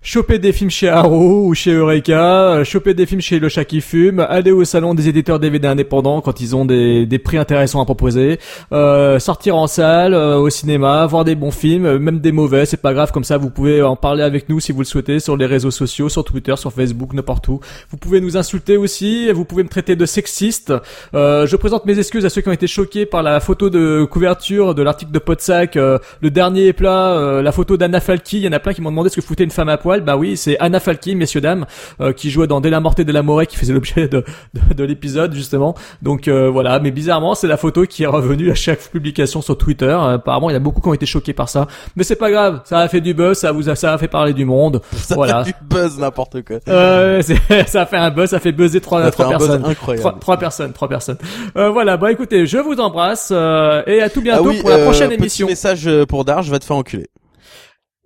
[0.05, 3.65] choper des films chez Arrow ou chez Eureka, euh, choper des films chez Le Chat
[3.65, 7.37] qui fume, aller au salon des éditeurs DVD indépendants quand ils ont des, des prix
[7.37, 8.39] intéressants à proposer,
[8.71, 12.67] euh, sortir en salle, euh, au cinéma, voir des bons films, euh, même des mauvais,
[12.67, 15.19] c'est pas grave, comme ça vous pouvez en parler avec nous si vous le souhaitez
[15.19, 17.59] sur les réseaux sociaux, sur Twitter, sur Facebook, n'importe où.
[17.89, 20.71] Vous pouvez nous insulter aussi, vous pouvez me traiter de sexiste.
[21.15, 24.05] Euh, je présente mes excuses à ceux qui ont été choqués par la photo de
[24.05, 28.37] couverture de l'article de Podsac, euh, le dernier plat, la photo d'Anna Falki.
[28.37, 29.94] Il y en a plein qui m'ont demandé ce que foutait une femme à poil.
[30.01, 31.65] Bah oui, c'est Anna Falki, messieurs dames,
[32.01, 34.23] euh, qui jouait dans De la Morte et de la Morée, qui faisait l'objet de,
[34.53, 35.75] de, de l'épisode justement.
[36.01, 39.57] Donc euh, voilà, mais bizarrement, c'est la photo qui est revenue à chaque publication sur
[39.57, 39.85] Twitter.
[39.85, 42.31] Euh, apparemment, il y a beaucoup qui ont été choqués par ça, mais c'est pas
[42.31, 42.61] grave.
[42.65, 44.81] Ça a fait du buzz, ça vous a, ça a fait parler du monde.
[44.95, 45.43] Ça voilà.
[45.43, 46.57] fait du buzz n'importe quoi.
[46.67, 47.21] Euh,
[47.67, 49.63] ça a fait un buzz, ça a fait buzzer trois, trois personnes.
[49.65, 50.01] incroyable.
[50.01, 51.17] Trois, trois personnes, trois personnes.
[51.57, 54.69] Euh, voilà, bah écoutez, je vous embrasse euh, et à tout bientôt ah oui, pour
[54.69, 55.47] la prochaine petit émission.
[55.47, 57.07] message euh, pour Dar, je vais te faire enculer.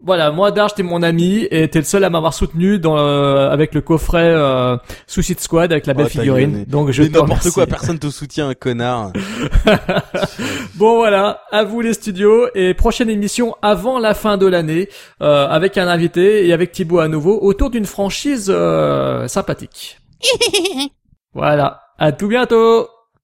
[0.02, 3.50] Voilà, moi Darge t'es mon ami et t'es le seul à m'avoir soutenu dans euh,
[3.50, 6.64] avec le coffret euh, Suicide Squad avec la belle Oh, figurine.
[6.66, 9.12] Donc je n'importe quoi, personne te soutient, un connard.
[10.76, 14.88] Bon voilà, à vous les studios et prochaine émission avant la fin de l'année
[15.22, 20.00] euh, avec un invité et avec Thibaut à nouveau autour d'une franchise euh, sympathique.
[21.34, 22.88] voilà, à tout bientôt.